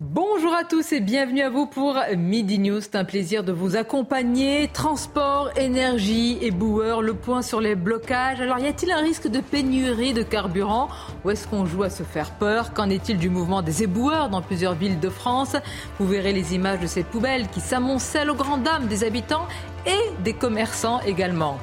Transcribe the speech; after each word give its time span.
Bonjour 0.00 0.54
à 0.54 0.62
tous 0.62 0.92
et 0.92 1.00
bienvenue 1.00 1.42
à 1.42 1.50
vous 1.50 1.66
pour 1.66 1.98
Midi 2.16 2.60
News. 2.60 2.80
C'est 2.80 2.94
un 2.94 3.04
plaisir 3.04 3.42
de 3.42 3.50
vous 3.50 3.74
accompagner. 3.74 4.68
Transport, 4.68 5.50
énergie, 5.56 6.38
éboueur, 6.40 7.02
le 7.02 7.14
point 7.14 7.42
sur 7.42 7.60
les 7.60 7.74
blocages. 7.74 8.40
Alors, 8.40 8.60
y 8.60 8.68
a-t-il 8.68 8.92
un 8.92 9.00
risque 9.00 9.26
de 9.26 9.40
pénurie 9.40 10.14
de 10.14 10.22
carburant? 10.22 10.88
Ou 11.24 11.30
est-ce 11.30 11.48
qu'on 11.48 11.66
joue 11.66 11.82
à 11.82 11.90
se 11.90 12.04
faire 12.04 12.30
peur? 12.30 12.72
Qu'en 12.74 12.90
est-il 12.90 13.18
du 13.18 13.28
mouvement 13.28 13.60
des 13.60 13.82
éboueurs 13.82 14.28
dans 14.28 14.40
plusieurs 14.40 14.74
villes 14.74 15.00
de 15.00 15.08
France? 15.08 15.56
Vous 15.98 16.06
verrez 16.06 16.32
les 16.32 16.54
images 16.54 16.78
de 16.78 16.86
ces 16.86 17.02
poubelles 17.02 17.48
qui 17.48 17.60
s'amoncellent 17.60 18.30
aux 18.30 18.36
grandes 18.36 18.62
dames 18.62 18.86
des 18.86 19.02
habitants 19.02 19.48
et 19.84 20.22
des 20.22 20.32
commerçants 20.32 21.00
également. 21.00 21.58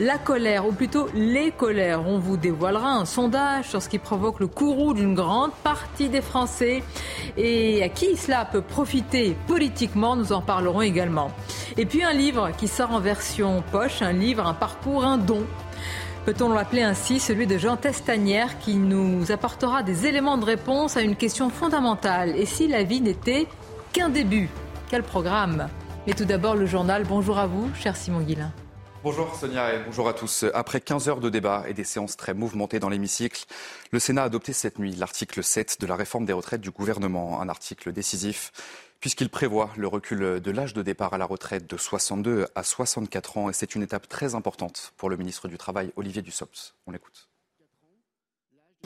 La 0.00 0.18
colère, 0.18 0.66
ou 0.66 0.72
plutôt 0.72 1.06
les 1.14 1.52
colères. 1.52 2.04
On 2.04 2.18
vous 2.18 2.36
dévoilera 2.36 2.94
un 2.94 3.04
sondage 3.04 3.68
sur 3.68 3.80
ce 3.80 3.88
qui 3.88 4.00
provoque 4.00 4.40
le 4.40 4.48
courroux 4.48 4.92
d'une 4.92 5.14
grande 5.14 5.52
partie 5.62 6.08
des 6.08 6.20
Français 6.20 6.82
et 7.36 7.80
à 7.80 7.88
qui 7.88 8.16
cela 8.16 8.44
peut 8.44 8.60
profiter 8.60 9.36
politiquement. 9.46 10.16
Nous 10.16 10.32
en 10.32 10.42
parlerons 10.42 10.82
également. 10.82 11.30
Et 11.76 11.86
puis 11.86 12.02
un 12.02 12.12
livre 12.12 12.50
qui 12.58 12.66
sort 12.66 12.90
en 12.90 12.98
version 12.98 13.62
poche, 13.70 14.02
un 14.02 14.12
livre, 14.12 14.44
un 14.44 14.54
parcours, 14.54 15.04
un 15.04 15.16
don. 15.16 15.44
Peut-on 16.24 16.52
l'appeler 16.52 16.82
ainsi, 16.82 17.20
celui 17.20 17.46
de 17.46 17.56
Jean 17.56 17.76
Testanière, 17.76 18.58
qui 18.58 18.74
nous 18.74 19.30
apportera 19.30 19.84
des 19.84 20.06
éléments 20.06 20.38
de 20.38 20.44
réponse 20.44 20.96
à 20.96 21.02
une 21.02 21.14
question 21.14 21.50
fondamentale. 21.50 22.34
Et 22.36 22.46
si 22.46 22.66
la 22.66 22.82
vie 22.82 23.00
n'était 23.00 23.46
qu'un 23.92 24.08
début? 24.08 24.48
Quel 24.90 25.04
programme? 25.04 25.68
Mais 26.08 26.14
tout 26.14 26.24
d'abord, 26.24 26.56
le 26.56 26.66
journal. 26.66 27.04
Bonjour 27.08 27.38
à 27.38 27.46
vous, 27.46 27.70
cher 27.76 27.94
Simon 27.94 28.20
Guillain. 28.20 28.50
Bonjour 29.04 29.34
Sonia 29.34 29.74
et 29.74 29.84
bonjour 29.84 30.08
à 30.08 30.14
tous. 30.14 30.46
Après 30.54 30.80
15 30.80 31.10
heures 31.10 31.20
de 31.20 31.28
débat 31.28 31.64
et 31.68 31.74
des 31.74 31.84
séances 31.84 32.16
très 32.16 32.32
mouvementées 32.32 32.80
dans 32.80 32.88
l'hémicycle, 32.88 33.44
le 33.90 33.98
Sénat 33.98 34.22
a 34.22 34.24
adopté 34.24 34.54
cette 34.54 34.78
nuit 34.78 34.96
l'article 34.96 35.44
7 35.44 35.78
de 35.78 35.86
la 35.86 35.94
réforme 35.94 36.24
des 36.24 36.32
retraites 36.32 36.62
du 36.62 36.70
gouvernement, 36.70 37.42
un 37.42 37.50
article 37.50 37.92
décisif 37.92 38.50
puisqu'il 39.00 39.28
prévoit 39.28 39.68
le 39.76 39.88
recul 39.88 40.40
de 40.40 40.50
l'âge 40.50 40.72
de 40.72 40.80
départ 40.80 41.12
à 41.12 41.18
la 41.18 41.26
retraite 41.26 41.68
de 41.68 41.76
62 41.76 42.46
à 42.54 42.62
64 42.62 43.36
ans 43.36 43.50
et 43.50 43.52
c'est 43.52 43.74
une 43.74 43.82
étape 43.82 44.08
très 44.08 44.34
importante 44.34 44.94
pour 44.96 45.10
le 45.10 45.18
ministre 45.18 45.48
du 45.48 45.58
Travail 45.58 45.92
Olivier 45.96 46.22
Dussopt. 46.22 46.74
On 46.86 46.90
l'écoute. 46.90 47.28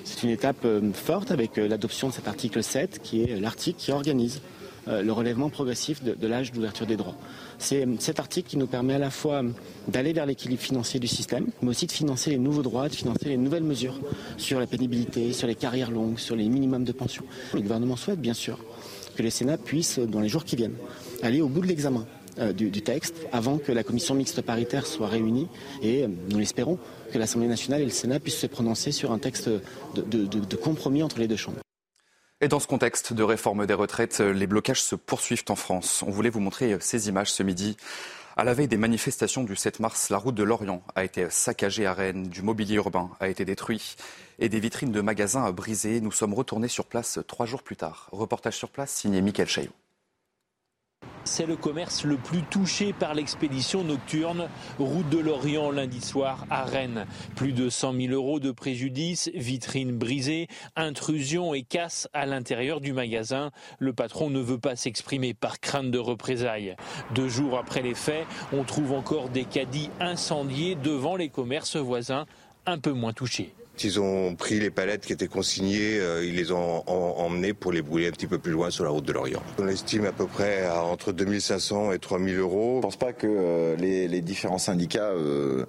C'est 0.03 0.25
une 0.25 0.31
étape 0.31 0.65
euh, 0.65 0.93
forte 0.93 1.31
avec 1.31 1.59
euh, 1.59 1.69
l'adoption 1.69 2.09
de 2.09 2.15
cet 2.15 2.27
article 2.27 2.65
7 2.65 3.01
qui 3.03 3.23
est 3.23 3.39
l'article 3.39 3.79
qui 3.79 3.93
organise 3.93 4.43
le 4.89 5.13
relèvement 5.13 5.51
progressif 5.51 6.03
de, 6.03 6.27
l'âge 6.27 6.53
d'ouverture 6.53 6.87
des 6.87 6.97
droits. 6.97 7.15
C'est 7.59 7.87
cet 7.99 8.21
article 8.21 8.49
qui 8.49 8.57
nous 8.57 8.67
permet 8.67 8.95
à 8.95 8.99
la 8.99 9.11
fois 9.11 9.43
d'aller 9.87 10.13
vers 10.13 10.27
l'équilibre 10.27 10.63
financier 10.63 10.99
du 10.99 11.07
système, 11.07 11.47
mais 11.63 11.71
aussi 11.71 11.87
de 11.87 11.93
financer 11.93 12.31
les 12.31 12.39
nouveaux 12.39 12.63
droits, 12.63 12.89
de 12.89 12.95
financer 12.95 13.29
les 13.29 13.37
nouvelles 13.37 13.65
mesures 13.65 14.01
sur 14.37 14.59
la 14.59 14.67
pénibilité, 14.67 15.33
sur 15.33 15.47
les 15.47 15.55
carrières 15.55 15.91
longues, 15.91 16.19
sur 16.19 16.37
les 16.37 16.49
minimums 16.49 16.85
de 16.85 16.93
pension. 16.93 17.25
Le 17.55 17.61
gouvernement 17.61 17.97
souhaite 17.97 18.21
bien 18.21 18.35
sûr 18.35 18.59
que 19.17 19.23
le 19.23 19.31
Sénat 19.31 19.59
puisse, 19.59 19.99
dans 19.99 20.21
les 20.21 20.29
jours 20.29 20.45
qui 20.45 20.57
viennent, 20.57 20.77
aller 21.23 21.41
au 21.41 21.49
bout 21.49 21.61
de 21.61 21.67
l'examen 21.67 22.07
euh, 22.39 22.53
du, 22.53 22.71
texte 22.71 23.17
avant 23.33 23.59
que 23.59 23.73
la 23.73 23.83
commission 23.83 24.15
mixte 24.15 24.43
paritaire 24.43 24.87
soit 24.87 25.09
réunie 25.09 25.49
et 25.83 26.05
euh, 26.05 26.09
nous 26.31 26.39
l'espérons 26.39 26.79
que 27.13 27.19
l'Assemblée 27.19 27.49
nationale 27.49 27.81
et 27.81 27.85
le 27.85 27.91
Sénat 27.91 28.21
puissent 28.21 28.39
se 28.39 28.47
prononcer 28.47 28.93
sur 28.93 29.11
un 29.11 29.19
texte 29.19 29.51
de 29.97 30.57
compromis 30.57 31.03
entre 31.03 31.19
les 31.19 31.27
deux 31.27 31.37
chambres. 31.37 31.61
Et 32.41 32.47
dans 32.47 32.61
ce 32.61 32.69
contexte 32.69 33.13
de 33.13 33.25
réforme 33.25 33.67
des 33.67 33.75
retraites, 33.75 34.21
les 34.21 34.47
blocages 34.47 34.81
se 34.81 34.95
poursuivent 34.95 35.45
en 35.49 35.57
France. 35.57 36.05
On 36.07 36.11
voulait 36.13 36.31
vous 36.31 36.39
montrer 36.39 36.77
ces 36.79 37.09
images 37.09 37.33
ce 37.33 37.43
midi. 37.43 37.77
À 38.37 38.45
la 38.45 38.55
veille 38.55 38.69
des 38.69 38.77
manifestations 38.77 39.43
du 39.43 39.57
7 39.57 39.81
mars, 39.81 40.09
la 40.11 40.19
route 40.19 40.37
de 40.37 40.45
Lorient 40.45 40.85
a 40.95 41.03
été 41.03 41.29
saccagée 41.31 41.85
à 41.85 41.95
Rennes, 41.95 42.29
du 42.29 42.43
mobilier 42.43 42.77
urbain 42.77 43.11
a 43.19 43.29
été 43.29 43.45
détruit 43.45 43.97
et 44.39 44.49
des 44.49 44.61
vitrines 44.61 44.93
de 44.93 45.01
magasins 45.01 45.51
brisées. 45.51 46.01
Nous 46.01 46.13
sommes 46.13 46.33
retournés 46.33 46.69
sur 46.69 46.85
place 46.85 47.19
trois 47.27 47.47
jours 47.47 47.65
plus 47.65 47.75
tard. 47.75 48.09
Reportage 48.13 48.57
sur 48.57 48.69
place 48.69 48.93
signé 48.93 49.21
Mickaël 49.21 49.49
Chaillot. 49.49 49.73
C'est 51.31 51.45
le 51.45 51.57
commerce 51.57 52.05
le 52.05 52.17
plus 52.17 52.43
touché 52.43 52.95
par 52.95 53.13
l'expédition 53.13 53.85
nocturne 53.85 54.49
route 54.79 55.09
de 55.11 55.19
l'Orient 55.19 55.71
lundi 55.71 56.01
soir 56.01 56.47
à 56.49 56.65
Rennes. 56.65 57.07
Plus 57.37 57.53
de 57.53 57.69
100 57.69 57.93
000 57.93 58.13
euros 58.15 58.41
de 58.41 58.51
préjudice, 58.51 59.31
vitrines 59.35 59.97
brisées, 59.97 60.49
intrusion 60.75 61.53
et 61.53 61.63
casse 61.63 62.09
à 62.15 62.25
l'intérieur 62.25 62.81
du 62.81 62.95
magasin. 62.95 63.51
Le 63.79 63.93
patron 63.93 64.31
ne 64.31 64.41
veut 64.41 64.59
pas 64.59 64.75
s'exprimer 64.75 65.35
par 65.35 65.61
crainte 65.61 65.91
de 65.91 65.99
représailles. 65.99 66.77
Deux 67.15 67.29
jours 67.29 67.59
après 67.59 67.83
les 67.83 67.95
faits, 67.95 68.27
on 68.55 68.65
trouve 68.65 68.95
encore 68.95 69.29
des 69.29 69.45
caddies 69.45 69.91
incendiés 70.01 70.77
devant 70.77 71.15
les 71.15 71.29
commerces 71.29 71.77
voisins 71.77 72.25
un 72.65 72.79
peu 72.79 72.93
moins 72.93 73.13
touchés. 73.13 73.55
Ils 73.85 74.01
ont 74.01 74.35
pris 74.35 74.59
les 74.59 74.71
palettes 74.71 75.07
qui 75.07 75.13
étaient 75.13 75.29
consignées, 75.29 75.99
euh, 75.99 76.25
ils 76.25 76.35
les 76.35 76.53
ont 76.53 76.83
en, 76.89 77.25
emmenées 77.25 77.55
pour 77.55 77.73
les 77.73 77.83
brûler 77.83 78.09
un 78.09 78.11
petit 78.11 78.27
peu 78.27 78.39
plus 78.39 78.53
loin 78.53 78.71
sur 78.71 78.85
la 78.85 78.91
route 78.91 79.05
de 79.05 79.13
l'Orient. 79.13 79.43
On 79.59 79.69
estime 79.69 80.05
à 80.05 80.13
peu 80.13 80.27
près 80.27 80.65
à 80.65 80.83
entre 80.83 81.13
2500 81.13 81.93
et 81.93 81.99
3000 81.99 82.39
euros. 82.39 82.73
Je 82.73 82.77
ne 82.79 82.83
pense 82.83 82.97
pas 82.97 83.13
que 83.13 83.27
euh, 83.27 83.77
les, 83.77 84.09
les, 84.09 84.21
différents 84.21 84.59
syndicats 84.59 85.11
euh, 85.11 85.65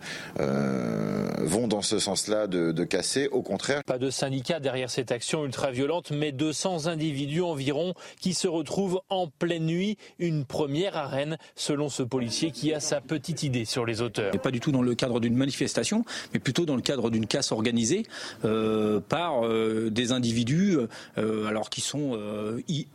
vont 1.39 1.67
dans 1.67 1.81
ce 1.81 1.99
sens-là 1.99 2.47
de, 2.47 2.71
de, 2.71 2.83
casser. 2.83 3.27
Au 3.31 3.41
contraire. 3.41 3.83
Pas 3.83 3.97
de 3.97 4.09
syndicat 4.09 4.59
derrière 4.59 4.89
cette 4.89 5.11
action 5.11 5.45
ultra-violente, 5.45 6.11
mais 6.11 6.31
200 6.31 6.87
individus 6.87 7.41
environ 7.41 7.93
qui 8.19 8.33
se 8.33 8.47
retrouvent 8.47 9.01
en 9.09 9.27
pleine 9.27 9.65
nuit. 9.65 9.97
Une 10.17 10.45
première 10.45 10.97
à 10.97 11.07
Rennes, 11.07 11.37
selon 11.55 11.89
ce 11.89 12.03
policier 12.03 12.51
qui 12.51 12.73
a 12.73 12.79
sa 12.79 13.01
petite 13.01 13.43
idée 13.43 13.65
sur 13.65 13.85
les 13.85 14.01
auteurs. 14.01 14.33
Et 14.33 14.39
pas 14.39 14.51
du 14.51 14.59
tout 14.59 14.71
dans 14.71 14.81
le 14.81 14.95
cadre 14.95 15.19
d'une 15.19 15.35
manifestation, 15.35 16.03
mais 16.33 16.39
plutôt 16.39 16.65
dans 16.65 16.75
le 16.75 16.81
cadre 16.81 17.09
d'une 17.09 17.27
casse 17.27 17.51
organisée 17.51 17.98
euh, 18.45 18.99
par 18.99 19.45
euh, 19.45 19.89
des 19.89 20.11
individus 20.11 20.77
euh, 21.17 21.45
alors 21.45 21.69
qui 21.69 21.81
sont 21.81 22.19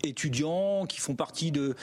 étudiants, 0.03 0.87
qui 0.87 1.01
font 1.01 1.15
partie 1.15 1.53
de, 1.53 1.75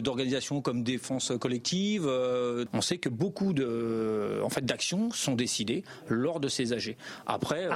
d'organisations 0.00 0.60
comme 0.60 0.82
Défense 0.82 1.32
collective. 1.40 2.06
on 2.06 2.80
sait 2.80 2.98
que 2.98 3.08
beaucoup 3.08 3.52
de, 3.52 4.40
en 4.42 4.48
fait, 4.48 4.64
d'actions 4.64 5.10
sont 5.10 5.34
décidées 5.34 5.84
lors 6.08 6.40
de 6.40 6.48
ces 6.48 6.72
AG. 6.72 6.96
Après. 7.26 7.68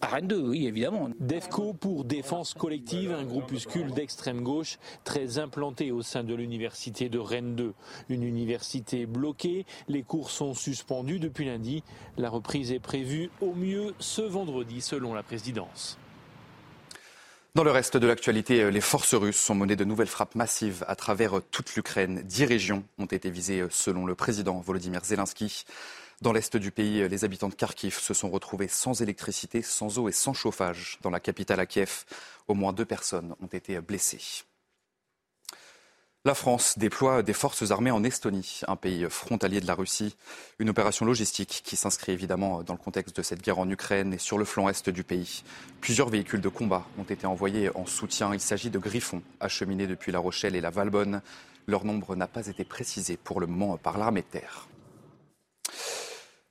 À 0.00 0.06
Rennes 0.06 0.28
2, 0.28 0.36
oui, 0.36 0.66
évidemment. 0.66 1.10
DEFCO 1.18 1.72
pour 1.72 2.04
Défense 2.04 2.54
Collective, 2.54 3.12
un 3.12 3.24
groupuscule 3.24 3.90
d'extrême 3.90 4.42
gauche 4.42 4.78
très 5.02 5.38
implanté 5.38 5.90
au 5.90 6.02
sein 6.02 6.22
de 6.22 6.34
l'université 6.34 7.08
de 7.08 7.18
Rennes 7.18 7.56
2. 7.56 7.74
Une 8.08 8.22
université 8.22 9.06
bloquée, 9.06 9.66
les 9.88 10.04
cours 10.04 10.30
sont 10.30 10.54
suspendus 10.54 11.18
depuis 11.18 11.46
lundi. 11.46 11.82
La 12.16 12.30
reprise 12.30 12.70
est 12.70 12.78
prévue 12.78 13.30
au 13.40 13.54
mieux 13.54 13.92
ce 13.98 14.22
vendredi 14.22 14.80
selon 14.82 15.14
la 15.14 15.24
présidence. 15.24 15.98
Dans 17.56 17.64
le 17.64 17.72
reste 17.72 17.96
de 17.96 18.06
l'actualité, 18.06 18.70
les 18.70 18.80
forces 18.80 19.14
russes 19.14 19.50
ont 19.50 19.56
mené 19.56 19.74
de 19.74 19.84
nouvelles 19.84 20.06
frappes 20.06 20.36
massives 20.36 20.84
à 20.86 20.94
travers 20.94 21.40
toute 21.50 21.74
l'Ukraine. 21.74 22.22
Dix 22.24 22.44
régions 22.44 22.84
ont 22.98 23.06
été 23.06 23.30
visées 23.30 23.64
selon 23.70 24.06
le 24.06 24.14
président 24.14 24.60
Volodymyr 24.60 25.04
Zelensky. 25.04 25.64
Dans 26.20 26.32
l'est 26.32 26.56
du 26.56 26.72
pays, 26.72 27.08
les 27.08 27.24
habitants 27.24 27.48
de 27.48 27.54
Kharkiv 27.54 28.00
se 28.00 28.12
sont 28.12 28.28
retrouvés 28.28 28.66
sans 28.66 29.02
électricité, 29.02 29.62
sans 29.62 29.98
eau 29.98 30.08
et 30.08 30.12
sans 30.12 30.32
chauffage. 30.32 30.98
Dans 31.02 31.10
la 31.10 31.20
capitale 31.20 31.60
à 31.60 31.66
Kiev, 31.66 32.04
au 32.48 32.54
moins 32.54 32.72
deux 32.72 32.84
personnes 32.84 33.36
ont 33.40 33.46
été 33.46 33.80
blessées. 33.80 34.42
La 36.24 36.34
France 36.34 36.76
déploie 36.76 37.22
des 37.22 37.32
forces 37.32 37.70
armées 37.70 37.92
en 37.92 38.02
Estonie, 38.02 38.62
un 38.66 38.74
pays 38.74 39.06
frontalier 39.08 39.60
de 39.60 39.68
la 39.68 39.76
Russie. 39.76 40.16
Une 40.58 40.68
opération 40.70 41.06
logistique 41.06 41.62
qui 41.64 41.76
s'inscrit 41.76 42.10
évidemment 42.10 42.64
dans 42.64 42.74
le 42.74 42.80
contexte 42.80 43.16
de 43.16 43.22
cette 43.22 43.40
guerre 43.40 43.60
en 43.60 43.70
Ukraine 43.70 44.12
et 44.12 44.18
sur 44.18 44.38
le 44.38 44.44
flanc 44.44 44.68
est 44.68 44.90
du 44.90 45.04
pays. 45.04 45.44
Plusieurs 45.80 46.08
véhicules 46.08 46.40
de 46.40 46.48
combat 46.48 46.84
ont 46.98 47.04
été 47.04 47.28
envoyés 47.28 47.70
en 47.76 47.86
soutien. 47.86 48.34
Il 48.34 48.40
s'agit 48.40 48.70
de 48.70 48.80
Griffons 48.80 49.22
acheminés 49.38 49.86
depuis 49.86 50.10
La 50.10 50.18
Rochelle 50.18 50.56
et 50.56 50.60
la 50.60 50.70
Valbonne. 50.70 51.22
Leur 51.68 51.84
nombre 51.84 52.16
n'a 52.16 52.26
pas 52.26 52.48
été 52.48 52.64
précisé 52.64 53.16
pour 53.16 53.38
le 53.38 53.46
moment 53.46 53.76
par 53.76 53.96
l'armée 53.96 54.22
de 54.22 54.26
terre. 54.26 54.66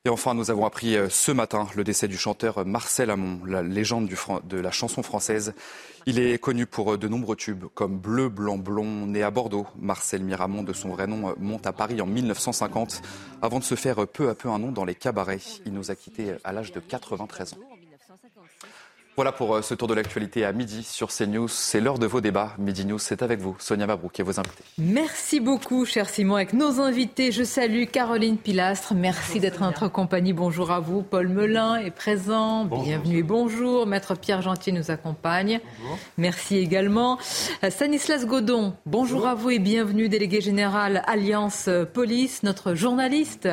Et 0.08 0.10
enfin, 0.10 0.34
nous 0.34 0.50
avons 0.52 0.66
appris 0.66 0.96
euh, 0.96 1.10
ce 1.10 1.34
matin 1.34 1.68
le 1.76 1.84
décès 1.84 2.08
du 2.08 2.16
chanteur 2.16 2.66
Marcel 2.66 3.10
Amont, 3.10 3.42
la 3.46 3.62
légende 3.62 4.10
de 4.48 4.58
la 4.58 4.72
chanson 4.72 5.04
française. 5.04 5.54
Il 6.06 6.18
est 6.18 6.42
connu 6.42 6.66
pour 6.66 6.94
euh, 6.94 6.98
de 6.98 7.10
nombreux 7.10 7.36
tubes 7.36 7.66
comme 7.74 7.98
Bleu, 7.98 8.30
Blanc, 8.30 8.58
Blond. 8.58 9.06
Né 9.08 9.22
à 9.22 9.32
Bordeaux, 9.32 9.68
Marcel 9.78 10.24
Miramont, 10.24 10.64
de 10.64 10.72
son 10.72 10.88
vrai 10.88 11.08
nom, 11.08 11.28
euh, 11.28 11.34
monte 11.40 11.68
à 11.68 11.74
Paris 11.74 12.00
en 12.00 12.06
1950 12.06 13.02
avant 13.42 13.60
de 13.60 13.66
se 13.66 13.76
faire 13.76 14.08
peu 14.08 14.30
à 14.30 14.36
peu 14.36 14.48
un 14.48 14.60
nom 14.60 14.72
dans 14.72 14.86
les 14.86 14.96
cabarets. 14.96 15.42
Il 15.66 15.74
nous 15.74 15.92
a 15.92 15.96
quittés 15.98 16.36
à 16.46 16.54
l'âge 16.54 16.72
de 16.72 16.80
93 16.80 17.56
ans. 17.56 17.58
Voilà 19.18 19.32
pour 19.32 19.56
euh, 19.56 19.64
ce 19.64 19.74
tour 19.74 19.88
de 19.88 19.96
l'actualité 19.96 20.46
à 20.46 20.54
midi 20.54 20.84
sur 20.84 21.08
CNews. 21.08 21.48
C'est 21.48 21.82
l'heure 21.82 21.98
de 21.98 22.06
vos 22.06 22.22
débats. 22.22 22.54
Midi 22.60 22.86
News, 22.86 23.00
c'est 23.00 23.24
avec 23.24 23.40
vous, 23.40 23.56
Sonia 23.58 23.88
Mabrouk 23.88 24.20
et 24.20 24.22
vos 24.22 24.40
invités. 24.40 24.64
Merci 24.78 25.40
beaucoup, 25.40 25.86
cher 25.86 26.08
Simon. 26.08 26.36
Avec 26.36 26.54
nos 26.54 26.80
invités, 26.80 27.32
je 27.32 27.42
salue 27.42 27.86
Caroline 27.86 28.38
Pilastre. 28.38 28.94
Merci 28.94 29.40
d'être 29.40 29.64
en 29.64 29.66
notre 29.66 29.88
compagnie. 29.88 30.34
Bonjour 30.34 30.70
à 30.70 30.80
vous. 30.80 31.02
Paul 31.02 31.30
Melun 31.30 31.78
est 31.78 31.90
présent. 31.90 32.66
Bienvenue 32.66 33.18
et 33.18 33.24
bonjour. 33.24 33.88
Maître 33.88 34.14
Pierre 34.14 34.44
Gentil 34.44 34.72
nous 34.72 34.92
accompagne. 34.92 35.62
Merci 36.20 36.58
également. 36.58 37.18
Euh, 37.64 37.72
Stanislas 37.72 38.24
Godon, 38.28 38.76
bonjour, 38.86 39.26
à 39.26 39.34
vous 39.34 39.50
et 39.50 39.58
bienvenue, 39.58 40.10
délégué 40.10 40.42
général 40.42 41.02
Alliance 41.08 41.66
euh, 41.70 41.86
Police, 41.86 42.44
notre 42.44 42.76
journaliste. 42.76 43.50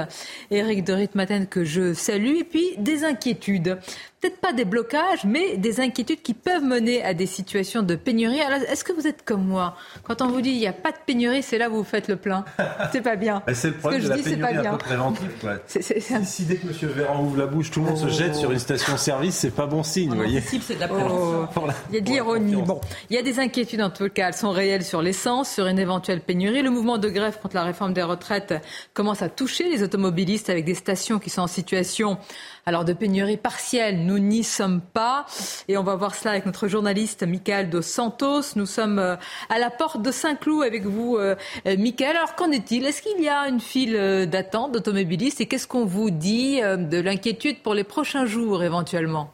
Éric 0.51 0.85
de 0.85 0.93
Ritmaten 0.93 1.47
que 1.47 1.65
je 1.65 1.95
salue. 1.95 2.37
Et 2.41 2.45
puis, 2.45 2.75
des 2.77 3.05
inquiétudes 3.05 3.79
peut-être 4.25 4.41
pas 4.41 4.53
des 4.55 4.65
blocages, 4.65 5.25
mais 5.25 5.59
des 5.59 5.81
inquiétudes 5.81 6.23
qui 6.23 6.33
peuvent 6.33 6.65
mener 6.65 7.05
à 7.05 7.13
des 7.13 7.27
situations 7.27 7.83
de 7.83 7.95
pénurie. 7.95 8.39
Est-ce 8.39 8.83
que 8.83 8.93
vous 8.93 9.07
êtes 9.07 9.23
comme 9.23 9.45
moi 9.45 9.77
Quand 10.05 10.23
on 10.23 10.29
vous 10.29 10.41
dit 10.41 10.51
il 10.51 10.59
n'y 10.59 10.67
a 10.67 10.73
pas 10.73 10.93
de 10.93 10.97
pénurie, 11.05 11.43
c'est 11.43 11.59
là 11.59 11.69
où 11.69 11.75
vous 11.75 11.85
faites 11.85 12.09
le 12.09 12.17
plein. 12.17 12.45
C'est 12.93 13.03
pas 13.03 13.17
bien. 13.17 13.43
c'est 13.53 13.69
le 13.69 13.75
problème 13.75 14.03
Ce 14.03 14.09
que 14.09 14.13
de 14.13 14.17
je 14.17 14.23
la 14.23 14.31
dis, 14.31 14.37
pénurie 14.37 14.67
un 14.67 14.73
peu 14.73 14.79
préventive. 14.79 15.31
Si, 16.25 16.45
dès 16.45 16.57
que 16.57 16.67
M. 16.67 16.91
Véran 16.95 17.23
ouvre 17.23 17.39
la 17.39 17.47
bouche, 17.47 17.71
tout 17.71 17.81
le 17.81 17.87
monde 17.87 17.97
se 17.99 18.09
jette 18.09 18.35
sur 18.35 18.51
une 18.51 18.59
station-service, 18.59 19.35
c'est 19.35 19.51
pas 19.51 19.67
bon 19.67 19.83
signe. 19.83 20.11
vous 20.11 20.17
voyez. 20.17 20.41
c'est 20.41 20.75
de 20.77 20.81
la 20.81 20.89
oh. 20.91 21.47
Il 21.91 21.97
y 21.97 21.99
a 21.99 22.01
de 22.01 22.07
l'ironie. 22.07 22.55
Bon, 22.63 22.81
il 23.11 23.17
y 23.17 23.19
a 23.19 23.23
des 23.23 23.41
inquiétudes 23.41 23.83
en 23.83 23.91
tout 23.91 24.09
cas. 24.09 24.29
Elles 24.29 24.35
sont 24.35 24.51
réelles 24.51 24.85
sur 24.85 25.03
l'essence, 25.03 25.51
sur 25.51 25.67
une 25.67 25.79
éventuelle 25.79 26.21
pénurie. 26.21 26.63
Le 26.63 26.71
mouvement 26.71 26.99
de 26.99 27.09
grève 27.09 27.39
contre 27.43 27.57
la 27.57 27.65
réforme 27.65 27.93
des 27.93 28.03
retraites 28.03 28.55
commence 28.95 29.23
à 29.23 29.29
toucher 29.29 29.69
les 29.69 29.83
automobilistes 29.83 30.49
avec 30.51 30.65
des 30.65 30.75
stations 30.75 31.19
qui 31.19 31.31
sont 31.31 31.43
en 31.43 31.47
situation 31.47 32.19
alors 32.67 32.85
de 32.85 32.95
pénurie 32.95 33.37
partielle, 33.37 34.07
nous 34.07 34.14
n'y 34.19 34.45
sommes 34.45 34.81
pas. 34.81 35.27
Et 35.69 35.77
on 35.77 35.83
va 35.83 35.97
voir 35.97 36.15
cela 36.15 36.33
avec 36.33 36.47
notre 36.47 36.69
journaliste 36.69 37.23
Michael 37.23 37.71
Dos 37.71 37.83
Santos. 37.83 38.57
Nous 38.57 38.67
sommes 38.67 38.99
euh, 38.99 39.17
à 39.49 39.59
la 39.59 39.71
porte 39.71 40.03
de 40.03 40.11
Saint-Cloud 40.11 40.65
avec 40.65 40.85
vous, 40.85 41.17
euh, 41.17 41.35
euh, 41.67 41.77
Michael. 41.79 42.17
Alors 42.17 42.35
qu'en 42.35 42.51
est-il? 42.51 42.85
Est-ce 42.87 43.03
qu'il 43.03 43.23
y 43.23 43.29
a 43.29 43.49
une 43.49 43.61
file 43.61 44.29
d'attente 44.31 44.73
d'automobilistes? 44.73 45.41
Et 45.41 45.47
qu'est-ce 45.47 45.67
qu'on 45.67 45.85
vous 45.85 46.11
dit 46.11 46.61
de 46.61 47.01
l'inquiétude 47.01 47.63
pour 47.63 47.75
les 47.75 47.85
prochains 47.85 48.27
jours 48.27 48.63
éventuellement? 48.63 49.31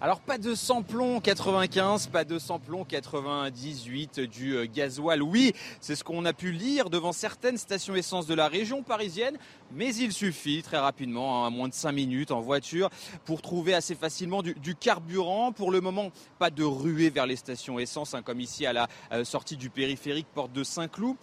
Alors 0.00 0.20
pas 0.20 0.38
de 0.38 0.54
samplon 0.54 1.20
95, 1.20 2.06
pas 2.06 2.24
de 2.24 2.38
samplon 2.38 2.84
98 2.84 4.20
du 4.20 4.54
euh, 4.54 4.66
gasoil. 4.72 5.22
Oui, 5.24 5.52
c'est 5.80 5.96
ce 5.96 6.04
qu'on 6.04 6.24
a 6.24 6.32
pu 6.32 6.52
lire 6.52 6.88
devant 6.88 7.10
certaines 7.10 7.58
stations 7.58 7.96
essence 7.96 8.28
de 8.28 8.34
la 8.34 8.46
région 8.46 8.84
parisienne, 8.84 9.36
mais 9.72 9.92
il 9.96 10.12
suffit 10.12 10.62
très 10.62 10.78
rapidement, 10.78 11.42
hein, 11.42 11.48
à 11.48 11.50
moins 11.50 11.66
de 11.66 11.74
5 11.74 11.90
minutes 11.90 12.30
en 12.30 12.40
voiture, 12.40 12.90
pour 13.24 13.42
trouver 13.42 13.74
assez 13.74 13.96
facilement 13.96 14.40
du, 14.42 14.76
carburant. 14.76 15.50
Pour 15.50 15.72
le 15.72 15.80
moment, 15.80 16.12
pas 16.38 16.50
de 16.50 16.62
ruée 16.62 17.10
vers 17.10 17.26
les 17.26 17.36
stations 17.36 17.80
essence, 17.80 18.14
hein, 18.14 18.22
comme 18.22 18.40
ici 18.40 18.66
à 18.66 18.72
la 18.72 18.86
euh, 19.10 19.24
sortie 19.24 19.56
du 19.56 19.68
périphérique 19.68 20.28
porte 20.32 20.52
de 20.52 20.62
Saint-Cloud. 20.62 21.16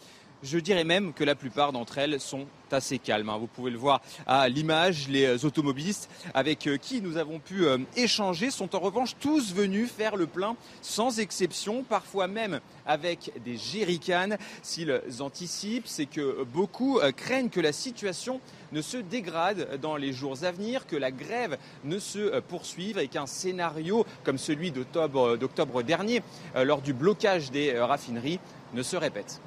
Je 0.45 0.59
dirais 0.59 0.83
même 0.83 1.11
que 1.11 1.23
la 1.23 1.33
plupart 1.33 1.71
d'entre 1.71 1.97
elles 1.97 2.19
sont 2.19 2.45
assez 2.71 2.99
calmes. 2.99 3.29
Hein. 3.29 3.37
Vous 3.39 3.47
pouvez 3.47 3.71
le 3.71 3.79
voir 3.79 3.99
à 4.27 4.47
l'image. 4.47 5.07
Les 5.09 5.25
euh, 5.25 5.43
automobilistes 5.43 6.07
avec 6.35 6.67
euh, 6.67 6.77
qui 6.77 7.01
nous 7.01 7.17
avons 7.17 7.39
pu 7.39 7.65
euh, 7.65 7.79
échanger 7.95 8.51
sont 8.51 8.75
en 8.75 8.79
revanche 8.79 9.15
tous 9.19 9.55
venus 9.55 9.89
faire 9.89 10.15
le 10.15 10.27
plein 10.27 10.55
sans 10.83 11.19
exception, 11.19 11.81
parfois 11.81 12.27
même 12.27 12.59
avec 12.85 13.31
des 13.43 13.57
jerrycans. 13.57 14.37
S'ils 14.61 15.01
anticipent, 15.19 15.87
c'est 15.87 16.05
que 16.05 16.43
beaucoup 16.43 16.99
craignent 17.17 17.49
que 17.49 17.59
la 17.59 17.73
situation 17.73 18.39
ne 18.71 18.83
se 18.83 18.97
dégrade 18.97 19.79
dans 19.81 19.97
les 19.97 20.13
jours 20.13 20.43
à 20.43 20.51
venir, 20.51 20.85
que 20.85 20.95
la 20.95 21.09
grève 21.09 21.57
ne 21.83 21.97
se 21.97 22.39
poursuive 22.41 22.99
et 22.99 23.07
qu'un 23.07 23.25
scénario 23.25 24.05
comme 24.23 24.37
celui 24.37 24.71
d'octobre 24.71 25.81
dernier, 25.81 26.21
lors 26.55 26.81
du 26.81 26.93
blocage 26.93 27.49
des 27.49 27.79
raffineries, 27.79 28.39
ne 28.73 28.83
se 28.83 28.95
répète. 28.95 29.41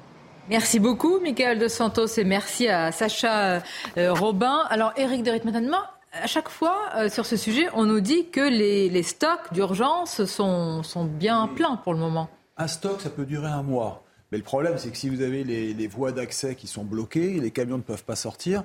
Merci 0.49 0.79
beaucoup, 0.79 1.19
Michael 1.19 1.59
De 1.59 1.67
Santos, 1.67 2.07
et 2.17 2.23
merci 2.23 2.67
à 2.67 2.91
Sacha 2.91 3.61
euh, 3.97 4.13
Robin. 4.13 4.65
Alors, 4.71 4.93
Eric 4.97 5.21
de 5.21 5.31
à 5.31 6.25
chaque 6.25 6.49
fois, 6.49 6.89
euh, 6.95 7.07
sur 7.07 7.27
ce 7.27 7.37
sujet, 7.37 7.67
on 7.75 7.85
nous 7.85 7.99
dit 7.99 8.29
que 8.29 8.41
les, 8.41 9.03
stocks 9.03 9.53
d'urgence 9.53 10.25
sont, 10.25 10.81
sont, 10.81 11.05
bien 11.05 11.47
pleins 11.55 11.75
pour 11.75 11.93
le 11.93 11.99
moment. 11.99 12.29
Un 12.57 12.67
stock, 12.67 12.99
ça 12.99 13.11
peut 13.11 13.25
durer 13.25 13.47
un 13.47 13.61
mois. 13.61 14.03
Mais 14.31 14.39
le 14.39 14.43
problème, 14.43 14.79
c'est 14.79 14.89
que 14.89 14.97
si 14.97 15.07
vous 15.07 15.21
avez 15.21 15.43
les, 15.43 15.87
voies 15.87 16.11
d'accès 16.11 16.55
qui 16.55 16.65
sont 16.65 16.83
bloquées, 16.83 17.39
les 17.39 17.51
camions 17.51 17.77
ne 17.77 17.83
peuvent 17.83 18.03
pas 18.03 18.15
sortir. 18.15 18.63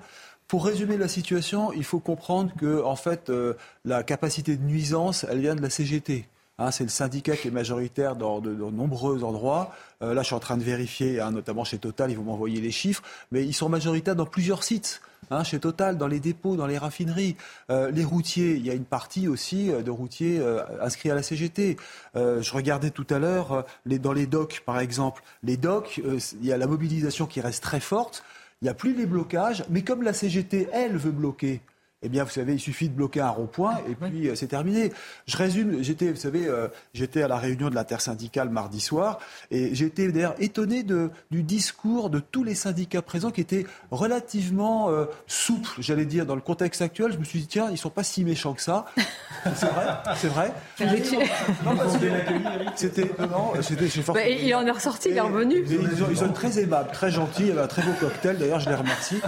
Pour 0.49 0.65
résumer 0.65 0.97
la 0.97 1.09
situation, 1.09 1.71
il 1.75 1.85
faut 1.85 2.01
comprendre 2.01 2.51
que, 2.59 2.83
en 2.83 2.97
fait, 2.97 3.29
euh, 3.29 3.53
la 3.85 4.03
capacité 4.03 4.57
de 4.57 4.63
nuisance, 4.63 5.27
elle 5.29 5.41
vient 5.41 5.55
de 5.55 5.63
la 5.63 5.69
CGT. 5.69 6.29
Hein, 6.59 6.71
c'est 6.71 6.85
le 6.85 6.91
syndicat 6.91 7.37
qui 7.37 7.49
est 7.49 7.51
majoritaire 7.51 8.15
dans 8.15 8.41
de, 8.41 8.53
nombreux 8.53 9.25
endroits. 9.25 9.75
Euh, 10.05 10.15
là, 10.15 10.23
je 10.23 10.27
suis 10.27 10.35
en 10.35 10.41
train 10.41 10.57
de 10.57 10.63
vérifier, 10.63 11.21
hein, 11.21 11.31
notamment 11.31 11.65
chez 11.65 11.79
Total, 11.79 12.11
ils 12.11 12.17
vont 12.17 12.25
m'envoyer 12.25 12.61
les 12.61 12.71
chiffres, 12.71 13.03
mais 13.33 13.45
ils 13.45 13.55
sont 13.55 13.69
majoritaires 13.69 14.17
dans 14.17 14.27
plusieurs 14.27 14.63
sites. 14.63 15.01
Hein, 15.31 15.43
chez 15.43 15.59
Total, 15.59 15.97
dans 15.97 16.07
les 16.07 16.21
dépôts, 16.21 16.55
dans 16.55 16.67
les 16.67 16.77
raffineries, 16.77 17.37
euh, 17.71 17.91
les 17.91 18.05
routiers, 18.05 18.57
il 18.57 18.67
y 18.67 18.71
a 18.71 18.75
une 18.75 18.85
partie 18.85 19.27
aussi 19.27 19.71
euh, 19.71 19.83
de 19.83 19.91
routiers 19.91 20.43
inscrits 20.83 21.11
à 21.11 21.15
la 21.15 21.23
CGT. 21.23 21.77
je 22.15 22.53
regardais 22.53 22.91
tout 22.91 23.07
à 23.09 23.19
l'heure 23.19 23.65
dans 23.87 24.13
les 24.13 24.27
docks, 24.27 24.63
par 24.67 24.81
exemple. 24.81 25.23
Les 25.43 25.57
docks, 25.57 26.01
il 26.05 26.47
y 26.47 26.53
a 26.53 26.59
la 26.59 26.67
mobilisation 26.67 27.27
qui 27.27 27.41
reste 27.41 27.63
très 27.63 27.81
forte. 27.81 28.23
Il 28.61 28.67
n'y 28.67 28.71
a 28.71 28.75
plus 28.75 28.95
les 28.95 29.07
blocages, 29.07 29.65
mais 29.71 29.83
comme 29.83 30.03
la 30.03 30.13
CGT, 30.13 30.69
elle, 30.73 30.97
veut 30.97 31.11
bloquer, 31.11 31.61
eh 32.05 32.09
bien, 32.11 32.25
vous 32.25 32.31
savez, 32.31 32.53
il 32.53 32.61
suffit 32.61 32.91
de 32.91 32.95
bloquer 32.95 33.23
un 33.23 33.31
rond-point 33.31 33.79
et 33.89 33.95
puis 33.95 34.29
euh, 34.29 34.35
c'est 34.35 34.49
terminé. 34.49 34.93
Je 35.27 35.37
résume, 35.39 35.83
j'étais, 35.83 36.11
vous 36.11 36.21
savez, 36.21 36.47
euh, 36.47 36.69
j'étais 36.93 37.23
à 37.23 37.29
la 37.29 37.39
réunion 37.39 37.71
de 37.71 37.75
l'intersyndicale 37.75 38.51
mardi 38.51 38.79
soir 38.79 39.19
et 39.51 39.75
j'étais 39.75 40.13
d'ailleurs 40.13 40.35
étonné 40.39 40.83
de, 40.83 41.11
du 41.31 41.43
discours 41.43 42.11
de 42.11 42.19
tous 42.19 42.45
les 42.45 42.55
syndicats 42.55 43.01
présents 43.01 43.31
qui 43.31 43.41
étaient 43.41 43.65
relativement 43.91 44.91
euh, 44.91 45.07
souples, 45.27 45.71
j'allais 45.79 46.05
dire, 46.05 46.27
dans 46.27 46.35
le 46.35 46.43
contexte 46.43 46.83
actuel. 46.83 47.13
Je 47.13 47.19
me 47.19 47.25
suis 47.25 47.41
dit, 47.41 47.47
tiens, 47.47 47.69
ils 47.71 47.79
sont 47.79 47.89
pas 47.89 48.05
si 48.05 48.23
méchants 48.23 48.53
que 48.53 48.63
ça. 48.63 48.85
c'est 49.55 49.67
vrai, 49.67 49.87
c'est 50.17 50.29
vrai. 50.29 50.53
c'était 52.77 53.03
étonnant. 53.03 53.55
Bah, 54.13 54.29
il 54.29 54.55
en 54.55 54.67
est 54.67 54.71
ressorti, 54.71 55.09
il 55.09 55.17
est 55.17 55.21
revenu. 55.21 55.65
Ils, 56.11 56.17
sont 56.19 56.33
très 56.33 56.59
aimables, 56.59 56.91
très 56.93 57.11
gentils. 57.11 57.45
Il 57.45 57.49
y 57.49 57.51
avait 57.53 57.63
un 57.63 57.67
très 57.67 57.83
beau 57.83 57.93
cocktail, 57.99 58.37
d'ailleurs, 58.37 58.61
je 58.61 58.69
les 58.69 58.75
remercie. 58.75 59.21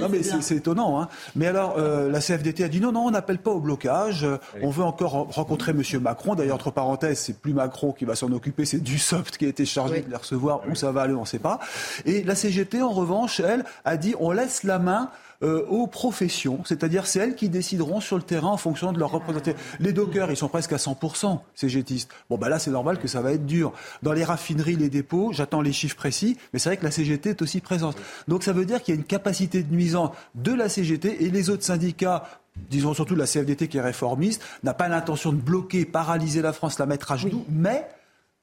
non, 0.00 0.08
mais 0.08 0.22
c'est 0.22 0.56
étonnant. 0.56 1.00
Hein. 1.00 1.08
Mais 1.36 1.46
alors, 1.46 1.59
euh, 1.76 2.10
la 2.10 2.20
CFDT 2.20 2.64
a 2.64 2.68
dit 2.68 2.80
non, 2.80 2.92
non, 2.92 3.06
on 3.06 3.10
n'appelle 3.10 3.38
pas 3.38 3.50
au 3.50 3.60
blocage. 3.60 4.26
On 4.62 4.70
veut 4.70 4.84
encore 4.84 5.12
rencontrer 5.12 5.72
M. 5.72 5.82
Macron. 6.00 6.34
D'ailleurs, 6.34 6.56
entre 6.56 6.70
parenthèses, 6.70 7.18
c'est 7.18 7.38
plus 7.38 7.52
Macron 7.52 7.92
qui 7.92 8.04
va 8.04 8.14
s'en 8.14 8.32
occuper, 8.32 8.64
c'est 8.64 8.82
Dussopt 8.82 9.36
qui 9.36 9.46
a 9.46 9.48
été 9.48 9.64
chargé 9.64 10.00
de 10.00 10.10
les 10.10 10.16
recevoir. 10.16 10.62
Où 10.68 10.74
ça 10.74 10.92
va 10.92 11.02
aller, 11.02 11.14
on 11.14 11.22
ne 11.22 11.26
sait 11.26 11.38
pas. 11.38 11.60
Et 12.04 12.22
la 12.22 12.34
CGT, 12.34 12.82
en 12.82 12.90
revanche, 12.90 13.40
elle, 13.40 13.64
a 13.84 13.96
dit 13.96 14.14
on 14.20 14.30
laisse 14.30 14.64
la 14.64 14.78
main 14.78 15.10
euh, 15.42 15.64
aux 15.66 15.86
professions, 15.86 16.60
c'est-à-dire 16.64 17.06
celles 17.06 17.34
qui 17.34 17.48
décideront 17.48 18.00
sur 18.00 18.16
le 18.16 18.22
terrain 18.22 18.48
en 18.48 18.56
fonction 18.56 18.92
de 18.92 18.98
leur 18.98 19.10
représentation. 19.10 19.58
Les 19.78 19.92
dockers, 19.92 20.30
ils 20.30 20.36
sont 20.36 20.48
presque 20.48 20.72
à 20.72 20.76
100% 20.76 21.40
CGTistes. 21.54 22.10
Bon, 22.28 22.36
bah 22.36 22.48
là, 22.48 22.58
c'est 22.58 22.70
normal 22.70 22.98
que 22.98 23.08
ça 23.08 23.20
va 23.20 23.32
être 23.32 23.46
dur. 23.46 23.72
Dans 24.02 24.12
les 24.12 24.24
raffineries, 24.24 24.76
les 24.76 24.90
dépôts, 24.90 25.32
j'attends 25.32 25.62
les 25.62 25.72
chiffres 25.72 25.96
précis, 25.96 26.36
mais 26.52 26.58
c'est 26.58 26.68
vrai 26.68 26.76
que 26.76 26.84
la 26.84 26.90
CGT 26.90 27.30
est 27.30 27.42
aussi 27.42 27.60
présente. 27.60 27.96
Donc 28.28 28.42
ça 28.42 28.52
veut 28.52 28.66
dire 28.66 28.82
qu'il 28.82 28.94
y 28.94 28.98
a 28.98 29.00
une 29.00 29.06
capacité 29.06 29.62
de 29.62 29.72
nuisance 29.72 30.10
de 30.34 30.52
la 30.52 30.68
CGT 30.68 31.24
et 31.24 31.30
les 31.30 31.50
autres 31.50 31.64
syndicats 31.64 32.24
disons 32.68 32.94
surtout 32.94 33.14
la 33.14 33.26
CFDT 33.26 33.68
qui 33.68 33.78
est 33.78 33.80
réformiste, 33.80 34.42
n'a 34.64 34.74
pas 34.74 34.88
l'intention 34.88 35.32
de 35.32 35.40
bloquer, 35.40 35.84
paralyser 35.84 36.42
la 36.42 36.52
France, 36.52 36.78
la 36.78 36.84
mettre 36.84 37.12
à 37.12 37.16
genoux, 37.16 37.44
mais 37.48 37.86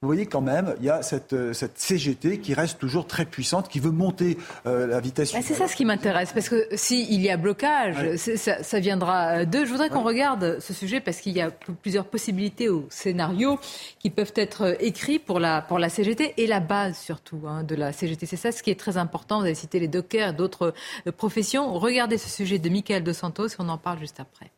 vous 0.04 0.10
voyez 0.10 0.28
quand 0.28 0.42
même, 0.42 0.76
il 0.78 0.86
y 0.86 0.92
a 0.92 1.02
cette, 1.02 1.34
euh, 1.34 1.54
cette 1.54 1.80
CGT 1.80 2.40
qui 2.40 2.54
reste 2.54 2.78
toujours 2.78 3.08
très 3.08 3.26
puissante, 3.26 3.68
qui 3.68 3.80
veut 3.80 3.90
monter 3.90 4.38
euh, 4.68 4.86
la 4.86 5.00
vitesse. 5.00 5.32
c'est 5.32 5.56
ça 5.56 5.68
ce 5.68 5.76
qui 5.76 5.86
m'intéresse, 5.86 6.34
parce 6.34 6.50
que 6.50 6.68
s'il 6.74 7.20
y 7.20 7.32
a 7.32 7.38
blocage, 7.38 8.16
ça, 8.16 8.62
ça, 8.62 8.80
viendra 8.80 9.46
d'eux. 9.46 9.66
Je 9.66 9.72
voudrais 9.72 9.90
qu'on 9.90 10.04
regarde 10.04 10.60
ce 10.60 10.72
sujet 10.72 11.02
parce 11.02 11.20
qu'il 11.20 11.36
y 11.36 11.42
a 11.42 11.50
plusieurs 11.50 12.06
possibilités 12.06 12.70
ou 12.70 12.86
scénarios 12.90 13.58
qui 13.98 14.12
peuvent 14.12 14.34
être 14.36 14.66
euh, 14.66 14.76
écrits 14.80 15.18
pour 15.18 15.40
la, 15.40 15.64
pour 15.64 15.80
la 15.80 15.90
CGT 15.90 16.36
et 16.38 16.46
la 16.46 16.60
base 16.60 17.00
surtout 17.00 17.42
hein, 17.48 17.64
de 17.64 17.74
la 17.74 17.92
CGT. 17.92 18.28
C'est 18.28 18.36
ça 18.38 18.52
ce 18.52 18.62
qui 18.62 18.70
est 18.70 18.80
très 18.80 18.98
important. 18.98 19.40
Vous 19.40 19.46
avez 19.46 19.56
cité 19.56 19.80
les 19.80 19.88
dockers, 19.88 20.36
d'autres 20.36 20.76
professions. 21.18 21.74
Regardez 21.74 22.20
ce 22.20 22.30
sujet 22.30 22.60
de 22.60 22.70
Michael 22.70 23.04
Dos 23.04 23.14
Santos 23.14 23.48
et 23.48 23.56
on 23.58 23.68
en 23.68 23.80
parle 23.80 23.98
juste 23.98 24.20
après. 24.20 24.52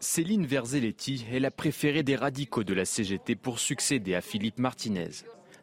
Céline 0.00 0.46
Verzelletti 0.46 1.26
est 1.32 1.40
la 1.40 1.50
préférée 1.50 2.04
des 2.04 2.14
radicaux 2.14 2.62
de 2.62 2.72
la 2.72 2.84
CGT 2.84 3.34
pour 3.34 3.58
succéder 3.58 4.14
à 4.14 4.20
Philippe 4.20 4.60
Martinez. 4.60 5.10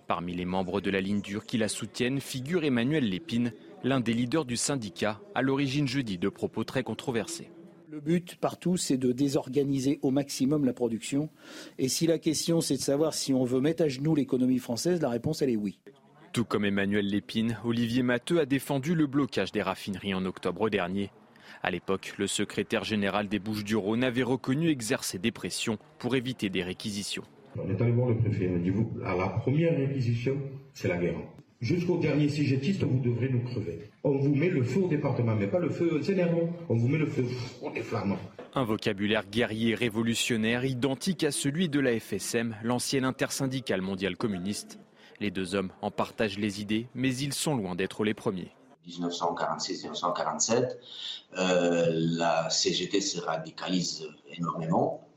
Parmi 0.07 0.35
les 0.35 0.43
membres 0.43 0.81
de 0.81 0.91
la 0.91 0.99
ligne 0.99 1.21
dure 1.21 1.45
qui 1.45 1.57
la 1.57 1.69
soutiennent 1.69 2.19
figure 2.19 2.65
Emmanuel 2.65 3.07
Lépine, 3.07 3.53
l'un 3.83 4.01
des 4.01 4.13
leaders 4.13 4.43
du 4.43 4.57
syndicat, 4.57 5.21
à 5.35 5.41
l'origine 5.41 5.87
jeudi 5.87 6.17
de 6.17 6.27
propos 6.27 6.65
très 6.65 6.83
controversés. 6.83 7.49
Le 7.89 8.01
but 8.01 8.35
partout, 8.35 8.75
c'est 8.75 8.97
de 8.97 9.13
désorganiser 9.13 9.99
au 10.01 10.11
maximum 10.11 10.65
la 10.65 10.73
production. 10.73 11.29
Et 11.77 11.87
si 11.87 12.05
la 12.05 12.19
question, 12.19 12.59
c'est 12.59 12.75
de 12.75 12.81
savoir 12.81 13.13
si 13.13 13.33
on 13.33 13.45
veut 13.45 13.61
mettre 13.61 13.83
à 13.83 13.87
genoux 13.87 14.15
l'économie 14.15 14.59
française, 14.59 15.01
la 15.01 15.09
réponse, 15.09 15.41
elle 15.43 15.51
est 15.51 15.55
oui. 15.55 15.79
Tout 16.33 16.43
comme 16.43 16.65
Emmanuel 16.65 17.07
Lépine, 17.07 17.57
Olivier 17.63 18.03
Matteux 18.03 18.41
a 18.41 18.45
défendu 18.45 18.95
le 18.95 19.07
blocage 19.07 19.53
des 19.53 19.61
raffineries 19.61 20.13
en 20.13 20.25
octobre 20.25 20.69
dernier 20.69 21.09
À 21.65 21.71
l'époque, 21.71 22.13
le 22.19 22.27
secrétaire 22.27 22.83
général 22.83 23.27
des 23.27 23.39
Bouches-du-Rhône 23.39 24.03
avait 24.03 24.21
reconnu 24.21 24.69
exercer 24.69 25.17
des 25.17 25.31
pressions 25.31 25.79
pour 25.97 26.15
éviter 26.15 26.51
des 26.51 26.61
réquisitions. 26.61 27.23
On 27.57 27.67
est 27.67 27.81
allé 27.81 27.91
voir 27.91 28.09
le 28.09 28.17
préfet. 28.17 28.51
On 28.53 28.59
dit 28.59 28.69
vous, 28.69 28.93
à 29.03 29.15
la 29.15 29.29
première 29.29 29.75
réquisition, 29.75 30.37
c'est 30.75 30.89
la 30.89 30.97
guerre. 30.97 31.15
Jusqu'au 31.61 31.97
dernier 31.97 32.29
sigetiste, 32.29 32.83
vous 32.83 32.99
devrez 32.99 33.29
nous 33.29 33.39
crever. 33.39 33.79
On 34.03 34.11
vous 34.11 34.35
met 34.35 34.49
le 34.49 34.61
feu 34.61 34.81
au 34.81 34.87
département, 34.87 35.35
mais 35.35 35.47
pas 35.47 35.57
le 35.57 35.71
feu 35.71 35.99
Zénéron. 36.03 36.53
On 36.69 36.75
vous 36.75 36.87
met 36.87 36.99
le 36.99 37.07
feu. 37.07 37.25
On 37.63 37.73
est. 37.73 37.83
Un 38.53 38.63
vocabulaire 38.63 39.25
guerrier 39.27 39.73
révolutionnaire 39.73 40.65
identique 40.65 41.23
à 41.23 41.31
celui 41.31 41.67
de 41.67 41.79
la 41.79 41.99
FSM, 41.99 42.55
l'ancienne 42.61 43.05
intersyndicale 43.05 43.81
mondiale 43.81 44.17
communiste. 44.17 44.77
Les 45.19 45.31
deux 45.31 45.55
hommes 45.55 45.71
en 45.81 45.89
partagent 45.89 46.37
les 46.37 46.61
idées, 46.61 46.85
mais 46.93 47.15
ils 47.15 47.33
sont 47.33 47.55
loin 47.55 47.73
d'être 47.73 48.03
les 48.03 48.13
premiers. 48.13 48.51
1946-1947, 48.87 50.77
euh, 51.37 51.87
la 51.91 52.49
CGT 52.49 53.01
se 53.01 53.19
radicalise 53.19 54.07
énormément. 54.37 55.07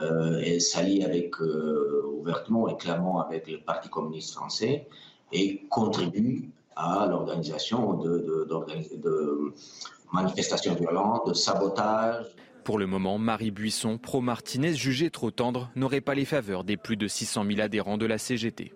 Euh, 0.00 0.42
elle 0.44 0.60
s'allie 0.60 1.04
avec, 1.04 1.40
euh, 1.40 2.02
ouvertement 2.18 2.68
et 2.68 2.76
clairement 2.76 3.20
avec 3.20 3.48
le 3.48 3.58
Parti 3.60 3.88
communiste 3.88 4.34
français 4.34 4.88
et 5.32 5.66
contribue 5.68 6.50
à 6.74 7.06
l'organisation 7.06 7.94
de, 7.94 8.46
de 8.48 9.54
manifestations 10.12 10.74
violentes, 10.74 11.28
de 11.28 11.34
sabotage. 11.34 12.26
Pour 12.64 12.78
le 12.78 12.86
moment, 12.86 13.18
Marie 13.18 13.50
Buisson, 13.50 13.98
pro-Martinez, 13.98 14.74
jugée 14.74 15.10
trop 15.10 15.30
tendre, 15.30 15.70
n'aurait 15.76 16.00
pas 16.00 16.14
les 16.14 16.24
faveurs 16.24 16.64
des 16.64 16.76
plus 16.76 16.96
de 16.96 17.08
600 17.08 17.44
000 17.46 17.60
adhérents 17.60 17.98
de 17.98 18.06
la 18.06 18.18
CGT. 18.18 18.72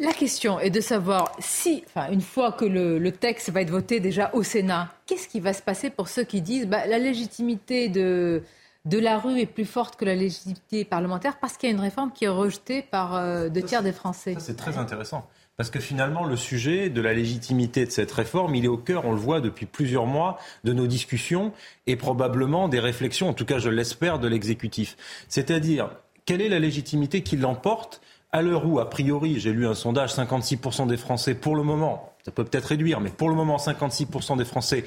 La 0.00 0.12
question 0.12 0.60
est 0.60 0.70
de 0.70 0.80
savoir 0.80 1.32
si, 1.38 1.84
enfin, 1.86 2.10
une 2.10 2.20
fois 2.20 2.52
que 2.52 2.64
le, 2.64 3.12
texte 3.12 3.50
va 3.50 3.62
être 3.62 3.70
voté 3.70 4.00
déjà 4.00 4.30
au 4.32 4.42
Sénat, 4.42 4.92
qu'est-ce 5.06 5.28
qui 5.28 5.40
va 5.40 5.52
se 5.52 5.62
passer 5.62 5.90
pour 5.90 6.08
ceux 6.08 6.24
qui 6.24 6.40
disent 6.40 6.66
bah, 6.66 6.86
la 6.86 6.98
légitimité 6.98 7.88
de, 7.88 8.42
de 8.84 8.98
la 8.98 9.18
rue 9.18 9.38
est 9.40 9.46
plus 9.46 9.64
forte 9.64 9.96
que 9.96 10.04
la 10.04 10.14
légitimité 10.14 10.84
parlementaire 10.84 11.38
parce 11.38 11.56
qu'il 11.56 11.68
y 11.68 11.72
a 11.72 11.74
une 11.74 11.80
réforme 11.80 12.12
qui 12.12 12.24
est 12.24 12.28
rejetée 12.28 12.82
par 12.82 13.14
euh, 13.14 13.48
deux 13.48 13.62
tiers 13.62 13.82
des 13.82 13.92
Français? 13.92 14.36
C'est 14.38 14.56
très 14.56 14.78
intéressant. 14.78 15.28
Parce 15.56 15.70
que 15.70 15.80
finalement, 15.80 16.24
le 16.24 16.36
sujet 16.36 16.88
de 16.88 17.00
la 17.00 17.12
légitimité 17.12 17.84
de 17.84 17.90
cette 17.90 18.10
réforme, 18.10 18.54
il 18.54 18.64
est 18.64 18.68
au 18.68 18.78
cœur, 18.78 19.04
on 19.04 19.12
le 19.12 19.18
voit 19.18 19.40
depuis 19.40 19.66
plusieurs 19.66 20.06
mois, 20.06 20.38
de 20.64 20.72
nos 20.72 20.86
discussions 20.86 21.52
et 21.86 21.96
probablement 21.96 22.68
des 22.68 22.80
réflexions, 22.80 23.28
en 23.28 23.34
tout 23.34 23.44
cas 23.44 23.58
je 23.58 23.68
l'espère, 23.68 24.18
de 24.18 24.28
l'exécutif. 24.28 24.96
C'est-à-dire, 25.28 25.90
quelle 26.24 26.40
est 26.40 26.48
la 26.48 26.58
légitimité 26.58 27.22
qui 27.22 27.36
l'emporte 27.36 28.00
à 28.32 28.40
l'heure 28.40 28.66
où, 28.66 28.80
a 28.80 28.88
priori, 28.88 29.38
j'ai 29.38 29.52
lu 29.52 29.66
un 29.66 29.74
sondage, 29.74 30.14
56% 30.14 30.86
des 30.86 30.96
Français, 30.96 31.34
pour 31.34 31.54
le 31.54 31.62
moment, 31.62 32.14
ça 32.24 32.30
peut 32.30 32.44
peut-être 32.44 32.66
réduire, 32.66 33.00
mais 33.00 33.10
pour 33.10 33.28
le 33.28 33.34
moment, 33.34 33.58
56% 33.58 34.38
des 34.38 34.46
Français 34.46 34.84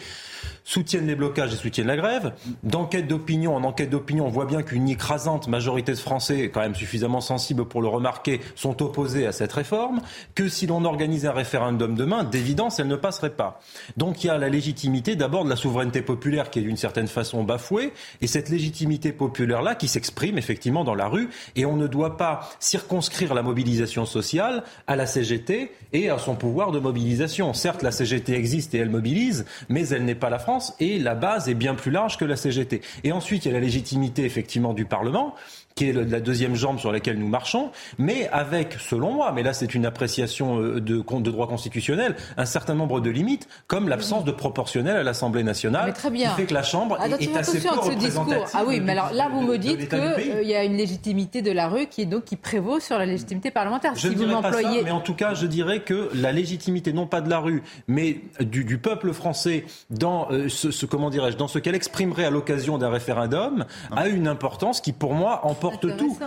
soutiennent 0.66 1.08
les 1.08 1.16
blocages 1.16 1.54
et 1.54 1.56
soutiennent 1.56 1.88
la 1.88 1.96
grève. 1.96 2.34
D'enquête 2.64 3.08
d'opinion 3.08 3.56
en 3.56 3.64
enquête 3.64 3.90
d'opinion, 3.90 4.26
on 4.26 4.30
voit 4.30 4.46
bien 4.46 4.64
qu'une 4.64 4.90
écrasante 4.90 5.48
majorité 5.48 5.94
de 5.94 5.98
Français, 5.98 6.50
quand 6.52 6.60
même 6.60 6.76
suffisamment 6.76 7.22
sensibles 7.22 7.66
pour 7.66 7.82
le 7.82 7.88
remarquer, 7.88 8.42
sont 8.56 8.82
opposés 8.82 9.28
à 9.28 9.32
cette 9.32 9.54
réforme. 9.54 10.02
Que 10.34 10.50
si 10.50 10.68
l'on 10.68 10.84
organise 10.84 11.26
un 11.26 11.32
référendum 11.32 11.96
demain, 11.96 12.24
d'évidence, 12.24 12.80
elle 12.80 12.88
ne 12.88 12.96
passerait 12.96 13.30
pas. 13.30 13.62
Donc 13.96 14.24
il 14.24 14.28
y 14.28 14.30
a 14.30 14.38
la 14.38 14.50
légitimité 14.50 15.16
d'abord 15.16 15.46
de 15.46 15.50
la 15.50 15.56
souveraineté 15.56 16.02
populaire 16.02 16.50
qui 16.50 16.60
est 16.60 16.64
d'une 16.64 16.78
certaine 16.78 17.08
façon 17.08 17.44
bafouée, 17.44 17.94
et 18.22 18.28
cette 18.28 18.50
légitimité 18.50 19.14
populaire-là 19.14 19.76
qui 19.76 19.88
s'exprime 19.88 20.40
effectivement 20.40 20.84
dans 20.84 20.96
la 20.96 21.08
rue, 21.08 21.30
et 21.56 21.66
on 21.66 21.76
ne 21.76 21.86
doit 21.86 22.18
pas 22.18 22.50
circonscrire 22.60 23.36
la 23.36 23.44
mobilisation 23.44 24.06
sociale 24.06 24.64
à 24.88 24.96
la 24.96 25.06
CGT 25.06 25.72
et 25.94 26.10
à 26.10 26.18
son 26.18 26.36
pouvoir 26.36 26.72
de 26.72 26.80
mobilisation. 26.80 27.54
Certes, 27.54 27.84
la 27.84 27.92
CGT 27.92 28.34
existe 28.34 28.74
et 28.74 28.80
elle 28.80 28.90
mobilise, 28.90 29.46
mais 29.70 29.88
elle 29.90 30.06
n'est 30.06 30.16
pas 30.16 30.32
la 30.32 30.40
France 30.40 30.55
et 30.80 31.00
la 31.00 31.16
base 31.16 31.50
est 31.50 31.54
bien 31.54 31.76
plus 31.76 31.92
large 31.92 32.18
que 32.18 32.26
la 32.26 32.36
CGT. 32.36 32.82
Et 33.04 33.12
ensuite, 33.12 33.46
il 33.46 33.50
y 33.50 33.52
a 33.52 33.54
la 33.54 33.60
légitimité 33.60 34.24
effectivement 34.26 34.74
du 34.74 34.86
Parlement 34.86 35.36
qui 35.76 35.90
est 35.90 35.92
la 35.92 36.22
deuxième 36.22 36.56
jambe 36.56 36.80
sur 36.80 36.90
laquelle 36.94 37.20
nous 37.20 37.28
marchons, 37.28 37.70
mais 37.98 38.30
avec, 38.30 38.78
selon 38.80 39.12
moi, 39.12 39.34
mais 39.34 39.44
là 39.44 39.52
c'est 39.52 39.76
une 39.76 39.86
appréciation 39.86 40.62
euh, 40.62 40.80
de, 40.80 41.04
de 41.04 41.32
droit 41.32 41.50
constitutionnel, 41.50 42.16
un 42.38 42.46
certain 42.46 42.76
nombre 42.76 43.02
de 43.02 43.10
limites, 43.10 43.50
comme 43.68 43.90
l'absence 43.90 44.24
de 44.24 44.32
proportionnel 44.32 44.96
à 44.96 45.04
l'Assemblée 45.04 45.44
nationale, 45.44 45.92
très 45.92 46.12
bien. 46.12 46.30
qui 46.30 46.36
fait 46.38 46.46
que 46.46 46.54
la 46.54 46.64
Chambre 46.64 46.98
est, 47.04 47.36
assez 47.36 47.60
peu 47.60 47.68
ce 47.84 47.92
discours. 47.92 48.46
Ah 48.54 48.64
oui, 48.66 48.80
mais 48.80 48.94
alors 48.94 49.12
là 49.12 49.28
vous 49.28 49.42
me 49.42 49.58
dites 49.58 49.90
qu'il 49.90 50.00
euh, 50.00 50.44
y 50.44 50.56
a 50.56 50.64
une 50.64 50.78
légitimité 50.78 51.42
de 51.42 51.52
la 51.52 51.68
rue 51.68 51.88
qui 51.88 52.04
est 52.04 52.06
donc 52.06 52.24
qui 52.24 52.38
prévaut 52.38 52.80
sur 52.80 52.98
la 52.98 53.06
légitimité 53.06 53.52
parlementaire. 53.52 53.96
Je 53.96 54.08
si 54.08 54.16
pas 54.16 54.54
ça, 54.54 54.70
mais 54.82 54.92
en 54.92 55.02
tout 55.02 55.14
cas 55.14 55.34
je 55.34 55.46
dirais 55.46 55.82
que 55.82 56.10
la 56.16 56.32
légitimité 56.32 56.94
non 56.94 57.06
pas 57.06 57.20
de 57.20 57.30
la 57.30 57.40
rue, 57.40 57.64
mais 57.90 58.22
du, 58.40 58.64
du 58.64 58.78
peuple 58.78 59.12
français 59.12 59.66
dans 59.90 60.32
euh, 60.32 60.48
ce, 60.48 60.72
ce, 60.72 60.86
comment 60.86 61.10
dirais-je, 61.10 61.36
dans 61.36 61.50
ce 61.50 61.60
qu'elle 61.60 61.76
exprimerait 61.76 62.24
à 62.24 62.30
l'occasion 62.30 62.78
d'un 62.78 62.90
référendum, 62.90 63.66
a 63.94 64.08
une 64.08 64.30
importance 64.30 64.80
qui 64.80 64.94
pour 64.94 65.14
moi 65.14 65.42
emporte 65.44 65.65
porte 65.70 65.98
tout. 65.98 66.18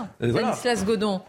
Godon. 0.84 1.22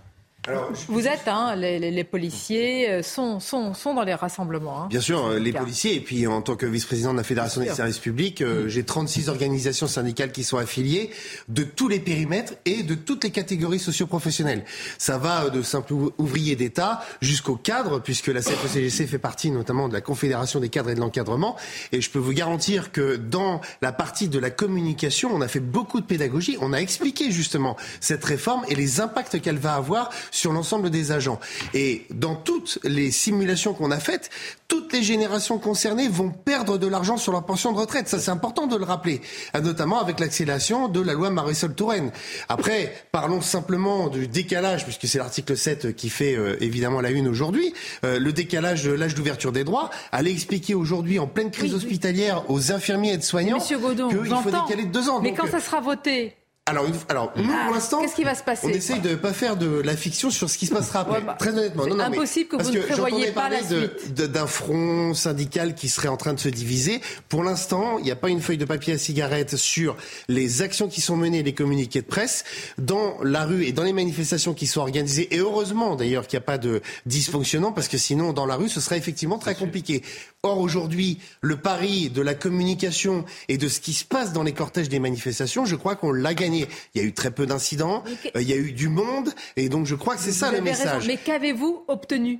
Vous 0.88 1.08
êtes, 1.08 1.28
hein, 1.28 1.56
les, 1.56 2.04
policiers 2.04 2.90
euh, 2.90 3.04
sont, 3.04 3.40
sont, 3.40 3.74
sont, 3.74 3.94
dans 3.94 4.04
les 4.04 4.14
rassemblements. 4.14 4.84
Hein. 4.84 4.88
Bien 4.90 5.02
sûr, 5.02 5.32
les 5.32 5.54
policiers. 5.54 5.96
Et 5.96 6.00
puis, 6.00 6.28
en 6.28 6.42
tant 6.42 6.56
que 6.56 6.66
vice-président 6.66 7.12
de 7.12 7.18
la 7.18 7.24
Fédération 7.24 7.62
des 7.62 7.70
services 7.70 8.00
publics, 8.00 8.42
euh, 8.42 8.66
mm. 8.66 8.68
j'ai 8.70 8.84
36 8.84 9.30
organisations 9.30 9.88
syndicales 9.88 10.32
qui 10.32 10.44
sont 10.44 10.58
affiliées 10.58 11.12
de 11.48 11.64
tous 11.64 11.88
les 11.88 12.00
périmètres 12.00 12.54
et 12.66 12.84
de 12.84 12.96
toutes 12.96 13.24
les 13.24 13.32
catégories 13.32 13.80
socioprofessionnelles. 13.80 14.64
Ça 14.98 15.18
va 15.18 15.50
de 15.50 15.62
simples 15.62 15.94
ouvriers 16.18 16.56
d'État 16.56 17.02
jusqu'aux 17.22 17.56
cadres, 17.56 18.00
puisque 18.00 18.28
la 18.28 18.42
CFE-CGC 18.42 19.08
fait 19.08 19.20
partie 19.20 19.52
notamment 19.52 19.88
de 19.88 19.94
la 19.94 20.02
Confédération 20.02 20.60
des 20.60 20.70
cadres 20.70 20.90
et 20.90 20.96
de 20.96 21.00
l'encadrement. 21.00 21.56
Et 21.92 22.02
je 22.02 22.10
peux 22.10 22.20
vous 22.20 22.34
garantir 22.34 22.92
que 22.92 23.16
dans 23.16 23.62
la 23.82 23.92
partie 23.92 24.28
de 24.28 24.40
la 24.40 24.50
communication, 24.50 25.30
on 25.34 25.42
a 25.42 25.48
fait 25.48 25.60
beaucoup 25.60 26.02
de 26.02 26.06
pédagogie. 26.06 26.58
On 26.62 26.74
a 26.74 26.78
expliqué 26.78 27.32
justement 27.32 27.76
cette 28.00 28.24
réforme 28.24 28.64
et 28.68 28.76
les 28.76 29.02
impacts 29.02 29.42
qu'elle 29.42 29.58
va 29.58 29.76
avoir 29.76 30.10
sur 30.32 30.39
l'ensemble 30.48 30.90
des 30.90 31.12
agents. 31.12 31.40
Et 31.74 32.06
dans 32.12 32.36
toutes 32.36 32.80
les 32.84 33.12
simulations 33.12 33.74
qu'on 33.74 33.92
a 33.92 34.00
faites, 34.00 34.30
toutes 34.68 34.94
les 34.94 35.04
générations 35.04 35.58
concernées 35.58 36.08
vont 36.08 36.30
perdre 36.30 36.78
de 36.78 36.88
l'argent 36.88 37.18
sur 37.18 37.32
leur 37.32 37.46
pension 37.46 37.72
de 37.72 37.78
retraite. 37.78 38.08
Ça, 38.08 38.20
c'est 38.20 38.32
important 38.32 38.68
de 38.68 38.76
le 38.76 38.86
rappeler, 38.86 39.22
ah, 39.54 39.62
notamment 39.62 40.00
avec 40.00 40.20
l'accélération 40.20 40.88
de 40.88 41.02
la 41.02 41.14
loi 41.14 41.30
Marisol 41.30 41.74
Touraine. 41.74 42.12
Après, 42.48 42.94
parlons 43.12 43.42
simplement 43.42 44.08
du 44.08 44.28
décalage, 44.28 44.84
puisque 44.86 45.08
c'est 45.08 45.18
l'article 45.18 45.58
7 45.58 45.96
qui 45.96 46.10
fait 46.10 46.36
euh, 46.36 46.56
évidemment 46.62 47.02
la 47.02 47.12
une 47.12 47.28
aujourd'hui, 47.28 47.74
euh, 48.06 48.20
le 48.20 48.32
décalage 48.32 48.84
de 48.84 48.92
l'âge 48.92 49.16
d'ouverture 49.16 49.52
des 49.52 49.64
droits. 49.64 49.90
Allez 50.12 50.32
expliquer 50.32 50.76
aujourd'hui, 50.76 51.20
en 51.20 51.28
pleine 51.28 51.52
crise 51.52 51.74
hospitalière, 51.74 52.50
aux 52.50 52.72
infirmiers 52.72 53.14
et 53.14 53.22
soignants 53.22 53.60
qu'il 53.60 53.78
faut 53.78 53.94
décaler 53.94 54.86
de 54.86 54.92
deux 54.92 55.10
ans. 55.10 55.22
Mais 55.22 55.34
quand 55.34 55.48
ça 55.48 55.60
sera 55.60 55.82
voté, 55.82 56.36
alors, 56.70 56.86
alors 57.10 57.32
nous, 57.36 57.44
pour 57.44 57.74
l'instant, 57.74 58.02
qu'est-ce 58.02 58.16
qui 58.16 58.24
va 58.24 58.36
se 58.36 58.44
passer 58.44 58.68
On 58.68 58.70
essaye 58.70 59.00
de 59.00 59.10
ne 59.10 59.16
pas 59.16 59.34
faire 59.34 59.58
de 59.58 59.82
la 59.82 59.96
fiction 59.96 60.30
sur 60.30 60.50
ce 60.50 60.58
qui 60.58 60.66
se 60.66 60.74
passera 60.74 61.02
après. 61.02 61.22
Bah, 61.22 61.36
très 61.38 61.50
honnêtement, 61.50 61.86
non, 61.86 61.96
non, 61.96 62.04
impossible 62.04 62.50
que 62.50 62.64
vous 62.64 62.72
ne 62.72 62.80
prévoyiez 62.80 63.32
pas 63.32 63.50
la 63.50 63.64
suite. 63.64 64.14
D'un 64.14 64.48
front 64.48 65.14
syndical 65.14 65.76
qui 65.76 65.90
serait 65.90 66.08
en 66.08 66.18
train 66.18 66.34
de 66.34 66.40
se 66.40 66.50
diviser. 66.50 67.02
Pour 67.28 67.44
l'instant, 67.44 67.98
il 67.98 68.06
n'y 68.06 68.12
a 68.12 68.16
pas 68.16 68.30
une 68.30 68.42
feuille 68.42 68.58
de 68.58 68.66
papier 68.66 68.94
à 68.94 68.98
cigarette 68.98 69.56
sur 69.56 69.96
les 70.28 70.62
actions 70.62 70.88
qui 70.88 71.02
sont 71.02 71.18
menées, 71.18 71.44
les 71.44 71.54
communiqués 71.54 72.02
de 72.02 72.08
presse 72.08 72.44
dans 72.78 73.16
la 73.24 73.46
rue 73.46 73.66
et 73.66 73.72
dans 73.72 73.84
les 73.84 73.94
manifestations 73.94 74.54
qui 74.54 74.68
sont 74.68 74.82
organisées. 74.82 75.34
Et 75.34 75.40
heureusement, 75.40 75.96
d'ailleurs, 75.96 76.28
qu'il 76.28 76.38
n'y 76.38 76.44
a 76.44 76.46
pas 76.46 76.58
de 76.58 76.82
dysfonctionnement, 77.06 77.72
parce 77.72 77.88
que 77.88 77.98
sinon, 77.98 78.34
dans 78.34 78.46
la 78.46 78.56
rue, 78.56 78.70
ce 78.70 78.82
serait 78.82 78.98
effectivement 78.98 79.38
très 79.38 79.56
compliqué. 79.56 80.04
Or, 80.44 80.60
aujourd'hui, 80.60 81.20
le 81.42 81.58
pari 81.58 82.10
de 82.10 82.22
la 82.22 82.34
communication 82.34 83.26
et 83.48 83.58
de 83.58 83.68
ce 83.68 83.80
qui 83.80 83.94
se 83.94 84.06
passe 84.06 84.34
dans 84.34 84.44
les 84.44 84.54
cortèges 84.54 84.90
des 84.90 85.00
manifestations, 85.00 85.66
je 85.66 85.76
crois 85.76 85.96
qu'on 85.96 86.12
l'a 86.12 86.34
gagné. 86.34 86.59
Il 86.96 87.02
y 87.02 87.04
a 87.04 87.08
eu 87.08 87.14
très 87.14 87.32
peu 87.32 87.46
d'incidents, 87.46 88.04
euh, 88.36 88.42
il 88.42 88.50
y 88.50 88.54
a 88.54 88.58
eu 88.58 88.72
du 88.72 88.90
monde, 88.90 89.30
et 89.56 89.70
donc 89.70 89.86
je 89.86 89.96
crois 89.96 90.16
que 90.16 90.22
c'est 90.22 90.32
ça 90.32 90.52
le 90.52 90.62
message. 90.62 91.08
Mais 91.08 91.18
qu'avez-vous 91.18 91.84
obtenu? 91.88 92.40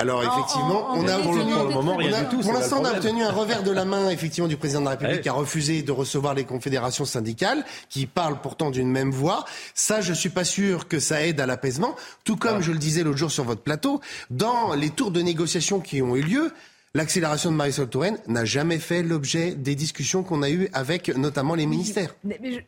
Alors 0.00 0.22
effectivement, 0.22 0.94
on 0.94 1.06
a 1.06 1.18
pour 1.18 1.34
le, 1.34 1.44
moment 1.44 1.96
rien 1.96 2.22
du 2.22 2.28
tout. 2.28 2.40
Pour 2.40 2.54
l'instant, 2.54 2.80
on 2.80 2.84
a 2.86 2.92
obtenu 2.92 3.22
un 3.22 3.32
revers 3.32 3.62
de 3.62 3.70
la 3.70 3.84
main 3.84 4.08
effectivement 4.08 4.48
du 4.48 4.56
président 4.56 4.80
de 4.80 4.86
la 4.86 4.92
République 4.92 5.20
qui 5.20 5.28
a 5.28 5.34
refusé 5.34 5.82
de 5.82 5.92
recevoir 5.92 6.32
les 6.32 6.44
confédérations 6.44 7.04
syndicales, 7.04 7.64
qui 7.90 8.06
parlent 8.06 8.40
pourtant 8.40 8.70
d'une 8.70 8.90
même 8.90 9.10
voix. 9.10 9.44
Ça, 9.74 10.00
je 10.00 10.14
suis 10.14 10.30
pas 10.30 10.44
sûr 10.44 10.88
que 10.88 11.00
ça 11.00 11.26
aide 11.26 11.38
à 11.38 11.44
l'apaisement. 11.44 11.96
Tout 12.24 12.36
comme 12.36 12.58
ah. 12.58 12.62
je 12.62 12.72
le 12.72 12.78
disais 12.78 13.02
l'autre 13.02 13.18
jour 13.18 13.30
sur 13.30 13.44
votre 13.44 13.60
plateau, 13.60 14.00
dans 14.30 14.74
les 14.74 14.88
tours 14.88 15.10
de 15.10 15.20
négociation 15.20 15.80
qui 15.80 16.00
ont 16.00 16.16
eu 16.16 16.22
lieu, 16.22 16.50
L'accélération 16.92 17.52
de 17.52 17.56
Marisol 17.56 17.88
Touraine 17.88 18.18
n'a 18.26 18.44
jamais 18.44 18.80
fait 18.80 19.04
l'objet 19.04 19.54
des 19.54 19.76
discussions 19.76 20.24
qu'on 20.24 20.42
a 20.42 20.50
eues 20.50 20.68
avec 20.72 21.08
notamment 21.16 21.54
les 21.54 21.66
ministères. 21.66 22.16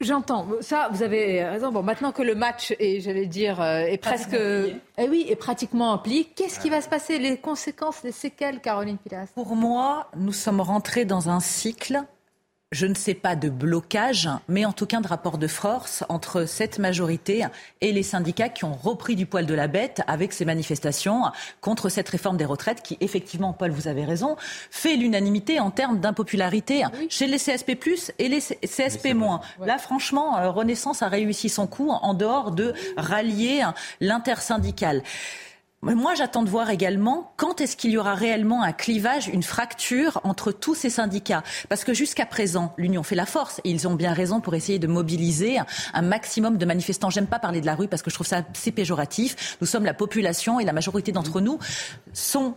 J'entends. 0.00 0.46
Ça, 0.60 0.90
vous 0.92 1.02
avez 1.02 1.42
raison. 1.42 1.72
Bon, 1.72 1.82
maintenant 1.82 2.12
que 2.12 2.22
le 2.22 2.36
match 2.36 2.72
est, 2.78 3.00
j'allais 3.00 3.26
dire, 3.26 3.60
euh, 3.60 3.80
est 3.80 3.98
presque, 3.98 4.36
eh 4.36 5.08
oui, 5.08 5.26
est 5.28 5.34
pratiquement 5.34 5.92
appliqué, 5.92 6.30
qu'est-ce 6.36 6.60
qui 6.60 6.70
va 6.70 6.80
se 6.80 6.88
passer? 6.88 7.18
Les 7.18 7.36
conséquences, 7.36 8.04
les 8.04 8.12
séquelles, 8.12 8.60
Caroline 8.60 8.96
Pilas? 8.96 9.26
Pour 9.34 9.56
moi, 9.56 10.08
nous 10.16 10.32
sommes 10.32 10.60
rentrés 10.60 11.04
dans 11.04 11.28
un 11.28 11.40
cycle 11.40 12.04
je 12.72 12.86
ne 12.86 12.94
sais 12.94 13.14
pas 13.14 13.36
de 13.36 13.50
blocage, 13.50 14.28
mais 14.48 14.64
en 14.64 14.72
tout 14.72 14.86
cas 14.86 15.00
de 15.00 15.06
rapport 15.06 15.38
de 15.38 15.46
force 15.46 16.02
entre 16.08 16.46
cette 16.46 16.78
majorité 16.78 17.44
et 17.82 17.92
les 17.92 18.02
syndicats 18.02 18.48
qui 18.48 18.64
ont 18.64 18.72
repris 18.72 19.14
du 19.14 19.26
poil 19.26 19.46
de 19.46 19.54
la 19.54 19.68
bête 19.68 20.02
avec 20.06 20.32
ces 20.32 20.44
manifestations 20.44 21.24
contre 21.60 21.90
cette 21.90 22.08
réforme 22.08 22.38
des 22.38 22.46
retraites 22.46 22.82
qui, 22.82 22.96
effectivement, 23.00 23.52
Paul, 23.52 23.70
vous 23.70 23.88
avez 23.88 24.04
raison, 24.04 24.36
fait 24.70 24.96
l'unanimité 24.96 25.60
en 25.60 25.70
termes 25.70 26.00
d'impopularité 26.00 26.82
chez 27.10 27.26
les 27.26 27.38
CSP+, 27.38 27.78
et 28.18 28.28
les 28.28 28.40
CSP-. 28.40 29.40
Là, 29.64 29.78
franchement, 29.78 30.38
euh, 30.38 30.50
Renaissance 30.50 31.02
a 31.02 31.08
réussi 31.08 31.50
son 31.50 31.66
coup 31.66 31.90
en 31.90 32.14
dehors 32.14 32.50
de 32.50 32.72
rallier 32.96 33.62
l'intersyndical. 34.00 35.02
Moi, 35.84 36.14
j'attends 36.14 36.44
de 36.44 36.48
voir 36.48 36.70
également 36.70 37.32
quand 37.36 37.60
est-ce 37.60 37.76
qu'il 37.76 37.90
y 37.90 37.98
aura 37.98 38.14
réellement 38.14 38.62
un 38.62 38.70
clivage, 38.70 39.26
une 39.26 39.42
fracture 39.42 40.20
entre 40.22 40.52
tous 40.52 40.76
ces 40.76 40.90
syndicats. 40.90 41.42
Parce 41.68 41.82
que 41.82 41.92
jusqu'à 41.92 42.24
présent, 42.24 42.72
l'Union 42.78 43.02
fait 43.02 43.16
la 43.16 43.26
force 43.26 43.60
et 43.64 43.70
ils 43.70 43.88
ont 43.88 43.96
bien 43.96 44.12
raison 44.12 44.40
pour 44.40 44.54
essayer 44.54 44.78
de 44.78 44.86
mobiliser 44.86 45.58
un 45.92 46.02
maximum 46.02 46.56
de 46.56 46.64
manifestants. 46.64 47.10
J'aime 47.10 47.26
pas 47.26 47.40
parler 47.40 47.60
de 47.60 47.66
la 47.66 47.74
rue 47.74 47.88
parce 47.88 48.00
que 48.00 48.10
je 48.10 48.14
trouve 48.14 48.28
ça 48.28 48.44
assez 48.54 48.70
péjoratif. 48.70 49.56
Nous 49.60 49.66
sommes 49.66 49.84
la 49.84 49.92
population 49.92 50.60
et 50.60 50.64
la 50.64 50.72
majorité 50.72 51.10
d'entre 51.10 51.40
nous 51.40 51.58
sont 52.12 52.54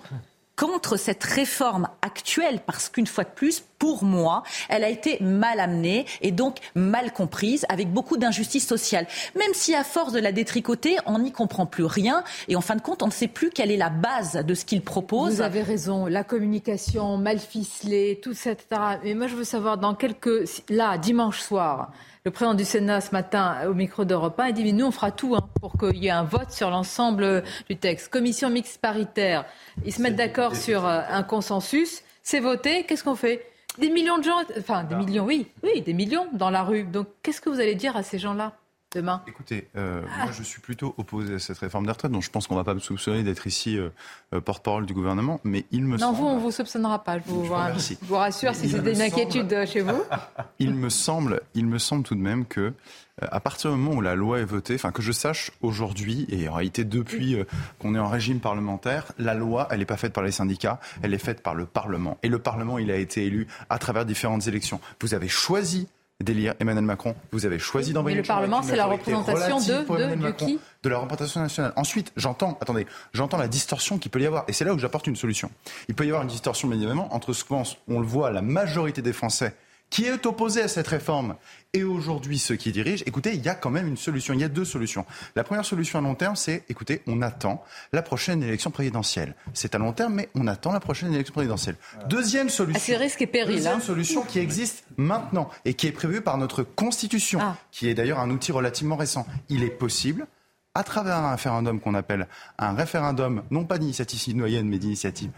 contre 0.55 0.97
cette 0.97 1.23
réforme 1.23 1.87
actuelle 2.01 2.59
parce 2.65 2.89
qu'une 2.89 3.07
fois 3.07 3.23
de 3.23 3.29
plus, 3.29 3.63
pour 3.79 4.03
moi, 4.03 4.43
elle 4.69 4.83
a 4.83 4.89
été 4.89 5.17
mal 5.21 5.59
amenée 5.59 6.05
et 6.21 6.31
donc 6.31 6.57
mal 6.75 7.11
comprise 7.11 7.65
avec 7.69 7.91
beaucoup 7.91 8.17
d'injustice 8.17 8.65
sociale. 8.65 9.05
Même 9.35 9.53
si 9.53 9.75
à 9.75 9.83
force 9.83 10.13
de 10.13 10.19
la 10.19 10.31
détricoter, 10.31 10.97
on 11.05 11.19
n'y 11.19 11.31
comprend 11.31 11.65
plus 11.65 11.85
rien 11.85 12.23
et 12.47 12.55
en 12.55 12.61
fin 12.61 12.75
de 12.75 12.81
compte, 12.81 13.03
on 13.03 13.07
ne 13.07 13.11
sait 13.11 13.27
plus 13.27 13.49
quelle 13.49 13.71
est 13.71 13.77
la 13.77 13.89
base 13.89 14.43
de 14.45 14.53
ce 14.53 14.65
qu'il 14.65 14.81
propose. 14.81 15.35
Vous 15.35 15.41
avez 15.41 15.61
raison, 15.61 16.05
la 16.05 16.23
communication 16.23 17.17
mal 17.17 17.39
ficelée, 17.39 18.19
tout 18.21 18.33
ça, 18.33 18.51
etc. 18.51 18.67
Mais 19.03 19.13
moi, 19.13 19.27
je 19.27 19.35
veux 19.35 19.43
savoir 19.43 19.77
dans 19.77 19.93
quelques... 19.95 20.45
Là, 20.69 20.97
dimanche 20.97 21.41
soir, 21.41 21.91
le 22.25 22.31
président 22.31 22.55
du 22.55 22.65
Sénat 22.65 23.01
ce 23.01 23.11
matin 23.11 23.55
au 23.69 23.75
micro 23.75 24.03
d'Europe 24.03 24.39
1 24.39 24.45
a 24.45 24.51
dit 24.51 24.63
mais 24.63 24.71
nous 24.71 24.87
on 24.87 24.91
fera 24.91 25.11
tout 25.11 25.35
hein, 25.35 25.47
pour 25.61 25.77
qu'il 25.77 26.03
y 26.03 26.07
ait 26.07 26.11
un 26.11 26.23
vote 26.23 26.51
sur 26.51 26.71
l'ensemble 26.71 27.43
du 27.69 27.77
texte. 27.77 28.09
Commission 28.09 28.49
mixte 28.49 28.81
paritaire, 28.81 29.45
ils 29.85 29.93
se 29.93 30.01
mettent 30.01 30.15
d'accord 30.15 30.55
sur 30.55 30.87
euh, 30.87 31.01
un 31.07 31.21
consensus, 31.21 32.01
c'est 32.23 32.39
voté, 32.39 32.83
qu'est-ce 32.85 33.03
qu'on 33.03 33.15
fait? 33.15 33.45
Des 33.77 33.91
millions 33.91 34.17
de 34.17 34.23
gens, 34.23 34.41
enfin 34.57 34.83
des 34.85 34.95
millions, 34.95 35.23
oui, 35.23 35.45
oui, 35.61 35.81
des 35.81 35.93
millions 35.93 36.25
dans 36.33 36.49
la 36.49 36.63
rue. 36.63 36.83
Donc 36.83 37.07
qu'est-ce 37.21 37.41
que 37.41 37.49
vous 37.49 37.59
allez 37.59 37.75
dire 37.75 37.95
à 37.95 38.01
ces 38.01 38.17
gens-là? 38.17 38.53
Demain 38.95 39.21
Écoutez, 39.27 39.67
euh, 39.75 40.01
moi 40.17 40.31
je 40.31 40.41
suis 40.41 40.61
plutôt 40.61 40.95
opposé 40.97 41.35
à 41.35 41.39
cette 41.39 41.57
réforme 41.59 41.85
des 41.85 41.91
retraites, 41.91 42.11
donc 42.11 42.23
je 42.23 42.31
pense 42.31 42.47
qu'on 42.47 42.55
ne 42.55 42.59
va 42.59 42.63
pas 42.63 42.73
me 42.73 42.79
soupçonner 42.79 43.23
d'être 43.23 43.45
ici 43.45 43.77
euh, 43.77 43.89
euh, 44.33 44.41
porte-parole 44.41 44.85
du 44.85 44.93
gouvernement, 44.93 45.41
mais 45.43 45.65
il 45.71 45.83
me 45.83 45.97
non, 45.97 46.07
semble... 46.07 46.17
vous, 46.17 46.25
on 46.25 46.35
ne 46.35 46.39
vous 46.39 46.51
soupçonnera 46.51 47.03
pas, 47.03 47.19
je 47.19 47.23
vous, 47.25 47.43
vous 47.43 48.15
rassure 48.15 48.55
si 48.55 48.69
c'était 48.69 48.93
une 48.93 49.01
inquiétude 49.01 49.65
chez 49.67 49.81
vous. 49.81 50.01
il, 50.59 50.73
me 50.73 50.89
semble, 50.89 51.41
il 51.53 51.67
me 51.67 51.77
semble 51.77 52.03
tout 52.03 52.15
de 52.15 52.21
même 52.21 52.45
que 52.45 52.73
à 53.21 53.39
partir 53.39 53.71
du 53.71 53.77
moment 53.77 53.97
où 53.97 54.01
la 54.01 54.15
loi 54.15 54.39
est 54.39 54.45
votée, 54.45 54.75
enfin 54.75 54.91
que 54.91 55.01
je 55.01 55.13
sache 55.13 55.51
aujourd'hui, 55.61 56.25
et 56.29 56.49
en 56.49 56.53
réalité 56.53 56.83
depuis 56.83 57.37
qu'on 57.79 57.95
est 57.95 57.99
en 57.99 58.09
régime 58.09 58.41
parlementaire, 58.41 59.13
la 59.17 59.33
loi, 59.33 59.69
elle 59.71 59.79
n'est 59.79 59.85
pas 59.85 59.95
faite 59.95 60.11
par 60.11 60.23
les 60.23 60.31
syndicats, 60.31 60.81
elle 61.01 61.13
est 61.13 61.17
faite 61.17 61.41
par 61.41 61.55
le 61.55 61.65
Parlement. 61.65 62.17
Et 62.23 62.27
le 62.27 62.39
Parlement, 62.39 62.77
il 62.77 62.91
a 62.91 62.97
été 62.97 63.25
élu 63.25 63.47
à 63.69 63.79
travers 63.79 64.05
différentes 64.05 64.47
élections. 64.47 64.81
Vous 64.99 65.13
avez 65.13 65.29
choisi 65.29 65.87
d'élire 66.23 66.53
Emmanuel 66.59 66.85
Macron. 66.85 67.15
Vous 67.31 67.45
avez 67.45 67.59
choisi 67.59 67.91
d'envoyer. 67.91 68.15
Mais 68.15 68.21
le 68.21 68.27
Parlement, 68.27 68.61
c'est 68.61 68.75
la 68.75 68.85
représentation 68.85 69.59
de, 69.59 70.15
de, 70.15 70.31
qui 70.31 70.59
De 70.83 70.89
la 70.89 70.99
représentation 70.99 71.41
nationale. 71.41 71.73
Ensuite, 71.75 72.13
j'entends, 72.15 72.57
attendez, 72.61 72.85
j'entends 73.13 73.37
la 73.37 73.49
distorsion 73.49 73.97
qu'il 73.97 74.11
peut 74.11 74.21
y 74.21 74.25
avoir, 74.25 74.45
et 74.47 74.53
c'est 74.53 74.63
là 74.63 74.73
où 74.73 74.79
j'apporte 74.79 75.07
une 75.07 75.17
solution. 75.17 75.51
Il 75.89 75.95
peut 75.95 76.05
y 76.05 76.09
avoir 76.09 76.23
une 76.23 76.29
distorsion, 76.29 76.69
bien 76.69 76.77
évidemment, 76.77 77.13
entre 77.13 77.33
ce 77.33 77.43
qu'on 77.43 77.63
on 77.87 77.99
le 77.99 78.05
voit, 78.05 78.31
la 78.31 78.41
majorité 78.41 79.01
des 79.01 79.13
Français 79.13 79.55
qui 79.89 80.05
est 80.05 80.25
opposé 80.25 80.61
à 80.61 80.67
cette 80.67 80.87
réforme 80.87 81.35
et 81.73 81.83
aujourd'hui 81.83 82.39
ceux 82.39 82.55
qui 82.55 82.71
dirigent, 82.71 83.03
écoutez, 83.05 83.33
il 83.33 83.43
y 83.43 83.49
a 83.49 83.55
quand 83.55 83.69
même 83.69 83.87
une 83.87 83.97
solution. 83.97 84.33
Il 84.33 84.39
y 84.39 84.43
a 84.43 84.49
deux 84.49 84.65
solutions. 84.65 85.05
La 85.35 85.43
première 85.43 85.65
solution 85.65 85.99
à 85.99 86.01
long 86.01 86.15
terme, 86.15 86.35
c'est, 86.35 86.63
écoutez, 86.69 87.01
on 87.05 87.21
attend 87.21 87.63
la 87.91 88.01
prochaine 88.01 88.41
élection 88.43 88.71
présidentielle. 88.71 89.35
C'est 89.53 89.75
à 89.75 89.77
long 89.77 89.91
terme, 89.91 90.13
mais 90.13 90.29
on 90.35 90.47
attend 90.47 90.71
la 90.71 90.79
prochaine 90.79 91.13
élection 91.13 91.33
présidentielle. 91.33 91.75
Deuxième 92.07 92.49
solution. 92.49 92.95
À 92.95 92.97
risques 92.97 93.21
et 93.21 93.27
périls. 93.27 93.55
Deuxième 93.55 93.77
hein. 93.77 93.81
solution 93.81 94.21
qui 94.23 94.39
existe 94.39 94.85
maintenant 94.95 95.49
et 95.65 95.73
qui 95.73 95.87
est 95.87 95.91
prévue 95.91 96.21
par 96.21 96.37
notre 96.37 96.63
Constitution, 96.63 97.39
ah. 97.41 97.57
qui 97.71 97.89
est 97.89 97.93
d'ailleurs 97.93 98.19
un 98.19 98.29
outil 98.29 98.53
relativement 98.53 98.95
récent. 98.95 99.27
Il 99.49 99.63
est 99.63 99.69
possible 99.69 100.27
à 100.75 100.83
travers 100.83 101.15
un 101.15 101.31
référendum 101.31 101.79
qu'on 101.79 101.93
appelle 101.93 102.27
un 102.57 102.73
référendum, 102.73 103.43
non 103.49 103.65
pas 103.65 103.77
d'initiative 103.77 104.19
citoyenne, 104.19 104.67
mais 104.67 104.77
d'initiative 104.77 105.31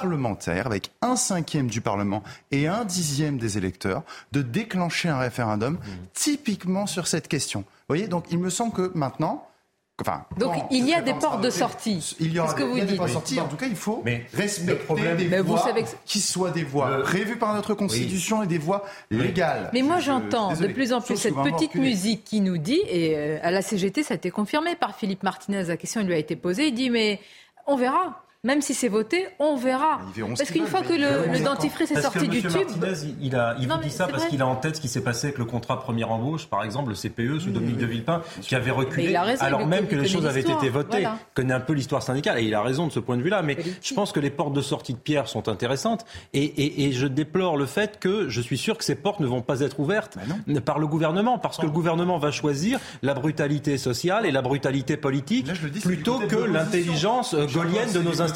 parlementaire, 0.00 0.66
avec 0.66 0.90
un 1.02 1.16
cinquième 1.16 1.68
du 1.68 1.80
Parlement 1.80 2.22
et 2.50 2.68
un 2.68 2.84
dixième 2.84 3.38
des 3.38 3.58
électeurs, 3.58 4.02
de 4.32 4.42
déclencher 4.42 5.08
un 5.08 5.18
référendum 5.18 5.74
mmh. 5.74 5.78
typiquement 6.14 6.86
sur 6.86 7.06
cette 7.06 7.28
question. 7.28 7.60
Vous 7.60 7.94
voyez, 7.94 8.08
donc 8.08 8.26
il 8.30 8.38
me 8.38 8.50
semble 8.50 8.72
que 8.72 8.90
maintenant, 8.94 9.48
Enfin, 10.00 10.24
Donc 10.38 10.54
il 10.70 10.88
y 10.88 10.94
a 10.94 11.02
des 11.02 11.12
portes 11.12 11.40
de 11.40 11.50
sortie. 11.50 12.14
Il 12.20 12.32
y 12.32 12.38
aura 12.38 12.54
que 12.54 12.62
des, 12.62 12.68
vous 12.68 12.76
il 12.76 12.78
y 12.78 12.82
a 12.82 12.84
dites. 12.84 12.92
des 12.92 12.96
portes 12.98 13.08
de 13.08 13.14
sortie. 13.14 13.40
En 13.40 13.48
tout 13.48 13.56
cas, 13.56 13.66
il 13.66 13.74
faut 13.74 14.00
mais 14.04 14.26
respecter 14.32 14.76
problème, 14.76 15.16
des 15.16 15.24
mais 15.26 15.40
voies 15.40 15.56
vous 15.56 15.62
savez 15.66 15.82
que... 15.82 15.88
qui 16.04 16.20
soient 16.20 16.52
des 16.52 16.62
voies 16.62 17.02
prévues 17.02 17.36
par 17.36 17.52
notre 17.52 17.74
Constitution 17.74 18.38
oui. 18.38 18.44
et 18.44 18.46
des 18.46 18.58
voies 18.58 18.84
légales. 19.10 19.70
Mais 19.72 19.82
moi, 19.82 19.98
j'entends 19.98 20.54
de 20.54 20.68
plus 20.68 20.92
en 20.92 21.00
plus 21.00 21.16
cette 21.16 21.34
petite 21.34 21.74
musique 21.74 22.22
qui 22.22 22.40
nous 22.40 22.58
dit, 22.58 22.80
et 22.88 23.16
euh, 23.16 23.38
à 23.42 23.50
la 23.50 23.60
CGT, 23.60 24.04
ça 24.04 24.14
a 24.14 24.16
été 24.16 24.30
confirmé 24.30 24.76
par 24.76 24.94
Philippe 24.94 25.24
Martinez, 25.24 25.64
la 25.64 25.76
question 25.76 26.02
lui 26.04 26.14
a 26.14 26.18
été 26.18 26.36
posée, 26.36 26.68
il 26.68 26.74
dit, 26.74 26.90
mais 26.90 27.18
on 27.66 27.76
verra. 27.76 28.24
Même 28.44 28.62
si 28.62 28.72
c'est 28.72 28.86
voté, 28.86 29.26
on 29.40 29.56
verra. 29.56 29.98
Parce 30.16 30.52
qu'une 30.52 30.68
fois 30.68 30.82
que 30.82 30.92
le, 30.92 31.32
le 31.32 31.44
dentifrice 31.44 31.90
est 31.90 32.00
sorti 32.00 32.28
du 32.28 32.40
tube. 32.40 32.52
Martinez, 32.52 33.16
il, 33.20 33.34
a, 33.34 33.56
il 33.58 33.66
vous 33.66 33.78
dit 33.78 33.90
ça 33.90 34.06
parce 34.06 34.26
qu'il 34.26 34.40
a 34.42 34.46
en 34.46 34.54
tête 34.54 34.76
ce 34.76 34.80
qui 34.80 34.86
s'est 34.86 35.00
passé 35.00 35.26
avec 35.26 35.38
le 35.38 35.44
contrat 35.44 35.80
première 35.80 36.12
embauche, 36.12 36.46
par 36.46 36.62
exemple, 36.62 36.90
le 36.90 36.94
CPE 36.94 37.40
sous 37.40 37.50
Dominique 37.50 37.78
de 37.78 37.86
Villepin, 37.86 38.22
qui 38.40 38.54
avait 38.54 38.70
reculé 38.70 39.18
raison, 39.18 39.44
alors 39.44 39.66
même 39.66 39.88
que 39.88 39.96
les 39.96 40.06
choses 40.06 40.24
avaient 40.24 40.42
été 40.42 40.68
votées. 40.68 40.98
Voilà. 40.98 41.18
connaît 41.34 41.52
un 41.52 41.58
peu 41.58 41.72
l'histoire 41.72 42.00
syndicale 42.00 42.38
et 42.38 42.44
il 42.44 42.54
a 42.54 42.62
raison 42.62 42.86
de 42.86 42.92
ce 42.92 43.00
point 43.00 43.16
de 43.16 43.22
vue-là. 43.22 43.42
Mais 43.42 43.56
je 43.82 43.92
pense 43.92 44.12
que 44.12 44.20
les 44.20 44.30
portes 44.30 44.52
de 44.52 44.62
sortie 44.62 44.92
de 44.92 44.98
Pierre 44.98 45.26
sont 45.26 45.48
intéressantes 45.48 46.06
et, 46.32 46.44
et, 46.44 46.84
et, 46.84 46.92
je 46.92 47.08
déplore 47.08 47.56
le 47.56 47.66
fait 47.66 47.98
que 47.98 48.28
je 48.28 48.40
suis 48.40 48.56
sûr 48.56 48.78
que 48.78 48.84
ces 48.84 48.94
portes 48.94 49.18
ne 49.18 49.26
vont 49.26 49.42
pas 49.42 49.62
être 49.62 49.80
ouvertes 49.80 50.16
bah 50.46 50.60
par 50.64 50.78
le 50.78 50.86
gouvernement 50.86 51.38
parce 51.38 51.56
que 51.56 51.66
le 51.66 51.72
gouvernement 51.72 52.18
va 52.18 52.30
choisir 52.30 52.78
la 53.02 53.14
brutalité 53.14 53.78
sociale 53.78 54.26
et 54.26 54.30
la 54.30 54.42
brutalité 54.42 54.96
politique 54.96 55.48
Là, 55.48 55.54
dis, 55.72 55.80
plutôt 55.80 56.20
que 56.20 56.36
l'intelligence 56.36 57.34
gaulienne 57.34 57.92
de 57.92 57.98
nos 57.98 58.22
institutions 58.22 58.27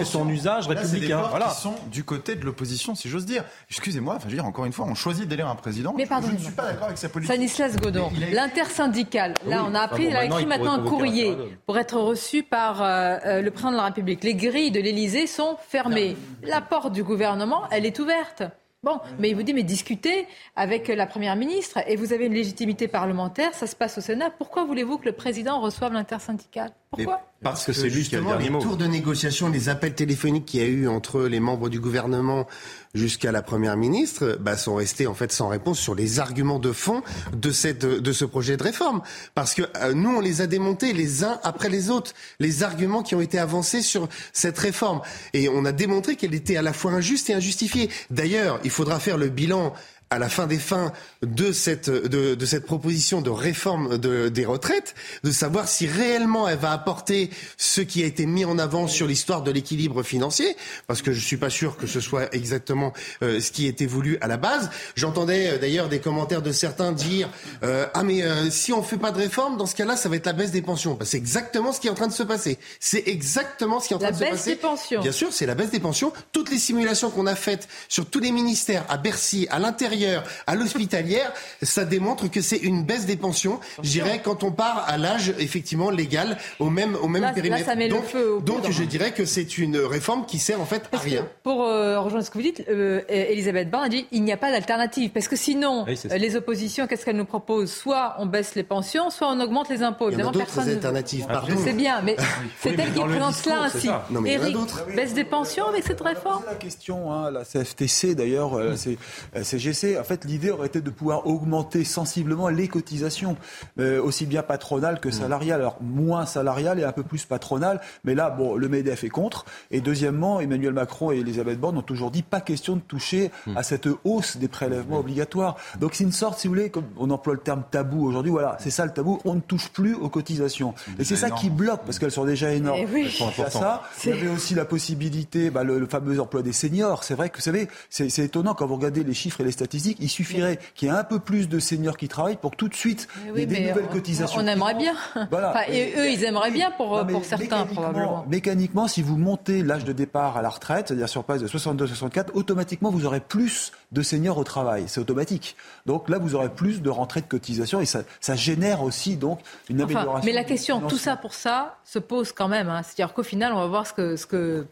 et 0.00 0.04
son 0.04 0.28
usage 0.28 0.68
républicain. 0.68 1.22
Là, 1.22 1.26
voilà. 1.30 1.46
qui 1.46 1.60
sont 1.60 1.74
du 1.90 2.04
côté 2.04 2.34
de 2.34 2.44
l'opposition, 2.44 2.94
si 2.94 3.08
j'ose 3.08 3.26
dire. 3.26 3.44
Excusez-moi, 3.70 4.14
enfin, 4.16 4.24
je 4.26 4.30
veux 4.30 4.36
dire, 4.36 4.46
encore 4.46 4.64
une 4.64 4.72
fois, 4.72 4.86
on 4.88 4.94
choisit 4.94 5.28
d'élire 5.28 5.48
un 5.48 5.54
président. 5.54 5.94
Mais 5.96 6.06
pardon, 6.06 6.28
je 6.28 6.32
ne 6.34 6.38
suis 6.38 6.52
pas 6.52 6.64
d'accord 6.66 6.86
avec 6.86 6.98
sa 6.98 7.08
politique. 7.08 7.32
Stanislas 7.32 7.76
Godon, 7.76 8.10
l'intersyndical. 8.32 9.34
Là, 9.46 9.62
Oui. 9.62 9.68
on 9.70 9.74
a 9.74 9.80
appris, 9.80 10.08
Ah 10.08 10.10
bon, 10.10 10.10
il 10.10 10.16
a 10.16 10.20
maintenant, 10.20 10.36
écrit 10.36 10.46
maintenant 10.46 10.72
un 10.72 10.84
courrier 10.84 11.36
pour 11.66 11.78
être 11.78 11.96
reçu 11.98 12.42
par 12.42 12.82
euh, 12.82 13.16
euh, 13.24 13.42
le 13.42 13.50
président 13.50 13.72
de 13.72 13.76
la 13.76 13.84
République. 13.84 14.24
Les 14.24 14.34
grilles 14.34 14.70
de 14.70 14.80
l'Élysée 14.80 15.26
sont 15.26 15.56
fermées. 15.68 16.16
La 16.42 16.60
porte 16.60 16.92
du 16.92 17.02
gouvernement, 17.02 17.62
elle 17.70 17.86
est 17.86 17.98
ouverte. 17.98 18.42
Bon, 18.84 19.00
mais 19.18 19.30
il 19.30 19.34
vous 19.34 19.42
dit, 19.42 19.54
mais 19.54 19.62
discutez 19.62 20.26
avec 20.56 20.88
la 20.88 21.06
Première 21.06 21.36
ministre 21.36 21.78
et 21.88 21.96
vous 21.96 22.12
avez 22.12 22.26
une 22.26 22.34
légitimité 22.34 22.86
parlementaire, 22.86 23.54
ça 23.54 23.66
se 23.66 23.74
passe 23.74 23.96
au 23.96 24.02
Sénat. 24.02 24.28
Pourquoi 24.30 24.64
voulez-vous 24.64 24.98
que 24.98 25.06
le 25.06 25.12
président 25.12 25.58
reçoive 25.58 25.94
l'intersyndical 25.94 26.70
Pourquoi? 26.90 27.22
Parce 27.42 27.64
que 27.64 27.72
c'est 27.72 27.84
le 27.84 27.88
justement, 27.88 28.30
dernier 28.30 28.44
les 28.44 28.50
mot. 28.50 28.60
tours 28.60 28.76
de 28.76 28.86
négociation, 28.86 29.48
les 29.48 29.70
appels 29.70 29.94
téléphoniques 29.94 30.44
qu'il 30.44 30.60
y 30.60 30.64
a 30.64 30.66
eu 30.66 30.86
entre 30.86 31.22
les 31.22 31.40
membres 31.40 31.70
du 31.70 31.80
gouvernement 31.80 32.46
jusqu'à 32.94 33.32
la 33.32 33.42
première 33.42 33.76
ministre, 33.76 34.38
bah, 34.40 34.56
sont 34.56 34.76
restés 34.76 35.06
en 35.06 35.14
fait 35.14 35.32
sans 35.32 35.48
réponse 35.48 35.78
sur 35.78 35.94
les 35.94 36.20
arguments 36.20 36.58
de 36.58 36.72
fond 36.72 37.02
de 37.36 37.50
cette 37.50 37.84
de 37.84 38.12
ce 38.12 38.24
projet 38.24 38.56
de 38.56 38.62
réforme. 38.62 39.02
Parce 39.34 39.54
que 39.54 39.62
euh, 39.76 39.92
nous, 39.94 40.16
on 40.16 40.20
les 40.20 40.40
a 40.40 40.46
démontés 40.46 40.92
les 40.92 41.24
uns 41.24 41.38
après 41.42 41.68
les 41.68 41.90
autres, 41.90 42.12
les 42.40 42.62
arguments 42.62 43.02
qui 43.02 43.14
ont 43.14 43.20
été 43.20 43.38
avancés 43.38 43.82
sur 43.82 44.08
cette 44.32 44.58
réforme, 44.58 45.00
et 45.32 45.48
on 45.48 45.64
a 45.64 45.72
démontré 45.72 46.16
qu'elle 46.16 46.34
était 46.34 46.56
à 46.56 46.62
la 46.62 46.72
fois 46.72 46.92
injuste 46.92 47.30
et 47.30 47.34
injustifiée. 47.34 47.90
D'ailleurs, 48.10 48.60
il 48.64 48.70
faudra 48.70 49.00
faire 49.00 49.18
le 49.18 49.28
bilan 49.28 49.74
à 50.10 50.18
la 50.18 50.28
fin 50.28 50.46
des 50.46 50.58
fins 50.58 50.92
de 51.22 51.50
cette, 51.52 51.90
de, 51.90 52.34
de 52.34 52.46
cette 52.46 52.66
proposition 52.66 53.20
de 53.20 53.30
réforme 53.30 53.98
de, 53.98 54.28
des 54.28 54.44
retraites, 54.44 54.94
de 55.24 55.30
savoir 55.30 55.66
si 55.66 55.86
réellement 55.86 56.48
elle 56.48 56.58
va 56.58 56.72
apporter 56.72 57.30
ce 57.56 57.80
qui 57.80 58.02
a 58.02 58.06
été 58.06 58.26
mis 58.26 58.44
en 58.44 58.58
avant 58.58 58.86
sur 58.86 59.06
l'histoire 59.06 59.42
de 59.42 59.50
l'équilibre 59.50 60.02
financier, 60.02 60.56
parce 60.86 61.02
que 61.02 61.12
je 61.12 61.20
suis 61.20 61.36
pas 61.36 61.50
sûr 61.50 61.76
que 61.76 61.86
ce 61.86 62.00
soit 62.00 62.32
exactement 62.34 62.92
euh, 63.22 63.40
ce 63.40 63.50
qui 63.50 63.66
était 63.66 63.86
voulu 63.86 64.18
à 64.20 64.28
la 64.28 64.36
base. 64.36 64.70
J'entendais 64.94 65.52
euh, 65.52 65.58
d'ailleurs 65.58 65.88
des 65.88 65.98
commentaires 66.00 66.42
de 66.42 66.52
certains 66.52 66.92
dire 66.92 67.28
euh, 67.62 67.86
ah 67.94 68.02
mais 68.02 68.22
si 68.50 68.72
on 68.72 68.82
fait 68.82 68.98
pas 68.98 69.10
de 69.10 69.18
réforme, 69.18 69.56
dans 69.56 69.66
ce 69.66 69.74
cas-là, 69.74 69.96
ça 69.96 70.08
va 70.08 70.16
être 70.16 70.26
la 70.26 70.32
baisse 70.32 70.50
des 70.50 70.62
pensions. 70.62 70.94
Bah, 70.94 71.04
c'est 71.04 71.16
exactement 71.16 71.72
ce 71.72 71.80
qui 71.80 71.88
est 71.88 71.90
en 71.90 71.94
train 71.94 72.06
de 72.08 72.12
se 72.12 72.22
passer. 72.22 72.58
C'est 72.78 73.02
exactement 73.08 73.80
ce 73.80 73.88
qui 73.88 73.94
est 73.94 73.96
en 73.96 74.00
train 74.00 74.08
La 74.08 74.12
de 74.12 74.16
se 74.18 74.20
baisse 74.24 74.30
passer. 74.32 74.50
des 74.50 74.56
pensions. 74.56 75.00
Bien 75.00 75.12
sûr, 75.12 75.32
c'est 75.32 75.46
la 75.46 75.54
baisse 75.54 75.70
des 75.70 75.80
pensions. 75.80 76.12
Toutes 76.32 76.50
les 76.50 76.58
simulations 76.58 77.10
qu'on 77.10 77.26
a 77.26 77.34
faites 77.34 77.68
sur 77.88 78.06
tous 78.06 78.20
les 78.20 78.30
ministères, 78.30 78.84
à 78.88 78.98
Bercy, 78.98 79.46
à 79.50 79.58
l'intérieur 79.58 79.93
supérieure 79.94 80.24
à 80.46 80.54
l'hospitalière, 80.54 81.32
ça 81.62 81.84
démontre 81.84 82.30
que 82.30 82.40
c'est 82.40 82.56
une 82.56 82.84
baisse 82.84 83.06
des 83.06 83.16
pensions, 83.16 83.60
je 83.82 83.90
dirais, 83.90 84.20
quand 84.22 84.44
on 84.44 84.50
part 84.50 84.84
à 84.86 84.96
l'âge 84.96 85.32
effectivement 85.38 85.90
légal 85.90 86.36
au 86.58 86.70
même, 86.70 86.96
au 86.96 87.08
même 87.08 87.32
périmètre. 87.34 87.70
donc, 87.88 88.44
donc 88.44 88.70
je 88.70 88.84
dirais 88.84 89.12
que 89.12 89.24
c'est 89.24 89.58
une 89.58 89.76
réforme 89.78 90.26
qui 90.26 90.38
sert 90.38 90.60
en 90.60 90.64
fait 90.66 90.82
à 90.92 90.98
rien. 90.98 91.26
Pour 91.42 91.64
euh, 91.64 92.00
rejoindre 92.00 92.24
ce 92.24 92.30
que 92.30 92.38
vous 92.38 92.44
dites, 92.44 92.64
euh, 92.68 93.02
Elisabeth 93.08 93.70
Borne 93.70 93.84
a 93.84 93.88
dit 93.88 94.06
il 94.12 94.22
n'y 94.22 94.32
a 94.32 94.36
pas 94.36 94.50
d'alternative. 94.50 95.10
Parce 95.10 95.28
que 95.28 95.36
sinon, 95.36 95.84
les 96.16 96.36
oppositions, 96.36 96.86
qu'est-ce 96.86 97.04
qu'elles 97.04 97.16
nous 97.16 97.24
proposent? 97.24 97.72
Soit 97.72 98.16
on 98.18 98.26
baisse 98.26 98.54
les 98.54 98.62
pensions, 98.62 99.10
soit 99.10 99.28
on 99.28 99.40
augmente 99.40 99.68
les 99.68 99.82
impôts. 99.82 100.10
Il 100.10 100.18
y 100.18 100.22
en 100.22 100.28
a 100.28 100.32
d'autres 100.32 100.68
alternatives, 100.68 101.26
pardon. 101.26 101.56
Sais 101.56 101.72
bien, 101.72 102.00
mais 102.02 102.16
c'est 102.60 102.78
elle 102.78 102.92
qui 102.92 103.00
présente 103.00 103.34
cela 103.34 103.62
ainsi. 103.62 103.88
Non, 104.10 104.24
Eric, 104.24 104.56
baisse 104.94 105.14
des 105.14 105.24
pensions 105.24 105.66
avec 105.66 105.84
cette 105.84 106.00
réforme 106.00 106.42
la 106.46 106.54
question, 106.54 107.12
hein, 107.12 107.30
la 107.30 107.44
CFTC 107.44 108.14
d'ailleurs, 108.14 108.54
euh, 108.58 108.74
c'est 108.76 108.96
CGC. 109.42 109.83
En 109.98 110.04
fait, 110.04 110.24
l'idée 110.24 110.50
aurait 110.50 110.66
été 110.66 110.80
de 110.80 110.90
pouvoir 110.90 111.26
augmenter 111.26 111.84
sensiblement 111.84 112.48
les 112.48 112.68
cotisations, 112.68 113.36
aussi 113.78 114.26
bien 114.26 114.42
patronales 114.42 115.00
que 115.00 115.10
salariales. 115.10 115.60
Alors, 115.60 115.78
moins 115.80 116.26
salariales 116.26 116.80
et 116.80 116.84
un 116.84 116.92
peu 116.92 117.02
plus 117.02 117.24
patronales. 117.24 117.80
Mais 118.04 118.14
là, 118.14 118.30
bon, 118.30 118.54
le 118.54 118.68
MEDEF 118.68 119.04
est 119.04 119.08
contre. 119.08 119.44
Et 119.70 119.80
deuxièmement, 119.80 120.40
Emmanuel 120.40 120.72
Macron 120.72 121.12
et 121.12 121.18
Elisabeth 121.18 121.58
Borne 121.58 121.78
ont 121.78 121.82
toujours 121.82 122.10
dit 122.10 122.22
pas 122.22 122.40
question 122.40 122.76
de 122.76 122.80
toucher 122.80 123.30
à 123.56 123.62
cette 123.62 123.88
hausse 124.04 124.36
des 124.36 124.48
prélèvements 124.48 124.98
obligatoires. 124.98 125.56
Donc, 125.80 125.94
c'est 125.94 126.04
une 126.04 126.12
sorte, 126.12 126.38
si 126.38 126.48
vous 126.48 126.54
voulez, 126.54 126.70
comme 126.70 126.86
on 126.96 127.10
emploie 127.10 127.34
le 127.34 127.40
terme 127.40 127.64
tabou 127.70 128.06
aujourd'hui, 128.06 128.30
voilà, 128.30 128.56
c'est 128.60 128.70
ça 128.70 128.84
le 128.84 128.92
tabou. 128.92 129.20
On 129.24 129.34
ne 129.34 129.40
touche 129.40 129.68
plus 129.70 129.94
aux 129.94 130.08
cotisations. 130.08 130.74
Et 130.98 131.04
c'est 131.04 131.16
ça 131.16 131.30
qui 131.30 131.50
bloque 131.50 131.82
parce 131.84 131.98
qu'elles 131.98 132.10
sont 132.10 132.24
déjà 132.24 132.52
énormes. 132.52 132.78
Eh 132.80 132.86
oui. 132.92 133.10
ça. 133.50 133.82
Il 134.04 134.10
y 134.10 134.12
avait 134.12 134.28
aussi 134.28 134.54
la 134.54 134.64
possibilité, 134.64 135.50
bah, 135.50 135.64
le, 135.64 135.86
fameux 135.86 136.20
emploi 136.20 136.42
des 136.42 136.52
seniors. 136.52 137.04
C'est 137.04 137.14
vrai 137.14 137.30
que 137.30 137.36
vous 137.36 137.42
savez, 137.42 137.68
c'est 137.90 138.18
étonnant 138.18 138.54
quand 138.54 138.66
vous 138.66 138.76
regardez 138.76 139.04
les 139.04 139.14
chiffres 139.14 139.40
et 139.40 139.44
les 139.44 139.52
statistiques. 139.52 139.73
Il 140.00 140.08
suffirait 140.08 140.58
qu'il 140.74 140.88
y 140.88 140.90
ait 140.90 140.94
un 140.94 141.04
peu 141.04 141.18
plus 141.18 141.48
de 141.48 141.58
seniors 141.58 141.96
qui 141.96 142.08
travaillent 142.08 142.36
pour 142.36 142.52
que 142.52 142.56
tout 142.56 142.68
de 142.68 142.74
suite 142.74 143.08
il 143.34 143.38
y 143.38 143.42
ait 143.42 143.46
des 143.46 143.68
nouvelles 143.68 143.88
cotisations. 143.88 144.40
On 144.40 144.46
aimerait 144.46 144.74
bien. 144.74 144.94
Voilà. 145.30 145.68
et 145.70 145.94
eux, 145.96 146.10
ils 146.10 146.24
aimeraient 146.24 146.50
bien 146.50 146.70
pour, 146.70 147.06
pour 147.06 147.24
certains, 147.24 147.66
probablement. 147.66 148.24
Mécaniquement, 148.28 148.88
si 148.88 149.02
vous 149.02 149.16
montez 149.16 149.62
l'âge 149.62 149.84
de 149.84 149.92
départ 149.92 150.36
à 150.36 150.42
la 150.42 150.48
retraite, 150.48 150.88
c'est-à-dire 150.88 151.08
sur 151.08 151.22
base 151.22 151.42
de 151.42 151.48
62-64, 151.48 152.28
automatiquement, 152.34 152.90
vous 152.90 153.06
aurez 153.06 153.20
plus 153.20 153.72
de 153.92 154.02
seniors 154.02 154.38
au 154.38 154.44
travail. 154.44 154.84
C'est 154.86 155.00
automatique. 155.00 155.56
Donc 155.86 156.08
là, 156.08 156.18
vous 156.18 156.34
aurez 156.34 156.48
plus 156.48 156.82
de 156.82 156.90
rentrées 156.90 157.20
de 157.20 157.26
cotisation 157.26 157.80
et 157.80 157.86
ça, 157.86 158.02
ça 158.20 158.36
génère 158.36 158.82
aussi 158.82 159.16
donc 159.16 159.40
une 159.68 159.80
amélioration. 159.80 160.24
mais 160.24 160.32
la 160.32 160.44
question, 160.44 160.80
tout 160.80 160.98
ça 160.98 161.16
pour 161.16 161.34
ça, 161.34 161.76
se 161.84 161.98
pose 161.98 162.32
quand 162.32 162.48
même. 162.48 162.68
Hein. 162.68 162.82
C'est-à-dire 162.82 163.14
qu'au 163.14 163.22
final, 163.22 163.52
on 163.52 163.58
va 163.58 163.66
voir 163.66 163.86
ce 163.86 163.92
que, 163.92 164.16
ce 164.16 164.26
que 164.26 164.66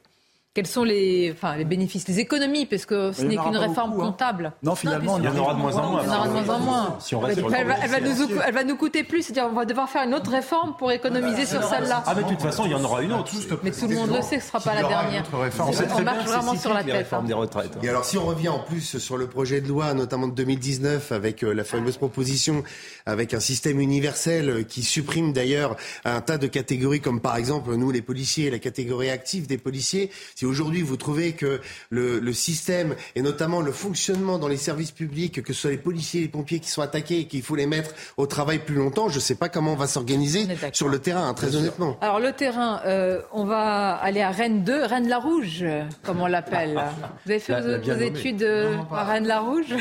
quels 0.55 0.67
sont 0.67 0.85
les, 0.85 1.33
enfin, 1.33 1.57
les 1.57 1.65
bénéfices, 1.65 2.07
les 2.09 2.21
économies, 2.21 2.67
parce 2.67 2.85
que 2.85 3.13
ce 3.13 3.23
n'est 3.23 3.37
qu'une 3.37 3.57
réforme 3.57 3.95
hein. 3.95 4.05
comptable. 4.05 4.53
Non, 4.63 4.75
finalement, 4.75 5.19
il 5.19 5.25
y 5.25 5.29
en 5.29 5.37
aura 5.37 5.55
de 5.55 5.59
moins 5.59 5.75
en 5.77 5.91
moins. 5.91 6.03
Il 6.03 6.09
y 6.09 6.11
en 6.11 6.15
aura 6.15 6.29
de 6.29 6.33
moins 6.33 6.55
en 6.55 6.59
moins. 6.59 6.97
Si 7.01 7.15
on 7.15 7.27
elle, 7.27 7.41
va, 7.41 7.77
elle, 7.83 7.91
va 7.91 8.01
nous, 8.01 8.15
elle, 8.47 8.55
va, 8.55 8.65
nous, 8.65 8.77
coûter 8.77 9.03
plus, 9.03 9.23
c'est-à-dire 9.23 9.49
on 9.51 9.55
va 9.55 9.65
devoir 9.65 9.89
faire 9.89 10.03
une 10.03 10.15
autre 10.15 10.31
réforme 10.31 10.75
pour 10.77 10.93
économiser 10.93 11.47
sur 11.47 11.65
celle-là. 11.65 12.05
Ah, 12.07 12.13
mais 12.15 12.25
de 12.25 12.29
toute 12.29 12.43
façon, 12.43 12.65
il 12.67 12.73
y 12.73 12.75
en 12.75 12.85
aura 12.85 13.01
une 13.01 13.15
autre. 13.15 13.33
Mais 13.63 13.71
tout 13.71 13.89
le 13.89 13.95
monde 13.95 14.15
le 14.15 14.21
sait 14.21 14.37
que 14.37 14.43
ce 14.43 14.49
ne 14.49 14.61
sera 14.61 14.61
pas 14.61 14.75
la 14.75 14.87
dernière. 14.87 15.25
On 15.33 16.03
marche 16.03 16.25
vraiment 16.27 16.55
sur 16.55 16.75
la 16.75 16.85
tête. 16.85 17.09
Hein. 17.13 17.23
des 17.27 17.33
retraites. 17.33 17.79
Et 17.83 17.89
alors, 17.89 18.05
si 18.05 18.19
on 18.19 18.27
revient 18.27 18.49
en 18.51 18.59
plus 18.59 18.99
sur 18.99 19.17
le 19.17 19.29
projet 19.29 19.63
de 19.63 19.69
loi, 19.69 19.95
notamment 19.95 20.29
de 20.29 20.35
2019, 20.35 21.13
avec 21.13 21.43
euh, 21.43 21.55
la 21.55 21.65
fameuse 21.65 21.97
proposition, 21.97 22.63
avec 23.07 23.33
un 23.33 23.41
système 23.41 23.81
universel 23.81 24.67
qui 24.67 24.83
supprime 24.83 25.33
d'ailleurs 25.33 25.77
un 26.05 26.21
tas 26.21 26.37
de 26.37 26.47
catégories, 26.47 27.01
comme 27.01 27.21
par 27.21 27.37
exemple, 27.37 27.75
nous, 27.75 27.91
les 27.91 28.03
policiers, 28.03 28.51
la 28.51 28.59
catégorie 28.59 29.09
active 29.09 29.47
des 29.47 29.59
policiers, 29.59 30.11
si 30.43 30.47
aujourd'hui 30.47 30.83
vous 30.83 30.97
trouvez 30.97 31.35
que 31.35 31.61
le, 31.91 32.33
système 32.33 32.97
et 33.15 33.23
notamment 33.23 33.61
le 33.61 33.71
fonctionnement 33.71 34.39
dans 34.39 34.49
les 34.49 34.57
services 34.57 34.91
publics, 34.91 35.41
que 35.41 35.53
ce 35.53 35.61
soit 35.61 35.71
les 35.71 35.77
policiers 35.77 36.21
et 36.21 36.23
les 36.25 36.29
pompiers 36.29 36.59
qui 36.59 36.69
sont 36.69 36.83
attaqués 36.83 37.21
et 37.21 37.27
qu'il 37.27 37.43
faut 37.43 37.55
les 37.55 37.67
mettre 37.67 37.91
au 38.17 38.27
travail 38.27 38.59
plus 38.59 38.75
longtemps, 38.75 39.09
je 39.09 39.17
ne 39.17 39.21
sais 39.21 39.37
pas 39.37 39.49
comment 39.49 39.75
on 39.75 39.77
va 39.77 39.87
s'organiser 39.87 40.49
sur 40.73 40.89
le 40.89 40.99
terrain, 40.99 41.29
hein, 41.29 41.35
très 41.35 41.55
honnêtement. 41.55 41.97
Alors 42.01 42.19
le 42.19 42.33
terrain, 42.33 42.81
euh, 42.87 43.21
on 43.33 43.45
va 43.45 43.93
aller 43.93 44.21
à 44.21 44.31
Rennes 44.31 44.65
2, 44.65 44.85
Rennes-la-Rouge, 44.85 45.65
comme 46.03 46.21
on 46.21 46.27
l'appelle. 46.27 46.83
Vous 47.25 47.31
avez 47.31 47.39
fait 47.39 47.61
vos, 47.61 48.01
études 48.01 48.43
euh, 48.43 48.77
à 48.91 49.05
Rennes-la-Rouge 49.05 49.77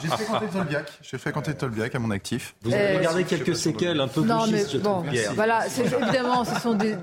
J'ai 0.00 0.08
fréquenté 0.08 0.46
Tolbiac. 0.46 0.92
J'ai 1.02 1.18
fréquenté 1.18 1.54
Tolbiac 1.54 1.94
à 1.94 1.98
mon 1.98 2.10
actif. 2.10 2.54
Vous 2.62 2.72
avez 2.72 2.96
regardé 2.96 3.24
quelques 3.24 3.56
séquelles 3.56 4.00
un 4.00 4.08
peu 4.08 4.22
non, 4.22 4.46
mais 4.46 4.64
bon, 4.78 5.04
voilà, 5.34 5.66
évidemment, 5.66 6.44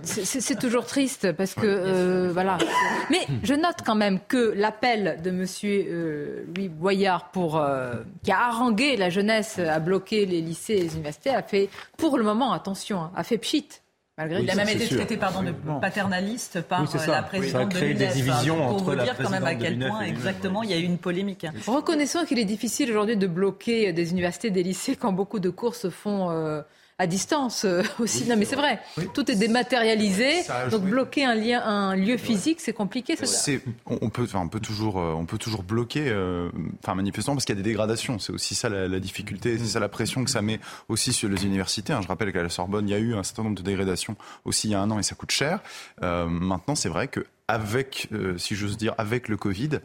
c'est 0.04 0.60
toujours 0.60 0.86
triste 0.88 1.32
parce 1.34 1.54
que 1.54 1.84
euh, 1.84 2.32
voilà. 2.34 2.58
Mais 3.10 3.26
je 3.44 3.54
note 3.54 3.78
quand 3.86 3.96
même 3.96 4.20
que 4.28 4.54
l'appel 4.56 5.20
de 5.24 5.30
M. 5.30 5.46
Euh, 5.64 6.46
Louis 6.56 6.70
Boyard 6.70 7.32
pour, 7.32 7.58
euh, 7.58 7.96
qui 8.24 8.32
a 8.32 8.48
harangué 8.48 8.98
la 8.98 9.10
jeunesse 9.10 9.60
à 9.60 9.80
bloquer 9.80 10.26
les 10.26 10.42
lycées 10.42 10.74
et 10.74 10.82
les 10.82 10.94
universités 10.94 11.30
a 11.30 11.44
fait, 11.44 11.70
pour 11.98 12.18
le 12.18 12.24
moment, 12.24 12.54
attention, 12.54 13.02
hein, 13.02 13.12
a 13.16 13.24
fait 13.24 13.38
pchit. 13.38 13.68
Malgré 14.18 14.44
il 14.44 14.52
a 14.52 14.54
même 14.54 14.70
été 14.70 14.88
traité 14.88 15.18
pardon, 15.18 15.42
de 15.42 15.52
paternaliste 15.82 16.62
par 16.62 16.82
euh, 16.82 17.08
la 17.08 17.24
présidente 17.24 17.74
de 17.74 17.80
l'UNEF. 17.80 17.98
des 17.98 18.22
divisions 18.22 18.58
pour 18.58 18.76
entre 18.76 18.84
vous 18.84 18.96
dire 18.96 19.18
quand 19.18 19.32
même 19.32 19.44
à 19.44 19.56
quel 19.56 19.80
point 19.80 20.02
exactement 20.02 20.62
il 20.62 20.70
y 20.70 20.74
a 20.74 20.78
eu 20.78 20.84
une 20.84 21.00
polémique. 21.00 21.48
Reconnaissons 21.66 22.24
qu'il 22.24 22.38
est 22.38 22.46
difficile 22.46 22.92
aujourd'hui 22.92 23.18
de 23.18 23.26
bloquer 23.26 23.92
des 23.92 24.12
universités, 24.12 24.52
des 24.52 24.62
lycées 24.62 24.96
quand 24.96 25.14
beaucoup 25.14 25.40
de 25.40 25.50
cours 25.50 25.74
se 25.74 25.90
font 25.90 26.30
à 27.04 27.08
distance 27.08 27.66
euh, 27.66 27.84
aussi. 28.00 28.26
non, 28.28 28.36
mais 28.38 28.46
c'est 28.46 28.56
vrai. 28.56 28.80
Tout 29.14 29.30
est 29.30 29.36
dématérialisé. 29.36 30.44
donc 30.72 30.84
bloquer 30.84 31.26
un 31.26 31.36
lien, 31.36 31.62
un 31.62 31.96
lieu 31.96 32.18
physique, 32.18 32.62
c'est 32.62 32.74
compliqué. 32.74 33.16
C'est, 33.24 33.62
on 33.86 34.10
peut, 34.10 34.24
enfin, 34.24 34.40
on 34.40 34.48
peut 34.48 34.62
toujours, 34.62 35.00
euh, 35.00 35.14
on 35.14 35.26
peut 35.26 35.38
toujours 35.38 35.64
bloquer, 35.64 36.06
euh, 36.08 36.50
enfin 36.82 36.96
manifestement 36.96 37.36
parce 37.36 37.46
qu'il 37.46 37.56
y 37.56 37.60
a 37.60 37.62
des 37.62 37.70
dégradations. 37.70 38.20
C'est 38.20 38.32
aussi 38.32 38.56
ça 38.56 38.70
la, 38.70 39.00
difficulté, 39.00 39.58
c'est 39.58 39.66
ça 39.66 39.80
la 39.80 39.90
pression 39.90 40.24
que 40.24 40.32
ça 40.32 40.42
met 40.42 40.60
aussi 40.88 41.12
sur 41.12 41.30
les 41.30 41.46
universités. 41.46 41.92
Hein. 41.92 42.02
Je 42.02 42.08
rappelle 42.08 42.32
qu'à 42.32 42.42
la 42.42 42.50
Sorbonne, 42.50 42.88
il 42.88 42.92
y 42.92 42.96
a 42.96 43.00
eu 43.00 43.16
un 43.16 43.24
certain 43.24 43.44
nombre 43.44 43.58
de 43.58 43.64
dégradations 43.64 44.16
aussi 44.46 44.70
il 44.70 44.72
y 44.72 44.76
a 44.76 44.80
un 44.80 44.90
an 44.92 45.00
et 45.00 45.04
ça 45.04 45.16
coûte 45.16 45.32
cher. 45.32 45.60
maintenant, 46.02 46.76
c'est 46.76 46.90
vrai 46.90 47.10
que 47.10 47.26
avec, 47.50 48.08
si 48.38 48.56
j'ose 48.56 48.78
dire, 48.78 48.96
avec 48.98 49.28
le 49.28 49.36
Covid, 49.36 49.80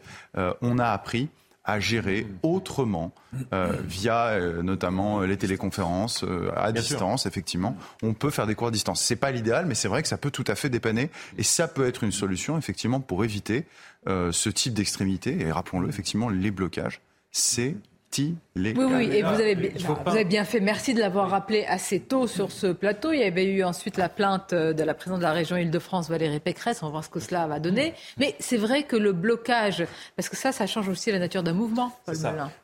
on 0.61 0.79
a 0.79 0.87
appris 0.87 1.27
à 1.71 1.79
gérer 1.79 2.27
autrement 2.41 3.11
euh, 3.53 3.73
via 3.83 4.27
euh, 4.27 4.63
notamment 4.63 5.21
les 5.21 5.37
téléconférences 5.37 6.23
euh, 6.23 6.51
à 6.55 6.71
distance 6.71 7.25
effectivement. 7.25 7.77
On 8.01 8.13
peut 8.13 8.31
faire 8.31 8.47
des 8.47 8.55
cours 8.55 8.67
à 8.67 8.71
distance. 8.71 9.01
C'est 9.01 9.15
pas 9.15 9.31
l'idéal 9.31 9.65
mais 9.67 9.75
c'est 9.75 9.87
vrai 9.87 10.01
que 10.01 10.07
ça 10.07 10.17
peut 10.17 10.31
tout 10.31 10.45
à 10.47 10.55
fait 10.55 10.69
dépanner. 10.69 11.09
Et 11.37 11.43
ça 11.43 11.67
peut 11.67 11.87
être 11.87 12.03
une 12.03 12.11
solution 12.11 12.57
effectivement 12.57 12.99
pour 12.99 13.23
éviter 13.23 13.65
ce 14.07 14.49
type 14.49 14.73
d'extrémité. 14.73 15.41
Et 15.41 15.51
rappelons-le 15.51 15.89
effectivement 15.89 16.29
les 16.29 16.51
blocages 16.51 17.01
c'est 17.31 17.75
oui, 18.63 18.73
oui, 18.77 19.09
et 19.11 19.21
vous 19.21 19.29
avez, 19.29 19.55
vous 19.55 20.11
avez 20.11 20.25
bien 20.25 20.43
fait. 20.43 20.59
Merci 20.59 20.93
de 20.93 20.99
l'avoir 20.99 21.29
rappelé 21.29 21.65
assez 21.65 21.99
tôt 21.99 22.27
sur 22.27 22.51
ce 22.51 22.67
plateau. 22.67 23.11
Il 23.11 23.19
y 23.19 23.23
avait 23.23 23.45
eu 23.45 23.63
ensuite 23.63 23.97
la 23.97 24.09
plainte 24.09 24.53
de 24.53 24.83
la 24.83 24.93
présidente 24.93 25.19
de 25.19 25.25
la 25.25 25.33
région 25.33 25.57
Île-de-France, 25.57 26.09
Valérie 26.09 26.39
Pécresse. 26.39 26.81
On 26.83 26.87
va 26.87 26.91
voir 26.91 27.03
ce 27.03 27.09
que 27.09 27.19
cela 27.19 27.47
va 27.47 27.59
donner. 27.59 27.93
Mais 28.17 28.35
c'est 28.39 28.57
vrai 28.57 28.83
que 28.83 28.95
le 28.95 29.13
blocage, 29.13 29.85
parce 30.15 30.29
que 30.29 30.37
ça, 30.37 30.51
ça 30.51 30.67
change 30.67 30.89
aussi 30.89 31.11
la 31.11 31.19
nature 31.19 31.43
d'un 31.43 31.53
mouvement, 31.53 31.91
Paul 32.05 32.15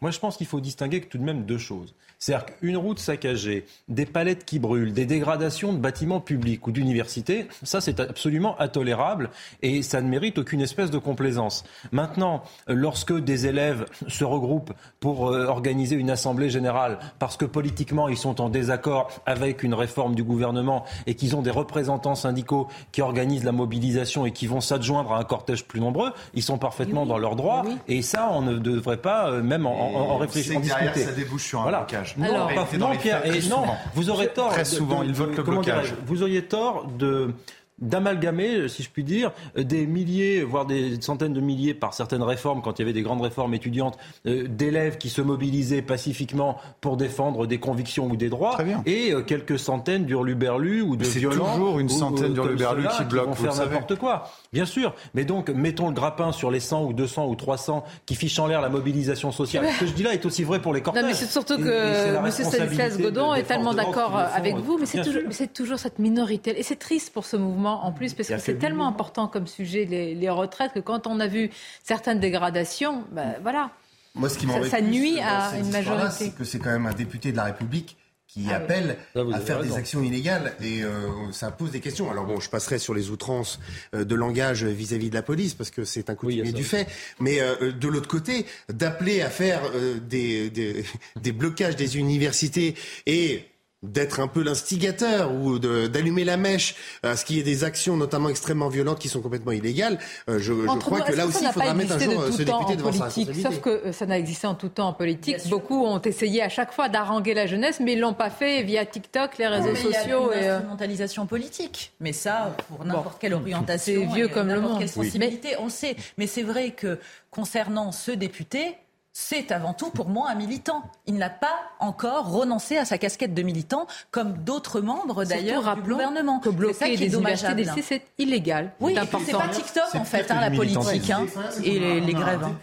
Moi, 0.01 0.11
je 0.11 0.19
pense 0.19 0.37
qu'il 0.37 0.47
faut 0.47 0.59
distinguer 0.59 1.01
tout 1.01 1.17
de 1.17 1.23
même 1.23 1.45
deux 1.45 1.57
choses. 1.57 1.93
C'est-à-dire 2.19 2.45
qu'une 2.45 2.77
route 2.77 2.99
saccagée, 2.99 3.65
des 3.87 4.05
palettes 4.05 4.45
qui 4.45 4.59
brûlent, 4.59 4.93
des 4.93 5.05
dégradations 5.05 5.73
de 5.73 5.77
bâtiments 5.77 6.21
publics 6.21 6.65
ou 6.65 6.71
d'universités, 6.71 7.47
ça 7.63 7.81
c'est 7.81 7.99
absolument 7.99 8.59
intolérable 8.59 9.29
et 9.61 9.81
ça 9.81 10.01
ne 10.01 10.07
mérite 10.07 10.37
aucune 10.37 10.61
espèce 10.61 10.91
de 10.91 10.97
complaisance. 10.97 11.65
Maintenant, 11.91 12.43
lorsque 12.67 13.13
des 13.13 13.47
élèves 13.47 13.85
se 14.07 14.23
regroupent 14.23 14.73
pour 14.99 15.27
euh, 15.27 15.47
organiser 15.85 15.95
une 15.95 16.09
assemblée 16.09 16.49
générale 16.49 16.97
parce 17.19 17.37
que 17.37 17.45
politiquement 17.45 18.07
ils 18.07 18.17
sont 18.17 18.41
en 18.41 18.49
désaccord 18.49 19.09
avec 19.25 19.63
une 19.63 19.73
réforme 19.73 20.15
du 20.15 20.23
gouvernement 20.23 20.83
et 21.05 21.13
qu'ils 21.15 21.35
ont 21.35 21.41
des 21.41 21.51
représentants 21.51 22.15
syndicaux 22.15 22.67
qui 22.91 23.01
organisent 23.01 23.43
la 23.43 23.51
mobilisation 23.51 24.25
et 24.25 24.31
qui 24.31 24.47
vont 24.47 24.61
s'adjoindre 24.61 25.13
à 25.13 25.19
un 25.19 25.23
cortège 25.23 25.65
plus 25.65 25.79
nombreux, 25.79 26.11
ils 26.33 26.43
sont 26.43 26.57
parfaitement 26.57 27.05
dans 27.05 27.17
leurs 27.17 27.35
droits 27.35 27.63
et 27.87 28.01
ça 28.01 28.29
on 28.31 28.41
ne 28.41 28.57
devrait 28.57 28.97
pas 28.97 29.29
euh, 29.29 29.43
même 29.43 29.65
en, 29.65 29.71
en 29.71 30.17
réfléchir, 30.17 30.57
en 30.57 30.61
discuter. 30.61 31.03
Ça 31.03 31.11
débouche 31.11 31.45
sur 31.45 31.59
un 31.59 31.63
voilà. 31.63 31.85
Non, 32.17 32.47
non, 32.79 32.95
Pierre, 32.95 33.25
et 33.25 33.41
non, 33.49 33.63
vous 33.93 34.09
aurez 34.09 34.29
tort. 34.29 34.49
Très 34.49 34.65
souvent, 34.65 35.03
ils 35.03 35.13
votent 35.13 35.37
le 35.37 35.43
blocage. 35.43 35.93
Vous 36.05 36.23
auriez 36.23 36.45
tort 36.45 36.87
de 36.97 37.33
d'amalgamer, 37.79 38.67
si 38.69 38.83
je 38.83 38.89
puis 38.89 39.03
dire, 39.03 39.31
des 39.57 39.85
milliers, 39.85 40.43
voire 40.43 40.65
des 40.65 41.01
centaines 41.01 41.33
de 41.33 41.41
milliers 41.41 41.73
par 41.73 41.93
certaines 41.93 42.23
réformes, 42.23 42.61
quand 42.61 42.79
il 42.79 42.81
y 42.81 42.85
avait 42.85 42.93
des 42.93 43.01
grandes 43.01 43.21
réformes 43.21 43.53
étudiantes, 43.53 43.97
euh, 44.25 44.47
d'élèves 44.47 44.97
qui 44.97 45.09
se 45.09 45.21
mobilisaient 45.21 45.81
pacifiquement 45.81 46.57
pour 46.79 46.97
défendre 46.97 47.47
des 47.47 47.59
convictions 47.59 48.07
ou 48.07 48.15
des 48.15 48.29
droits, 48.29 48.57
et 48.85 49.11
euh, 49.11 49.21
quelques 49.21 49.59
centaines 49.59 50.05
d'urluberlus 50.05 50.81
ou 50.81 50.95
de 50.95 51.03
violents. 51.03 51.45
C'est 51.45 51.51
toujours 51.51 51.79
une 51.79 51.89
centaine 51.89 52.33
d'urluberlus 52.33 52.87
qui 52.97 53.03
bloquent, 53.03 53.31
qui 53.33 53.43
vont 53.43 53.51
faire 53.51 53.65
n'importe 53.65 53.95
quoi. 53.97 54.29
Bien 54.55 54.65
sûr, 54.65 54.95
mais 55.13 55.25
donc 55.25 55.49
mettons 55.49 55.89
le 55.89 55.93
grappin 55.93 56.31
sur 56.31 56.49
les 56.49 56.61
100 56.61 56.85
ou 56.85 56.93
200 56.93 57.27
ou 57.27 57.35
300 57.35 57.83
qui 58.05 58.15
fichent 58.15 58.39
en 58.39 58.47
l'air 58.47 58.61
la 58.61 58.69
mobilisation 58.69 59.33
sociale. 59.33 59.67
Ce 59.75 59.81
que 59.81 59.85
je 59.85 59.91
dis 59.91 60.01
là 60.01 60.13
est 60.13 60.25
aussi 60.25 60.45
vrai 60.45 60.61
pour 60.61 60.73
les 60.73 60.81
cortèges. 60.81 61.03
Non, 61.03 61.09
mais 61.09 61.13
c'est 61.13 61.25
surtout 61.25 61.57
que 61.57 62.15
M. 62.15 62.31
Stanislas 62.31 62.97
Godon 62.97 63.33
est 63.33 63.43
tellement 63.43 63.73
d'accord 63.73 64.15
avec 64.17 64.55
vous, 64.55 64.77
mais 64.77 64.85
c'est 64.85 65.01
toujours, 65.03 65.23
toujours, 65.53 65.77
cette 65.77 65.99
minorité. 65.99 66.57
Et 66.57 66.63
c'est 66.63 66.77
triste 66.77 67.11
pour 67.11 67.25
ce 67.25 67.35
mouvement 67.35 67.85
en 67.85 67.91
plus, 67.91 68.13
parce 68.13 68.29
que 68.29 68.37
c'est 68.37 68.57
tellement 68.57 68.87
important 68.87 69.27
comme 69.27 69.45
sujet, 69.45 69.83
les, 69.83 70.29
retraites, 70.29 70.71
que 70.71 70.79
quand 70.79 71.05
on 71.05 71.19
a 71.19 71.27
vu 71.27 71.49
certaines 71.83 72.21
dégradations, 72.21 73.03
ben, 73.11 73.35
voilà. 73.41 73.71
Moi, 74.15 74.29
ce 74.29 74.37
qui 74.37 74.47
ça, 74.69 74.79
nuit 74.79 75.19
à 75.19 75.57
une 75.59 75.69
majorité. 75.69 76.07
C'est 76.11 76.35
que 76.35 76.45
c'est 76.45 76.59
quand 76.59 76.71
même 76.71 76.85
un 76.85 76.93
député 76.93 77.33
de 77.33 77.37
la 77.37 77.43
République 77.43 77.97
qui 78.35 78.47
ah 78.49 78.57
appelle 78.57 78.97
à 79.15 79.39
faire 79.39 79.63
des 79.63 79.75
actions 79.75 80.03
illégales 80.03 80.55
et 80.61 80.83
euh, 80.83 81.31
ça 81.31 81.51
pose 81.51 81.71
des 81.71 81.79
questions. 81.79 82.11
Alors 82.11 82.25
bon, 82.25 82.41
je 82.41 82.49
passerai 82.49 82.79
sur 82.79 82.93
les 82.93 83.09
outrances 83.09 83.61
euh, 83.93 84.03
de 84.03 84.13
langage 84.13 84.65
vis-à-vis 84.65 85.09
de 85.09 85.15
la 85.15 85.21
police 85.21 85.53
parce 85.53 85.69
que 85.71 85.85
c'est 85.85 86.09
un 86.09 86.15
coutumier 86.15 86.51
du 86.51 86.65
fait. 86.65 86.85
Mais 87.21 87.39
euh, 87.39 87.71
de 87.71 87.87
l'autre 87.87 88.09
côté, 88.09 88.45
d'appeler 88.67 89.21
à 89.21 89.29
faire 89.29 89.61
des, 90.09 90.49
des, 90.49 90.83
des 91.21 91.31
blocages 91.31 91.77
des 91.77 91.97
universités 91.97 92.75
et 93.05 93.45
d'être 93.91 94.19
un 94.19 94.27
peu 94.27 94.43
l'instigateur 94.43 95.33
ou 95.33 95.59
d'allumer 95.59 96.23
la 96.23 96.37
mèche 96.37 96.75
à 97.03 97.15
ce 97.15 97.25
qu'il 97.25 97.37
y 97.37 97.39
ait 97.39 97.43
des 97.43 97.63
actions 97.63 97.97
notamment 97.97 98.29
extrêmement 98.29 98.69
violentes 98.69 98.99
qui 98.99 99.09
sont 99.09 99.21
complètement 99.21 99.51
illégales, 99.51 99.99
euh, 100.29 100.39
je, 100.39 100.53
je 100.53 100.79
crois 100.79 101.01
que 101.01 101.13
là 101.13 101.25
aussi 101.25 101.43
il 101.43 101.51
faudra 101.51 101.73
mettre 101.73 101.93
un 101.93 101.99
jour 101.99 102.21
euh, 102.21 102.31
ce 102.31 102.43
député 102.43 102.75
devant 102.75 102.91
sa 102.91 103.09
Sauf 103.09 103.61
que 103.61 103.69
euh, 103.69 103.91
ça 103.91 104.05
n'a 104.05 104.17
existé 104.17 104.47
en 104.47 104.55
tout 104.55 104.69
temps 104.69 104.89
en 104.89 104.93
politique. 104.93 105.37
Beaucoup 105.49 105.85
ont 105.85 106.01
essayé 106.01 106.41
à 106.41 106.49
chaque 106.49 106.73
fois 106.73 106.89
d'arranger 106.89 107.33
la 107.33 107.47
jeunesse, 107.47 107.79
mais 107.79 107.93
ils 107.93 107.99
l'ont 107.99 108.13
pas 108.13 108.29
fait 108.29 108.63
via 108.63 108.85
TikTok, 108.85 109.37
les 109.37 109.47
réseaux 109.47 109.75
sociaux. 109.75 110.31
Il 110.33 110.41
y 110.41 110.45
a 110.45 110.45
une 110.45 110.51
instrumentalisation 110.51 111.25
politique. 111.25 111.93
Mais 111.99 112.13
ça, 112.13 112.55
pour 112.67 112.85
n'importe 112.85 113.19
quelle 113.19 113.33
orientation, 113.33 114.07
c'est 114.07 114.15
vieux 114.15 114.27
comme 114.27 114.47
le 114.47 114.61
monde. 114.61 114.79
Quelle 114.79 114.89
sensibilité, 114.89 115.55
on 115.59 115.69
sait. 115.69 115.95
Mais 116.17 116.27
c'est 116.27 116.43
vrai 116.43 116.71
que 116.71 116.99
concernant 117.31 117.91
ce 117.91 118.11
député, 118.11 118.77
c'est 119.17 119.53
avant 119.53 119.73
tout 119.73 119.91
pour 119.91 120.09
moi 120.09 120.29
un 120.29 120.35
militant. 120.35 120.83
Il 121.07 121.15
n'a 121.15 121.29
pas 121.29 121.71
encore 121.79 122.29
renoncé 122.29 122.77
à 122.77 122.83
sa 122.83 122.97
casquette 122.97 123.33
de 123.33 123.41
militant, 123.43 123.87
comme 124.11 124.33
d'autres 124.39 124.81
membres 124.81 125.23
d'ailleurs 125.23 125.73
du 125.77 125.81
gouvernement. 125.83 126.39
Que 126.39 126.49
bloquer 126.49 126.97
des 126.97 127.15
universités 127.15 127.81
c'est 127.81 128.05
illégal. 128.17 128.73
Oui, 128.81 128.93
c'est 129.25 129.31
pas 129.31 129.47
TikTok 129.47 129.95
en 129.95 130.03
fait, 130.03 130.29
hein, 130.29 130.41
la 130.41 130.51
politique 130.51 131.09
hein, 131.09 131.25
et 131.63 132.01
les, 132.01 132.13
grèves. 132.13 132.43
Hein. 132.43 132.57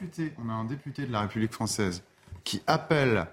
on 0.44 0.50
a 0.50 0.52
un 0.52 0.64
député 0.64 1.06
de 1.06 1.12
la 1.12 1.22
République 1.22 1.54
française 1.54 2.02
qui 2.44 2.62
appelle 2.66 3.26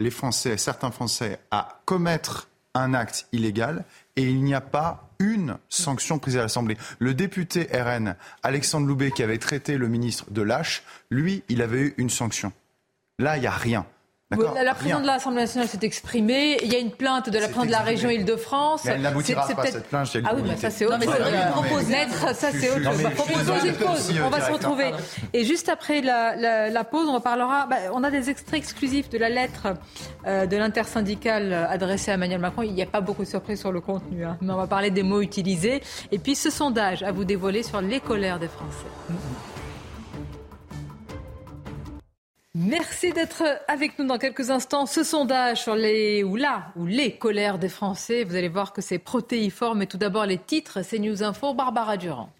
les 0.00 0.10
Français, 0.10 0.56
certains 0.56 0.90
Français, 0.90 1.38
à 1.52 1.80
commettre 1.84 2.48
un 2.74 2.94
acte 2.94 3.28
illégal 3.30 3.84
et 4.16 4.22
il 4.22 4.42
n'y 4.42 4.54
a 4.54 4.60
pas 4.60 5.10
une 5.18 5.58
sanction 5.68 6.18
prise 6.18 6.36
à 6.36 6.42
l'Assemblée. 6.42 6.76
Le 6.98 7.14
député 7.14 7.68
RN, 7.72 8.16
Alexandre 8.42 8.86
Loubet, 8.86 9.10
qui 9.10 9.22
avait 9.22 9.38
traité 9.38 9.78
le 9.78 9.88
ministre 9.88 10.30
de 10.30 10.42
lâche, 10.42 10.82
lui, 11.10 11.42
il 11.48 11.62
avait 11.62 11.80
eu 11.80 11.94
une 11.98 12.10
sanction. 12.10 12.52
Là, 13.18 13.36
il 13.36 13.40
n'y 13.40 13.46
a 13.46 13.50
rien. 13.50 13.86
La, 14.30 14.74
présidente 14.74 15.02
de 15.02 15.06
l'Assemblée 15.06 15.42
nationale 15.42 15.68
s'est 15.68 15.78
exprimée. 15.82 16.58
Il 16.60 16.72
y 16.72 16.74
a 16.74 16.80
une 16.80 16.90
plainte 16.90 17.30
de 17.30 17.38
la 17.38 17.46
présidente 17.46 17.68
de 17.68 17.72
la 17.72 17.82
région 17.82 18.10
Île-de-France. 18.10 18.84
Elle 18.84 19.00
n'aboutira 19.00 19.46
pas 19.46 19.66
cette 19.66 19.86
plainte. 19.86 20.08
Ah 20.24 20.32
oui, 20.34 20.42
mais 20.44 20.56
ça 20.56 20.68
c'est 20.68 20.84
autre 20.84 21.00
chose. 21.04 22.34
ça 22.34 22.50
c'est 22.50 22.70
autre 22.70 22.82
chose. 22.82 23.64
Une 23.64 23.74
pause. 23.74 24.20
On 24.24 24.28
va 24.28 24.40
se 24.40 24.50
retrouver. 24.50 24.90
Et 25.32 25.44
juste 25.44 25.68
après 25.68 26.00
la, 26.00 26.84
pause, 26.84 27.08
on 27.08 27.20
parlera. 27.20 27.66
Bah, 27.66 27.76
on 27.92 28.02
a 28.02 28.10
des 28.10 28.28
extraits 28.28 28.58
exclusifs 28.58 29.08
de 29.10 29.18
la 29.18 29.28
lettre 29.28 29.68
euh, 30.26 30.46
de 30.46 30.56
l'intersyndicale 30.56 31.52
adressée 31.52 32.10
à 32.10 32.14
Emmanuel 32.14 32.40
Macron. 32.40 32.62
Il 32.62 32.72
n'y 32.72 32.82
a 32.82 32.86
pas 32.86 33.00
beaucoup 33.00 33.22
de 33.22 33.28
surprises 33.28 33.60
sur 33.60 33.70
le 33.70 33.80
contenu, 33.80 34.24
hein. 34.24 34.38
mais 34.40 34.52
on 34.52 34.56
va 34.56 34.66
parler 34.66 34.90
des 34.90 35.04
mots 35.04 35.20
utilisés. 35.20 35.82
Et 36.10 36.18
puis 36.18 36.34
ce 36.34 36.50
sondage 36.50 37.04
à 37.04 37.12
vous 37.12 37.24
dévoiler 37.24 37.62
sur 37.62 37.80
les 37.80 38.00
colères 38.00 38.40
des 38.40 38.48
Français. 38.48 38.86
Merci 42.58 43.12
d'être 43.12 43.42
avec 43.68 43.98
nous 43.98 44.06
dans 44.06 44.16
quelques 44.16 44.48
instants. 44.48 44.86
Ce 44.86 45.04
sondage 45.04 45.64
sur 45.64 45.74
les 45.74 46.24
ou 46.24 46.36
là 46.36 46.68
ou 46.74 46.86
les 46.86 47.12
colères 47.12 47.58
des 47.58 47.68
Français, 47.68 48.24
vous 48.24 48.34
allez 48.34 48.48
voir 48.48 48.72
que 48.72 48.80
c'est 48.80 48.98
protéiforme. 48.98 49.80
Mais 49.80 49.86
tout 49.86 49.98
d'abord 49.98 50.24
les 50.24 50.38
titres, 50.38 50.82
c'est 50.82 50.98
News 50.98 51.22
Info, 51.22 51.52
Barbara 51.52 51.98
Durand. 51.98 52.30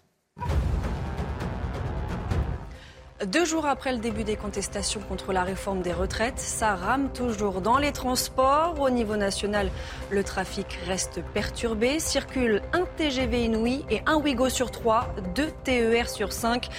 Deux 3.25 3.45
jours 3.45 3.65
après 3.65 3.93
le 3.93 3.97
début 3.97 4.23
des 4.23 4.35
contestations 4.35 4.99
contre 5.09 5.33
la 5.33 5.41
réforme 5.41 5.81
des 5.81 5.91
retraites, 5.91 6.37
ça 6.37 6.75
rame 6.75 7.09
toujours 7.11 7.61
dans 7.61 7.79
les 7.79 7.91
transports. 7.91 8.79
Au 8.79 8.91
niveau 8.91 9.15
national, 9.15 9.71
le 10.11 10.23
trafic 10.23 10.77
reste 10.85 11.23
perturbé. 11.33 11.99
Circule 11.99 12.61
un 12.73 12.85
TGV 12.95 13.45
inouï 13.45 13.83
et 13.89 14.03
un 14.05 14.17
Ouigo 14.17 14.49
sur 14.49 14.69
trois, 14.69 15.07
deux 15.33 15.49
TER 15.63 16.07
sur 16.07 16.31
cinq. 16.31 16.69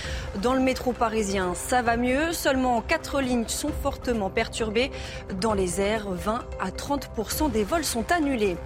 Dans 0.41 0.55
le 0.55 0.61
métro 0.61 0.93
parisien, 0.93 1.55
ça 1.57 1.83
va 1.83 1.97
mieux. 1.97 2.33
Seulement 2.33 2.83
quatre 2.83 3.21
lignes 3.21 3.49
sont 3.49 3.73
fortement 3.83 4.31
perturbées. 4.31 4.93
Dans 5.41 5.55
les 5.55 5.81
airs, 5.81 6.09
20 6.09 6.45
à 6.61 6.71
30% 6.71 7.51
des 7.51 7.65
vols 7.65 7.85
sont 7.85 8.13
annulés. 8.13 8.57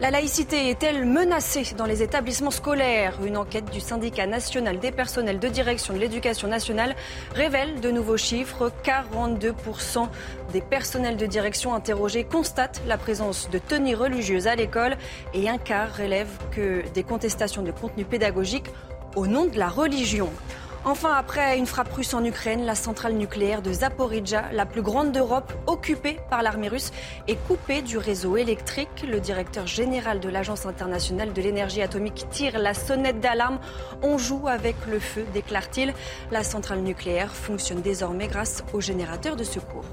La 0.00 0.10
laïcité 0.10 0.70
est-elle 0.70 1.04
menacée 1.04 1.74
dans 1.76 1.84
les 1.84 2.02
établissements 2.02 2.50
scolaires? 2.50 3.18
Une 3.22 3.36
enquête 3.36 3.70
du 3.70 3.80
syndicat 3.80 4.26
national 4.26 4.78
des 4.78 4.92
personnels 4.92 5.38
de 5.38 5.48
direction 5.48 5.92
de 5.92 5.98
l'éducation 5.98 6.48
nationale 6.48 6.96
révèle 7.34 7.80
de 7.80 7.90
nouveaux 7.90 8.16
chiffres. 8.16 8.70
42% 8.84 10.08
des 10.52 10.60
personnels 10.60 11.16
de 11.16 11.26
direction 11.26 11.74
interrogés 11.74 12.24
constatent 12.24 12.80
la 12.86 12.98
présence 12.98 13.48
de 13.50 13.58
tenues 13.58 13.94
religieuses 13.94 14.46
à 14.46 14.56
l'école 14.56 14.96
et 15.34 15.48
un 15.48 15.58
quart 15.58 15.96
relève 15.96 16.28
que 16.50 16.82
des 16.94 17.02
contestations 17.02 17.62
de 17.62 17.70
contenu 17.70 18.04
pédagogique 18.04 18.66
au 19.16 19.26
nom 19.26 19.46
de 19.46 19.58
la 19.58 19.68
religion. 19.68 20.30
Enfin, 20.90 21.12
après 21.12 21.58
une 21.58 21.66
frappe 21.66 21.92
russe 21.92 22.14
en 22.14 22.24
Ukraine, 22.24 22.64
la 22.64 22.74
centrale 22.74 23.12
nucléaire 23.12 23.60
de 23.60 23.70
Zaporizhia, 23.70 24.50
la 24.52 24.64
plus 24.64 24.80
grande 24.80 25.12
d'Europe, 25.12 25.52
occupée 25.66 26.18
par 26.30 26.42
l'armée 26.42 26.68
russe, 26.68 26.92
est 27.26 27.36
coupée 27.46 27.82
du 27.82 27.98
réseau 27.98 28.38
électrique. 28.38 29.04
Le 29.06 29.20
directeur 29.20 29.66
général 29.66 30.18
de 30.18 30.30
l'Agence 30.30 30.64
internationale 30.64 31.34
de 31.34 31.42
l'énergie 31.42 31.82
atomique 31.82 32.24
tire 32.30 32.58
la 32.58 32.72
sonnette 32.72 33.20
d'alarme. 33.20 33.60
On 34.02 34.16
joue 34.16 34.48
avec 34.48 34.76
le 34.90 34.98
feu, 34.98 35.26
déclare-t-il. 35.34 35.92
La 36.30 36.42
centrale 36.42 36.80
nucléaire 36.80 37.34
fonctionne 37.34 37.82
désormais 37.82 38.26
grâce 38.26 38.64
aux 38.72 38.80
générateurs 38.80 39.36
de 39.36 39.44
secours. 39.44 39.84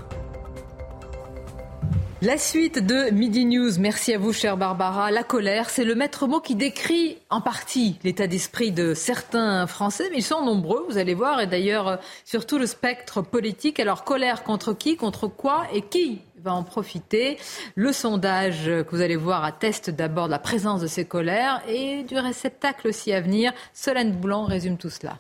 La 2.22 2.38
suite 2.38 2.80
de 2.80 3.12
Midi 3.12 3.46
News, 3.46 3.72
merci 3.78 4.14
à 4.14 4.18
vous 4.18 4.32
chère 4.32 4.56
Barbara. 4.56 5.12
La 5.12 5.24
colère, 5.24 5.70
c'est 5.70 5.84
le 5.84 5.96
maître 5.96 6.28
mot 6.28 6.40
qui 6.40 6.56
décrit 6.56 7.18
en 7.30 7.42
partie 7.42 8.00
l'état 8.06 8.26
d'esprit 8.26 8.72
de 8.72 8.94
certains 8.94 9.68
Français, 9.68 10.08
mais 10.12 10.20
ils 10.20 10.24
sont 10.24 10.44
nombreux, 10.44 10.86
vous 10.88 10.98
allez 10.98 11.14
voir, 11.14 11.42
et 11.42 11.46
d'ailleurs 11.46 11.88
euh, 11.90 11.98
sur 12.24 12.46
tout 12.46 12.58
le 12.58 12.68
spectre 12.68 13.22
politique. 13.22 13.82
Alors 13.82 14.06
colère 14.06 14.44
contre 14.44 14.72
qui, 14.72 14.96
contre 14.96 15.28
quoi 15.28 15.68
et 15.74 15.82
qui 15.82 16.22
va 16.42 16.54
en 16.54 16.64
profiter? 16.64 17.38
Le 17.76 17.92
sondage 17.92 18.64
que 18.66 18.96
vous 18.96 19.02
allez 19.02 19.18
voir 19.18 19.44
atteste 19.44 19.90
d'abord 19.90 20.30
la 20.30 20.40
présence 20.40 20.80
de 20.80 20.88
ces 20.88 21.04
colères 21.04 21.62
et 21.68 22.04
du 22.04 22.18
réceptacle 22.18 22.88
aussi 22.88 23.12
à 23.12 23.20
venir. 23.20 23.52
Solène 23.74 24.14
Blanc 24.14 24.46
résume 24.46 24.78
tout 24.78 24.90
cela. 24.90 25.20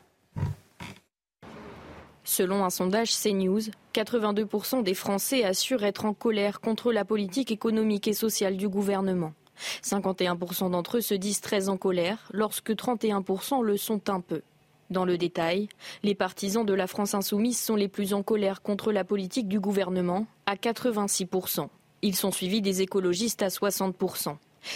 Selon 2.23 2.63
un 2.63 2.69
sondage 2.69 3.11
CNews, 3.11 3.59
82% 3.95 4.83
des 4.83 4.93
Français 4.93 5.45
assurent 5.45 5.85
être 5.85 6.03
en 6.03 6.13
colère 6.13 6.59
contre 6.59 6.91
la 6.91 7.05
politique 7.05 7.49
économique 7.49 8.09
et 8.09 8.13
sociale 8.13 8.57
du 8.57 8.67
gouvernement. 8.67 9.33
51% 9.83 10.71
d'entre 10.71 10.97
eux 10.97 11.01
se 11.01 11.13
disent 11.13 11.39
très 11.39 11.69
en 11.69 11.77
colère, 11.77 12.27
lorsque 12.33 12.71
31% 12.71 13.63
le 13.63 13.77
sont 13.77 14.09
un 14.09 14.19
peu. 14.19 14.41
Dans 14.89 15.05
le 15.05 15.17
détail, 15.17 15.69
les 16.03 16.13
partisans 16.13 16.65
de 16.65 16.73
la 16.73 16.87
France 16.87 17.13
insoumise 17.13 17.57
sont 17.57 17.77
les 17.77 17.87
plus 17.87 18.13
en 18.13 18.21
colère 18.21 18.61
contre 18.61 18.91
la 18.91 19.05
politique 19.05 19.47
du 19.47 19.61
gouvernement, 19.61 20.27
à 20.45 20.55
86%. 20.55 21.69
Ils 22.01 22.15
sont 22.15 22.31
suivis 22.31 22.61
des 22.61 22.81
écologistes 22.81 23.43
à 23.43 23.47
60%. 23.47 24.35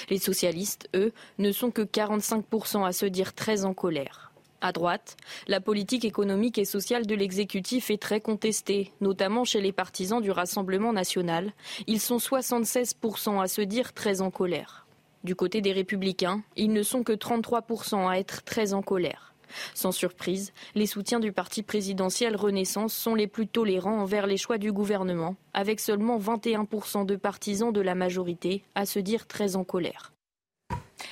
Les 0.10 0.20
socialistes, 0.20 0.88
eux, 0.96 1.12
ne 1.40 1.52
sont 1.52 1.72
que 1.72 1.82
45% 1.82 2.86
à 2.86 2.94
se 2.94 3.06
dire 3.06 3.34
très 3.34 3.66
en 3.66 3.74
colère. 3.74 4.29
À 4.62 4.74
droite, 4.74 5.15
la 5.48 5.62
politique 5.62 6.04
économique 6.04 6.58
et 6.58 6.65
sociale 6.65 7.06
de 7.06 7.15
l'exécutif 7.15 7.89
est 7.89 8.02
très 8.02 8.19
contestée, 8.19 8.91
notamment 9.00 9.45
chez 9.45 9.62
les 9.62 9.72
partisans 9.72 10.22
du 10.22 10.32
Rassemblement 10.32 10.91
national. 10.91 11.54
Ils 11.88 12.02
sont 12.02 12.17
76% 12.17 13.41
à 13.41 13.48
se 13.48 13.62
dire 13.62 13.93
très 13.93 14.19
en 14.19 14.32
colère. 14.32 14.86
Du 15.24 15.36
côté 15.36 15.62
des 15.62 15.72
républicains, 15.72 16.43
ils 16.58 16.74
ne 16.74 16.84
sont 16.84 17.04
que 17.04 17.13
33% 17.13 18.10
à 18.10 18.19
être 18.19 18.43
très 18.43 18.74
en 18.74 18.82
colère. 18.82 19.34
Sans 19.74 19.91
surprise, 19.91 20.54
les 20.76 20.86
soutiens 20.86 21.19
du 21.19 21.32
parti 21.32 21.63
présidentiel 21.63 22.36
Renaissance 22.36 22.93
sont 22.93 23.15
les 23.15 23.28
plus 23.28 23.48
tolérants 23.48 24.00
envers 24.00 24.28
les 24.28 24.38
choix 24.38 24.58
du 24.58 24.72
gouvernement, 24.72 25.36
avec 25.54 25.80
seulement 25.80 26.19
21% 26.19 27.06
de 27.06 27.15
partisans 27.15 27.72
de 27.72 27.82
la 27.82 27.95
majorité 27.95 28.63
à 28.76 28.86
se 28.86 29.00
dire 29.00 29.26
très 29.26 29.56
en 29.56 29.63
colère. 29.63 30.13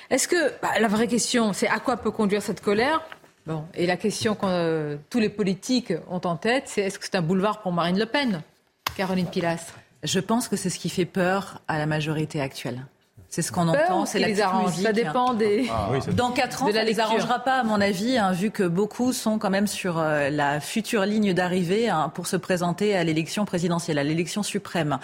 Est-ce 0.10 0.28
que 0.28 0.52
bah, 0.62 0.80
la 0.80 0.88
vraie 0.88 1.08
question, 1.08 1.54
c'est 1.54 1.68
à 1.68 1.80
quoi 1.80 1.98
peut 1.98 2.12
conduire 2.12 2.42
cette 2.42 2.62
colère? 2.62 3.02
Et 3.74 3.86
la 3.86 3.98
question 3.98 4.36
que 4.36 4.46
euh, 4.46 4.98
tous 5.10 5.20
les 5.20 5.30
politiques 5.30 5.94
ont 6.10 6.22
en 6.24 6.36
tête, 6.36 6.64
c'est 6.68 6.82
est-ce 6.82 7.00
que 7.00 7.06
c'est 7.06 7.16
un 7.16 7.22
boulevard 7.22 7.62
pour 7.62 7.72
Marine 7.72 7.98
Le 7.98 8.06
Pen 8.06 8.42
Caroline 8.96 9.28
Pilas 9.28 9.74
Je 10.04 10.20
pense 10.20 10.48
que 10.48 10.56
c'est 10.56 10.70
ce 10.70 10.80
qui 10.80 10.90
fait 10.90 11.06
peur 11.06 11.62
à 11.68 11.78
la 11.78 11.86
majorité 11.86 12.42
actuelle. 12.42 12.86
C'est 13.30 13.42
ce 13.42 13.52
qu'on 13.52 13.68
entend, 13.68 14.06
c'est 14.06 14.20
la 14.20 14.28
les 14.28 14.40
arrange? 14.40 14.74
Ça 14.76 14.94
dépend 14.94 15.34
des. 15.34 15.70
Ah 15.70 15.90
Dans 16.14 16.32
quatre 16.32 16.64
ans, 16.64 16.72
ça 16.72 16.82
ne 16.82 16.88
les 16.88 17.00
arrangera 17.00 17.40
pas, 17.40 17.60
à 17.60 17.64
mon 17.64 17.82
avis, 17.82 18.18
hein, 18.18 18.32
vu 18.32 18.52
que 18.52 18.64
beaucoup 18.64 19.12
sont 19.12 19.38
quand 19.38 19.50
même 19.50 19.68
sur 19.68 20.00
euh, 20.00 20.30
la 20.30 20.62
future 20.62 21.06
ligne 21.06 21.34
d'arrivée 21.34 21.90
hein, 21.90 22.10
pour 22.14 22.26
se 22.26 22.38
présenter 22.38 22.96
à 22.96 23.04
l'élection 23.04 23.44
présidentielle, 23.44 24.00
à 24.00 24.04
l'élection 24.04 24.44
suprême. 24.44 24.98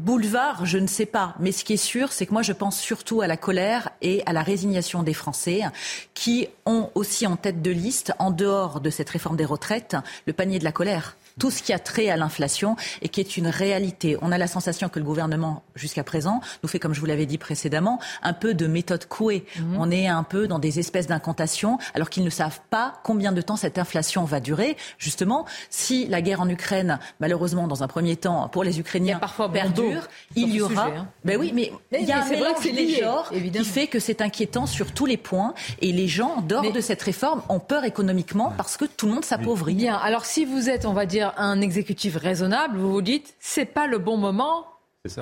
Boulevard, 0.00 0.66
je 0.66 0.78
ne 0.78 0.88
sais 0.88 1.06
pas. 1.06 1.36
Mais 1.38 1.52
ce 1.52 1.64
qui 1.64 1.74
est 1.74 1.76
sûr, 1.76 2.12
c'est 2.12 2.26
que 2.26 2.32
moi, 2.32 2.42
je 2.42 2.52
pense 2.52 2.80
surtout 2.80 3.20
à 3.20 3.28
la 3.28 3.36
colère 3.36 3.90
et 4.02 4.24
à 4.26 4.32
la 4.32 4.42
résignation 4.42 5.04
des 5.04 5.14
Français 5.14 5.62
qui 6.14 6.48
ont 6.66 6.90
aussi 6.96 7.28
en 7.28 7.36
tête 7.36 7.62
de 7.62 7.70
liste, 7.70 8.12
en 8.18 8.32
dehors 8.32 8.80
de 8.80 8.90
cette 8.90 9.10
réforme 9.10 9.36
des 9.36 9.44
retraites, 9.44 9.96
le 10.26 10.32
panier 10.32 10.58
de 10.58 10.64
la 10.64 10.72
colère. 10.72 11.16
Tout 11.38 11.50
ce 11.50 11.62
qui 11.62 11.72
a 11.72 11.78
trait 11.78 12.08
à 12.08 12.16
l'inflation 12.16 12.76
et 13.02 13.08
qui 13.08 13.20
est 13.20 13.36
une 13.36 13.48
réalité. 13.48 14.16
On 14.22 14.32
a 14.32 14.38
la 14.38 14.46
sensation 14.46 14.88
que 14.88 14.98
le 14.98 15.04
gouvernement, 15.04 15.62
jusqu'à 15.74 16.04
présent, 16.04 16.40
nous 16.62 16.68
fait, 16.68 16.78
comme 16.78 16.94
je 16.94 17.00
vous 17.00 17.06
l'avais 17.06 17.26
dit 17.26 17.38
précédemment, 17.38 17.98
un 18.22 18.32
peu 18.32 18.54
de 18.54 18.66
méthode 18.66 19.06
couée. 19.06 19.44
Mhm. 19.58 19.76
On 19.78 19.90
est 19.90 20.06
un 20.06 20.22
peu 20.22 20.46
dans 20.46 20.58
des 20.58 20.78
espèces 20.78 21.06
d'incantations, 21.06 21.78
alors 21.94 22.10
qu'ils 22.10 22.24
ne 22.24 22.30
savent 22.30 22.60
pas 22.70 22.94
combien 23.02 23.32
de 23.32 23.40
temps 23.40 23.56
cette 23.56 23.78
inflation 23.78 24.24
va 24.24 24.40
durer. 24.40 24.76
Justement, 24.98 25.44
si 25.70 26.06
la 26.06 26.22
guerre 26.22 26.40
en 26.40 26.48
Ukraine, 26.48 26.98
malheureusement, 27.20 27.66
dans 27.66 27.82
un 27.82 27.88
premier 27.88 28.16
temps, 28.16 28.48
pour 28.48 28.64
les 28.64 28.78
Ukrainiens, 28.78 29.18
parfois 29.18 29.50
perdure, 29.50 30.08
il 30.36 30.54
y 30.54 30.60
aura. 30.60 30.86
Hein. 30.86 31.08
Ben 31.24 31.38
oui, 31.38 31.52
mais, 31.54 31.72
il 31.98 32.06
y 32.06 32.12
a 32.12 32.22
un 32.22 32.28
mélange 32.28 32.62
des 32.62 33.00
genres 33.00 33.30
qui 33.30 33.64
fait 33.64 33.86
que 33.86 33.98
c'est 33.98 34.20
inquiétant 34.20 34.66
sur 34.66 34.92
tous 34.92 35.06
les 35.06 35.16
points. 35.16 35.54
Et 35.80 35.92
les 35.92 36.08
gens, 36.08 36.42
dehors 36.42 36.72
de 36.72 36.80
cette 36.80 37.02
réforme, 37.02 37.42
ont 37.48 37.60
peur 37.60 37.84
économiquement 37.84 38.52
parce 38.56 38.76
que 38.76 38.84
tout 38.84 39.06
le 39.06 39.12
monde 39.12 39.24
s'appauvrit. 39.24 39.74
Bien. 39.74 39.96
Alors, 39.96 40.24
si 40.24 40.44
vous 40.44 40.68
êtes, 40.68 40.86
on 40.86 40.92
va 40.92 41.06
dire, 41.06 41.23
un 41.36 41.60
exécutif 41.60 42.16
raisonnable, 42.16 42.78
vous 42.78 42.92
vous 42.92 43.02
dites, 43.02 43.34
c'est 43.40 43.64
pas 43.64 43.86
le 43.86 43.98
bon 43.98 44.16
moment 44.16 44.66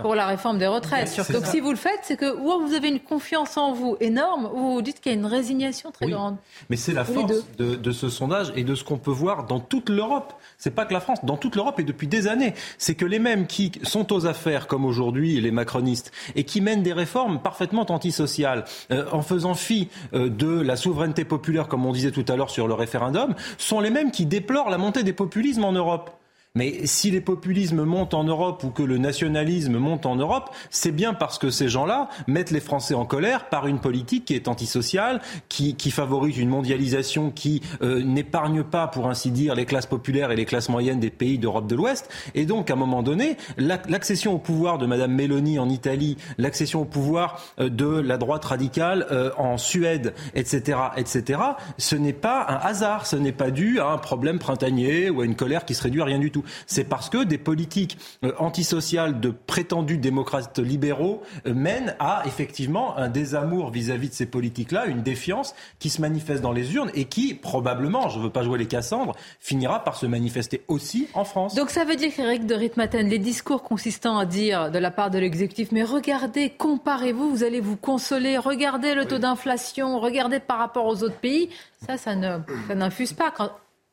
pour 0.01 0.15
la 0.15 0.27
réforme 0.27 0.59
des 0.59 0.69
retraites. 0.69 1.21
Donc 1.33 1.45
si 1.47 1.59
vous 1.59 1.71
le 1.71 1.77
faites, 1.77 2.01
c'est 2.03 2.17
que 2.17 2.27
vous 2.27 2.73
avez 2.73 2.89
une 2.89 3.01
confiance 3.01 3.57
en 3.57 3.73
vous 3.73 3.97
énorme, 4.01 4.49
ou 4.55 4.75
vous 4.75 4.83
dites 4.83 5.01
qu'il 5.01 5.11
y 5.11 5.15
a 5.15 5.19
une 5.19 5.27
résignation 5.27 5.91
très 5.91 6.09
grande. 6.09 6.37
Mais 6.71 6.77
c'est 6.77 6.93
la 6.93 7.05
force 7.05 7.45
de, 7.59 7.93
ce 7.93 8.09
sondage 8.09 8.53
et 8.55 8.63
de 8.63 8.77
ce 8.77 8.85
qu'on 8.85 8.99
peut 8.99 9.11
voir 9.11 9.47
dans 9.47 9.59
toute 9.59 9.89
l'Europe. 9.89 10.35
C'est 10.57 10.71
pas 10.71 10.87
que 10.87 10.93
la 10.93 11.01
France, 11.01 11.19
dans 11.25 11.37
toute 11.37 11.57
l'Europe 11.57 11.81
et 11.81 11.83
depuis 11.83 12.07
des 12.07 12.29
années. 12.29 12.55
C'est 12.79 12.95
que 12.95 13.05
les 13.05 13.19
mêmes 13.19 13.49
qui 13.49 13.73
sont 13.83 14.13
aux 14.13 14.27
affaires, 14.27 14.69
comme 14.69 14.85
aujourd'hui 14.85 15.41
les 15.41 15.51
macronistes, 15.51 16.13
et 16.37 16.45
qui 16.45 16.61
mènent 16.61 16.85
des 16.85 16.93
réformes 16.93 17.43
parfaitement 17.43 17.91
antisociales, 17.91 18.65
euh, 18.93 19.05
en 19.11 19.23
faisant 19.23 19.55
fi 19.55 19.89
euh, 20.15 20.29
de 20.29 20.61
la 20.61 20.77
souveraineté 20.77 21.25
populaire, 21.25 21.67
comme 21.67 21.85
on 21.87 21.93
disait 21.93 22.13
tout 22.13 22.25
à 22.29 22.37
l'heure 22.37 22.51
sur 22.51 22.69
le 22.69 22.75
référendum, 22.75 23.35
sont 23.59 23.81
les 23.81 23.91
mêmes 23.91 24.13
qui 24.13 24.27
déplorent 24.27 24.71
la 24.71 24.79
montée 24.79 25.03
des 25.03 25.13
populismes 25.13 25.65
en 25.65 25.73
Europe. 25.73 26.22
Mais 26.55 26.87
si 26.87 27.11
les 27.11 27.23
populismes 27.23 27.85
montent 27.85 28.13
en 28.13 28.25
Europe 28.25 28.63
ou 28.63 28.69
que 28.69 28.83
le 28.83 28.99
nationalisme 28.99 29.79
monte 29.79 30.05
en 30.05 30.17
Europe, 30.17 30.51
c'est 30.69 30.93
bien 30.93 31.15
parce 31.15 31.39
que 31.39 31.49
ces 31.49 31.67
gens-là 31.67 32.11
mettent 32.27 32.51
les 32.51 32.61
Français 32.61 32.93
en 32.93 33.07
colère 33.07 33.49
par 33.49 33.67
une 33.67 33.79
politique 33.79 34.27
qui 34.27 34.35
est 34.35 34.49
antisociale, 34.49 35.23
qui, 35.49 35.77
qui 35.77 35.91
favorise 35.91 36.37
une 36.37 36.51
mondialisation 36.51 37.31
qui 37.31 37.63
euh, 37.81 38.03
n'épargne 38.03 38.65
pas, 38.65 38.87
pour 38.87 39.09
ainsi 39.09 39.31
dire, 39.31 39.55
les 39.55 39.65
classes 39.65 39.87
populaires 39.87 40.31
et 40.31 40.37
les 40.37 40.45
classes 40.45 40.69
moyennes 40.69 41.01
des 41.01 41.09
pays 41.09 41.39
d'Europe 41.39 41.67
de 41.67 41.75
l'Ouest. 41.75 42.11
Et 42.35 42.45
donc, 42.45 42.69
à 42.69 42.75
un 42.75 42.77
moment 42.77 43.03
donné, 43.03 43.39
l'accession 43.57 44.35
au 44.35 44.39
pouvoir 44.39 44.77
de 44.77 44.85
Madame 44.85 45.13
Meloni 45.13 45.59
en 45.59 45.71
Italie, 45.71 46.19
l'accession 46.37 46.83
au 46.83 46.85
pouvoir 46.85 47.43
euh, 47.61 47.71
de 47.71 47.87
la 47.87 48.19
droite 48.19 48.45
radicale 48.45 49.07
euh, 49.11 49.31
en 49.39 49.57
Suède, 49.57 50.13
etc., 50.35 50.79
etc., 50.99 51.41
ce 51.79 51.97
n'est 51.97 52.13
pas 52.13 52.45
un 52.47 52.57
hasard, 52.57 53.07
ce 53.07 53.17
n'est 53.17 53.33
pas 53.33 53.51
dû 53.51 53.81
à 53.81 53.87
un 53.87 53.97
problème 53.97 54.39
printanier 54.39 55.09
ou 55.09 55.23
à 55.23 55.25
une 55.25 55.35
colère 55.35 55.65
qui 55.65 55.75
se 55.75 55.83
réduit 55.83 56.03
à 56.03 56.05
rien 56.05 56.19
du 56.19 56.31
tout. 56.31 56.42
C'est 56.67 56.85
parce 56.85 57.09
que 57.09 57.25
des 57.25 57.39
politiques 57.39 57.99
euh, 58.25 58.33
antisociales 58.39 59.21
de 59.21 59.31
prétendus 59.31 59.99
démocrates 59.99 60.59
libéraux 60.59 61.23
euh, 61.47 61.55
mènent 61.55 61.95
à 61.99 62.23
effectivement 62.27 62.97
un 62.97 63.09
désamour 63.09 63.71
vis-à-vis 63.71 64.09
de 64.09 64.15
ces 64.15 64.27
politiques-là, 64.27 64.87
une 64.87 65.03
défiance 65.03 65.55
qui 65.79 65.91
se 65.91 66.01
manifeste 66.01 66.43
dans 66.43 66.53
les 66.53 66.75
urnes 66.75 66.91
et 66.95 67.05
qui 67.05 67.35
probablement, 67.35 68.09
je 68.09 68.19
ne 68.19 68.25
veux 68.25 68.31
pas 68.31 68.43
jouer 68.43 68.59
les 68.59 68.67
Cassandres, 68.67 69.15
finira 69.41 69.85
par 69.85 69.97
se 69.97 70.07
manifester 70.07 70.63
aussi 70.69 71.09
en 71.15 71.25
France. 71.25 71.55
Donc 71.55 71.71
ça 71.71 71.85
veut 71.85 71.97
dire, 71.97 72.13
Eric 72.19 72.47
de 72.47 72.55
Ritmaten, 72.55 73.09
les 73.09 73.19
discours 73.19 73.63
consistant 73.63 74.19
à 74.19 74.27
dire 74.27 74.71
de 74.71 74.79
la 74.79 74.91
part 74.91 75.11
de 75.11 75.19
l'exécutif, 75.19 75.73
mais 75.73 75.83
regardez, 75.83 76.51
comparez-vous, 76.51 77.31
vous 77.31 77.45
allez 77.45 77.61
vous 77.61 77.77
consoler, 77.77 78.39
regardez 78.39 78.95
le 78.95 79.07
taux 79.07 79.19
d'inflation, 79.19 79.99
regardez 79.99 80.41
par 80.41 80.59
rapport 80.59 80.87
aux 80.87 81.03
autres 81.03 81.19
pays, 81.19 81.49
ça, 81.87 81.97
ça 81.97 82.15
n'infuse 82.15 83.13
pas 83.13 83.33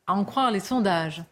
à 0.06 0.14
en 0.14 0.24
croire 0.24 0.50
les 0.50 0.60
sondages. 0.60 1.22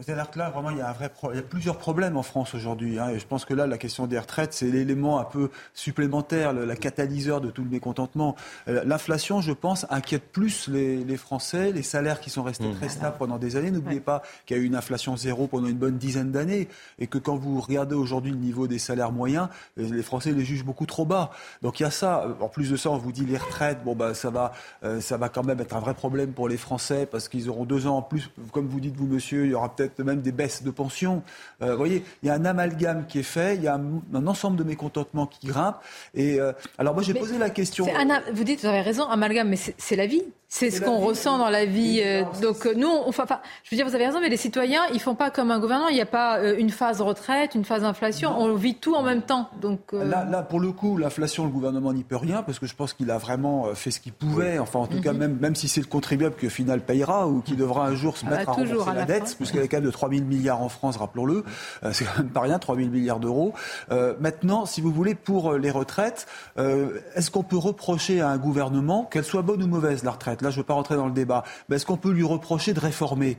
C'est-à-dire 0.00 0.28
que 0.28 0.40
là, 0.40 0.50
vraiment, 0.50 0.70
il 0.70 0.78
y 0.78 0.80
a, 0.80 0.88
un 0.88 0.92
vrai 0.92 1.08
il 1.30 1.36
y 1.36 1.38
a 1.38 1.42
plusieurs 1.42 1.78
problèmes 1.78 2.16
en 2.16 2.24
France 2.24 2.52
aujourd'hui. 2.52 2.98
Hein, 2.98 3.10
et 3.10 3.20
je 3.20 3.26
pense 3.28 3.44
que 3.44 3.54
là, 3.54 3.68
la 3.68 3.78
question 3.78 4.08
des 4.08 4.18
retraites, 4.18 4.52
c'est 4.52 4.66
l'élément 4.66 5.20
un 5.20 5.24
peu 5.24 5.50
supplémentaire, 5.72 6.52
le, 6.52 6.64
la 6.64 6.74
catalyseur 6.74 7.40
de 7.40 7.48
tout 7.48 7.62
le 7.62 7.70
mécontentement. 7.70 8.34
Euh, 8.66 8.82
l'inflation, 8.84 9.40
je 9.40 9.52
pense, 9.52 9.86
inquiète 9.90 10.24
plus 10.32 10.66
les, 10.66 11.04
les, 11.04 11.16
Français, 11.16 11.70
les 11.70 11.84
salaires 11.84 12.18
qui 12.18 12.28
sont 12.28 12.42
restés 12.42 12.66
mmh. 12.66 12.74
très 12.74 12.88
stables 12.88 13.16
pendant 13.20 13.38
des 13.38 13.54
années. 13.54 13.70
N'oubliez 13.70 14.00
pas 14.00 14.22
qu'il 14.46 14.56
y 14.56 14.60
a 14.60 14.62
eu 14.64 14.66
une 14.66 14.74
inflation 14.74 15.16
zéro 15.16 15.46
pendant 15.46 15.68
une 15.68 15.78
bonne 15.78 15.96
dizaine 15.96 16.32
d'années. 16.32 16.66
Et 16.98 17.06
que 17.06 17.18
quand 17.18 17.36
vous 17.36 17.60
regardez 17.60 17.94
aujourd'hui 17.94 18.32
le 18.32 18.38
niveau 18.38 18.66
des 18.66 18.80
salaires 18.80 19.12
moyens, 19.12 19.48
euh, 19.78 19.88
les 19.92 20.02
Français 20.02 20.32
les 20.32 20.44
jugent 20.44 20.64
beaucoup 20.64 20.86
trop 20.86 21.04
bas. 21.04 21.30
Donc 21.62 21.78
il 21.78 21.84
y 21.84 21.86
a 21.86 21.92
ça. 21.92 22.26
En 22.40 22.48
plus 22.48 22.68
de 22.68 22.76
ça, 22.76 22.90
on 22.90 22.98
vous 22.98 23.12
dit 23.12 23.26
les 23.26 23.38
retraites, 23.38 23.84
bon, 23.84 23.94
bah, 23.94 24.12
ça, 24.14 24.30
va, 24.30 24.50
euh, 24.82 25.00
ça 25.00 25.18
va 25.18 25.28
quand 25.28 25.44
même 25.44 25.60
être 25.60 25.76
un 25.76 25.80
vrai 25.80 25.94
problème 25.94 26.32
pour 26.32 26.48
les 26.48 26.56
Français 26.56 27.06
parce 27.06 27.28
qu'ils 27.28 27.48
auront 27.48 27.64
deux 27.64 27.86
ans 27.86 27.98
en 27.98 28.02
plus. 28.02 28.28
Comme 28.50 28.66
vous 28.66 28.80
dites, 28.80 28.96
vous, 28.96 29.06
monsieur, 29.06 29.44
il 29.44 29.52
y 29.52 29.54
aura 29.54 29.72
peut-être 29.72 29.83
même 29.98 30.20
des 30.20 30.32
baisses 30.32 30.62
de 30.62 30.70
pensions. 30.70 31.22
Euh, 31.62 31.72
vous 31.72 31.78
voyez, 31.78 32.04
il 32.22 32.26
y 32.26 32.30
a 32.30 32.34
un 32.34 32.44
amalgame 32.44 33.06
qui 33.06 33.18
est 33.20 33.24
fait, 33.24 33.56
il 33.56 33.62
y 33.62 33.68
a 33.68 33.74
un, 33.74 34.26
ensemble 34.26 34.56
de 34.56 34.64
mécontentements 34.64 35.26
qui 35.26 35.46
grimpent. 35.46 35.80
Et 36.14 36.40
euh, 36.40 36.52
alors 36.78 36.94
moi 36.94 37.02
j'ai 37.02 37.14
posé 37.14 37.38
la 37.38 37.50
question. 37.50 37.86
vous 38.32 38.44
dites, 38.44 38.60
vous 38.60 38.66
avez 38.66 38.80
raison, 38.80 39.04
amalgame, 39.08 39.48
mais 39.48 39.58
c'est 39.76 39.96
la 39.96 40.06
vie. 40.06 40.22
C'est 40.56 40.70
ce 40.70 40.80
qu'on 40.80 40.98
ressent 40.98 41.38
dans 41.38 41.50
la 41.50 41.64
vie. 41.64 42.00
Euh, 42.04 42.22
donc 42.40 42.64
nous, 42.76 42.88
on, 42.88 43.08
enfin, 43.08 43.24
je 43.64 43.70
veux 43.70 43.76
dire, 43.76 43.86
vous 43.86 43.94
avez 43.94 44.06
raison, 44.06 44.20
mais 44.20 44.28
les 44.28 44.36
citoyens, 44.36 44.82
ils 44.92 45.00
font 45.00 45.14
pas 45.14 45.30
comme 45.30 45.50
un 45.50 45.58
gouvernement. 45.58 45.88
Il 45.88 45.94
n'y 45.94 46.00
a 46.00 46.06
pas 46.06 46.40
une 46.42 46.70
phase 46.70 47.00
retraite, 47.00 47.54
une 47.54 47.64
phase 47.64 47.84
inflation. 47.84 48.34
On 48.38 48.54
vit 48.54 48.76
tout 48.76 48.94
en 48.94 49.02
même 49.02 49.22
temps. 49.22 49.48
Donc 49.60 49.92
là, 49.92 50.24
là, 50.24 50.42
pour 50.42 50.60
le 50.60 50.72
coup, 50.72 50.96
l'inflation, 50.96 51.44
le 51.44 51.50
gouvernement 51.50 51.92
n'y 51.92 52.04
peut 52.04 52.16
rien 52.16 52.42
parce 52.42 52.58
que 52.58 52.66
je 52.66 52.74
pense 52.74 52.92
qu'il 52.92 53.10
a 53.10 53.18
vraiment 53.18 53.74
fait 53.74 53.90
ce 53.90 54.00
qu'il 54.00 54.12
pouvait. 54.12 54.58
Enfin, 54.58 54.78
en 54.78 54.86
tout 54.86 55.00
cas, 55.00 55.12
mhm. 55.12 55.18
même 55.18 55.34
même 55.40 55.54
si 55.54 55.68
c'est 55.68 55.80
le 55.80 55.86
contribuable 55.86 56.36
qui 56.36 56.46
au 56.46 56.50
final 56.50 56.80
payera 56.80 57.28
ou 57.28 57.40
qui 57.40 57.54
devra 57.54 57.86
un 57.86 57.94
jour 57.94 58.16
se 58.16 58.24
ah, 58.26 58.30
mettre 58.30 58.48
à 58.48 58.52
rembourser 58.52 58.94
la, 58.94 59.04
dette, 59.04 59.34
puisqu'il 59.36 59.60
y 59.60 59.76
a 59.76 59.80
de 59.80 59.90
3 59.90 60.08
000 60.08 60.24
milliards 60.24 60.62
en 60.62 60.68
France, 60.68 60.96
rappelons-le. 60.96 61.44
Euh, 61.82 61.90
c'est 61.92 62.04
quand 62.04 62.18
même 62.18 62.30
pas 62.30 62.40
rien, 62.40 62.58
3 62.58 62.76
000 62.76 62.88
milliards 62.88 63.20
d'euros. 63.20 63.52
Euh, 63.90 64.14
maintenant, 64.20 64.66
si 64.66 64.80
vous 64.80 64.90
voulez, 64.90 65.14
pour 65.14 65.52
euh, 65.52 65.58
les 65.58 65.70
retraites, 65.70 66.26
est-ce 66.56 67.30
qu'on 67.30 67.42
peut 67.42 67.56
reprocher 67.56 68.20
à 68.20 68.28
un 68.28 68.38
gouvernement, 68.38 69.04
qu'elle 69.04 69.24
soit 69.24 69.42
bonne 69.42 69.62
ou 69.62 69.66
mauvaise, 69.66 70.04
la 70.04 70.12
retraite? 70.12 70.40
Là, 70.44 70.50
je 70.50 70.56
ne 70.56 70.60
veux 70.60 70.66
pas 70.66 70.74
rentrer 70.74 70.96
dans 70.96 71.06
le 71.06 71.12
débat. 71.12 71.42
Mais 71.68 71.76
est-ce 71.76 71.86
qu'on 71.86 71.96
peut 71.96 72.12
lui 72.12 72.22
reprocher 72.22 72.72
de 72.72 72.80
réformer 72.80 73.38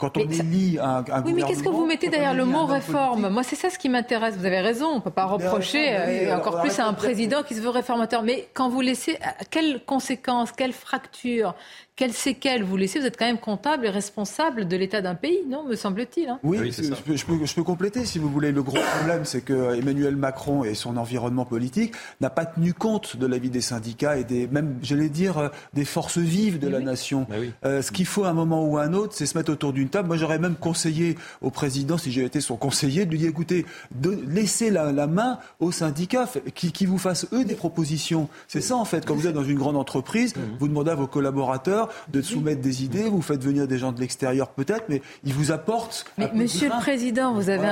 quand 0.00 0.16
on 0.16 0.20
élit 0.20 0.78
un, 0.80 1.04
un 1.12 1.22
Oui, 1.22 1.32
mais 1.32 1.42
qu'est-ce 1.42 1.62
que 1.62 1.68
vous 1.68 1.86
mettez 1.86 2.08
derrière 2.08 2.34
le 2.34 2.44
mot 2.44 2.66
réforme 2.66 3.28
Moi, 3.28 3.44
c'est 3.44 3.54
ça 3.54 3.70
ce 3.70 3.78
qui 3.78 3.88
m'intéresse. 3.88 4.36
Vous 4.36 4.44
avez 4.44 4.60
raison, 4.60 4.86
on 4.86 4.96
ne 4.96 5.00
peut 5.00 5.10
pas 5.10 5.26
reprocher, 5.26 6.24
et 6.24 6.32
encore 6.32 6.60
plus 6.60 6.80
à 6.80 6.86
un 6.86 6.92
président 6.92 7.44
qui 7.44 7.54
se 7.54 7.60
veut 7.60 7.68
réformateur. 7.68 8.24
Mais 8.24 8.48
quand 8.52 8.68
vous 8.68 8.80
laissez, 8.80 9.16
quelles 9.50 9.84
conséquences, 9.84 10.50
quelles 10.50 10.72
fractures, 10.72 11.54
quelles 11.96 12.12
séquelles 12.12 12.62
vous 12.62 12.76
laissez? 12.76 13.00
Vous 13.00 13.06
êtes 13.06 13.16
quand 13.16 13.24
même 13.24 13.38
comptable 13.38 13.86
et 13.86 13.90
responsable 13.90 14.68
de 14.68 14.76
l'état 14.76 15.00
d'un 15.00 15.14
pays, 15.14 15.40
non 15.48 15.64
Me 15.64 15.74
semble-t-il. 15.74 16.28
Hein? 16.28 16.38
Oui, 16.42 16.58
je, 16.70 16.92
peux, 17.24 17.46
je, 17.46 17.54
peux, 17.54 17.62
compléter 17.62 18.04
si 18.04 18.18
vous 18.18 18.28
voulez. 18.28 18.52
Le 18.52 18.62
gros 18.62 18.78
problème, 18.98 19.24
c'est 19.24 19.40
que 19.40 19.74
Emmanuel 19.74 20.14
Macron 20.14 20.62
et 20.62 20.74
son 20.74 20.98
environnement 20.98 21.46
politique 21.46 21.94
n'a 22.20 22.28
pas 22.28 22.44
tenu 22.44 22.74
compte 22.74 23.16
de 23.16 23.26
l'avis 23.26 23.48
des 23.48 23.62
syndicats 23.62 24.18
et 24.18 24.24
des, 24.24 24.46
même, 24.46 24.76
j'allais 24.82 25.08
dire, 25.08 25.38
euh, 25.38 25.48
des 25.72 25.86
forces 25.86 26.18
vives 26.18 26.58
de 26.58 26.68
la 26.68 26.80
nation. 26.80 27.26
Bah 27.30 27.36
euh, 27.64 27.80
ce 27.80 27.90
qu'il 27.90 28.04
faut 28.04 28.24
à 28.24 28.28
un 28.28 28.34
moment 28.34 28.66
ou 28.66 28.76
à 28.76 28.82
un 28.82 28.92
autre, 28.92 29.14
c'est 29.16 29.24
se 29.24 29.36
mettre 29.36 29.50
autour 29.50 29.72
d'une 29.72 29.88
table. 29.88 30.08
Moi, 30.08 30.18
j'aurais 30.18 30.38
même 30.38 30.56
conseillé 30.56 31.16
au 31.40 31.50
président, 31.50 31.96
si 31.96 32.12
j'avais 32.12 32.26
été 32.26 32.42
son 32.42 32.56
conseiller, 32.56 33.06
de 33.06 33.10
lui 33.10 33.18
dire 33.18 33.30
écoutez, 33.30 33.64
de 33.94 34.18
laisser 34.28 34.70
la, 34.70 35.06
main 35.06 35.38
aux 35.60 35.72
syndicats 35.72 36.28
qui, 36.54 36.72
qui, 36.72 36.84
vous 36.84 36.98
fassent 36.98 37.26
eux 37.32 37.44
des 37.44 37.54
propositions. 37.54 38.28
C'est 38.48 38.60
ça 38.60 38.76
en 38.76 38.84
fait. 38.84 39.06
Quand 39.06 39.14
vous 39.14 39.26
êtes 39.26 39.34
dans 39.34 39.44
une 39.44 39.58
grande 39.58 39.76
entreprise, 39.76 40.34
mmh. 40.36 40.40
vous 40.58 40.68
demandez 40.68 40.90
à 40.90 40.94
vos 40.94 41.06
collaborateurs 41.06 41.85
de 42.08 42.22
soumettre 42.22 42.60
des 42.60 42.84
idées, 42.84 43.04
vous 43.04 43.22
faites 43.22 43.42
venir 43.42 43.66
des 43.66 43.78
gens 43.78 43.92
de 43.92 44.00
l'extérieur 44.00 44.48
peut-être, 44.48 44.84
mais 44.88 45.02
ils 45.24 45.32
vous 45.32 45.52
apportent. 45.52 46.04
Mais 46.18 46.30
Monsieur 46.34 46.68
le 46.68 46.80
Président, 46.80 47.32
vous 47.34 47.50
avez 47.50 47.68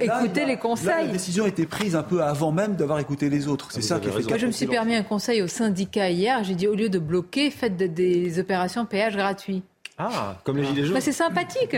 écouté 0.00 0.44
les 0.44 0.56
conseils. 0.56 1.06
la 1.06 1.12
décision 1.12 1.44
a 1.44 1.48
été 1.48 1.66
prise 1.66 1.96
un 1.96 2.02
peu 2.02 2.22
avant 2.22 2.52
même 2.52 2.76
d'avoir 2.76 2.98
écouté 2.98 3.30
les 3.30 3.48
autres. 3.48 3.68
C'est 3.70 3.82
ça 3.82 3.98
qui 3.98 4.08
fait. 4.10 4.28
Moi, 4.28 4.38
je 4.38 4.46
me 4.46 4.52
suis 4.52 4.66
permis 4.66 4.94
un 4.94 5.02
conseil 5.02 5.42
au 5.42 5.48
syndicat 5.48 6.10
hier. 6.10 6.44
J'ai 6.44 6.54
dit 6.54 6.66
au 6.66 6.74
lieu 6.74 6.88
de 6.88 6.98
bloquer, 6.98 7.50
faites 7.50 7.76
des 7.76 8.38
opérations 8.38 8.86
péage 8.86 9.16
gratuit. 9.16 9.62
Ah, 9.98 10.36
comme 10.44 10.56
les 10.56 10.64
gilets 10.64 10.84
jaunes. 10.84 10.94
Bah, 10.94 11.00
c'est 11.00 11.12
sympathique. 11.12 11.76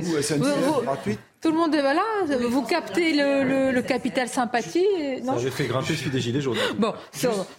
Tout 1.41 1.51
le 1.51 1.57
monde 1.57 1.75
est 1.75 1.83
là. 1.83 2.05
Vous 2.51 2.63
captez 2.63 3.15
le, 3.15 3.73
le, 3.73 3.83
capital 3.83 4.29
sympathie. 4.29 4.85
Non 5.25 5.39
J'ai 5.39 5.51
fait 5.51 5.67
grimper 5.67 5.95
celui 5.95 6.11
des 6.11 6.21
Gilets 6.21 6.43
jaunes. 6.43 6.59
Bon, 6.79 6.93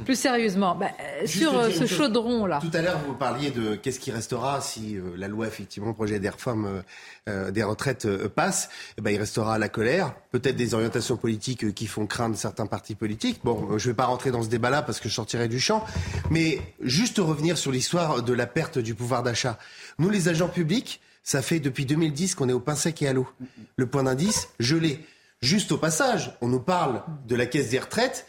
plus 0.06 0.16
sérieusement, 0.16 0.76
bah, 0.76 0.90
sur 1.26 1.58
euh, 1.58 1.72
ce 1.72 1.88
chaudron-là. 1.88 2.60
Tout 2.62 2.78
à 2.78 2.82
l'heure, 2.84 3.00
vous 3.08 3.16
parliez 3.16 3.50
de 3.50 3.74
qu'est-ce 3.74 4.00
qui 4.00 4.12
restera 4.12 4.62
si 4.62 4.98
euh, 4.98 5.16
la 5.18 5.28
loi, 5.28 5.48
effectivement, 5.48 5.94
projet 5.94 6.20
des 6.20 6.30
réformes 6.30 6.84
euh, 7.28 7.50
des 7.50 7.64
retraites 7.64 8.08
passe. 8.28 8.70
Eh 9.00 9.02
ben, 9.02 9.10
il 9.10 9.18
restera 9.18 9.58
la 9.58 9.68
colère, 9.68 10.14
peut-être 10.32 10.56
des 10.56 10.76
orientations 10.76 11.18
politiques 11.18 11.74
qui 11.74 11.88
font 11.88 12.06
craindre 12.06 12.38
certains 12.38 12.68
partis 12.68 12.94
politiques. 12.94 13.40
Bon, 13.44 13.80
je 13.80 13.88
ne 13.88 13.94
vais 13.94 13.96
pas 13.96 14.06
rentrer 14.06 14.30
dans 14.30 14.44
ce 14.44 14.50
débat-là 14.50 14.84
parce 14.84 15.00
que 15.00 15.10
je 15.10 15.16
sortirai 15.16 15.48
du 15.48 15.60
champ. 15.60 15.84
Mais 16.30 16.62
juste 16.82 17.18
revenir 17.18 17.58
sur 17.58 17.72
l'histoire 17.72 18.22
de 18.22 18.34
la 18.34 18.46
perte 18.46 18.78
du 18.78 18.94
pouvoir 18.94 19.24
d'achat. 19.24 19.58
Nous, 19.98 20.12
les 20.12 20.30
agents 20.30 20.50
publics, 20.50 21.02
ça 21.24 21.42
fait 21.42 21.60
depuis 21.60 21.86
2010 21.86 22.36
qu'on 22.36 22.50
est 22.50 22.54
au 22.54 22.60
pain 22.60 22.76
sec 22.76 23.02
et 23.02 23.08
à 23.08 23.14
l'eau. 23.14 23.28
Le 23.76 23.88
point 23.88 24.04
d'indice, 24.04 24.50
gelé. 24.60 25.00
Juste 25.42 25.72
au 25.72 25.78
passage, 25.78 26.38
on 26.42 26.48
nous 26.48 26.60
parle 26.60 27.04
de 27.28 27.36
la 27.36 27.46
caisse 27.46 27.70
des 27.70 27.80
retraites. 27.80 28.26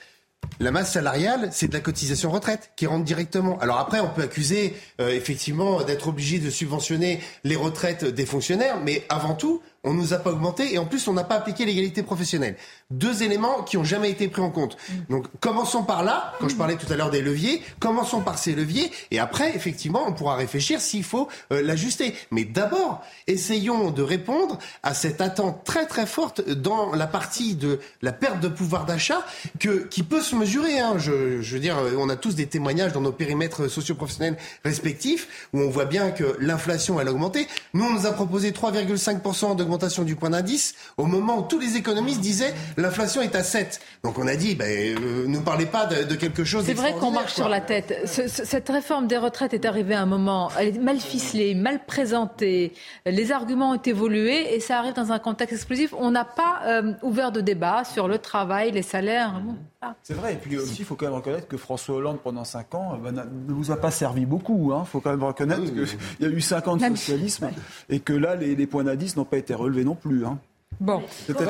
La 0.60 0.70
masse 0.70 0.92
salariale, 0.92 1.48
c'est 1.52 1.68
de 1.68 1.74
la 1.74 1.80
cotisation 1.80 2.30
retraite 2.30 2.72
qui 2.76 2.86
rentre 2.86 3.04
directement. 3.04 3.58
Alors 3.60 3.78
après, 3.78 4.00
on 4.00 4.08
peut 4.08 4.22
accuser 4.22 4.74
euh, 5.00 5.10
effectivement 5.10 5.82
d'être 5.82 6.08
obligé 6.08 6.38
de 6.38 6.50
subventionner 6.50 7.20
les 7.44 7.56
retraites 7.56 8.04
des 8.04 8.26
fonctionnaires, 8.26 8.80
mais 8.82 9.04
avant 9.08 9.34
tout, 9.34 9.62
on 9.84 9.94
nous 9.94 10.14
a 10.14 10.18
pas 10.18 10.30
augmenté 10.30 10.74
et 10.74 10.78
en 10.78 10.86
plus 10.86 11.08
on 11.08 11.12
n'a 11.12 11.24
pas 11.24 11.34
appliqué 11.34 11.64
l'égalité 11.64 12.02
professionnelle. 12.02 12.56
Deux 12.90 13.22
éléments 13.22 13.62
qui 13.62 13.76
ont 13.76 13.84
jamais 13.84 14.10
été 14.10 14.28
pris 14.28 14.42
en 14.42 14.50
compte. 14.50 14.76
Donc 15.10 15.26
commençons 15.40 15.82
par 15.82 16.04
là, 16.04 16.34
quand 16.38 16.48
je 16.48 16.54
parlais 16.54 16.76
tout 16.76 16.90
à 16.92 16.96
l'heure 16.96 17.10
des 17.10 17.20
leviers, 17.20 17.62
commençons 17.80 18.20
par 18.20 18.38
ces 18.38 18.54
leviers 18.54 18.92
et 19.10 19.18
après 19.18 19.56
effectivement 19.56 20.04
on 20.06 20.12
pourra 20.12 20.36
réfléchir 20.36 20.80
s'il 20.80 21.02
faut 21.02 21.28
euh, 21.52 21.62
l'ajuster. 21.62 22.14
Mais 22.30 22.44
d'abord, 22.44 23.02
essayons 23.26 23.90
de 23.90 24.02
répondre 24.02 24.58
à 24.82 24.94
cette 24.94 25.20
attente 25.20 25.64
très 25.64 25.86
très 25.86 26.06
forte 26.06 26.48
dans 26.48 26.94
la 26.94 27.08
partie 27.08 27.56
de 27.56 27.80
la 28.02 28.12
perte 28.12 28.40
de 28.40 28.48
pouvoir 28.48 28.86
d'achat 28.86 29.24
que 29.58 29.84
qui 29.88 30.04
peut 30.04 30.22
se 30.22 30.36
mesurer. 30.36 30.78
Hein. 30.78 30.94
Je, 30.98 31.42
je 31.42 31.54
veux 31.54 31.60
dire, 31.60 31.76
on 31.98 32.08
a 32.08 32.16
tous 32.16 32.36
des 32.36 32.46
témoignages 32.46 32.92
dans 32.92 33.00
nos 33.00 33.12
périmètres 33.12 33.68
socioprofessionnels 33.68 34.36
respectifs 34.64 35.48
où 35.52 35.60
on 35.60 35.70
voit 35.70 35.86
bien 35.86 36.12
que 36.12 36.36
l'inflation 36.38 37.00
elle 37.00 37.08
a 37.08 37.12
augmenté. 37.12 37.48
Nous 37.74 37.84
on 37.84 37.92
nous 37.92 38.06
a 38.06 38.12
proposé 38.12 38.52
3,5% 38.52 39.56
d'augmentation 39.56 39.71
du 40.04 40.16
point 40.16 40.30
d'indice 40.30 40.74
au 40.96 41.06
moment 41.06 41.38
où 41.38 41.42
tous 41.42 41.58
les 41.58 41.76
économistes 41.76 42.20
disaient 42.20 42.54
l'inflation 42.76 43.22
est 43.22 43.34
à 43.34 43.42
7. 43.42 43.80
Donc 44.04 44.18
on 44.18 44.26
a 44.26 44.36
dit, 44.36 44.54
ben, 44.54 44.66
euh, 44.66 45.26
ne 45.26 45.38
parlez 45.38 45.66
pas 45.66 45.86
de, 45.86 46.04
de 46.04 46.14
quelque 46.14 46.44
chose. 46.44 46.64
C'est 46.64 46.74
vrai 46.74 46.94
qu'on 46.94 47.10
marche 47.10 47.34
sur 47.34 47.48
la 47.48 47.60
tête. 47.60 48.02
Ce, 48.06 48.28
ce, 48.28 48.44
cette 48.44 48.68
réforme 48.68 49.06
des 49.06 49.16
retraites 49.16 49.54
est 49.54 49.64
arrivée 49.64 49.94
à 49.94 50.02
un 50.02 50.06
moment, 50.06 50.50
elle 50.58 50.68
est 50.68 50.78
mal 50.78 50.98
ficelée, 50.98 51.54
mal 51.54 51.84
présentée. 51.84 52.72
Les 53.06 53.32
arguments 53.32 53.70
ont 53.72 53.82
évolué 53.82 54.54
et 54.54 54.60
ça 54.60 54.78
arrive 54.78 54.94
dans 54.94 55.12
un 55.12 55.18
contexte 55.18 55.54
explosif. 55.54 55.94
On 55.98 56.10
n'a 56.10 56.24
pas 56.24 56.60
euh, 56.66 56.92
ouvert 57.02 57.32
de 57.32 57.40
débat 57.40 57.84
sur 57.84 58.08
le 58.08 58.18
travail, 58.18 58.72
les 58.72 58.82
salaires. 58.82 59.40
Bon, 59.40 59.56
ah. 59.82 59.94
C'est 60.02 60.14
vrai. 60.14 60.34
Et 60.34 60.36
puis 60.36 60.56
aussi, 60.56 60.76
il 60.80 60.84
faut 60.84 60.94
quand 60.94 61.06
même 61.06 61.14
reconnaître 61.14 61.48
que 61.48 61.56
François 61.56 61.96
Hollande, 61.96 62.20
pendant 62.22 62.44
5 62.44 62.74
ans, 62.74 62.98
ben, 63.02 63.12
ne 63.12 63.52
vous 63.52 63.72
a 63.72 63.76
pas 63.76 63.90
servi 63.90 64.24
beaucoup. 64.24 64.70
Il 64.70 64.74
hein. 64.74 64.84
faut 64.84 65.00
quand 65.00 65.10
même 65.10 65.24
reconnaître 65.24 65.64
qu'il 65.64 65.86
y 66.20 66.24
a 66.24 66.28
eu 66.28 66.40
5 66.40 66.68
ans 66.68 66.76
de 66.76 66.84
socialisme 66.96 67.50
et 67.88 67.98
que 68.00 68.12
là, 68.12 68.36
les, 68.36 68.54
les 68.54 68.66
points 68.66 68.84
d'indice 68.84 69.16
n'ont 69.16 69.24
pas 69.24 69.38
été 69.38 69.54
relevés 69.54 69.84
non 69.84 69.96
plus. 69.96 70.24
Hein. 70.24 70.38
Bon, 70.80 71.02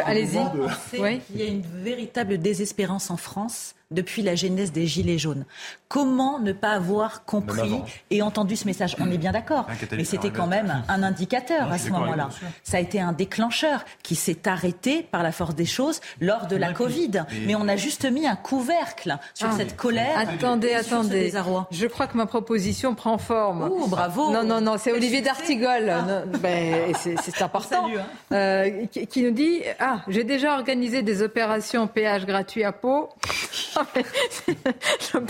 allez-y. 0.04 0.34
De... 0.34 1.00
Oui. 1.00 1.20
Il 1.34 1.40
y 1.40 1.42
a 1.42 1.46
une 1.46 1.62
véritable 1.62 2.38
désespérance 2.38 3.10
en 3.10 3.16
France 3.16 3.74
depuis 3.93 4.22
la 4.22 4.34
genèse 4.34 4.72
des 4.72 4.86
Gilets 4.86 5.18
jaunes. 5.18 5.45
Comment 5.88 6.38
ne 6.38 6.53
pas 6.53 6.70
avoir 6.70 7.24
compris 7.24 7.80
et 8.11 8.22
entendu 8.22 8.57
ce 8.57 8.66
message? 8.66 8.97
On 8.99 9.11
est 9.11 9.18
bien 9.18 9.32
d'accord, 9.32 9.66
mais 9.93 10.05
c'était 10.05 10.30
quand 10.30 10.47
même 10.47 10.82
un 10.88 11.03
indicateur 11.03 11.70
à 11.70 11.78
ce 11.78 11.90
moment-là. 11.90 12.30
Ça 12.62 12.78
a 12.78 12.80
été 12.80 13.01
un 13.01 13.12
déclencheur 13.12 13.84
qui 14.03 14.14
s'est 14.14 14.49
arrêté 14.49 15.03
par 15.03 15.22
la 15.22 15.32
force 15.32 15.55
des 15.55 15.66
choses 15.66 16.01
lors 16.20 16.47
de 16.47 16.57
la 16.57 16.72
Covid. 16.72 17.24
Mais 17.47 17.55
on 17.55 17.68
a 17.68 17.76
juste 17.76 18.11
mis 18.11 18.26
un 18.26 18.36
couvercle 18.36 19.18
sur 19.34 19.49
ah, 19.51 19.55
cette 19.57 19.76
colère. 19.76 20.18
Attendez, 20.18 20.72
attendez. 20.72 21.32
Je 21.70 21.86
crois 21.86 22.07
que 22.07 22.16
ma 22.16 22.26
proposition 22.26 22.95
prend 22.95 23.18
forme. 23.18 23.68
Oh, 23.70 23.86
bravo. 23.86 24.30
Non, 24.32 24.45
non, 24.45 24.61
non, 24.61 24.76
c'est 24.78 24.93
Olivier 24.93 25.20
D'Artigol. 25.20 25.90
Ah. 25.90 26.22
Ben, 26.40 26.95
c'est 26.95 27.16
important. 27.43 27.86
Salue, 27.86 27.99
hein. 27.99 28.07
euh, 28.32 28.86
qui, 28.86 29.07
qui, 29.07 29.22
nous 29.22 29.30
dit 29.30 29.61
Ah, 29.78 30.03
j'ai 30.09 30.24
déjà 30.24 30.55
organisé 30.55 31.03
des 31.03 31.22
opérations 31.22 31.86
péage 31.86 32.26
gratuit 32.26 32.64
à 32.64 32.72
Pau. 32.72 33.09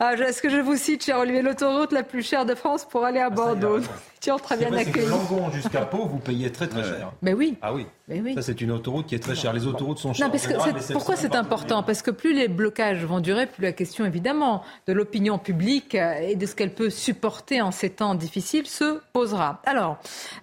Ah, 0.00 0.14
Est-ce 0.14 0.42
que 0.42 0.50
je 0.50 0.56
vous 0.56 0.76
cite, 0.76 1.04
cher 1.04 1.18
Olivier, 1.18 1.40
l'autoroute 1.40 1.92
la 1.92 2.02
plus 2.02 2.22
chère 2.22 2.44
de 2.44 2.54
France 2.54 2.84
pour 2.84 3.04
aller 3.04 3.20
à 3.20 3.30
Bordeaux 3.30 3.78
Tiens, 4.20 4.36
très 4.38 4.56
bien 4.56 4.72
accueilli. 4.72 5.06
Langon 5.06 5.50
jusqu'à 5.52 5.82
Pau, 5.82 6.06
vous 6.06 6.18
payez 6.18 6.50
très 6.50 6.66
très 6.66 6.82
cher. 6.82 7.12
Mais 7.22 7.32
oui. 7.32 7.56
Ah 7.62 7.72
oui. 7.72 7.86
Oui. 8.06 8.34
Ça, 8.34 8.42
c'est 8.42 8.60
une 8.60 8.70
autoroute 8.70 9.06
qui 9.06 9.14
est 9.14 9.18
très 9.18 9.34
chère. 9.34 9.54
Les 9.54 9.66
autoroutes 9.66 9.98
sont 9.98 10.12
chères. 10.12 10.26
Non, 10.26 10.30
parce 10.30 10.46
que 10.46 10.92
pourquoi 10.92 11.16
c'est 11.16 11.34
important? 11.34 11.82
Parce 11.82 12.02
que 12.02 12.10
plus 12.10 12.34
les 12.34 12.48
blocages 12.48 13.02
vont 13.04 13.20
durer, 13.20 13.46
plus 13.46 13.62
la 13.62 13.72
question, 13.72 14.04
évidemment, 14.04 14.62
de 14.86 14.92
l'opinion 14.92 15.38
publique 15.38 15.94
et 15.94 16.36
de 16.36 16.46
ce 16.46 16.54
qu'elle 16.54 16.74
peut 16.74 16.90
supporter 16.90 17.62
en 17.62 17.70
ces 17.70 17.88
temps 17.88 18.14
difficiles 18.14 18.66
se 18.66 19.00
posera. 19.14 19.62
Alors, 19.64 19.98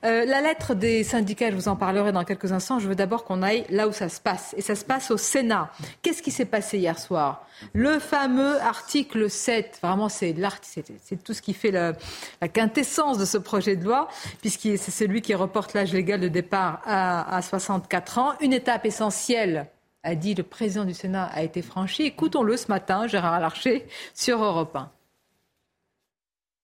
euh, 0.06 0.26
la 0.26 0.42
lettre 0.42 0.74
des 0.74 1.04
syndicats, 1.04 1.52
je 1.52 1.56
vous 1.56 1.68
en 1.68 1.76
parlerai 1.76 2.12
dans 2.12 2.24
quelques 2.24 2.52
instants. 2.52 2.80
Je 2.80 2.88
veux 2.88 2.96
d'abord 2.96 3.26
qu'on 3.26 3.44
aille 3.44 3.66
là 3.70 3.88
où 3.88 3.92
ça 3.92 4.10
se 4.10 4.20
passe. 4.20 4.56
Et 4.58 4.62
ça 4.62 4.74
se 4.74 4.84
passe 4.84 5.12
au 5.12 5.18
Sénat. 5.18 5.70
Qu'est-ce 6.02 6.24
qui 6.24 6.32
s'est 6.32 6.46
passé 6.46 6.80
hier 6.80 6.98
soir? 6.98 7.46
Le 7.74 8.00
fameux 8.00 8.60
article 8.62 9.30
7. 9.30 9.80
Vraiment, 9.82 10.10
c'est, 10.10 10.36
tout 11.24 11.34
ce 11.34 11.42
qui 11.42 11.54
fait 11.54 11.72
la, 11.72 11.94
quintessence 12.48 13.18
de 13.18 13.26
ce 13.26 13.38
projet 13.38 13.76
de 13.76 13.86
loi, 13.86 14.08
puisque 14.42 14.78
c'est 14.78 14.92
celui 14.92 15.22
qui 15.22 15.36
reporte 15.36 15.74
l'âge 15.74 15.94
légal 15.94 16.20
de 16.20 16.28
départ 16.28 16.82
à, 16.86 17.36
à 17.36 17.42
64 17.42 18.18
ans. 18.18 18.34
Une 18.42 18.54
étape 18.54 18.86
essentielle, 18.86 19.68
a 20.04 20.16
dit 20.16 20.34
le 20.34 20.44
président 20.44 20.86
du 20.86 20.94
Sénat, 20.94 21.26
a 21.26 21.44
été 21.44 21.62
franchie. 21.62 22.04
Écoutons-le 22.04 22.58
ce 22.58 22.68
matin, 22.68 23.08
Gérard 23.08 23.40
Larcher, 23.40 23.88
sur 24.14 24.44
Europe 24.44 24.76
1. 24.76 24.92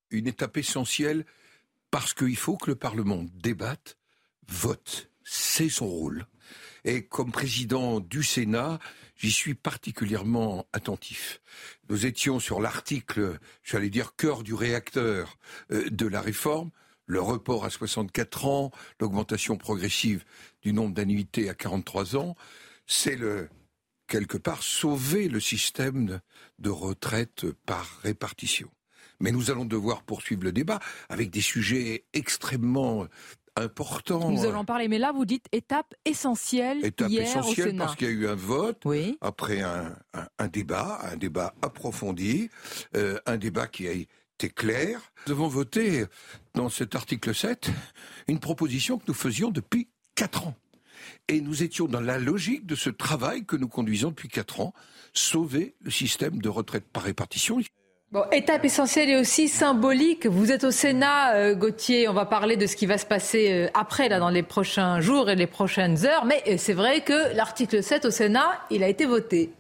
Une 0.10 0.28
étape 0.28 0.58
essentielle 0.58 1.26
parce 1.92 2.14
qu'il 2.14 2.36
faut 2.36 2.58
que 2.58 2.70
le 2.72 2.76
Parlement 2.76 3.24
débatte, 3.36 3.98
vote. 4.48 5.10
C'est 5.24 5.70
son 5.70 5.88
rôle. 5.88 6.26
Et 6.86 7.06
comme 7.06 7.32
président 7.32 8.00
du 8.00 8.24
Sénat, 8.24 8.80
j'y 9.18 9.32
suis 9.32 9.56
particulièrement 9.56 10.68
attentif. 10.74 11.42
Nous 11.90 12.06
étions 12.06 12.40
sur 12.40 12.62
l'article, 12.62 13.40
j'allais 13.64 13.90
dire, 13.90 14.16
cœur 14.16 14.44
du 14.44 14.54
réacteur 14.54 15.38
euh, 15.72 15.90
de 15.90 16.08
la 16.08 16.22
réforme 16.22 16.72
le 17.08 17.22
report 17.22 17.66
à 17.66 17.70
64 17.70 18.46
ans, 18.46 18.72
l'augmentation 19.00 19.58
progressive 19.58 20.26
du 20.62 20.74
nombre 20.74 20.94
d'annuités 20.94 21.50
à 21.50 21.54
43 21.54 22.18
ans, 22.18 22.36
c'est 22.86 23.16
le 23.16 23.50
quelque 24.08 24.38
part 24.38 24.64
sauver 24.64 25.28
le 25.28 25.40
système 25.40 26.22
de 26.60 26.70
retraite 26.70 27.46
par 27.66 28.00
répartition. 28.04 28.70
Mais 29.20 29.32
nous 29.32 29.52
allons 29.52 29.66
devoir 29.66 30.04
poursuivre 30.04 30.44
le 30.44 30.52
débat 30.52 30.80
avec 31.10 31.30
des 31.30 31.42
sujets 31.42 32.06
extrêmement 32.14 33.08
Nous 34.30 34.46
allons 34.46 34.60
en 34.60 34.66
parler, 34.66 34.88
mais 34.88 35.00
là 35.00 35.12
vous 35.12 35.26
dites 35.26 35.46
étape 35.52 35.94
essentielle. 36.06 36.84
Étape 36.86 37.10
hier 37.10 37.24
essentielle 37.24 37.68
au 37.68 37.70
Sénat. 37.72 37.86
parce 37.86 37.96
qu'il 37.96 38.08
y 38.08 38.12
a 38.12 38.14
eu 38.14 38.28
un 38.28 38.36
vote, 38.36 38.82
oui. 38.86 39.18
après 39.22 39.62
un, 39.62 39.96
un, 40.14 40.28
un, 40.38 40.48
débat, 40.48 41.00
un 41.12 41.18
débat 41.18 41.54
approfondi, 41.62 42.50
euh, 42.96 43.20
un 43.26 43.38
débat 43.38 43.68
qui 43.68 43.88
a 43.88 43.92
été 43.92 44.50
clair. 44.50 45.00
Nous 45.26 45.34
avons 45.34 45.48
voté 45.48 46.06
dans 46.54 46.70
cet 46.70 46.96
article 46.96 47.34
7 47.34 47.70
une 48.28 48.40
proposition 48.40 48.98
que 48.98 49.06
nous 49.08 49.14
faisions 49.14 49.50
depuis 49.50 49.88
4 50.16 50.48
ans. 50.48 50.56
Et 51.28 51.42
nous 51.42 51.64
étions 51.64 51.88
dans 51.88 52.02
la 52.02 52.20
logique 52.20 52.66
de 52.66 52.76
ce 52.76 52.90
travail 52.90 53.46
que 53.46 53.56
nous 53.56 53.68
conduisons 53.68 54.10
depuis 54.10 54.30
4 54.30 54.62
ans, 54.62 54.74
sauver 55.14 55.76
le 55.82 55.92
système 55.92 56.42
de 56.42 56.50
retraite 56.50 56.86
par 56.92 57.04
répartition. 57.04 57.60
Bon, 58.14 58.24
étape 58.32 58.64
essentielle 58.64 59.10
et 59.10 59.18
aussi 59.18 59.50
symbolique. 59.50 60.28
Vous 60.28 60.54
êtes 60.54 60.64
au 60.64 60.72
Sénat, 60.72 61.36
euh, 61.36 61.56
Gauthier. 61.56 62.08
On 62.08 62.14
va 62.14 62.26
parler 62.26 62.56
de 62.56 62.66
ce 62.66 62.78
qui 62.78 62.86
va 62.86 62.98
se 62.98 63.06
passer 63.06 63.52
euh, 63.52 63.68
après, 63.74 64.08
là, 64.08 64.18
dans 64.20 64.30
les 64.30 64.44
prochains 64.44 65.02
jours 65.02 65.30
et 65.30 65.36
les 65.36 65.46
prochaines 65.46 66.06
heures. 66.06 66.24
Mais 66.24 66.42
euh, 66.48 66.56
c'est 66.58 66.72
vrai 66.72 67.02
que 67.02 67.36
l'article 67.36 67.84
7 67.84 68.06
au 68.06 68.10
Sénat, 68.10 68.48
il 68.72 68.82
a 68.82 68.88
été 68.88 69.06
voté. 69.06 69.52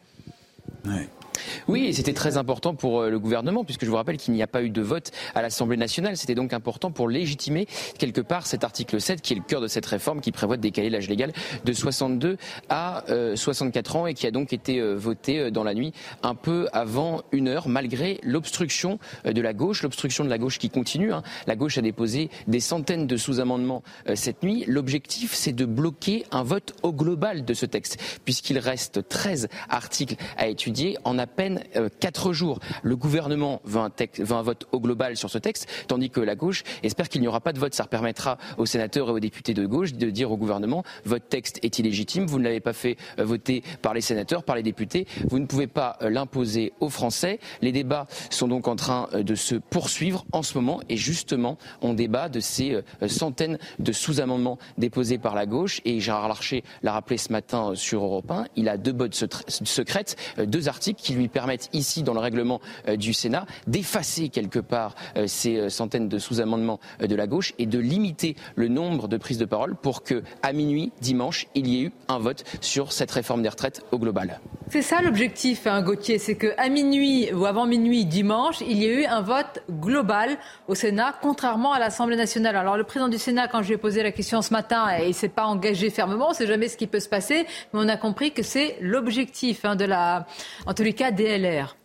Oui, 1.68 1.94
c'était 1.94 2.14
très 2.14 2.38
important 2.38 2.76
pour 2.76 3.04
le 3.04 3.20
gouvernement, 3.20 3.64
puisque 3.64 3.86
je 3.86 3.90
vous 3.90 3.96
rappelle 3.96 4.18
qu'il 4.18 4.34
n'y 4.34 4.44
a 4.44 4.48
pas 4.48 4.64
eu 4.64 4.70
de 4.70 4.82
vote 4.82 5.12
à 5.36 5.42
l'Assemblée 5.42 5.78
nationale. 5.78 6.18
C'était 6.18 6.36
donc 6.36 6.54
important 6.54 6.92
pour 6.92 7.10
légitimer 7.10 7.68
quelque 7.98 8.22
part 8.22 8.46
cet 8.46 8.64
article 8.64 9.00
7, 9.00 9.22
qui 9.22 9.34
est 9.34 9.38
le 9.38 9.44
cœur 9.44 9.62
de 9.62 9.68
cette 9.68 9.86
réforme, 9.86 10.22
qui 10.22 10.32
prévoit 10.32 10.58
de 10.58 10.62
décaler 10.62 10.90
l'âge 10.90 11.10
légal 11.10 11.34
de 11.64 11.74
62 11.74 12.38
à 12.70 13.04
euh, 13.10 13.36
64 13.36 13.96
ans 13.96 14.08
et 14.08 14.14
qui 14.14 14.28
a 14.28 14.32
donc 14.32 14.54
été 14.54 14.80
euh, 14.80 14.96
voté 14.96 15.52
dans 15.52 15.64
la 15.64 15.74
nuit 15.74 15.94
un 16.24 16.36
peu 16.36 16.68
avant 16.74 17.22
une 17.32 17.48
heure, 17.48 17.68
malgré 17.68 18.20
l'obstruction 18.24 19.00
de 19.26 19.42
la 19.42 19.54
gauche, 19.54 19.84
l'obstruction 19.84 20.24
de 20.24 20.30
la 20.30 20.38
gauche 20.38 20.60
qui 20.60 20.70
continue. 20.70 21.14
Hein. 21.14 21.24
La 21.46 21.56
gauche 21.56 21.78
a 21.78 21.82
déposé 21.82 22.30
des 22.48 22.60
centaines 22.60 23.08
de 23.08 23.18
sous-amendements 23.18 23.84
euh, 24.10 24.16
cette 24.16 24.44
nuit. 24.44 24.64
L'objectif, 24.68 25.34
c'est 25.34 25.54
de 25.54 25.66
bloquer 25.66 26.26
un 26.32 26.44
vote 26.44 26.74
au 26.84 26.94
global 26.94 27.46
de 27.46 27.54
ce 27.54 27.66
texte, 27.66 28.00
puisqu'il 28.26 28.60
reste 28.60 29.08
13 29.08 29.48
articles 29.70 30.16
à 30.38 30.48
étudier 30.48 30.98
en 31.04 31.18
peine 31.28 31.64
euh, 31.76 31.90
quatre 32.00 32.34
jours. 32.34 32.60
Le 32.84 32.96
gouvernement 32.96 33.62
veut 33.66 33.80
un, 33.80 33.90
texte, 33.90 34.22
veut 34.22 34.36
un, 34.36 34.42
vote 34.42 34.68
au 34.72 34.80
global 34.80 35.18
sur 35.18 35.30
ce 35.30 35.38
texte, 35.38 35.68
tandis 35.88 36.10
que 36.10 36.20
la 36.20 36.36
gauche 36.36 36.64
espère 36.84 37.10
qu'il 37.10 37.22
n'y 37.22 37.28
aura 37.28 37.42
pas 37.42 37.54
de 37.54 37.60
vote. 37.60 37.74
Ça 37.74 37.86
permettra 37.86 38.38
aux 38.58 38.66
sénateurs 38.66 39.10
et 39.10 39.12
aux 39.12 39.20
députés 39.20 39.54
de 39.54 39.66
gauche 39.66 39.94
de 39.94 40.10
dire 40.10 40.32
au 40.32 40.38
gouvernement 40.38 40.84
votre 41.06 41.28
texte 41.28 41.60
est 41.64 41.80
illégitime, 41.80 42.26
vous 42.26 42.40
ne 42.40 42.44
l'avez 42.44 42.60
pas 42.60 42.74
fait 42.74 42.98
euh, 43.20 43.26
voter 43.26 43.64
par 43.82 43.94
les 43.94 44.02
sénateurs, 44.02 44.44
par 44.44 44.56
les 44.56 44.64
députés, 44.64 45.08
vous 45.30 45.40
ne 45.40 45.46
pouvez 45.46 45.68
pas 45.68 45.98
euh, 46.02 46.10
l'imposer 46.10 46.74
aux 46.80 46.90
Français. 46.90 47.40
Les 47.62 47.72
débats 47.72 48.08
sont 48.30 48.48
donc 48.48 48.68
en 48.68 48.76
train 48.76 49.10
de 49.14 49.36
se 49.36 49.56
poursuivre 49.56 50.26
en 50.32 50.44
ce 50.44 50.58
moment 50.58 50.82
et 50.90 50.98
justement 50.98 51.58
on 51.82 51.94
débat 51.94 52.30
de 52.30 52.40
ces 52.40 52.82
centaines 53.08 53.58
de 53.80 53.92
sous-amendements 53.92 54.58
déposés 54.78 55.18
par 55.18 55.36
la 55.36 55.46
gauche 55.46 55.82
et 55.86 56.00
Gérard 56.00 56.28
Larcher 56.28 56.64
l'a 56.84 56.94
rappelé 56.94 57.18
ce 57.18 57.32
matin 57.32 57.74
sur 57.76 58.04
Europe 58.04 58.32
1, 58.32 58.46
il 58.56 58.70
a 58.70 58.78
deux 58.78 58.92
bottes 58.92 59.16
secrètes, 59.16 60.16
deux 60.38 60.68
articles 60.68 61.02
qui 61.02 61.14
lui 61.18 61.28
permettent 61.28 61.70
ici, 61.74 62.04
dans 62.04 62.14
le 62.14 62.20
règlement 62.20 62.62
euh, 62.88 62.96
du 62.96 63.14
Sénat, 63.14 63.46
d'effacer 63.68 64.30
quelque 64.30 64.60
part 64.60 64.96
euh, 65.16 65.28
ces 65.28 65.58
euh, 65.58 65.70
centaines 65.70 66.10
de 66.10 66.20
sous-amendements 66.20 66.80
de 67.00 67.16
la 67.16 67.28
gauche 67.28 67.54
et 67.58 67.66
de 67.66 67.80
limiter 67.80 68.36
le 68.56 68.68
nombre 68.68 69.08
de 69.08 69.18
prises 69.18 69.38
de 69.38 69.46
parole 69.46 69.76
pour 69.76 70.04
que, 70.04 70.24
à 70.44 70.54
minuit, 70.54 70.92
dimanche, 71.02 71.48
il 71.56 71.68
y 71.68 71.80
ait 71.80 71.84
eu 71.84 71.92
un 72.08 72.20
vote 72.20 72.44
sur 72.62 72.92
cette 72.92 73.12
réforme 73.12 73.42
des 73.42 73.50
retraites 73.50 73.84
au 73.92 74.00
global. 74.00 74.40
C'est 74.70 74.82
ça 74.82 75.02
l'objectif, 75.02 75.66
hein, 75.66 75.82
Gauthier, 75.82 76.20
c'est 76.20 76.36
qu'à 76.36 76.70
minuit 76.70 77.32
ou 77.34 77.46
avant 77.46 77.66
minuit 77.66 78.06
dimanche, 78.06 78.62
il 78.62 78.82
y 78.82 78.86
a 78.86 78.90
eu 78.90 79.06
un 79.06 79.22
vote 79.22 79.64
global 79.70 80.38
au 80.68 80.76
Sénat, 80.76 81.16
contrairement 81.22 81.74
à 81.74 81.80
l'Assemblée 81.80 82.18
nationale. 82.18 82.56
Alors 82.56 82.78
le 82.78 82.84
président 82.84 83.08
du 83.08 83.18
Sénat, 83.18 83.48
quand 83.48 83.62
je 83.62 83.68
lui 83.68 83.76
ai 83.76 83.78
posé 83.78 84.04
la 84.04 84.12
question 84.12 84.42
ce 84.42 84.52
matin, 84.52 84.88
il 85.06 85.14
s'est 85.14 85.30
pas 85.30 85.46
engagé 85.46 85.90
fermement, 85.90 86.28
on 86.28 86.32
ne 86.32 86.36
sait 86.36 86.48
jamais 86.48 86.68
ce 86.68 86.78
qui 86.78 86.88
peut 86.88 87.00
se 87.00 87.10
passer, 87.10 87.46
mais 87.74 87.80
on 87.80 87.88
a 87.88 87.98
compris 87.98 88.32
que 88.32 88.44
c'est 88.44 88.78
l'objectif 88.82 89.64
hein, 89.64 89.76
de 89.76 89.86
la, 89.86 90.28
en 90.66 90.74
tous 90.74 90.84
les 90.84 90.94
cas, 90.94 91.07
DLR. 91.12 91.77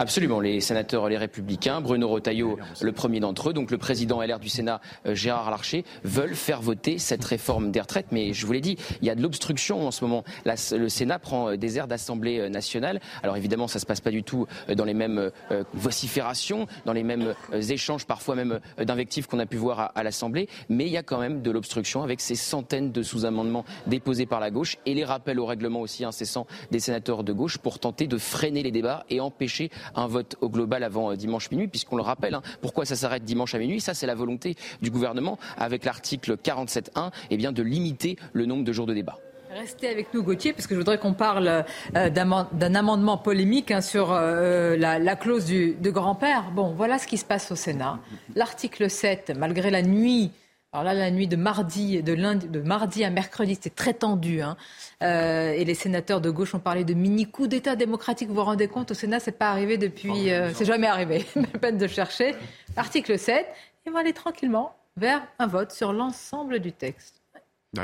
Absolument, 0.00 0.38
les 0.38 0.60
sénateurs, 0.60 1.08
les 1.08 1.16
républicains, 1.16 1.80
Bruno 1.80 2.08
Retailleau, 2.08 2.56
le 2.80 2.92
premier 2.92 3.18
d'entre 3.18 3.50
eux, 3.50 3.52
donc 3.52 3.72
le 3.72 3.78
président 3.78 4.22
LR 4.22 4.38
du 4.38 4.48
Sénat, 4.48 4.80
euh, 5.06 5.16
Gérard 5.16 5.50
Larcher, 5.50 5.84
veulent 6.04 6.36
faire 6.36 6.62
voter 6.62 6.98
cette 6.98 7.24
réforme 7.24 7.72
des 7.72 7.80
retraites. 7.80 8.06
Mais 8.12 8.32
je 8.32 8.46
vous 8.46 8.52
l'ai 8.52 8.60
dit, 8.60 8.76
il 9.02 9.08
y 9.08 9.10
a 9.10 9.16
de 9.16 9.20
l'obstruction 9.20 9.88
en 9.88 9.90
ce 9.90 10.04
moment. 10.04 10.22
le 10.44 10.88
Sénat 10.88 11.18
prend 11.18 11.50
euh, 11.50 11.56
des 11.56 11.78
airs 11.78 11.88
d'Assemblée 11.88 12.38
euh, 12.38 12.48
nationale. 12.48 13.00
Alors 13.24 13.36
évidemment, 13.36 13.66
ça 13.66 13.78
ne 13.78 13.80
se 13.80 13.86
passe 13.86 14.00
pas 14.00 14.12
du 14.12 14.22
tout 14.22 14.46
dans 14.72 14.84
les 14.84 14.94
mêmes 14.94 15.32
vociférations, 15.74 16.68
dans 16.84 16.92
les 16.92 17.02
mêmes 17.02 17.34
échanges, 17.52 18.06
parfois 18.06 18.36
même 18.36 18.60
d'invectives 18.78 19.26
qu'on 19.26 19.40
a 19.40 19.46
pu 19.46 19.56
voir 19.56 19.90
à, 19.96 20.02
l'Assemblée. 20.04 20.48
Mais 20.68 20.86
il 20.86 20.92
y 20.92 20.96
a 20.96 21.02
quand 21.02 21.18
même 21.18 21.42
de 21.42 21.50
l'obstruction 21.50 22.04
avec 22.04 22.20
ces 22.20 22.36
centaines 22.36 22.92
de 22.92 23.02
sous-amendements 23.02 23.64
déposés 23.88 24.26
par 24.26 24.38
la 24.38 24.50
gauche 24.50 24.78
et 24.86 24.94
les 24.94 25.04
rappels 25.04 25.40
au 25.40 25.46
règlement 25.46 25.80
aussi 25.80 26.04
incessants 26.04 26.46
des 26.70 26.78
sénateurs 26.78 27.24
de 27.24 27.32
gauche 27.32 27.58
pour 27.58 27.80
tenter 27.80 28.06
de 28.06 28.18
freiner 28.18 28.62
les 28.62 28.70
débats 28.70 29.04
et 29.10 29.20
empêcher 29.20 29.70
un 29.94 30.06
vote 30.06 30.36
au 30.40 30.48
global 30.48 30.82
avant 30.82 31.10
euh, 31.10 31.16
dimanche 31.16 31.50
minuit, 31.50 31.68
puisqu'on 31.68 31.96
le 31.96 32.02
rappelle, 32.02 32.34
hein, 32.34 32.42
pourquoi 32.60 32.84
ça 32.84 32.96
s'arrête 32.96 33.24
dimanche 33.24 33.54
à 33.54 33.58
minuit 33.58 33.80
Ça, 33.80 33.94
c'est 33.94 34.06
la 34.06 34.14
volonté 34.14 34.56
du 34.82 34.90
gouvernement, 34.90 35.38
avec 35.56 35.84
l'article 35.84 36.36
47.1, 36.36 37.10
eh 37.30 37.36
bien, 37.36 37.52
de 37.52 37.62
limiter 37.62 38.16
le 38.32 38.46
nombre 38.46 38.64
de 38.64 38.72
jours 38.72 38.86
de 38.86 38.94
débat. 38.94 39.18
Restez 39.50 39.88
avec 39.88 40.12
nous, 40.12 40.22
Gauthier, 40.22 40.52
parce 40.52 40.66
que 40.66 40.74
je 40.74 40.78
voudrais 40.78 40.98
qu'on 40.98 41.14
parle 41.14 41.64
euh, 41.96 42.10
d'un 42.10 42.74
amendement 42.74 43.16
polémique 43.16 43.70
hein, 43.70 43.80
sur 43.80 44.12
euh, 44.12 44.76
la, 44.76 45.16
clause 45.16 45.46
du, 45.46 45.74
de 45.74 45.90
grand-père. 45.90 46.50
Bon, 46.54 46.74
voilà 46.76 46.98
ce 46.98 47.06
qui 47.06 47.16
se 47.16 47.24
passe 47.24 47.50
au 47.50 47.56
Sénat. 47.56 47.98
L'article 48.34 48.90
7, 48.90 49.32
malgré 49.36 49.70
la 49.70 49.82
nuit 49.82 50.32
alors 50.72 50.84
là, 50.84 50.92
la 50.92 51.10
nuit 51.10 51.26
de 51.26 51.36
mardi, 51.36 52.02
de, 52.02 52.12
lundi, 52.12 52.46
de 52.46 52.60
mardi 52.60 53.02
à 53.02 53.08
mercredi, 53.08 53.54
c'était 53.54 53.70
très 53.70 53.94
tendu. 53.94 54.42
Hein. 54.42 54.58
Euh, 55.02 55.52
et 55.52 55.64
les 55.64 55.74
sénateurs 55.74 56.20
de 56.20 56.28
gauche 56.28 56.54
ont 56.54 56.58
parlé 56.58 56.84
de 56.84 56.92
mini 56.92 57.26
coup 57.30 57.46
d'État 57.46 57.74
démocratique. 57.74 58.28
Vous 58.28 58.34
vous 58.34 58.44
rendez 58.44 58.68
compte, 58.68 58.90
au 58.90 58.94
Sénat, 58.94 59.18
c'est 59.18 59.32
pas 59.32 59.50
arrivé 59.50 59.78
depuis. 59.78 60.30
Euh, 60.30 60.52
c'est 60.52 60.66
jamais 60.66 60.86
arrivé. 60.86 61.24
Même 61.36 61.46
peine 61.46 61.78
de 61.78 61.86
chercher. 61.86 62.34
Article 62.76 63.18
7. 63.18 63.46
Et 63.86 63.88
on 63.88 63.92
va 63.92 64.00
aller 64.00 64.12
tranquillement 64.12 64.76
vers 64.98 65.22
un 65.38 65.46
vote 65.46 65.72
sur 65.72 65.94
l'ensemble 65.94 66.58
du 66.58 66.72
texte. 66.72 67.22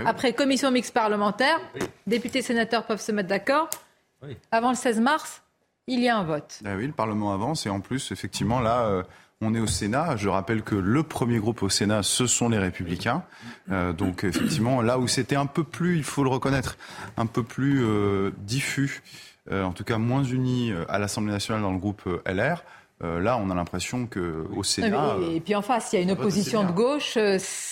Après 0.05 0.33
commission 0.33 0.71
mixte 0.71 0.93
parlementaire, 0.93 1.61
députés 2.07 2.43
sénateurs 2.43 2.85
peuvent 2.85 3.01
se 3.01 3.13
mettre 3.13 3.29
d'accord. 3.29 3.71
Avant 4.51 4.71
le 4.71 4.77
16 4.77 5.01
mars, 5.01 5.43
il 5.87 6.01
y 6.01 6.09
a 6.09 6.17
un 6.17 6.25
vote. 6.25 6.61
Ah 6.65 6.75
oui, 6.77 6.87
le 6.87 6.93
Parlement 6.93 7.33
avance 7.33 7.67
et 7.67 7.71
en 7.71 7.81
plus, 7.81 8.13
effectivement, 8.13 8.61
là. 8.61 8.87
Euh, 8.87 9.03
on 9.41 9.55
est 9.55 9.61
au 9.61 9.67
Sénat. 9.67 10.17
Je 10.17 10.29
rappelle 10.29 10.63
que 10.63 10.75
le 10.75 11.03
premier 11.03 11.39
groupe 11.39 11.63
au 11.63 11.69
Sénat, 11.69 12.03
ce 12.03 12.27
sont 12.27 12.49
les 12.49 12.59
Républicains. 12.59 13.23
Euh, 13.71 13.93
donc 13.93 14.25
effectivement, 14.25 14.83
là 14.83 14.99
où 14.99 15.09
c'était 15.09 15.37
un 15.37 15.47
peu 15.47 15.65
plus, 15.65 15.97
il 15.97 16.05
faut 16.05 16.25
le 16.25 16.31
reconnaître, 16.31 16.77
un 17.17 17.27
peu 17.27 17.43
plus 17.43 17.85
euh, 17.85 18.31
diffus, 18.39 19.03
euh, 19.51 19.65
en 19.65 19.73
tout 19.73 19.85
cas 19.85 19.99
moins 19.99 20.25
uni 20.25 20.73
à 20.89 20.99
l'Assemblée 20.99 21.33
nationale 21.33 21.63
dans 21.63 21.73
le 21.73 21.79
groupe 21.79 22.03
LR. 22.27 22.65
là, 23.03 23.39
on 23.39 23.51
a 23.51 23.55
l'impression 23.55 24.07
que 24.07 24.47
au 24.57 24.63
Sénat. 24.63 25.17
et 25.35 25.41
puis 25.41 25.55
en 25.55 25.63
face, 25.63 25.93
il 25.93 25.97
y 25.97 25.99
a 25.99 26.03
une 26.03 26.13
opposition 26.13 26.65
de 26.65 26.73
gauche, 26.73 27.19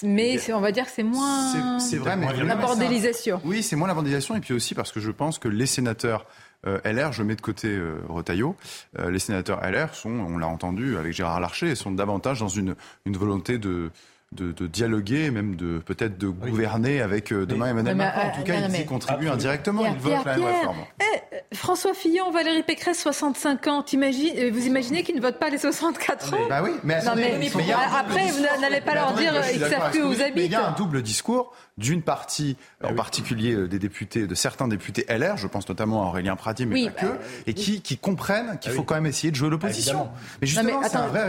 mais 0.03 0.39
on 0.53 0.61
va 0.61 0.73
dire 0.73 0.85
que 0.85 0.93
c'est 0.93 1.03
moins. 1.03 1.79
C'est 1.79 1.97
vrai, 1.97 2.17
mais 2.17 2.33
la 2.45 2.57
bordélisation. 2.57 3.41
Oui, 3.45 3.63
c'est 3.63 3.77
moins 3.77 3.89
la 3.89 3.95
bordélisation, 3.95 4.37
et 4.37 4.41
puis 4.41 4.53
aussi 4.53 4.75
parce 4.75 4.93
que 4.93 5.01
je 5.01 5.11
pense 5.11 5.39
que 5.39 5.49
les 5.49 5.67
sénateurs 5.67 6.27
euh, 6.27 6.41
LR, 6.65 7.13
je 7.13 7.23
mets 7.23 7.35
de 7.35 7.41
côté 7.41 7.69
euh, 7.69 8.01
Retailleau. 8.09 8.57
Euh, 8.99 9.11
les 9.11 9.19
sénateurs 9.19 9.61
LR 9.63 9.95
sont, 9.95 10.11
on 10.11 10.39
l'a 10.39 10.47
entendu 10.47 10.97
avec 10.97 11.13
Gérard 11.13 11.41
Larcher, 11.41 11.75
sont 11.75 11.91
davantage 11.91 12.41
dans 12.41 12.49
une, 12.49 12.77
une 13.05 13.17
volonté 13.17 13.59
de, 13.59 13.91
de, 14.31 14.53
de, 14.53 14.67
dialoguer, 14.69 15.31
même 15.31 15.57
de 15.57 15.79
peut-être 15.79 16.19
de 16.19 16.29
gouverner 16.29 17.01
avec 17.01 17.33
demain 17.33 17.67
Emmanuel 17.67 17.97
Macron. 17.97 18.29
En 18.29 18.37
tout 18.37 18.43
cas, 18.45 18.55
ils 18.55 18.81
y 18.81 18.87
contribuent 18.87 19.29
indirectement. 19.29 19.85
ils 19.87 19.99
votent 19.99 20.25
la 20.25 20.37
même 20.37 20.47
réforme. 20.47 20.79
Eh, 21.01 21.57
François 21.57 21.95
Fillon, 21.95 22.31
Valérie 22.31 22.63
Pécresse, 22.63 23.03
65 23.03 23.67
ans. 23.67 23.85
vous 23.85 24.67
imaginez 24.67 25.03
qu'ils 25.03 25.17
ne 25.17 25.21
votent 25.21 25.39
pas 25.39 25.51
les 25.51 25.59
64 25.59 26.35
ans 26.35 26.37
Bah 26.49 26.63
oui, 26.63 26.71
mais, 26.85 26.95
après, 26.95 27.39
vous 27.39 28.61
n'allez 28.61 28.81
pas 28.81 28.95
leur 28.95 29.13
dire 29.15 29.35
qu'ils 29.43 29.61
ne 29.61 29.69
savent 29.69 29.91
plus 29.91 30.03
où 30.03 30.13
vous 30.13 30.23
habitez. 30.23 30.45
Il 30.47 30.53
y 30.53 30.55
a 30.55 30.69
un 30.69 30.73
double 30.73 31.03
discours 31.03 31.53
d'une 31.79 32.03
partie, 32.03 32.57
ah 32.83 32.89
en 32.89 32.95
particulier 32.95 33.55
euh, 33.55 33.67
des 33.67 33.79
députés, 33.79 34.27
de 34.27 34.35
certains 34.35 34.69
députés 34.69 35.07
LR, 35.09 35.39
je 35.39 35.47
pense 35.47 35.69
notamment 35.69 36.03
à 36.03 36.07
Aurélien 36.07 36.37
Pradier, 36.37 36.67
mais 36.67 36.85
pas 36.87 36.91
que, 36.91 37.07
bah, 37.07 37.19
et 37.47 37.55
qui, 37.55 37.81
qui 37.81 37.97
comprennent 37.97 38.59
qu'il 38.59 38.73
ah 38.73 38.75
faut 38.75 38.83
quand 38.83 38.95
même 38.95 39.07
essayer 39.07 39.31
de 39.31 39.37
jouer 39.37 39.49
l'opposition. 39.49 40.11
mais 40.41 40.47
justement, 40.47 40.83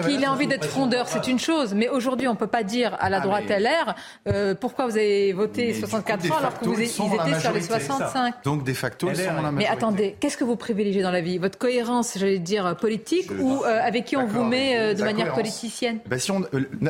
qu'il 0.04 0.22
ait 0.22 0.28
envie 0.28 0.48
d'être 0.48 0.66
frondeur, 0.66 1.08
c'est 1.08 1.28
une 1.28 1.40
chose, 1.40 1.74
mais 1.74 1.88
aujourd'hui, 1.88 2.28
on 2.28 2.34
ne 2.34 2.38
peut 2.38 2.48
pas 2.48 2.64
dire 2.64 2.98
à 3.00 3.10
la 3.10 3.18
ah, 3.18 3.22
droite 3.22 3.46
LR 3.48 3.96
euh, 4.28 4.54
pourquoi 4.54 4.86
vous 4.86 4.98
avez 4.98 5.32
voté 5.32 5.74
64 5.74 6.32
ans 6.32 6.38
alors 6.38 6.60
que 6.60 6.66
vous, 6.66 6.80
ils 6.80 6.84
étaient 6.84 7.40
sur 7.40 7.54
les 7.54 7.62
65. 7.62 8.44
Donc, 8.44 8.66
de 8.66 8.74
facto, 8.74 9.10
ils 9.10 9.16
sont 9.16 9.24
la 9.24 9.32
majorité. 9.34 9.58
Mais 9.58 9.68
attendez, 9.68 10.16
qu'est-ce 10.20 10.38
que 10.38 10.44
vous 10.44 10.58
privilégiez 10.58 11.04
dans 11.04 11.12
la 11.12 11.22
vie? 11.22 11.38
Votre 11.38 11.58
cohérence, 11.58 12.18
j'allais 12.18 12.40
dire, 12.40 12.76
politique 12.76 13.32
ou 13.40 13.64
euh, 13.64 13.80
avec 13.82 14.06
qui 14.06 14.18
on 14.18 14.26
vous 14.26 14.44
met 14.44 14.94
de 14.94 15.04
manière 15.04 15.34
politicienne? 15.34 16.00
Ben, 16.06 16.20
si 16.20 16.32
on, 16.32 16.44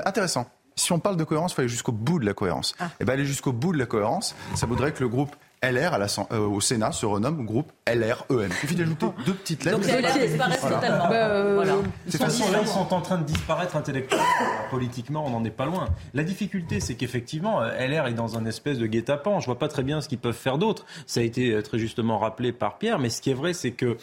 Intéressant 0.05 0.47
si 0.75 0.91
on 0.91 0.99
parle 0.99 1.17
de 1.17 1.23
cohérence, 1.23 1.51
il 1.51 1.55
faut 1.55 1.61
aller 1.61 1.69
jusqu'au 1.69 1.91
bout 1.91 2.19
de 2.19 2.25
la 2.25 2.33
cohérence. 2.33 2.73
Et 2.79 2.85
eh 3.01 3.05
ben 3.05 3.13
aller 3.13 3.25
jusqu'au 3.25 3.51
bout 3.51 3.73
de 3.73 3.77
la 3.77 3.85
cohérence, 3.85 4.35
ça 4.55 4.65
voudrait 4.65 4.91
que 4.93 5.01
le 5.01 5.09
groupe 5.09 5.35
LR 5.63 5.93
à 5.93 5.97
la, 5.97 6.07
euh, 6.31 6.45
au 6.45 6.59
Sénat 6.59 6.91
se 6.91 7.05
renomme 7.05 7.45
groupe 7.45 7.71
LREM. 7.87 8.49
Il 8.49 8.53
suffit 8.53 8.75
d'ajouter 8.75 9.05
deux 9.25 9.33
petites 9.33 9.63
lettres. 9.63 9.79
Donc 9.79 9.87
les 9.87 10.01
LR 10.01 10.27
disparaissent 10.27 10.61
totalement. 10.61 11.07
Bah, 11.07 11.13
euh, 11.13 11.55
voilà. 11.55 11.75
Ils, 12.05 12.11
sont, 12.11 12.51
là, 12.51 12.59
ils 12.61 12.67
sont 12.67 12.93
en 12.93 13.01
train 13.01 13.17
de 13.17 13.23
disparaître 13.23 13.77
intellectuellement. 13.77 14.25
Politiquement, 14.69 15.25
on 15.25 15.29
n'en 15.29 15.43
est 15.45 15.51
pas 15.51 15.65
loin. 15.65 15.87
La 16.13 16.23
difficulté, 16.23 16.81
c'est 16.81 16.95
qu'effectivement, 16.95 17.61
euh, 17.61 17.87
LR 17.87 18.07
est 18.07 18.13
dans 18.13 18.37
un 18.37 18.45
espèce 18.45 18.77
de 18.77 18.87
guet-apens. 18.87 19.39
Je 19.39 19.45
vois 19.45 19.57
pas 19.57 19.69
très 19.69 19.83
bien 19.83 20.01
ce 20.01 20.09
qu'ils 20.09 20.17
peuvent 20.17 20.33
faire 20.33 20.57
d'autre. 20.57 20.85
Ça 21.05 21.21
a 21.21 21.23
été 21.23 21.61
très 21.63 21.79
justement 21.79 22.17
rappelé 22.17 22.51
par 22.51 22.77
Pierre. 22.77 22.99
Mais 22.99 23.09
ce 23.09 23.21
qui 23.21 23.29
est 23.29 23.35
vrai, 23.35 23.53
c'est 23.53 23.71
que 23.71 23.97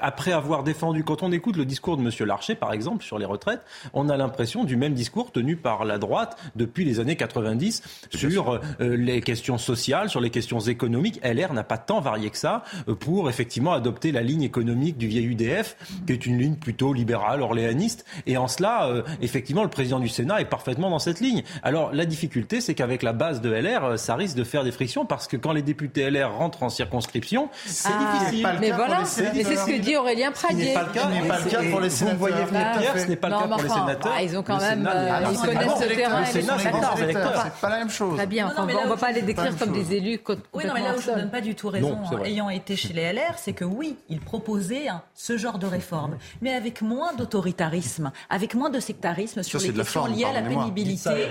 après 0.00 0.32
avoir 0.32 0.62
défendu, 0.62 1.02
quand 1.02 1.22
on 1.22 1.32
écoute 1.32 1.56
le 1.56 1.64
discours 1.64 1.96
de 1.96 2.02
M. 2.02 2.10
Larcher, 2.26 2.54
par 2.54 2.72
exemple, 2.72 3.02
sur 3.02 3.18
les 3.18 3.24
retraites, 3.24 3.62
on 3.92 4.08
a 4.08 4.16
l'impression 4.16 4.64
du 4.64 4.76
même 4.76 4.94
discours 4.94 5.32
tenu 5.32 5.56
par 5.56 5.84
la 5.84 5.98
droite 5.98 6.38
depuis 6.54 6.84
les 6.84 7.00
années 7.00 7.16
90 7.16 7.82
sur 8.10 8.60
les 8.78 9.20
questions 9.20 9.58
sociales, 9.58 10.08
sur 10.08 10.20
les 10.20 10.30
questions 10.30 10.60
économiques 10.60 10.91
LR 11.00 11.52
n'a 11.52 11.64
pas 11.64 11.78
tant 11.78 12.00
varié 12.00 12.30
que 12.30 12.38
ça 12.38 12.62
euh, 12.88 12.94
pour 12.94 13.28
effectivement 13.28 13.72
adopter 13.72 14.12
la 14.12 14.22
ligne 14.22 14.42
économique 14.42 14.96
du 14.98 15.06
vieil 15.06 15.24
UDF, 15.24 15.76
qui 16.06 16.12
est 16.12 16.26
une 16.26 16.38
ligne 16.38 16.56
plutôt 16.56 16.92
libérale, 16.92 17.42
orléaniste. 17.42 18.04
Et 18.26 18.36
en 18.36 18.48
cela, 18.48 18.86
euh, 18.86 19.02
effectivement, 19.20 19.62
le 19.62 19.70
président 19.70 19.98
du 19.98 20.08
Sénat 20.08 20.40
est 20.40 20.46
parfaitement 20.46 20.90
dans 20.90 20.98
cette 20.98 21.20
ligne. 21.20 21.42
Alors 21.62 21.92
la 21.92 22.04
difficulté, 22.04 22.60
c'est 22.60 22.74
qu'avec 22.74 23.02
la 23.02 23.12
base 23.12 23.40
de 23.40 23.50
LR, 23.50 23.84
euh, 23.84 23.96
ça 23.96 24.14
risque 24.14 24.36
de 24.36 24.44
faire 24.44 24.64
des 24.64 24.72
frictions 24.72 25.06
parce 25.06 25.26
que 25.26 25.36
quand 25.36 25.52
les 25.52 25.62
députés 25.62 26.10
LR 26.10 26.34
rentrent 26.36 26.62
en 26.62 26.68
circonscription, 26.68 27.48
c'est 27.64 27.88
ah, 27.92 28.18
difficile. 28.18 28.48
Mais 28.60 28.70
voilà, 28.70 29.00
mais 29.34 29.44
c'est 29.44 29.56
ce 29.56 29.66
que 29.66 29.80
dit 29.80 29.96
Aurélien 29.96 30.32
Pradier. 30.32 30.64
Ce 30.64 30.68
n'est 30.68 30.74
pas 30.74 31.38
le 31.44 31.50
cas, 31.50 31.70
pour 31.70 31.80
les 31.80 31.90
sénateurs. 31.90 32.14
Vous 32.14 32.20
voyez 32.20 32.44
venir 32.44 32.72
Pierre, 32.78 32.98
ce 32.98 33.06
n'est 33.06 33.16
pas 33.16 33.28
le 33.28 33.34
cas 33.34 33.48
pour 33.48 33.62
les 33.62 33.68
sénateurs. 33.68 34.20
ils 34.20 34.38
ont 34.38 34.42
quand 34.42 34.60
même, 34.60 34.88
ils 35.30 35.38
connaissent 35.38 35.78
ce 35.80 35.94
terrain. 35.94 36.20
Le 36.20 36.26
Sénat, 36.26 36.56
c'est 36.58 37.60
pas 37.60 37.68
la 37.68 37.78
même 37.78 37.90
chose. 37.90 38.16
Très 38.16 38.26
bien, 38.26 38.52
on 38.56 38.66
ne 38.66 38.88
va 38.88 38.96
pas 38.96 39.12
les 39.12 39.22
décrire 39.22 39.56
comme 39.56 39.72
des 39.72 39.94
élus. 39.94 40.20
Oui, 40.52 40.64
non, 40.66 40.74
mais 40.74 40.81
là 40.82 40.96
où 40.96 41.00
je 41.00 41.10
ne 41.10 41.16
donne 41.16 41.30
pas 41.30 41.40
du 41.40 41.54
tout 41.54 41.68
raison, 41.68 41.98
ayant 42.24 42.50
été 42.50 42.76
chez 42.76 42.92
les 42.92 43.12
LR, 43.12 43.38
c'est 43.38 43.52
que 43.52 43.64
oui, 43.64 43.96
ils 44.08 44.20
proposaient 44.20 44.86
ce 45.14 45.36
genre 45.36 45.58
de 45.58 45.66
réforme, 45.66 46.16
mais 46.40 46.52
avec 46.54 46.82
moins 46.82 47.12
d'autoritarisme, 47.14 48.12
avec 48.30 48.54
moins 48.54 48.70
de 48.70 48.80
sectarisme 48.80 49.42
sur 49.42 49.60
les 49.60 49.72
questions 49.72 50.06
liées 50.06 50.24
à 50.24 50.32
la 50.32 50.42
pénibilité 50.42 51.28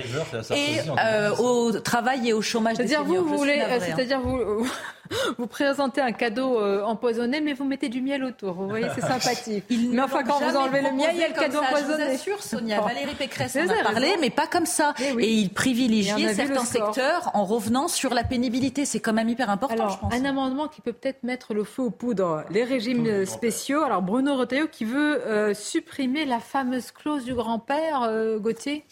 et 0.52 0.80
euh, 0.99 1.36
au 1.38 1.72
travail 1.80 2.30
et 2.30 2.34
au 2.34 2.41
chômage 2.41 2.78
des 2.78 2.88
seniors. 2.88 3.24
Vous, 3.24 3.38
voulez, 3.38 3.62
c'est-à-dire 3.80 4.22
vous, 4.22 4.68
vous 5.38 5.47
présentez 5.47 6.01
un 6.01 6.12
cadeau 6.12 6.59
euh, 6.59 6.84
empoisonné, 6.84 7.41
mais 7.41 7.53
vous 7.53 7.66
mettez 7.66 7.89
du 7.89 8.01
miel 8.01 8.24
autour. 8.24 8.53
Vous 8.53 8.68
voyez, 8.68 8.88
c'est 8.95 9.01
sympathique. 9.05 9.66
mais 9.70 10.01
enfin, 10.01 10.24
quand 10.24 10.39
vous 10.39 10.55
enlevez 10.55 10.82
le 10.82 10.91
miel, 10.91 11.12
il 11.14 11.20
y 11.20 11.24
a 11.24 11.28
le 11.28 11.34
cadeau 11.34 11.59
empoisonné. 11.59 12.03
Je 12.03 12.09
vous 12.09 12.16
assure, 12.16 12.43
Sonia, 12.43 12.82
Valérie 12.82 13.16
Pécresse 13.16 13.55
en 13.55 13.70
a 13.70 13.84
parlé, 13.84 14.16
mais 14.20 14.30
pas 14.30 14.47
comme 14.47 14.66
ça. 14.66 14.93
Eh 14.99 15.24
et, 15.24 15.34
il 15.34 15.49
privilégiait 15.49 16.34
certains 16.34 16.66
secteurs 16.66 17.32
en 17.34 17.45
revenant 17.45 17.88
sur 17.88 18.14
la 18.14 18.24
pénibilité. 18.24 18.86
C'est 18.86 18.99
quand 18.99 19.14
même 19.14 19.30
hyper 19.30 19.49
important, 19.49 19.89
je 19.89 19.97
pense. 19.97 20.14
Un 20.14 20.26
amendement 20.26 20.68
qui 20.68 20.82
peut 20.82 20.93
peut-être 20.93 21.24
mettre 21.24 21.53
le 21.53 21.64
feu 21.64 21.84
aux 21.84 21.91
poudres. 21.91 22.43
Les 22.49 22.64
régimes 22.64 23.26
spéciaux. 23.26 23.84
Alors, 23.84 24.01
Bruno 24.01 24.36
Retailleau 24.36 24.68
qui 24.68 24.86
veut 24.86 25.26
euh, 25.26 25.53
supprimer 25.53 26.26
la 26.26 26.39
fameuse 26.39 26.91
clause 26.91 27.26
du 27.26 27.34
grand-père, 27.34 28.03
euh, 28.03 28.39
Gauthier? 28.39 28.86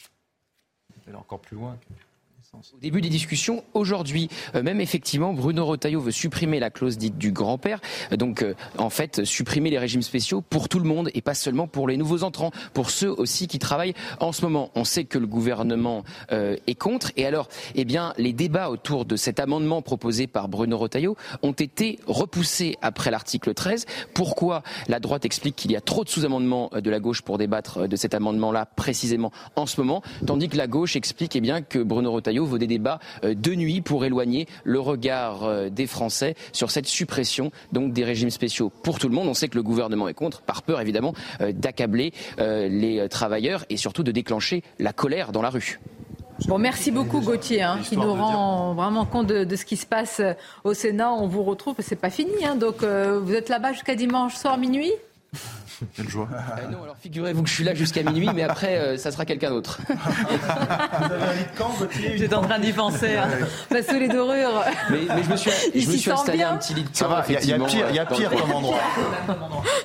Elle 1.07 1.13
est 1.13 1.17
encore 1.17 1.39
plus 1.39 1.55
loin. 1.55 1.78
Au 2.54 2.80
début 2.82 3.00
des 3.00 3.10
discussions, 3.10 3.64
aujourd'hui, 3.76 4.28
euh, 4.56 4.64
même 4.64 4.82
effectivement, 4.82 5.34
Bruno 5.34 5.68
Retailleau 5.68 6.02
veut 6.02 6.12
supprimer 6.12 6.60
la 6.60 6.72
clause 6.72 6.97
dite 6.97 7.16
du 7.16 7.32
grand-père. 7.32 7.80
Donc, 8.12 8.41
euh, 8.41 8.56
en 8.80 8.89
fait, 8.89 9.24
supprimer 9.24 9.70
les 9.70 9.78
régimes 9.78 10.02
spéciaux 10.02 10.41
pour 10.41 10.68
tout 10.68 10.80
le 10.80 10.86
monde 10.86 11.12
et 11.14 11.22
pas 11.22 11.36
seulement 11.36 11.68
pour 11.68 11.88
les 11.88 11.95
nouveaux 11.95 12.24
entrants, 12.24 12.50
pour 12.74 12.89
ceux 12.89 13.12
aussi 13.12 13.47
qui 13.47 13.60
travaillent 13.60 13.93
en 14.20 14.32
ce 14.32 14.41
moment. 14.41 14.72
On 14.74 14.84
sait 14.84 15.04
que 15.04 15.20
le 15.20 15.28
gouvernement 15.28 16.04
euh, 16.32 16.56
est 16.66 16.74
contre. 16.74 17.12
Et 17.18 17.28
alors, 17.28 17.50
eh 17.76 17.86
bien, 17.86 18.14
les 18.18 18.34
débats 18.34 18.72
autour 18.72 19.06
de 19.06 19.16
cet 19.16 19.39
amendement 19.39 19.84
proposé 19.84 20.26
par 20.26 20.47
Bruno 20.47 20.80
Retailleau 20.80 21.18
ont 21.43 21.52
été 21.52 22.00
repoussés 22.08 22.78
après 22.82 23.12
l'article 23.12 23.54
13. 23.54 23.86
Pourquoi 24.16 24.64
La 24.88 25.00
droite 25.00 25.24
explique 25.24 25.56
qu'il 25.56 25.72
y 25.72 25.76
a 25.76 25.82
trop 25.82 26.04
de 26.04 26.10
sous-amendements 26.10 26.72
de 26.74 26.89
la 26.89 27.00
gauche 27.00 27.22
pour 27.22 27.38
débattre 27.38 27.88
de 27.88 27.95
cet 27.95 28.16
amendement-là 28.16 28.66
précisément 28.66 29.32
en 29.56 29.68
ce 29.68 29.80
moment, 29.80 30.02
tandis 30.26 30.50
que 30.50 30.58
la 30.58 30.68
gauche 30.68 30.95
explique 30.95 31.36
eh 31.36 31.41
bien, 31.41 31.62
que 31.62 31.78
Bruno 31.78 32.12
Retailleau 32.12 32.38
veut 32.45 32.59
des 32.59 32.67
débats 32.67 32.99
euh, 33.23 33.33
de 33.33 33.55
nuit 33.55 33.81
pour 33.81 34.05
éloigner 34.05 34.47
le 34.63 34.79
regard 34.79 35.43
euh, 35.43 35.69
des 35.69 35.87
Français 35.87 36.35
sur 36.53 36.71
cette 36.71 36.87
suppression 36.87 37.51
donc 37.71 37.93
des 37.93 38.03
régimes 38.03 38.29
spéciaux 38.29 38.71
pour 38.83 38.99
tout 38.99 39.09
le 39.09 39.15
monde. 39.15 39.27
On 39.27 39.33
sait 39.33 39.47
que 39.47 39.55
le 39.55 39.63
gouvernement 39.63 40.07
est 40.07 40.13
contre, 40.13 40.41
par 40.41 40.61
peur 40.61 40.81
évidemment 40.81 41.13
euh, 41.41 41.51
d'accabler 41.51 42.13
les 42.37 43.07
travailleurs 43.09 43.65
et 43.69 43.77
surtout 43.77 44.03
de 44.03 44.11
déclencher 44.11 44.63
la 44.79 44.93
colère 44.93 45.31
dans 45.31 45.41
la 45.41 45.49
rue. 45.49 45.79
Bon, 46.47 46.57
merci 46.57 46.91
beaucoup 46.91 47.19
Gauthier, 47.21 47.61
hein, 47.61 47.79
qui 47.83 47.97
nous 47.97 48.13
rend 48.13 48.73
vraiment 48.73 49.05
compte 49.05 49.27
de, 49.27 49.55
ce 49.55 49.65
qui 49.65 49.77
se 49.77 49.85
passe 49.85 50.21
au 50.63 50.73
Sénat. 50.73 51.11
On 51.11 51.27
vous 51.27 51.43
retrouve, 51.43 51.75
c'est 51.79 51.95
pas 51.95 52.09
fini, 52.09 52.45
hein, 52.45 52.55
donc 52.55 52.83
vous 52.83 53.33
êtes 53.33 53.49
là-bas 53.49 53.73
jusqu'à 53.73 53.95
dimanche 53.95 54.35
soir 54.35 54.57
minuit? 54.57 54.91
Quelle 55.95 56.09
joie. 56.09 56.27
Euh, 56.32 56.71
non, 56.71 56.84
alors 56.84 56.97
figurez-vous 56.99 57.43
que 57.43 57.49
je 57.49 57.53
suis 57.53 57.63
là 57.63 57.73
jusqu'à 57.73 58.03
minuit, 58.03 58.30
mais 58.34 58.43
après, 58.43 58.77
euh, 58.77 58.97
ça 58.97 59.11
sera 59.11 59.25
quelqu'un 59.25 59.49
d'autre. 59.49 59.80
Vous 59.88 61.13
avez 61.13 61.23
un 61.23 61.34
lit 61.34 61.43
de 61.43 61.57
camp, 61.57 61.71
J'étais 62.15 62.34
en 62.34 62.41
train 62.41 62.59
d'y 62.59 62.73
penser. 62.73 63.15
Hein. 63.15 63.30
Bah, 63.69 63.84
sous 63.84 63.97
les 63.97 64.07
dorures. 64.07 64.63
Mais, 64.89 64.99
mais 65.15 65.23
je 65.23 65.30
me 65.30 65.36
suis, 65.36 65.51
je 65.75 65.89
me 65.89 65.97
suis 65.97 66.11
installé 66.11 66.43
un 66.43 66.57
petit 66.57 66.73
lit 66.73 66.84
de 66.84 66.97
camp. 66.97 67.23
Il 67.27 67.34
y, 67.47 67.53
a 67.53 67.59
pire, 67.59 67.91
y 67.91 67.99
a 67.99 68.05
pire 68.05 68.30
comme 68.30 68.51
endroit. 68.51 68.80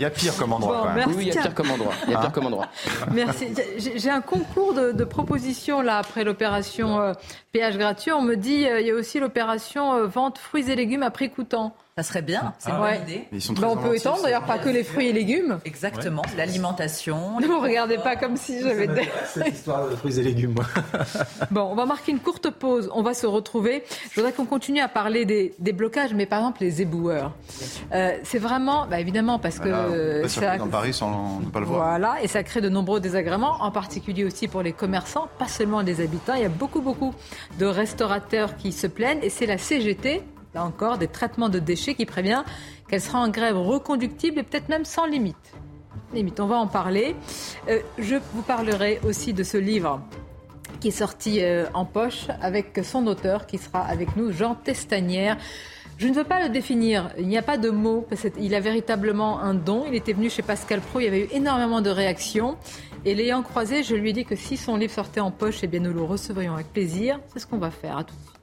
Il 0.01 0.03
y 0.03 0.07
a 0.07 0.11
pire 0.11 0.37
comme 0.37 0.53
endroit. 0.53 0.95
Bon, 0.95 1.13
oui, 1.15 1.27
il 1.27 1.35
y 1.35 1.39
a 1.39 1.43
pire 1.43 1.55
comme 1.55 1.71
endroit. 1.71 1.93
Il 2.07 2.13
y 2.13 2.15
a 2.15 2.21
pire 2.21 2.33
comme 2.33 2.47
endroit. 2.47 2.69
Merci. 3.13 3.49
J'ai 3.79 4.11
un 4.11 4.21
concours 4.21 4.75
de, 4.75 5.05
propositions 5.05 5.83
là 5.83 5.99
après 5.99 6.25
l'opération 6.25 7.01
euh, 7.01 7.13
péage 7.53 7.77
gratuit. 7.77 8.11
On 8.11 8.23
me 8.23 8.37
dit 8.37 8.67
il 8.81 8.87
y 8.87 8.91
a 8.91 8.95
aussi 8.95 9.21
l'opération 9.21 10.07
vente 10.07 10.39
fruits 10.39 10.71
et 10.71 10.77
légumes 10.77 11.03
à 11.03 11.11
prix 11.11 11.31
coûtant. 11.31 11.75
Ça 11.97 12.03
serait 12.03 12.23
bien, 12.23 12.55
c'est 12.59 12.71
une 12.71 12.79
bonne 12.79 13.03
idée. 13.03 13.29
Bah, 13.61 13.69
on 13.71 13.77
peut 13.77 13.95
étendre 13.95 14.21
d'ailleurs 14.25 14.43
pas 14.43 14.59
que 14.59 14.69
les 14.69 14.83
fruits 14.83 15.07
et 15.07 15.13
légumes. 15.13 15.61
Exactement, 15.65 16.23
l'alimentation. 16.37 17.39
Ne 17.41 17.47
vous 17.47 17.61
regardez 17.61 17.99
pas 17.99 18.17
comme 18.17 18.37
si 18.37 18.61
j'avais 18.61 18.89
des... 18.89 19.09
Cette 19.27 19.55
histoire 19.55 19.89
de 19.89 19.95
fruits 19.95 20.19
et 20.19 20.25
légumes. 20.25 20.57
bon, 21.53 21.61
on 21.61 21.77
va 21.77 21.87
marquer 21.87 22.11
une 22.11 22.19
courte 22.19 22.51
pause, 22.51 22.91
on 22.93 23.03
va 23.03 23.15
se 23.15 23.29
retrouver. 23.29 23.85
Je 24.11 24.17
voudrais 24.17 24.33
qu'on 24.33 24.45
continue 24.45 24.81
à 24.81 24.89
parler 24.89 25.25
des, 25.25 25.73
blocages, 25.73 26.15
mais 26.15 26.27
par 26.27 26.41
exemple 26.41 26.63
les 26.63 26.83
éboueurs. 26.83 27.33
Euh, 27.93 28.17
c'est 28.25 28.41
vraiment, 28.41 28.89
bah, 28.89 28.99
évidemment, 28.99 29.39
parce 29.39 29.61
que... 29.61 30.27
ça, 30.27 30.59
dans 30.59 30.67
Paris 30.67 30.95
sans 30.95 31.39
ne 31.43 31.51
pas 31.51 31.61
le 31.61 31.67
voir. 31.67 31.91
Voilà, 31.91 32.21
et 32.25 32.27
ça 32.27 32.43
crée 32.43 32.61
de 32.61 32.69
nombreux 32.69 32.99
désagréments, 32.99 33.59
en 33.61 33.71
particulier 33.71 34.25
aussi 34.25 34.49
pour 34.49 34.63
les 34.63 34.73
commerçants, 34.73 35.29
pas 35.39 35.47
seulement 35.47 35.81
les 35.81 36.01
habitants. 36.01 36.35
Il 36.35 36.43
y 36.43 36.47
a 36.47 36.49
beaucoup, 36.49 36.81
beaucoup 36.81 37.15
de 37.61 37.67
restaurateurs 37.67 38.57
qui 38.57 38.73
se 38.73 38.89
plaignent, 38.89 39.23
et 39.23 39.31
c'est 39.31 39.47
la 39.47 39.59
CGT, 39.59 40.25
là 40.55 40.65
encore, 40.65 40.99
des 40.99 41.09
traitements 41.09 41.49
de 41.49 41.59
déchets 41.59 41.95
qui 41.95 42.07
prévient 42.07 42.43
qu'elle 42.89 43.01
sera 43.01 43.19
en 43.21 43.29
grève 43.29 43.59
reconductible 43.59 44.39
et 44.39 44.43
peut-être 44.43 44.69
même 44.69 44.85
sans 44.85 45.07
limite. 45.07 45.55
Limite, 46.13 46.39
on 46.41 46.47
va 46.47 46.57
en 46.57 46.67
parler. 46.67 47.17
Euh, 47.69 47.81
je 47.99 48.17
vous 48.35 48.43
parlerai 48.43 49.01
aussi 49.05 49.33
de 49.33 49.43
ce 49.43 49.57
livre 49.57 50.01
qui 50.81 50.89
est 50.89 50.93
sorti 50.93 51.43
euh, 51.43 51.67
en 51.75 51.85
poche 51.85 52.27
avec 52.41 52.81
son 52.85 53.07
auteur 53.07 53.47
qui 53.47 53.59
sera 53.59 53.81
avec 53.81 54.17
nous, 54.17 54.33
Jean 54.33 54.55
Testanière. 54.55 55.39
Je 55.97 56.09
ne 56.09 56.15
veux 56.15 56.25
pas 56.25 56.43
le 56.43 56.49
définir, 56.49 57.11
il 57.19 57.29
n'y 57.29 57.39
a 57.39 57.43
pas 57.43 57.57
de 57.57 57.71
mots, 57.71 58.05
parce 58.09 58.29
qu'il 58.29 58.53
a 58.55 58.61
véritablement 58.61 59.41
un 59.41 59.55
don. 59.55 59.85
Il 59.87 59.95
était 59.95 60.13
venu 60.13 60.29
chez 60.29 60.43
Pascal 60.43 60.81
Pro, 60.81 60.99
il 60.99 61.05
y 61.05 61.07
avait 61.07 61.21
eu 61.21 61.29
énormément 61.31 61.81
de 61.81 61.91
réactions. 61.91 62.57
Et 63.05 63.15
l'ayant 63.15 63.43
croisé, 63.43 63.85
je 63.85 63.95
lui 63.95 64.11
ai 64.11 64.13
dit 64.13 64.25
que 64.25 64.35
si 64.35 64.57
son 64.57 64.77
livre 64.77 64.93
sortait 64.93 65.21
en 65.21 65.31
poche, 65.31 65.61
eh 65.63 65.69
bien 65.69 65.81
nous 65.81 65.93
le 65.93 66.03
recevrions 66.03 66.55
avec 66.55 66.73
plaisir. 66.73 67.21
C'est 67.33 67.39
ce 67.39 67.47
qu'on 67.47 67.59
va 67.59 67.71
faire. 67.71 67.99
À 67.99 68.05
tout 68.05 68.15
de 68.15 68.21
suite. 68.21 68.34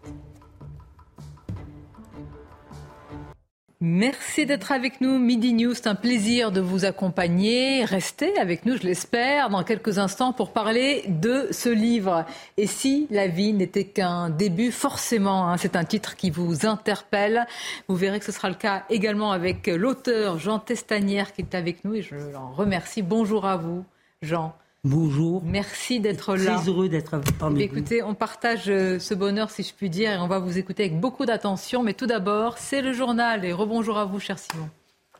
Merci 3.84 4.46
d'être 4.46 4.72
avec 4.72 5.02
nous. 5.02 5.18
Midi 5.18 5.54
News, 5.54 5.74
c'est 5.74 5.88
un 5.88 5.96
plaisir 5.96 6.52
de 6.52 6.62
vous 6.62 6.86
accompagner. 6.86 7.84
Restez 7.84 8.38
avec 8.38 8.64
nous, 8.68 8.78
je 8.78 8.84
l'espère, 8.84 9.50
dans 9.50 9.64
quelques 9.64 9.98
instants 9.98 10.34
pour 10.34 10.54
parler 10.54 11.04
de 11.08 11.48
ce 11.50 11.68
livre. 11.68 12.28
Et 12.58 12.68
si 12.68 13.08
la 13.10 13.26
vie 13.26 13.54
n'était 13.54 13.86
qu'un 13.86 14.30
début, 14.30 14.72
forcément, 14.72 15.50
hein, 15.50 15.58
c'est 15.58 15.76
un 15.76 15.84
titre 15.84 16.16
qui 16.16 16.30
vous 16.30 16.68
interpelle. 16.68 17.48
Vous 17.88 17.96
verrez 17.96 18.20
que 18.20 18.26
ce 18.26 18.32
sera 18.32 18.50
le 18.50 18.56
cas 18.56 18.84
également 18.92 19.32
avec 19.32 19.66
l'auteur 19.66 20.38
Jean 20.38 20.60
Testanière 20.60 21.34
qui 21.34 21.42
est 21.42 21.56
avec 21.56 21.84
nous 21.84 21.96
et 21.96 22.04
je 22.04 22.14
l'en 22.14 22.52
remercie. 22.52 23.02
Bonjour 23.02 23.48
à 23.48 23.58
vous, 23.58 23.84
Jean. 24.22 24.54
Bonjour. 24.84 25.44
Merci 25.46 26.00
d'être 26.00 26.36
là. 26.36 26.56
Très 26.56 26.70
heureux 26.70 26.90
d'être 26.90 27.22
parmi 27.38 27.58
vous. 27.58 27.62
Écoutez, 27.62 28.02
on 28.02 28.16
partage 28.16 28.68
euh, 28.68 28.98
ce 28.98 29.14
bonheur, 29.14 29.52
si 29.52 29.62
je 29.62 29.76
puis 29.76 29.92
dire, 29.92 30.12
et 30.12 30.18
on 30.18 30.28
va 30.28 30.40
vous 30.40 30.58
écouter 30.58 30.86
avec 30.86 31.00
beaucoup 31.00 31.28
d'attention. 31.28 31.84
Mais 31.84 31.94
tout 31.94 32.08
d'abord, 32.08 32.58
c'est 32.58 32.82
le 32.82 32.92
journal. 32.92 33.46
Et 33.46 33.54
rebonjour 33.54 34.00
à 34.00 34.06
vous, 34.06 34.20
cher 34.20 34.40
Simon. 34.40 34.68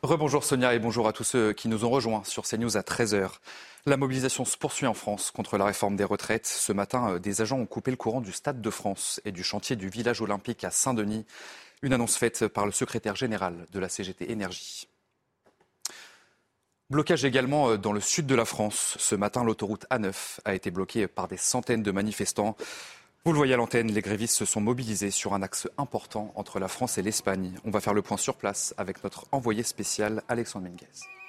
Rebonjour 0.02 0.42
Sonia 0.42 0.74
et 0.74 0.80
bonjour 0.80 1.06
à 1.06 1.12
tous 1.12 1.22
ceux 1.22 1.52
qui 1.52 1.68
nous 1.68 1.84
ont 1.84 1.90
rejoints 1.90 2.24
sur 2.24 2.42
CNews 2.42 2.76
à 2.76 2.80
13h. 2.80 3.30
La 3.86 3.96
mobilisation 3.96 4.44
se 4.44 4.56
poursuit 4.56 4.88
en 4.88 4.94
France 4.94 5.30
contre 5.30 5.56
la 5.58 5.64
réforme 5.64 5.94
des 5.94 6.02
retraites. 6.02 6.48
Ce 6.48 6.72
matin, 6.72 7.12
euh, 7.12 7.18
des 7.20 7.40
agents 7.40 7.60
ont 7.60 7.66
coupé 7.66 7.92
le 7.92 7.96
courant 7.96 8.20
du 8.20 8.32
Stade 8.32 8.60
de 8.60 8.70
France 8.70 9.20
et 9.24 9.30
du 9.30 9.44
chantier 9.44 9.76
du 9.76 9.88
village 9.88 10.20
olympique 10.20 10.64
à 10.64 10.72
Saint-Denis. 10.72 11.24
Une 11.82 11.92
annonce 11.92 12.16
faite 12.16 12.48
par 12.48 12.66
le 12.66 12.72
secrétaire 12.72 13.14
général 13.14 13.66
de 13.72 13.78
la 13.78 13.88
CGT 13.88 14.32
Énergie. 14.32 14.88
Blocage 16.92 17.24
également 17.24 17.70
euh, 17.70 17.78
dans 17.78 17.94
le 17.94 18.00
sud 18.00 18.26
de 18.26 18.34
la 18.34 18.44
France. 18.44 18.96
Ce 18.98 19.14
matin, 19.14 19.44
l'autoroute 19.44 19.86
A9 19.90 20.40
a 20.44 20.54
été 20.54 20.70
bloquée 20.70 21.08
par 21.08 21.26
des 21.26 21.38
centaines 21.38 21.82
de 21.82 21.90
manifestants. 21.90 22.54
Vous 23.24 23.32
le 23.32 23.38
voyez 23.38 23.54
à 23.54 23.56
l'antenne, 23.56 23.90
les 23.90 24.02
grévistes 24.02 24.36
se 24.36 24.44
sont 24.44 24.60
mobilisés 24.60 25.10
sur 25.10 25.32
un 25.32 25.40
axe 25.40 25.66
important 25.78 26.34
entre 26.36 26.60
la 26.60 26.68
France 26.68 26.98
et 26.98 27.02
l'Espagne. 27.02 27.54
On 27.64 27.70
va 27.70 27.80
faire 27.80 27.94
le 27.94 28.02
point 28.02 28.18
sur 28.18 28.34
place 28.34 28.74
avec 28.76 29.02
notre 29.04 29.24
envoyé 29.32 29.62
spécial 29.62 30.22
Alexandre 30.28 30.68
Minguez. 30.68 31.21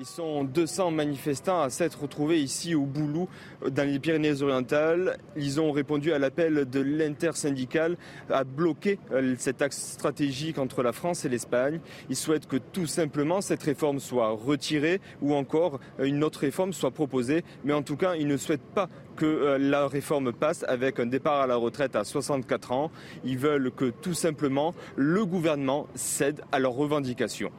Ils 0.00 0.06
sont 0.06 0.44
200 0.44 0.92
manifestants 0.92 1.60
à 1.60 1.70
s'être 1.70 2.02
retrouvés 2.02 2.40
ici 2.40 2.72
au 2.76 2.84
Boulou, 2.84 3.28
dans 3.68 3.84
les 3.84 3.98
Pyrénées-Orientales. 3.98 5.18
Ils 5.34 5.60
ont 5.60 5.72
répondu 5.72 6.12
à 6.12 6.20
l'appel 6.20 6.70
de 6.70 6.78
l'intersyndicale 6.78 7.96
à 8.30 8.44
bloquer 8.44 9.00
euh, 9.10 9.34
cet 9.38 9.60
axe 9.60 9.76
stratégique 9.76 10.58
entre 10.58 10.84
la 10.84 10.92
France 10.92 11.24
et 11.24 11.28
l'Espagne. 11.28 11.80
Ils 12.08 12.14
souhaitent 12.14 12.46
que 12.46 12.58
tout 12.58 12.86
simplement 12.86 13.40
cette 13.40 13.64
réforme 13.64 13.98
soit 13.98 14.28
retirée 14.28 15.00
ou 15.20 15.34
encore 15.34 15.80
euh, 15.98 16.04
une 16.04 16.22
autre 16.22 16.38
réforme 16.38 16.72
soit 16.72 16.92
proposée. 16.92 17.42
Mais 17.64 17.72
en 17.72 17.82
tout 17.82 17.96
cas, 17.96 18.14
ils 18.14 18.28
ne 18.28 18.36
souhaitent 18.36 18.72
pas 18.76 18.88
que 19.16 19.26
euh, 19.26 19.58
la 19.58 19.88
réforme 19.88 20.32
passe 20.32 20.64
avec 20.68 21.00
un 21.00 21.06
départ 21.06 21.40
à 21.40 21.48
la 21.48 21.56
retraite 21.56 21.96
à 21.96 22.04
64 22.04 22.70
ans. 22.70 22.92
Ils 23.24 23.38
veulent 23.38 23.72
que 23.72 23.86
tout 23.86 24.14
simplement 24.14 24.76
le 24.94 25.26
gouvernement 25.26 25.88
cède 25.96 26.42
à 26.52 26.60
leurs 26.60 26.74
revendications. 26.74 27.50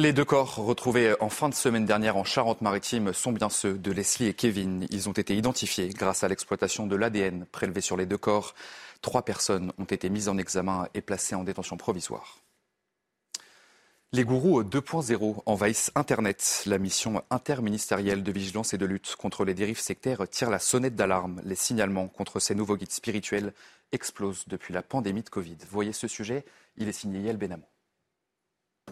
Les 0.00 0.12
deux 0.12 0.24
corps 0.24 0.54
retrouvés 0.54 1.16
en 1.18 1.28
fin 1.28 1.48
de 1.48 1.54
semaine 1.54 1.84
dernière 1.84 2.16
en 2.16 2.22
Charente-Maritime 2.22 3.12
sont 3.12 3.32
bien 3.32 3.50
ceux 3.50 3.76
de 3.76 3.90
Leslie 3.90 4.28
et 4.28 4.32
Kevin. 4.32 4.86
Ils 4.90 5.08
ont 5.08 5.12
été 5.12 5.36
identifiés 5.36 5.88
grâce 5.88 6.22
à 6.22 6.28
l'exploitation 6.28 6.86
de 6.86 6.94
l'ADN 6.94 7.46
prélevé 7.50 7.80
sur 7.80 7.96
les 7.96 8.06
deux 8.06 8.16
corps. 8.16 8.54
Trois 9.02 9.22
personnes 9.24 9.72
ont 9.76 9.86
été 9.86 10.08
mises 10.08 10.28
en 10.28 10.38
examen 10.38 10.86
et 10.94 11.00
placées 11.00 11.34
en 11.34 11.42
détention 11.42 11.76
provisoire. 11.76 12.38
Les 14.12 14.22
gourous 14.22 14.62
2.0 14.62 15.42
envahissent 15.46 15.90
Internet. 15.96 16.62
La 16.66 16.78
mission 16.78 17.24
interministérielle 17.30 18.22
de 18.22 18.30
vigilance 18.30 18.74
et 18.74 18.78
de 18.78 18.86
lutte 18.86 19.16
contre 19.16 19.44
les 19.44 19.54
dérives 19.54 19.80
sectaires 19.80 20.28
tire 20.28 20.48
la 20.48 20.60
sonnette 20.60 20.94
d'alarme. 20.94 21.40
Les 21.42 21.56
signalements 21.56 22.06
contre 22.06 22.38
ces 22.38 22.54
nouveaux 22.54 22.76
guides 22.76 22.92
spirituels 22.92 23.52
explosent 23.90 24.44
depuis 24.46 24.72
la 24.72 24.82
pandémie 24.82 25.24
de 25.24 25.28
Covid. 25.28 25.58
Voyez 25.68 25.92
ce 25.92 26.06
sujet, 26.06 26.44
il 26.76 26.86
est 26.86 26.92
signé 26.92 27.18
Yael 27.18 27.36
Benamou. 27.36 27.64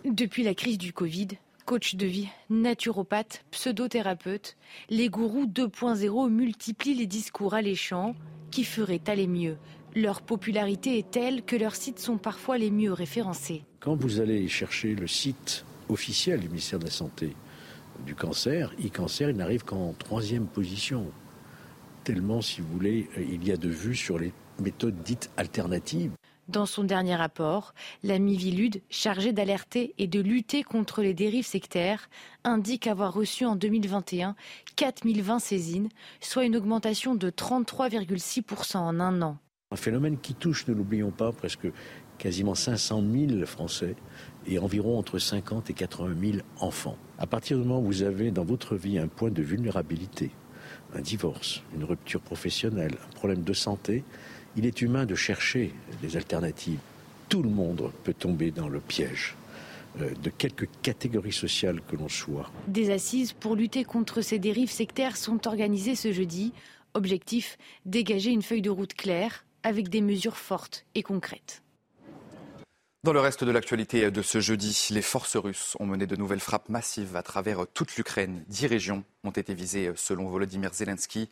Depuis 0.05 0.43
la 0.43 0.55
crise 0.55 0.79
du 0.79 0.93
Covid, 0.93 1.29
coach 1.65 1.97
de 1.97 2.07
vie, 2.07 2.29
naturopathe, 2.51 3.45
pseudothérapeute, 3.51 4.57
les 4.89 5.09
gourous 5.09 5.47
2.0 5.47 6.31
multiplient 6.31 6.95
les 6.95 7.07
discours 7.07 7.55
alléchants 7.55 8.15
qui 8.51 8.65
feraient 8.65 9.03
aller 9.07 9.27
mieux. 9.27 9.57
Leur 9.95 10.23
popularité 10.23 10.99
est 10.99 11.11
telle 11.11 11.43
que 11.43 11.57
leurs 11.57 11.75
sites 11.75 11.99
sont 11.99 12.19
parfois 12.19 12.59
les 12.59 12.71
mieux 12.71 12.93
référencés. 12.93 13.65
Quand 13.81 13.97
vous 13.97 14.21
allez 14.21 14.47
chercher 14.49 14.95
le 14.95 15.07
site 15.07 15.65
officiel 15.89 16.41
du 16.41 16.49
ministère 16.49 16.79
de 16.79 16.85
la 16.85 16.91
Santé 16.91 17.35
du 18.05 18.15
cancer, 18.15 18.73
e-cancer, 18.85 19.31
il 19.31 19.37
n'arrive 19.37 19.65
qu'en 19.65 19.95
troisième 19.99 20.47
position. 20.47 21.07
Tellement, 22.05 22.43
si 22.43 22.61
vous 22.61 22.69
voulez, 22.69 23.09
il 23.17 23.47
y 23.47 23.53
a 23.53 23.57
de 23.57 23.69
vues 23.69 23.97
sur 23.97 24.19
les 24.19 24.33
méthodes 24.61 25.03
dites 25.03 25.31
alternatives. 25.37 26.13
Dans 26.49 26.67
son 26.67 26.85
dernier 26.85 27.17
rapport, 27.17 27.75
la 28.05 28.21
Mivilude, 28.21 28.81
chargée 28.89 29.33
d'alerter 29.33 29.95
et 29.99 30.07
de 30.07 30.21
lutter 30.21 30.63
contre 30.63 31.03
les 31.03 31.13
dérives 31.13 31.47
sectaires, 31.47 32.09
indique 32.45 32.87
avoir 32.87 33.13
reçu 33.13 33.45
en 33.45 33.57
2021 33.57 34.37
4020 34.77 35.39
saisines, 35.41 35.89
soit 36.21 36.45
une 36.45 36.55
augmentation 36.55 37.17
de 37.17 37.31
33,6% 37.31 38.77
en 38.77 39.01
un 39.01 39.23
an. 39.23 39.39
Un 39.73 39.77
phénomène 39.77 40.19
qui 40.19 40.35
touche, 40.35 40.69
ne 40.69 40.75
l'oublions 40.75 41.11
pas, 41.11 41.33
presque 41.33 41.67
quasiment 42.19 42.55
500 42.55 43.03
000 43.29 43.45
Français 43.47 43.97
et 44.47 44.61
environ 44.61 44.99
entre 44.99 45.19
50 45.19 45.71
et 45.71 45.75
80 45.75 46.15
000 46.21 46.39
enfants. 46.61 46.97
À 47.19 47.27
partir 47.27 47.59
du 47.59 47.65
moment 47.65 47.81
où 47.81 47.87
vous 47.87 48.03
avez 48.05 48.31
dans 48.31 48.45
votre 48.45 48.77
vie 48.77 48.99
un 49.01 49.09
point 49.09 49.31
de 49.31 49.43
vulnérabilité, 49.43 50.31
un 50.95 51.01
divorce, 51.01 51.63
une 51.75 51.83
rupture 51.83 52.21
professionnelle, 52.21 52.97
un 53.05 53.15
problème 53.15 53.43
de 53.43 53.53
santé, 53.53 54.05
il 54.57 54.67
est 54.67 54.81
humain 54.83 55.07
de 55.07 55.15
chercher 55.15 55.73
des 56.03 56.17
alternatives. 56.17 56.81
Tout 57.29 57.43
le 57.43 57.51
monde 57.51 57.93
peut 58.05 58.15
tomber 58.15 58.51
dans 58.51 58.69
le 58.69 58.81
piège 58.81 59.37
euh, 60.01 60.11
de 60.23 60.31
quelque 60.31 60.67
catégorie 60.83 61.33
sociale 61.33 61.81
que 61.89 61.97
l'on 61.97 62.09
soit. 62.09 62.51
Des 62.69 62.91
assises 62.91 63.33
pour 63.33 63.57
lutter 63.57 63.85
contre 63.85 64.21
ces 64.21 64.39
dérives 64.39 64.71
sectaires 64.71 65.17
sont 65.17 65.47
organisées 65.47 65.95
ce 65.95 66.13
jeudi. 66.13 66.53
Objectif, 66.95 67.59
dégager 67.85 68.31
une 68.31 68.43
feuille 68.43 68.63
de 68.63 68.71
route 68.71 68.95
claire 68.95 69.45
avec 69.63 69.89
des 69.89 70.01
mesures 70.01 70.37
fortes 70.37 70.87
et 70.95 71.03
concrètes. 71.03 71.63
Dans 73.03 73.13
le 73.13 73.21
reste 73.21 73.45
de 73.45 73.51
l'actualité 73.51 74.11
de 74.11 74.23
ce 74.23 74.41
jeudi, 74.41 74.89
les 74.91 75.03
forces 75.03 75.37
russes 75.37 75.77
ont 75.79 75.87
mené 75.87 76.07
de 76.07 76.17
nouvelles 76.17 76.41
frappes 76.41 76.69
massives 76.69 77.15
à 77.15 77.23
travers 77.23 77.67
toute 77.73 77.95
l'Ukraine. 77.97 78.43
Dix 78.49 78.67
régions 78.67 79.05
ont 79.23 79.31
été 79.31 79.55
visées 79.55 79.93
selon 79.95 80.29
Volodymyr 80.29 80.73
Zelensky. 80.73 81.29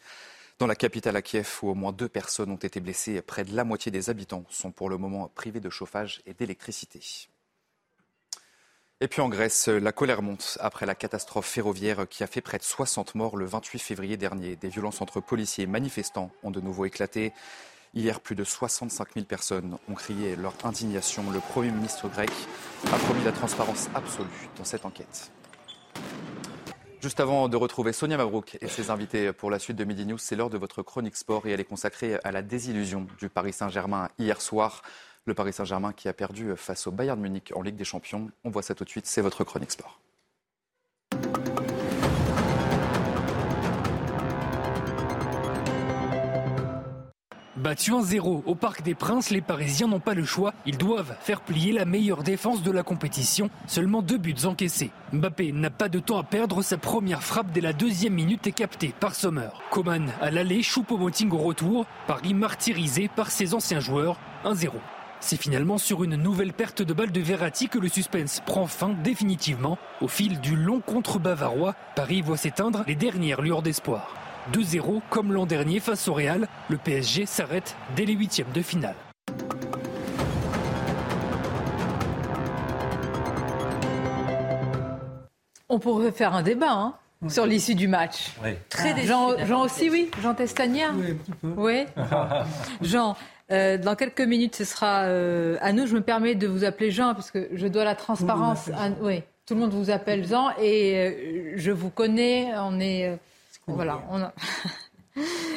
Dans 0.60 0.68
la 0.68 0.76
capitale 0.76 1.16
à 1.16 1.22
Kiev, 1.22 1.58
où 1.62 1.70
au 1.70 1.74
moins 1.74 1.92
deux 1.92 2.08
personnes 2.08 2.52
ont 2.52 2.56
été 2.56 2.78
blessées, 2.78 3.20
près 3.22 3.44
de 3.44 3.56
la 3.56 3.64
moitié 3.64 3.90
des 3.90 4.08
habitants 4.08 4.44
sont 4.50 4.70
pour 4.70 4.88
le 4.88 4.98
moment 4.98 5.28
privés 5.28 5.58
de 5.58 5.68
chauffage 5.68 6.22
et 6.26 6.34
d'électricité. 6.34 7.00
Et 9.00 9.08
puis 9.08 9.20
en 9.20 9.28
Grèce, 9.28 9.66
la 9.66 9.90
colère 9.90 10.22
monte 10.22 10.56
après 10.60 10.86
la 10.86 10.94
catastrophe 10.94 11.46
ferroviaire 11.46 12.08
qui 12.08 12.22
a 12.22 12.28
fait 12.28 12.40
près 12.40 12.58
de 12.58 12.62
60 12.62 13.16
morts 13.16 13.36
le 13.36 13.46
28 13.46 13.80
février 13.80 14.16
dernier. 14.16 14.54
Des 14.54 14.68
violences 14.68 15.00
entre 15.00 15.20
policiers 15.20 15.64
et 15.64 15.66
manifestants 15.66 16.30
ont 16.44 16.52
de 16.52 16.60
nouveau 16.60 16.84
éclaté. 16.84 17.32
Hier, 17.92 18.20
plus 18.20 18.36
de 18.36 18.44
65 18.44 19.14
000 19.14 19.26
personnes 19.26 19.76
ont 19.88 19.94
crié 19.94 20.36
leur 20.36 20.54
indignation. 20.62 21.28
Le 21.32 21.40
Premier 21.40 21.72
ministre 21.72 22.08
grec 22.08 22.30
a 22.92 22.96
promis 22.96 23.24
la 23.24 23.32
transparence 23.32 23.88
absolue 23.94 24.48
dans 24.56 24.64
cette 24.64 24.84
enquête. 24.84 25.32
Juste 27.04 27.20
avant 27.20 27.50
de 27.50 27.56
retrouver 27.58 27.92
Sonia 27.92 28.16
Mabrouk 28.16 28.56
et 28.62 28.66
ses 28.66 28.88
invités 28.88 29.30
pour 29.34 29.50
la 29.50 29.58
suite 29.58 29.76
de 29.76 29.84
Midi 29.84 30.06
News, 30.06 30.16
c'est 30.16 30.36
l'heure 30.36 30.48
de 30.48 30.56
votre 30.56 30.80
chronique 30.82 31.16
sport 31.16 31.46
et 31.46 31.50
elle 31.50 31.60
est 31.60 31.64
consacrée 31.64 32.18
à 32.24 32.32
la 32.32 32.40
désillusion 32.40 33.06
du 33.18 33.28
Paris 33.28 33.52
Saint-Germain 33.52 34.08
hier 34.18 34.40
soir. 34.40 34.80
Le 35.26 35.34
Paris 35.34 35.52
Saint-Germain 35.52 35.92
qui 35.92 36.08
a 36.08 36.14
perdu 36.14 36.56
face 36.56 36.86
au 36.86 36.92
Bayern 36.92 37.20
Munich 37.20 37.52
en 37.54 37.60
Ligue 37.60 37.76
des 37.76 37.84
Champions. 37.84 38.30
On 38.42 38.48
voit 38.48 38.62
ça 38.62 38.74
tout 38.74 38.84
de 38.84 38.88
suite, 38.88 39.04
c'est 39.04 39.20
votre 39.20 39.44
chronique 39.44 39.72
sport. 39.72 40.00
Battu 47.56 47.92
1-0 47.92 48.42
au 48.46 48.54
Parc 48.56 48.82
des 48.82 48.96
Princes, 48.96 49.30
les 49.30 49.40
Parisiens 49.40 49.86
n'ont 49.86 50.00
pas 50.00 50.14
le 50.14 50.24
choix. 50.24 50.54
Ils 50.66 50.76
doivent 50.76 51.14
faire 51.20 51.40
plier 51.40 51.70
la 51.70 51.84
meilleure 51.84 52.24
défense 52.24 52.64
de 52.64 52.72
la 52.72 52.82
compétition. 52.82 53.48
Seulement 53.68 54.02
deux 54.02 54.18
buts 54.18 54.34
encaissés. 54.44 54.90
Mbappé 55.12 55.52
n'a 55.52 55.70
pas 55.70 55.88
de 55.88 56.00
temps 56.00 56.18
à 56.18 56.24
perdre. 56.24 56.62
Sa 56.62 56.78
première 56.78 57.22
frappe 57.22 57.52
dès 57.52 57.60
la 57.60 57.72
deuxième 57.72 58.14
minute 58.14 58.44
est 58.48 58.52
captée 58.52 58.92
par 58.98 59.14
Sommer. 59.14 59.50
Coman 59.70 60.10
à 60.20 60.32
l'aller, 60.32 60.62
Choupo-Moting 60.62 61.30
au 61.30 61.38
retour. 61.38 61.86
Paris 62.08 62.34
martyrisé 62.34 63.08
par 63.14 63.30
ses 63.30 63.54
anciens 63.54 63.80
joueurs. 63.80 64.18
1-0. 64.44 64.70
C'est 65.20 65.40
finalement 65.40 65.78
sur 65.78 66.02
une 66.02 66.16
nouvelle 66.16 66.52
perte 66.52 66.82
de 66.82 66.92
balle 66.92 67.12
de 67.12 67.20
Verratti 67.20 67.68
que 67.68 67.78
le 67.78 67.88
suspense 67.88 68.42
prend 68.44 68.66
fin 68.66 68.96
définitivement. 69.04 69.78
Au 70.00 70.08
fil 70.08 70.40
du 70.40 70.56
long 70.56 70.80
contre 70.80 71.20
bavarois, 71.20 71.76
Paris 71.94 72.20
voit 72.20 72.36
s'éteindre 72.36 72.82
les 72.88 72.96
dernières 72.96 73.42
lueurs 73.42 73.62
d'espoir. 73.62 74.12
2-0 74.52 75.00
comme 75.10 75.32
l'an 75.32 75.46
dernier 75.46 75.80
face 75.80 76.08
au 76.08 76.14
Real, 76.14 76.48
le 76.68 76.76
PSG 76.76 77.26
s'arrête 77.26 77.76
dès 77.96 78.04
les 78.04 78.14
huitièmes 78.14 78.52
de 78.52 78.62
finale. 78.62 78.94
On 85.68 85.78
pourrait 85.78 86.12
faire 86.12 86.34
un 86.34 86.42
débat 86.42 86.72
hein, 86.72 86.94
sur 87.28 87.46
l'issue 87.46 87.74
du 87.74 87.88
match. 87.88 88.32
Très 88.68 89.04
Jean, 89.06 89.36
Jean 89.44 89.62
aussi, 89.62 89.90
oui 89.90 90.10
Jean 90.22 90.34
Testagna 90.34 90.90
Oui, 90.94 91.10
un 91.10 91.14
petit 91.14 91.32
peu. 91.32 91.54
Oui 91.56 91.84
Jean, 92.82 93.16
euh, 93.50 93.78
dans 93.78 93.94
quelques 93.94 94.20
minutes, 94.20 94.56
ce 94.56 94.64
sera 94.64 95.04
euh, 95.04 95.56
à 95.60 95.72
nous. 95.72 95.86
Je 95.86 95.94
me 95.94 96.00
permets 96.00 96.34
de 96.34 96.46
vous 96.46 96.64
appeler 96.64 96.90
Jean 96.90 97.14
parce 97.14 97.30
que 97.30 97.48
je 97.52 97.66
dois 97.66 97.84
la 97.84 97.94
transparence. 97.94 98.68
À... 98.68 98.90
Oui, 99.00 99.22
tout 99.46 99.54
le 99.54 99.60
monde 99.60 99.72
vous 99.72 99.90
appelle 99.90 100.26
Jean 100.26 100.50
et 100.60 100.96
euh, 100.96 101.52
je 101.56 101.70
vous 101.70 101.90
connais. 101.90 102.52
On 102.56 102.78
est. 102.78 103.18
voilà. 103.66 104.02
On 104.10 104.20
a... 104.20 104.32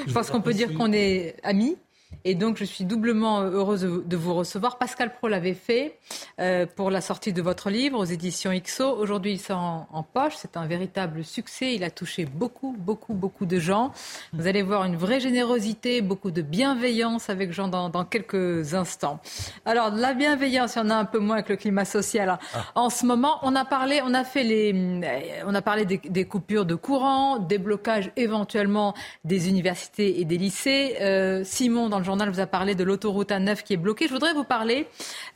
je 0.08 0.14
pense 0.14 0.30
qu'on 0.30 0.41
peut 0.41 0.53
dire 0.53 0.74
qu'on 0.74 0.91
est 0.93 1.36
amis. 1.43 1.78
Et 2.26 2.36
donc, 2.36 2.57
je 2.57 2.65
suis 2.65 2.84
doublement 2.84 3.41
heureuse 3.41 3.82
de 3.82 4.18
vous 4.18 4.34
recevoir. 4.34 4.78
Pascal 4.78 5.13
Pro 5.13 5.28
l'avait 5.28 5.53
fait 5.53 5.97
euh, 6.39 6.65
pour 6.65 6.91
la 6.91 7.01
sortie 7.01 7.34
de 7.34 7.41
votre 7.41 7.70
livre 7.70 7.99
aux 7.99 8.05
éditions 8.05 8.51
IXO. 8.51 8.97
Aujourd'hui, 8.97 9.34
il 9.34 9.39
sort 9.39 9.59
en, 9.59 9.88
en 9.91 10.03
poche. 10.03 10.34
C'est 10.38 10.57
un 10.57 10.65
véritable 10.65 11.24
succès. 11.24 11.74
Il 11.76 11.84
a 11.84 11.91
touché 11.91 12.26
beaucoup, 12.26 12.76
beaucoup, 12.78 13.13
beaucoup 13.13 13.45
de 13.45 13.59
gens. 13.59 13.91
Vous 14.34 14.47
allez 14.47 14.61
voir 14.61 14.86
une 14.86 14.95
vraie 14.95 15.20
générosité, 15.20 16.01
beaucoup 16.01 16.32
de 16.32 16.41
bienveillance 16.41 17.30
avec 17.30 17.51
Jean 17.51 17.68
dans, 17.68 17.89
dans 17.89 18.05
quelques 18.05 18.74
instants. 18.74 19.20
Alors, 19.65 19.91
de 19.91 19.99
la 19.99 20.13
bienveillance, 20.13 20.76
il 20.76 20.80
y 20.80 20.82
en 20.82 20.89
a 20.89 20.95
un 20.95 21.05
peu 21.05 21.20
moins 21.20 21.36
avec 21.36 21.49
le 21.49 21.55
climat 21.55 21.86
social 21.86 22.30
hein. 22.30 22.39
en 22.76 22.89
ce 22.89 23.05
moment. 23.05 23.39
On 23.43 23.55
a 23.55 23.65
parlé, 23.65 24.01
on 24.03 24.13
a 24.13 24.24
fait 24.24 24.43
les, 24.43 25.41
on 25.45 25.53
a 25.53 25.61
parlé 25.61 25.86
des, 25.86 25.97
des 25.97 26.26
coupures 26.26 26.65
de 26.65 26.76
courant, 26.76 27.39
des 27.39 27.57
blocages 27.57 28.11
éventuellement 28.15 28.93
des 29.24 29.49
universités 29.49 30.20
et 30.20 30.26
des 30.26 30.38
lycées. 30.38 30.97
Euh, 31.01 31.43
Simon, 31.43 31.89
dans 31.89 31.99
le 31.99 32.05
journal, 32.08 32.30
vous 32.30 32.39
a 32.39 32.47
parlé 32.47 32.74
de 32.74 32.84
l'autoroute 32.84 33.30
A9 33.30 33.64
qui 33.64 33.74
est 33.74 33.78
bloquée. 33.78 34.08
Je 34.08 34.14
voudrais 34.14 34.34
vous 34.34 34.45
parler 34.45 34.88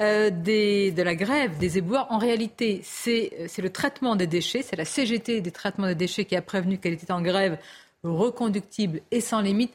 euh, 0.02 0.30
de 0.30 1.02
la 1.02 1.16
grève 1.16 1.58
des 1.58 1.78
éboueurs. 1.78 2.08
En 2.10 2.18
réalité, 2.18 2.80
c'est 2.84 3.32
le 3.58 3.70
traitement 3.70 4.16
des 4.16 4.26
déchets. 4.26 4.62
C'est 4.64 4.78
la 4.78 4.86
CGT 4.86 5.42
des 5.42 5.52
traitements 5.52 5.88
des 5.88 5.96
déchets 5.96 6.26
qui 6.26 6.36
a 6.36 6.42
prévenu 6.42 6.78
qu'elle 6.78 6.94
était 6.94 7.12
en 7.12 7.22
grève 7.22 7.58
reconductible 8.04 9.02
et 9.12 9.22
sans 9.22 9.42
limite. 9.42 9.74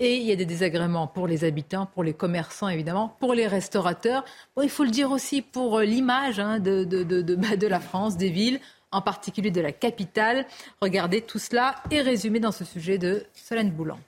Et 0.00 0.16
il 0.16 0.22
y 0.22 0.32
a 0.32 0.36
des 0.36 0.46
désagréments 0.46 1.06
pour 1.06 1.26
les 1.26 1.44
habitants, 1.44 1.86
pour 1.86 2.02
les 2.02 2.14
commerçants 2.14 2.68
évidemment, 2.68 3.16
pour 3.20 3.34
les 3.34 3.46
restaurateurs. 3.46 4.24
Il 4.62 4.70
faut 4.70 4.84
le 4.84 4.90
dire 4.90 5.10
aussi 5.10 5.42
pour 5.42 5.80
l'image 5.80 6.38
hein, 6.38 6.60
de, 6.60 6.84
de, 6.84 7.66
la 7.66 7.80
France, 7.80 8.16
des 8.16 8.30
villes, 8.30 8.60
en 8.90 9.02
particulier 9.02 9.50
de 9.50 9.60
la 9.60 9.72
capitale. 9.72 10.46
Regardez, 10.80 11.20
tout 11.20 11.40
cela 11.40 11.74
est 11.90 12.00
résumé 12.00 12.40
dans 12.40 12.52
ce 12.52 12.64
sujet 12.64 12.96
de 12.96 13.24
Solène 13.34 13.70
Boulan. 13.70 13.98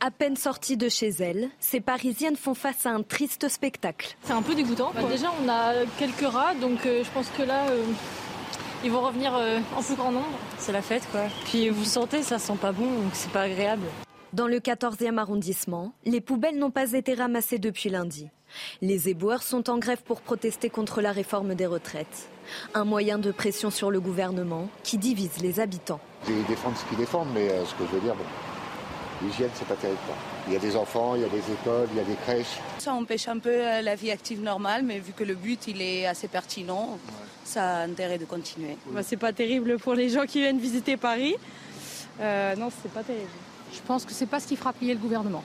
À 0.00 0.10
peine 0.12 0.36
sorties 0.36 0.76
de 0.76 0.88
chez 0.88 1.08
elles, 1.08 1.48
ces 1.58 1.80
Parisiennes 1.80 2.36
font 2.36 2.54
face 2.54 2.86
à 2.86 2.90
un 2.90 3.02
triste 3.02 3.48
spectacle. 3.48 4.16
C'est 4.22 4.32
un 4.32 4.42
peu 4.42 4.54
dégoûtant. 4.54 4.92
Bah, 4.94 5.02
déjà, 5.10 5.32
on 5.42 5.48
a 5.48 5.72
quelques 5.98 6.30
rats, 6.30 6.54
donc 6.54 6.86
euh, 6.86 7.02
je 7.02 7.10
pense 7.10 7.28
que 7.30 7.42
là, 7.42 7.68
euh, 7.70 7.82
ils 8.84 8.90
vont 8.92 9.00
revenir 9.00 9.34
euh, 9.34 9.58
en 9.76 9.82
plus 9.82 9.96
grand 9.96 10.12
nombre. 10.12 10.38
C'est 10.58 10.70
la 10.70 10.82
fête, 10.82 11.08
quoi. 11.10 11.22
Puis 11.46 11.70
vous 11.70 11.84
sentez, 11.84 12.22
ça 12.22 12.38
sent 12.38 12.56
pas 12.60 12.70
bon, 12.70 12.84
donc 12.84 13.10
c'est 13.14 13.32
pas 13.32 13.42
agréable. 13.42 13.82
Dans 14.32 14.46
le 14.46 14.60
14e 14.60 15.18
arrondissement, 15.18 15.92
les 16.04 16.20
poubelles 16.20 16.58
n'ont 16.58 16.70
pas 16.70 16.92
été 16.92 17.14
ramassées 17.14 17.58
depuis 17.58 17.88
lundi. 17.88 18.28
Les 18.82 19.08
éboueurs 19.08 19.42
sont 19.42 19.68
en 19.70 19.78
grève 19.78 20.02
pour 20.04 20.20
protester 20.20 20.70
contre 20.70 21.00
la 21.00 21.10
réforme 21.10 21.54
des 21.56 21.66
retraites. 21.66 22.28
Un 22.74 22.84
moyen 22.84 23.18
de 23.18 23.32
pression 23.32 23.70
sur 23.70 23.90
le 23.90 23.98
gouvernement 23.98 24.68
qui 24.84 24.98
divise 24.98 25.38
les 25.42 25.58
habitants. 25.58 26.00
Ils 26.28 26.44
défendent 26.44 26.76
ce 26.76 26.84
qu'ils 26.84 26.98
défendent, 26.98 27.28
mais 27.34 27.48
ce 27.64 27.74
que 27.74 27.84
je 27.90 27.96
veux 27.96 28.00
dire, 28.00 28.14
bon, 28.14 28.24
L'hygiène, 29.22 29.50
c'est 29.54 29.66
pas 29.66 29.74
terrible. 29.76 29.98
Il 30.46 30.52
y 30.52 30.56
a 30.56 30.58
des 30.58 30.76
enfants, 30.76 31.14
il 31.14 31.22
y 31.22 31.24
a 31.24 31.28
des 31.28 31.38
écoles, 31.38 31.88
il 31.92 31.96
y 31.96 32.00
a 32.00 32.04
des 32.04 32.16
crèches. 32.16 32.58
Ça 32.78 32.92
empêche 32.92 33.28
un 33.28 33.38
peu 33.38 33.50
euh, 33.50 33.80
la 33.80 33.94
vie 33.94 34.10
active 34.10 34.42
normale, 34.42 34.82
mais 34.82 34.98
vu 34.98 35.12
que 35.12 35.24
le 35.24 35.34
but 35.34 35.66
il 35.68 35.80
est 35.80 36.06
assez 36.06 36.28
pertinent, 36.28 36.98
ça 37.44 37.78
a 37.78 37.84
intérêt 37.84 38.18
de 38.18 38.26
continuer. 38.26 38.76
Bah, 38.90 39.02
c'est 39.02 39.16
pas 39.16 39.32
terrible 39.32 39.78
pour 39.78 39.94
les 39.94 40.10
gens 40.10 40.26
qui 40.26 40.40
viennent 40.40 40.58
visiter 40.58 40.96
Paris. 40.96 41.34
Euh, 42.20 42.54
non, 42.56 42.70
c'est 42.82 42.92
pas 42.92 43.02
terrible. 43.02 43.30
Je 43.72 43.80
pense 43.86 44.04
que 44.04 44.12
c'est 44.12 44.26
pas 44.26 44.40
ce 44.40 44.46
qui 44.46 44.56
fera 44.56 44.72
plier 44.72 44.94
le 44.94 45.00
gouvernement. 45.00 45.42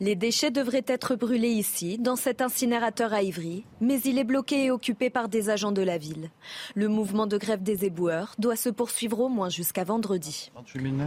Les 0.00 0.16
déchets 0.16 0.50
devraient 0.50 0.84
être 0.86 1.14
brûlés 1.14 1.50
ici, 1.50 1.98
dans 1.98 2.16
cet 2.16 2.42
incinérateur 2.42 3.12
à 3.12 3.22
Ivry, 3.22 3.64
mais 3.80 4.00
il 4.00 4.18
est 4.18 4.24
bloqué 4.24 4.64
et 4.64 4.70
occupé 4.70 5.10
par 5.10 5.28
des 5.28 5.50
agents 5.50 5.72
de 5.72 5.82
la 5.82 5.98
ville. 5.98 6.30
Le 6.74 6.88
mouvement 6.88 7.26
de 7.26 7.38
grève 7.38 7.62
des 7.62 7.84
éboueurs 7.84 8.34
doit 8.38 8.56
se 8.56 8.68
poursuivre 8.68 9.20
au 9.20 9.28
moins 9.28 9.48
jusqu'à 9.48 9.84
vendredi. 9.84 10.50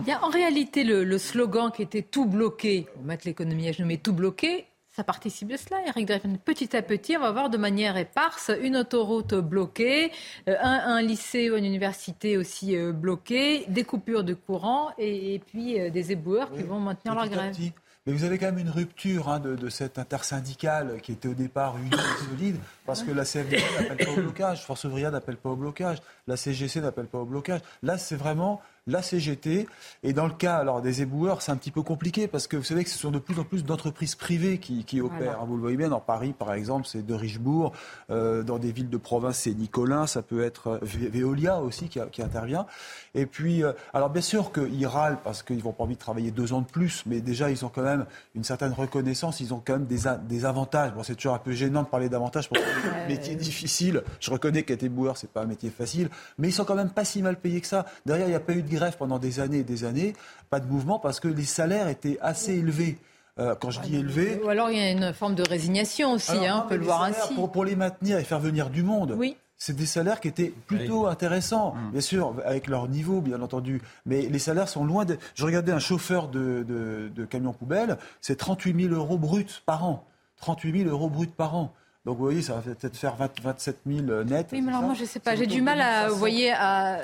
Bien, 0.05 0.19
en 0.21 0.29
réalité, 0.29 0.83
le, 0.83 1.03
le, 1.03 1.17
slogan 1.17 1.71
qui 1.75 1.81
était 1.81 2.01
tout 2.01 2.25
bloqué, 2.25 2.87
mettre 3.03 3.27
l'économie 3.27 3.67
à 3.67 3.71
genoux, 3.71 3.87
mais 3.87 3.97
tout 3.97 4.13
bloqué, 4.13 4.65
ça 4.97 5.03
participe 5.03 5.49
de 5.49 5.57
cela, 5.57 5.77
Eric 5.85 6.07
Dreyfus. 6.07 6.27
Petit 6.43 6.75
à 6.75 6.81
petit, 6.81 7.15
on 7.17 7.19
va 7.19 7.31
voir 7.31 7.51
de 7.51 7.57
manière 7.57 7.97
éparse 7.97 8.49
une 8.63 8.77
autoroute 8.77 9.35
bloquée, 9.35 10.11
un, 10.47 10.55
un 10.63 11.01
lycée 11.03 11.51
ou 11.51 11.55
une 11.55 11.65
université 11.65 12.35
aussi 12.35 12.75
euh, 12.75 12.93
bloquée, 12.93 13.65
des 13.67 13.83
coupures 13.83 14.23
de 14.23 14.33
courant 14.33 14.89
et, 14.97 15.35
et 15.35 15.39
puis 15.39 15.79
euh, 15.79 15.91
des 15.91 16.11
éboueurs 16.13 16.49
oui, 16.51 16.57
qui 16.57 16.63
vont 16.63 16.79
maintenir 16.79 17.13
leur 17.13 17.29
grève. 17.29 17.55
Petit. 17.55 17.73
Mais 18.07 18.13
vous 18.13 18.23
avez 18.23 18.37
quand 18.37 18.45
même 18.45 18.57
une 18.57 18.69
rupture 18.69 19.27
hein, 19.27 19.41
de, 19.41 19.57
de 19.57 19.67
cette 19.67 19.99
intersyndicale 19.99 21.01
qui 21.01 21.11
était 21.11 21.27
au 21.27 21.33
départ 21.33 21.75
unie 21.77 21.89
et 21.91 22.25
solide, 22.29 22.55
parce 22.85 23.03
que 23.03 23.11
la 23.11 23.25
CFDT 23.25 23.61
n'appelle 23.77 24.05
pas 24.05 24.11
au 24.13 24.15
blocage, 24.15 24.65
Force 24.65 24.85
ouvrière 24.85 25.11
n'appelle 25.11 25.35
pas 25.35 25.49
au 25.49 25.57
blocage, 25.57 25.97
la 26.25 26.37
CGC 26.37 26.79
n'appelle 26.79 27.07
pas 27.07 27.17
au 27.17 27.25
blocage. 27.25 27.59
Là, 27.83 27.97
c'est 27.97 28.15
vraiment 28.15 28.61
la 28.87 29.01
CGT. 29.01 29.67
Et 30.03 30.13
dans 30.13 30.25
le 30.25 30.33
cas 30.33 30.55
alors, 30.55 30.81
des 30.81 31.01
éboueurs, 31.01 31.41
c'est 31.41 31.51
un 31.51 31.57
petit 31.57 31.71
peu 31.71 31.81
compliqué 31.81 32.27
parce 32.27 32.47
que 32.47 32.57
vous 32.57 32.63
savez 32.63 32.83
que 32.83 32.89
ce 32.89 32.97
sont 32.97 33.11
de 33.11 33.19
plus 33.19 33.39
en 33.39 33.43
plus 33.43 33.63
d'entreprises 33.63 34.15
privées 34.15 34.57
qui, 34.57 34.83
qui 34.83 35.01
opèrent. 35.01 35.45
Vous 35.45 35.55
le 35.55 35.61
voyez 35.61 35.77
bien, 35.77 35.89
dans 35.89 35.99
Paris, 35.99 36.33
par 36.37 36.53
exemple, 36.53 36.87
c'est 36.87 37.05
de 37.05 37.13
Richebourg. 37.13 37.73
Euh, 38.09 38.43
dans 38.43 38.57
des 38.57 38.71
villes 38.71 38.89
de 38.89 38.97
province, 38.97 39.39
c'est 39.39 39.53
Nicolin. 39.53 40.07
Ça 40.07 40.21
peut 40.21 40.43
être 40.43 40.67
euh, 40.69 40.79
Veolia 40.81 41.59
aussi 41.59 41.89
qui, 41.89 41.99
qui 42.11 42.21
intervient. 42.21 42.65
Et 43.13 43.25
puis, 43.25 43.63
euh, 43.63 43.73
alors 43.93 44.09
bien 44.09 44.21
sûr 44.21 44.51
qu'ils 44.51 44.87
râlent 44.87 45.17
parce 45.23 45.43
qu'ils 45.43 45.63
n'ont 45.63 45.73
pas 45.73 45.83
envie 45.83 45.95
de 45.95 45.99
travailler 45.99 46.31
deux 46.31 46.53
ans 46.53 46.61
de 46.61 46.67
plus, 46.67 47.03
mais 47.05 47.19
déjà, 47.19 47.49
ils 47.49 47.65
ont 47.65 47.69
quand 47.69 47.81
même 47.81 48.05
une 48.35 48.43
certaine 48.43 48.73
reconnaissance. 48.73 49.39
Ils 49.39 49.53
ont 49.53 49.61
quand 49.63 49.73
même 49.73 49.85
des, 49.85 50.01
des 50.27 50.45
avantages. 50.45 50.93
Bon, 50.93 51.03
c'est 51.03 51.15
toujours 51.15 51.33
un 51.33 51.39
peu 51.39 51.51
gênant 51.51 51.83
de 51.83 51.87
parler 51.87 52.09
d'avantages 52.09 52.47
pour 52.47 52.57
un 53.03 53.07
métier 53.07 53.35
difficile. 53.35 54.03
Je 54.19 54.31
reconnais 54.31 54.63
qu'être 54.63 54.83
éboueur, 54.83 55.17
c'est 55.17 55.29
pas 55.29 55.41
un 55.41 55.45
métier 55.45 55.69
facile, 55.69 56.09
mais 56.37 56.49
ils 56.49 56.53
sont 56.53 56.65
quand 56.65 56.75
même 56.75 56.89
pas 56.89 57.05
si 57.05 57.21
mal 57.21 57.37
payés 57.37 57.61
que 57.61 57.67
ça. 57.67 57.85
Derrière, 58.05 58.27
il 58.27 58.31
n'y 58.31 58.35
a 58.35 58.39
pas 58.39 58.53
eu 58.53 58.61
de 58.61 58.67
grève 58.77 58.95
pendant 58.97 59.19
des 59.19 59.39
années 59.39 59.59
et 59.59 59.63
des 59.63 59.83
années, 59.83 60.13
pas 60.49 60.59
de 60.59 60.67
mouvement 60.67 60.99
parce 60.99 61.19
que 61.19 61.27
les 61.27 61.45
salaires 61.45 61.87
étaient 61.87 62.17
assez 62.21 62.53
élevés. 62.53 62.97
Euh, 63.39 63.53
quand 63.53 63.69
je 63.69 63.79
dis 63.81 63.95
élevés. 63.95 64.41
Ou 64.43 64.49
alors 64.49 64.71
il 64.71 64.79
y 64.79 64.81
a 64.81 64.89
une 64.89 65.13
forme 65.13 65.35
de 65.35 65.43
résignation 65.47 66.13
aussi, 66.13 66.43
hein, 66.47 66.63
on 66.65 66.67
peut 66.67 66.75
le 66.75 66.85
voir 66.85 67.03
ainsi. 67.03 67.35
Pour, 67.35 67.51
pour, 67.51 67.65
les 67.65 67.75
maintenir 67.75 68.17
et 68.17 68.23
faire 68.23 68.39
venir 68.39 68.71
du 68.71 68.81
monde. 68.81 69.13
Oui. 69.15 69.37
C'est 69.59 69.75
des 69.75 69.85
salaires 69.85 70.19
qui 70.19 70.27
étaient 70.27 70.51
plutôt 70.65 71.05
intéressants, 71.05 71.75
mmh. 71.75 71.91
bien 71.91 72.01
sûr, 72.01 72.33
avec 72.45 72.65
leur 72.65 72.87
niveau, 72.87 73.21
bien 73.21 73.39
entendu. 73.43 73.81
Mais 74.07 74.21
les 74.21 74.39
salaires 74.39 74.67
sont 74.67 74.85
loin 74.85 75.05
de. 75.05 75.17
Je 75.35 75.45
regardais 75.45 75.71
un 75.71 75.79
chauffeur 75.79 76.29
de, 76.29 76.65
de, 76.67 77.11
de 77.15 77.25
camion 77.25 77.53
poubelle, 77.53 77.97
c'est 78.21 78.37
38 78.37 78.89
000 78.89 78.95
euros 78.95 79.19
bruts 79.19 79.61
par 79.67 79.85
an. 79.85 80.03
38 80.37 80.83
000 80.83 80.89
euros 80.89 81.09
bruts 81.09 81.27
par 81.27 81.55
an. 81.55 81.73
Donc 82.05 82.17
vous 82.17 82.23
voyez, 82.23 82.41
ça 82.41 82.53
va 82.53 82.61
peut-être 82.61 82.95
faire 82.95 83.17
20, 83.17 83.41
27 83.41 83.77
000 83.85 84.23
net. 84.23 84.47
Oui, 84.51 84.61
mais 84.61 84.71
alors 84.71 84.81
moi, 84.81 84.93
je 84.93 85.01
ne 85.01 85.05
sais 85.05 85.19
pas. 85.19 85.35
J'ai 85.35 85.45
du 85.45 85.61
mal 85.61 85.81
à, 85.81 86.07
vous 86.07 86.15
voyez, 86.15 86.53
à 86.53 87.01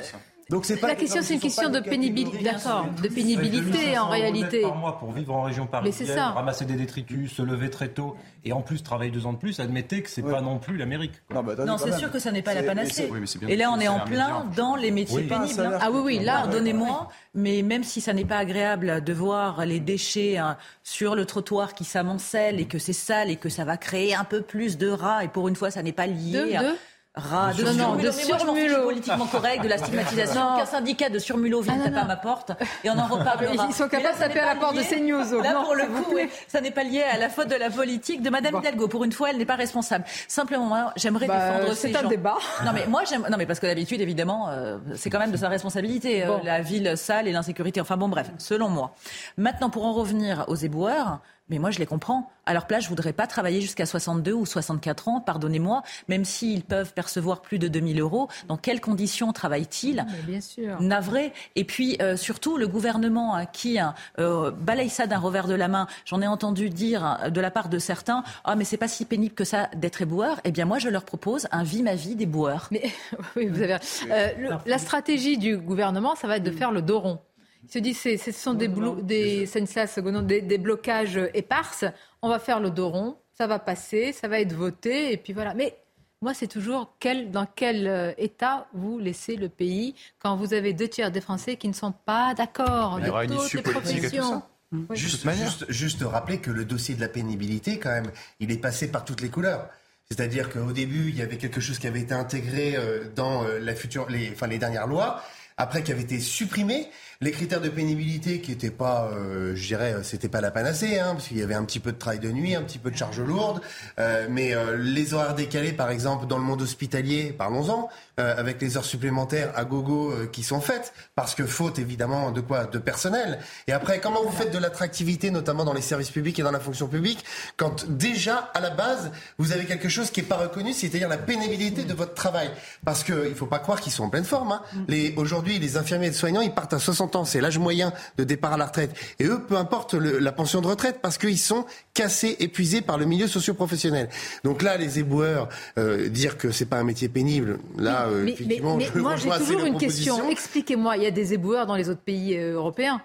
donc 0.53 0.65
c'est 0.65 0.77
pas 0.77 0.87
la 0.87 0.95
question, 0.95 1.23
c'est 1.23 1.33
une 1.33 1.39
question 1.39 1.71
de 1.71 1.79
pénibilité, 1.79 2.43
d'accord, 2.43 2.85
de 3.01 3.07
pénibilité 3.07 3.97
en 3.97 4.09
réalité. 4.09 4.61
Par 4.61 4.75
mois 4.75 4.99
pour 4.99 5.11
vivre 5.11 5.33
en 5.33 5.41
région 5.41 5.65
parisienne, 5.65 6.15
ramasser 6.19 6.65
des 6.65 6.75
détritus, 6.75 7.33
se 7.33 7.41
lever 7.41 7.71
très 7.71 7.87
tôt 7.87 8.15
et 8.45 8.53
en 8.53 8.61
plus 8.61 8.83
travailler 8.83 9.09
deux 9.09 9.25
ans 9.25 9.33
de 9.33 9.39
plus, 9.39 9.59
admettez 9.59 10.03
que 10.03 10.11
c'est 10.11 10.21
pas 10.21 10.41
non 10.41 10.59
plus 10.59 10.77
l'Amérique. 10.77 11.13
Non, 11.33 11.41
bah, 11.41 11.55
c'est 11.79 11.97
sûr 11.97 12.11
que 12.11 12.19
ça 12.19 12.31
n'est 12.31 12.43
pas 12.43 12.53
la 12.53 12.61
panacée. 12.61 13.09
et 13.47 13.55
là, 13.55 13.71
on 13.71 13.79
est 13.79 13.87
en 13.87 14.01
plein 14.01 14.45
dans 14.55 14.75
les 14.75 14.91
métiers 14.91 15.23
pénibles. 15.23 15.59
Hein. 15.59 15.79
Ah 15.81 15.89
oui, 15.91 16.01
oui, 16.03 16.19
là, 16.19 16.41
pardonnez-moi, 16.43 17.07
mais 17.33 17.63
même 17.63 17.83
si 17.83 17.99
ça 17.99 18.13
n'est 18.13 18.23
pas 18.23 18.37
agréable 18.37 19.03
de 19.03 19.13
voir 19.13 19.65
les 19.65 19.79
déchets 19.79 20.37
hein, 20.37 20.57
sur 20.83 21.15
le 21.15 21.25
trottoir 21.25 21.73
qui 21.73 21.83
s'amoncellent 21.83 22.59
et 22.59 22.65
que 22.65 22.77
c'est 22.77 22.93
sale 22.93 23.31
et 23.31 23.37
que 23.37 23.49
ça 23.49 23.65
va 23.65 23.77
créer 23.77 24.13
un 24.13 24.23
peu 24.23 24.41
plus 24.41 24.77
de 24.77 24.89
rats 24.89 25.23
et 25.23 25.29
pour 25.29 25.47
une 25.47 25.55
fois, 25.55 25.71
ça 25.71 25.81
n'est 25.81 25.93
pas 25.93 26.05
lié. 26.05 26.59
De, 26.59 26.75
rat, 27.15 27.53
de, 27.53 27.63
non, 27.77 27.95
de 27.95 28.09
surmulot. 28.11 28.83
politiquement 28.83 29.27
correct, 29.27 29.63
de 29.63 29.67
la 29.67 29.77
stigmatisation. 29.77 30.57
Qu'un 30.57 30.65
syndicat 30.65 31.09
de 31.09 31.19
surmulot 31.19 31.61
vient 31.61 31.77
ah, 31.79 31.85
taper 31.85 31.97
à 31.97 32.05
ma 32.05 32.15
porte 32.15 32.51
et 32.83 32.89
on 32.89 32.97
en 32.97 33.05
reparlera. 33.05 33.67
Ils 33.69 33.73
sont 33.73 33.87
capables 33.87 34.15
de 34.15 34.19
taper 34.19 34.39
à 34.39 34.53
la 34.53 34.55
porte 34.59 34.75
de 34.75 34.81
CNews. 34.81 35.41
Là, 35.41 35.61
pour 35.63 35.75
le 35.75 35.85
coup, 35.85 36.15
ça 36.47 36.61
n'est 36.61 36.71
pas 36.71 36.83
lié 36.83 37.03
à 37.03 37.17
la 37.17 37.29
faute 37.29 37.49
de 37.49 37.55
la 37.55 37.69
politique 37.69 38.21
de 38.21 38.29
Madame 38.29 38.55
Hidalgo. 38.57 38.87
Pour 38.87 39.03
une 39.03 39.11
fois, 39.11 39.29
elle 39.29 39.37
n'est 39.37 39.45
pas 39.45 39.55
responsable. 39.55 40.05
Simplement, 40.27 40.65
moi, 40.65 40.93
j'aimerais 40.95 41.27
bah, 41.27 41.51
défendre 41.51 41.73
ces 41.75 41.91
gens. 41.91 41.99
C'est 41.99 42.05
un 42.05 42.09
débat. 42.09 42.37
Non, 42.65 42.71
mais 42.73 42.87
moi, 42.87 43.03
j'aime. 43.07 43.25
Non, 43.29 43.37
mais 43.37 43.45
parce 43.45 43.59
que 43.59 43.67
d'habitude, 43.67 44.01
évidemment, 44.01 44.49
euh, 44.49 44.77
c'est 44.95 45.09
quand 45.09 45.19
même 45.19 45.31
de 45.31 45.37
sa 45.37 45.49
responsabilité. 45.49 46.25
Euh, 46.25 46.37
la 46.43 46.61
ville 46.61 46.93
sale 46.97 47.27
et 47.27 47.31
l'insécurité. 47.31 47.79
Enfin 47.81 47.97
bon, 47.97 48.09
bref, 48.09 48.31
selon 48.37 48.69
moi. 48.69 48.95
Maintenant, 49.37 49.69
pour 49.69 49.85
en 49.85 49.93
revenir 49.93 50.45
aux 50.47 50.55
éboueurs, 50.55 51.19
mais 51.49 51.59
moi, 51.59 51.71
je 51.71 51.79
les 51.79 51.85
comprends. 51.85 52.29
À 52.45 52.53
leur 52.53 52.67
place, 52.67 52.85
je 52.85 52.89
voudrais 52.89 53.13
pas 53.13 53.27
travailler 53.27 53.61
jusqu'à 53.61 53.85
62 53.85 54.33
ou 54.33 54.45
64 54.45 55.07
ans, 55.07 55.21
pardonnez-moi, 55.21 55.83
même 56.07 56.25
s'ils 56.25 56.63
peuvent 56.63 56.93
percevoir 56.93 57.41
plus 57.41 57.59
de 57.59 57.67
2000 57.67 57.99
euros. 57.99 58.27
Dans 58.47 58.57
quelles 58.57 58.81
conditions 58.81 59.31
travaillent-ils 59.33 60.05
Bien 60.25 60.41
sûr. 60.41 60.81
Navré. 60.81 61.33
Et 61.55 61.63
puis, 61.63 61.97
euh, 62.01 62.17
surtout, 62.17 62.57
le 62.57 62.67
gouvernement 62.67 63.35
hein, 63.35 63.45
qui 63.45 63.77
hein, 63.77 63.93
euh, 64.19 64.51
balaye 64.51 64.89
ça 64.89 65.05
d'un 65.05 65.19
revers 65.19 65.47
de 65.47 65.53
la 65.53 65.67
main. 65.67 65.87
J'en 66.05 66.21
ai 66.21 66.27
entendu 66.27 66.69
dire 66.69 67.03
hein, 67.03 67.29
de 67.29 67.41
la 67.41 67.51
part 67.51 67.69
de 67.69 67.79
certains, 67.79 68.23
ah, 68.45 68.55
mais 68.55 68.63
c'est 68.63 68.77
pas 68.77 68.87
si 68.87 69.05
pénible 69.05 69.35
que 69.35 69.43
ça 69.43 69.69
d'être 69.75 70.01
éboueur. 70.01 70.39
Eh 70.45 70.51
bien, 70.51 70.65
moi, 70.65 70.79
je 70.79 70.89
leur 70.89 71.03
propose 71.03 71.47
un 71.51 71.63
vie 71.63 71.83
ma 71.83 71.95
vie 71.95 72.15
des 72.15 72.25
boueurs. 72.25 72.67
Mais 72.71 72.83
oui, 73.35 73.47
vous 73.47 73.61
avez. 73.61 73.77
Euh, 74.09 74.57
la 74.65 74.77
stratégie 74.77 75.37
du 75.37 75.57
gouvernement, 75.57 76.15
ça 76.15 76.27
va 76.27 76.37
être 76.37 76.43
de 76.43 76.51
faire 76.51 76.71
le 76.71 76.81
dos 76.81 76.99
rond. 76.99 77.19
Il 77.63 77.71
se 77.71 77.79
dit 77.79 77.93
ce 77.93 78.31
sont 78.31 78.53
des, 78.53 78.67
des, 78.67 79.45
des, 79.45 80.41
des, 80.41 80.57
blocages 80.57 81.19
éparses. 81.33 81.85
On 82.21 82.29
va 82.29 82.39
faire 82.39 82.59
le 82.59 82.69
dos 82.69 82.89
rond, 82.89 83.17
ça 83.37 83.47
va 83.47 83.59
passer, 83.59 84.11
ça 84.11 84.27
va 84.27 84.39
être 84.39 84.53
voté, 84.53 85.13
et 85.13 85.17
puis 85.17 85.33
voilà. 85.33 85.53
Mais 85.53 85.77
moi, 86.23 86.33
c'est 86.33 86.47
toujours 86.47 86.95
quel, 86.99 87.31
dans 87.31 87.45
quel 87.45 87.85
euh, 87.85 88.13
état 88.17 88.67
vous 88.73 88.97
laissez 88.97 89.35
le 89.35 89.49
pays 89.49 89.93
quand 90.19 90.37
vous 90.37 90.53
avez 90.53 90.71
deux 90.71 90.87
tiers 90.87 91.11
des 91.11 91.19
Français 91.19 91.57
qui 91.57 91.67
ne 91.67 91.73
sont 91.73 91.93
pas 92.05 92.33
d'accord. 92.33 92.97
Il 93.01 93.07
y 93.07 93.09
aura 93.09 93.25
une 93.25 93.33
issue 93.33 93.61
politique 93.61 94.09
tout 94.09 94.23
ça. 94.23 94.47
Juste, 94.91 95.29
juste, 95.29 95.65
juste, 95.69 96.01
rappeler 96.01 96.39
que 96.39 96.49
le 96.49 96.65
dossier 96.65 96.95
de 96.95 97.01
la 97.01 97.09
pénibilité, 97.09 97.77
quand 97.77 97.91
même, 97.91 98.11
il 98.39 98.51
est 98.51 98.57
passé 98.57 98.89
par 98.89 99.05
toutes 99.05 99.21
les 99.21 99.29
couleurs. 99.29 99.69
C'est-à-dire 100.09 100.49
qu'au 100.49 100.71
début, 100.71 101.09
il 101.09 101.15
y 101.15 101.21
avait 101.21 101.37
quelque 101.37 101.61
chose 101.61 101.77
qui 101.77 101.87
avait 101.87 102.01
été 102.01 102.13
intégré 102.13 102.75
euh, 102.75 103.03
dans 103.15 103.43
euh, 103.43 103.59
la 103.59 103.75
future, 103.75 104.09
les, 104.09 104.31
enfin, 104.31 104.47
les 104.47 104.57
dernières 104.57 104.87
lois, 104.87 105.21
après 105.57 105.83
qui 105.83 105.91
avait 105.91 106.01
été 106.01 106.19
supprimé. 106.19 106.87
Les 107.21 107.31
critères 107.31 107.61
de 107.61 107.69
pénibilité 107.69 108.41
qui 108.41 108.51
n'étaient 108.51 108.71
pas, 108.71 109.09
euh, 109.13 109.55
je 109.55 109.67
dirais, 109.67 109.93
euh, 109.93 110.03
c'était 110.03 110.29
pas 110.29 110.41
la 110.41 110.51
panacée, 110.51 110.99
hein, 110.99 111.13
parce 111.13 111.27
qu'il 111.27 111.37
y 111.37 111.43
avait 111.43 111.53
un 111.53 111.63
petit 111.63 111.79
peu 111.79 111.91
de 111.91 111.97
travail 111.97 112.19
de 112.19 112.29
nuit, 112.31 112.55
un 112.55 112.63
petit 112.63 112.79
peu 112.79 112.91
de 112.91 112.97
charge 112.97 113.19
lourde, 113.19 113.61
euh, 113.99 114.27
mais 114.29 114.53
euh, 114.53 114.77
les 114.77 115.13
horaires 115.13 115.35
décalés, 115.35 115.73
par 115.73 115.89
exemple, 115.89 116.25
dans 116.27 116.37
le 116.37 116.43
monde 116.43 116.61
hospitalier, 116.61 117.33
parlons-en, 117.37 117.89
avec 118.17 118.61
les 118.61 118.77
heures 118.77 118.85
supplémentaires 118.85 119.51
à 119.55 119.65
gogo 119.65 120.13
qui 120.31 120.43
sont 120.43 120.61
faites, 120.61 120.93
parce 121.15 121.33
que 121.33 121.47
faute 121.47 121.79
évidemment 121.79 122.29
de 122.29 122.41
quoi? 122.41 122.65
De 122.65 122.77
personnel. 122.77 123.39
Et 123.67 123.73
après, 123.73 123.99
comment 123.99 124.21
vous 124.23 124.31
faites 124.31 124.51
de 124.53 124.59
l'attractivité, 124.59 125.31
notamment 125.31 125.65
dans 125.65 125.73
les 125.73 125.81
services 125.81 126.11
publics 126.11 126.37
et 126.37 126.43
dans 126.43 126.51
la 126.51 126.59
fonction 126.59 126.87
publique, 126.87 127.25
quand 127.57 127.89
déjà 127.89 128.51
à 128.53 128.59
la 128.59 128.69
base 128.69 129.11
vous 129.39 129.51
avez 129.51 129.65
quelque 129.65 129.89
chose 129.89 130.11
qui 130.11 130.21
n'est 130.21 130.27
pas 130.27 130.37
reconnu, 130.37 130.73
c'est-à-dire 130.73 131.09
la 131.09 131.17
pénibilité 131.17 131.85
de 131.85 131.93
votre 131.93 132.13
travail? 132.13 132.51
Parce 132.85 133.03
qu'il 133.03 133.15
ne 133.15 133.33
faut 133.33 133.47
pas 133.47 133.59
croire 133.59 133.81
qu'ils 133.81 133.91
sont 133.91 134.03
en 134.03 134.09
pleine 134.09 134.25
forme. 134.25 134.51
Hein. 134.51 134.61
Les, 134.87 135.15
aujourd'hui, 135.17 135.57
les 135.57 135.77
infirmiers 135.77 136.07
et 136.07 136.09
les 136.11 136.15
soignants, 136.15 136.41
ils 136.41 136.53
partent 136.53 136.73
à 136.73 136.79
60 136.79 137.02
ans, 137.15 137.25
c'est 137.25 137.41
l'âge 137.41 137.57
moyen 137.57 137.93
de 138.17 138.23
départ 138.23 138.53
à 138.53 138.57
la 138.57 138.65
retraite. 138.65 138.91
Et 139.19 139.25
eux, 139.25 139.41
peu 139.41 139.57
importe 139.57 139.93
la 139.93 140.31
pension 140.31 140.61
de 140.61 140.67
retraite, 140.67 140.99
parce 141.01 141.17
qu'ils 141.17 141.37
sont 141.37 141.65
cassés, 141.93 142.35
épuisés 142.39 142.81
par 142.81 142.97
le 142.97 143.05
milieu 143.05 143.27
socio-professionnel. 143.27 144.09
Donc 144.43 144.61
là, 144.61 144.77
les 144.77 144.99
éboueurs, 144.99 145.49
euh, 145.77 146.09
dire 146.09 146.37
que 146.37 146.51
c'est 146.51 146.65
pas 146.65 146.77
un 146.77 146.83
métier 146.83 147.09
pénible, 147.09 147.59
là. 147.77 148.07
Euh, 148.07 148.29
mais, 148.45 148.59
moi, 148.61 149.15
j'ai 149.15 149.29
toujours 149.29 149.65
une 149.65 149.77
question. 149.77 150.29
Expliquez-moi, 150.29 150.97
il 150.97 151.03
y 151.03 151.07
a 151.07 151.11
des 151.11 151.33
éboueurs 151.33 151.65
dans 151.65 151.75
les 151.75 151.89
autres 151.89 152.01
pays 152.01 152.37
euh, 152.37 152.53
européens 152.53 153.01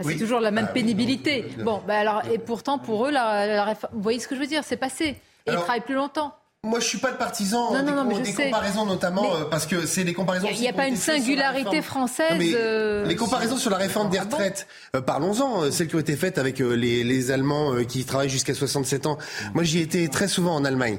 c'est 0.00 0.16
toujours 0.16 0.40
la 0.40 0.50
même 0.50 0.66
bah 0.66 0.72
pénibilité. 0.72 1.44
bon, 1.64 1.82
bah 1.86 1.98
alors, 1.98 2.22
et 2.30 2.38
pourtant, 2.38 2.78
pour 2.78 3.06
eux, 3.06 3.10
la, 3.10 3.74
vous 3.92 4.00
voyez 4.00 4.20
ce 4.20 4.28
que 4.28 4.36
je 4.36 4.40
veux 4.40 4.46
dire 4.46 4.62
C'est 4.64 4.76
passé. 4.76 5.16
Et 5.46 5.52
ils 5.52 5.56
travaillent 5.56 5.80
plus 5.80 5.94
longtemps. 5.94 6.34
Moi, 6.64 6.80
je 6.80 6.86
suis 6.86 6.98
pas 6.98 7.12
le 7.12 7.16
partisan 7.16 7.70
des, 7.70 8.32
comparaisons, 8.32 8.84
notamment 8.84 9.32
euh, 9.32 9.44
parce 9.44 9.64
que 9.64 9.86
c'est 9.86 10.02
les 10.02 10.12
comparaisons. 10.12 10.48
Il 10.50 10.58
n'y 10.58 10.68
a, 10.68 10.72
pas 10.72 10.88
une 10.88 10.96
singularité 10.96 11.82
française. 11.82 12.36
les 12.36 13.14
comparaisons 13.14 13.58
sur 13.58 13.70
la 13.70 13.76
réforme 13.76 14.10
des 14.10 14.18
retraites, 14.18 14.66
parlons-en. 15.06 15.70
Celles 15.70 15.86
qui 15.86 15.94
ont 15.94 16.00
été 16.00 16.16
faites 16.16 16.36
avec 16.36 16.58
les, 16.58 17.04
les, 17.04 17.30
Allemands 17.30 17.76
qui 17.84 18.04
travaillent 18.04 18.28
jusqu'à 18.28 18.54
67 18.54 19.06
ans. 19.06 19.18
Moi, 19.54 19.62
j'y 19.62 19.78
étais 19.78 20.08
très 20.08 20.26
souvent 20.26 20.56
en 20.56 20.64
Allemagne. 20.64 20.98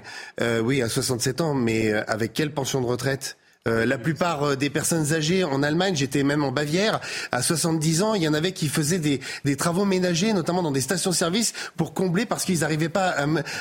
oui, 0.63 0.81
à 0.81 0.87
67 0.87 1.41
ans, 1.41 1.53
mais 1.53 1.91
avec 1.91 2.31
quelle 2.31 2.53
pension 2.53 2.79
de 2.79 2.85
retraite? 2.85 3.37
Euh, 3.67 3.85
la 3.85 3.97
plupart 3.97 4.43
euh, 4.43 4.55
des 4.55 4.69
personnes 4.69 5.11
âgées 5.11 5.43
en 5.43 5.61
Allemagne, 5.63 5.93
j'étais 5.93 6.23
même 6.23 6.45
en 6.45 6.51
Bavière, 6.53 7.01
à 7.33 7.41
70 7.41 8.03
ans, 8.03 8.13
il 8.13 8.23
y 8.23 8.27
en 8.27 8.33
avait 8.33 8.53
qui 8.53 8.69
faisaient 8.69 8.99
des, 8.99 9.19
des 9.43 9.57
travaux 9.57 9.83
ménagers, 9.83 10.31
notamment 10.31 10.63
dans 10.63 10.71
des 10.71 10.79
stations-service, 10.79 11.53
pour 11.75 11.93
combler 11.93 12.25
parce 12.25 12.45
qu'ils 12.45 12.59
n'arrivaient 12.61 12.87
pas 12.87 13.13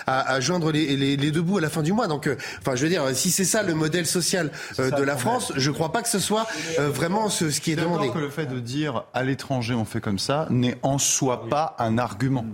à, 0.07 0.35
à, 0.35 0.39
joindre 0.39 0.71
les, 0.71 0.97
les, 0.97 1.17
les, 1.17 1.31
deux 1.33 1.43
bouts 1.43 1.59
à 1.59 1.61
la 1.61 1.69
fin 1.69 1.83
du 1.83 1.93
mois. 1.93 2.07
Donc, 2.07 2.29
euh, 2.29 2.37
enfin, 2.61 2.77
je 2.77 2.85
veux 2.85 2.89
dire, 2.89 3.03
si 3.13 3.33
c'est 3.33 3.45
ça 3.45 3.65
le 3.65 3.75
modèle 3.75 4.07
social 4.07 4.53
de 4.79 5.03
la 5.03 5.17
France, 5.17 5.53
je 5.57 5.69
ne 5.69 5.75
crois 5.75 5.91
pas 5.91 6.03
que 6.03 6.09
ce 6.09 6.21
soit 6.21 6.47
vraiment 6.79 7.29
ce, 7.29 7.51
ce 7.51 7.61
qui 7.61 7.73
est 7.73 7.77
demandé. 7.77 8.09
que 8.11 8.19
le 8.19 8.31
fait 8.31 8.47
de 8.47 8.61
dire 8.61 9.05
à 9.15 9.25
l'étranger 9.25 9.75
on 9.75 9.85
fait 9.85 10.01
comme 10.01 10.21
ça 10.21 10.47
n'est 10.51 10.79
en 10.83 10.99
soi 10.99 11.49
pas 11.49 11.75
un 11.81 11.99
argument. 11.99 12.45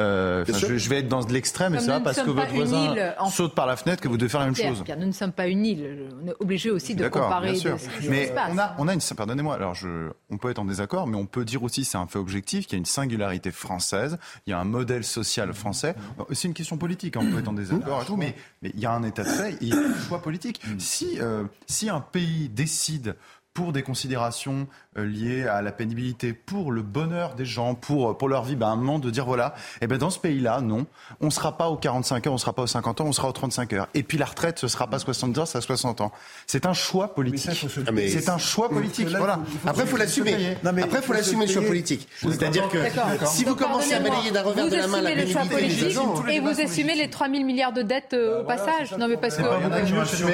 Euh, 0.00 0.44
je, 0.46 0.88
vais 0.88 0.98
être 0.98 1.08
dans 1.08 1.20
l'extrême, 1.28 1.76
et 1.76 1.80
ça 1.80 2.00
parce 2.00 2.20
que 2.20 2.30
votre 2.30 2.52
voisin 2.52 2.94
saute 3.30 3.54
par 3.54 3.66
la 3.66 3.76
fenêtre 3.76 4.02
que 4.02 4.08
vous 4.08 4.16
devez 4.16 4.28
faire 4.28 4.40
la 4.40 4.46
même 4.46 4.56
chose. 4.56 4.82
nous 4.98 5.06
ne 5.06 5.12
sommes 5.12 5.32
pas 5.32 5.46
une 5.46 5.64
île. 5.64 6.08
On 6.22 6.28
est 6.28 6.34
obligé 6.40 6.70
aussi 6.70 6.94
de 6.94 7.08
comparer. 7.08 7.52
Bien 7.52 7.60
sûr. 7.60 7.76
mais 8.08 8.32
on 8.50 8.58
a, 8.58 8.74
on 8.78 8.88
a 8.88 8.94
une. 8.94 9.00
Pardonnez-moi. 9.16 9.54
Alors, 9.54 9.74
je, 9.74 10.10
on 10.30 10.38
peut 10.38 10.50
être 10.50 10.58
en 10.58 10.64
désaccord, 10.64 11.06
mais 11.06 11.16
on 11.16 11.26
peut 11.26 11.44
dire 11.44 11.62
aussi, 11.62 11.84
c'est 11.84 11.98
un 11.98 12.06
fait 12.06 12.18
objectif, 12.18 12.66
qu'il 12.66 12.72
y 12.72 12.76
a 12.76 12.78
une 12.78 12.86
singularité 12.86 13.52
française, 13.52 14.18
il 14.46 14.50
y 14.50 14.52
a 14.52 14.58
un 14.58 14.64
modèle 14.64 15.04
social 15.04 15.52
français. 15.52 15.94
C'est 16.32 16.48
une 16.48 16.54
question 16.54 16.76
politique. 16.76 17.16
Hein, 17.16 17.20
on 17.22 17.30
peut 17.30 17.38
être 17.38 17.48
en 17.48 17.52
désaccord 17.52 18.02
et 18.02 18.06
tout, 18.06 18.16
mais, 18.16 18.34
mais 18.62 18.72
il 18.74 18.80
y 18.80 18.86
a 18.86 18.92
un 18.92 19.02
état 19.04 19.22
de 19.22 19.28
fait, 19.28 19.56
il 19.60 19.68
y 19.68 19.72
a 19.72 19.76
un 19.76 19.94
choix 20.08 20.20
politique. 20.20 20.60
Si, 20.78 21.18
euh, 21.20 21.44
si 21.66 21.88
un 21.88 22.00
pays 22.00 22.48
décide 22.48 23.14
pour 23.54 23.72
des 23.72 23.82
considérations 23.82 24.66
euh, 24.66 24.66
liées 24.96 25.46
à 25.46 25.62
la 25.62 25.72
pénibilité, 25.72 26.32
pour 26.32 26.72
le 26.72 26.82
bonheur 26.82 27.34
des 27.34 27.44
gens, 27.44 27.74
pour, 27.74 28.16
pour 28.16 28.28
leur 28.28 28.44
vie, 28.44 28.56
ben, 28.56 28.68
un 28.68 28.76
moment 28.76 28.98
de 28.98 29.10
dire 29.10 29.24
voilà, 29.24 29.54
eh 29.80 29.86
ben, 29.86 29.98
dans 29.98 30.10
ce 30.10 30.18
pays-là, 30.18 30.60
non, 30.60 30.86
on 31.20 31.26
ne 31.26 31.30
sera 31.30 31.56
pas 31.56 31.68
aux 31.68 31.76
45 31.76 32.26
heures, 32.26 32.32
on 32.32 32.36
ne 32.36 32.40
sera 32.40 32.52
pas 32.52 32.62
aux 32.62 32.66
50 32.66 33.00
ans, 33.00 33.04
on 33.06 33.12
sera 33.12 33.28
aux 33.28 33.32
35 33.32 33.72
heures. 33.72 33.88
Et 33.94 34.02
puis 34.02 34.18
la 34.18 34.26
retraite, 34.26 34.58
ce 34.58 34.66
ne 34.66 34.70
sera 34.70 34.86
pas 34.86 34.98
70 34.98 35.38
heures, 35.40 35.48
c'est 35.48 35.58
à 35.58 35.60
60 35.60 36.00
ans. 36.00 36.12
C'est 36.46 36.66
un 36.66 36.72
choix 36.72 37.14
politique. 37.14 37.66
C'est 38.08 38.28
un 38.28 38.38
choix 38.38 38.68
politique. 38.68 39.08
Voilà. 39.08 39.40
Après, 39.66 39.82
il 39.82 39.88
faut 39.88 39.96
l'assumer. 39.96 40.56
Après, 40.64 40.98
il 40.98 41.02
faut 41.02 41.12
l'assumer 41.12 41.46
le 41.46 41.52
choix 41.52 41.62
politique. 41.62 42.08
C'est-à-dire 42.22 42.68
que 42.68 42.78
si 43.26 43.44
vous 43.44 43.54
commencez 43.54 43.94
à 43.94 44.00
balayer 44.00 44.30
d'un 44.30 44.42
revers 44.42 44.68
de 44.68 44.76
la 44.76 44.86
main 44.86 45.02
la 45.02 45.10
pénibilité. 45.10 45.96
Et 46.30 46.40
vous 46.40 46.60
assumez 46.60 46.94
les 46.94 47.10
3 47.10 47.28
000 47.28 47.44
milliards 47.44 47.72
de 47.72 47.82
dettes 47.82 48.14
euh, 48.14 48.40
au 48.40 48.44
passage 48.44 48.92
Non, 48.98 49.08
mais 49.08 49.16
parce 49.16 49.36
que... 49.36 49.42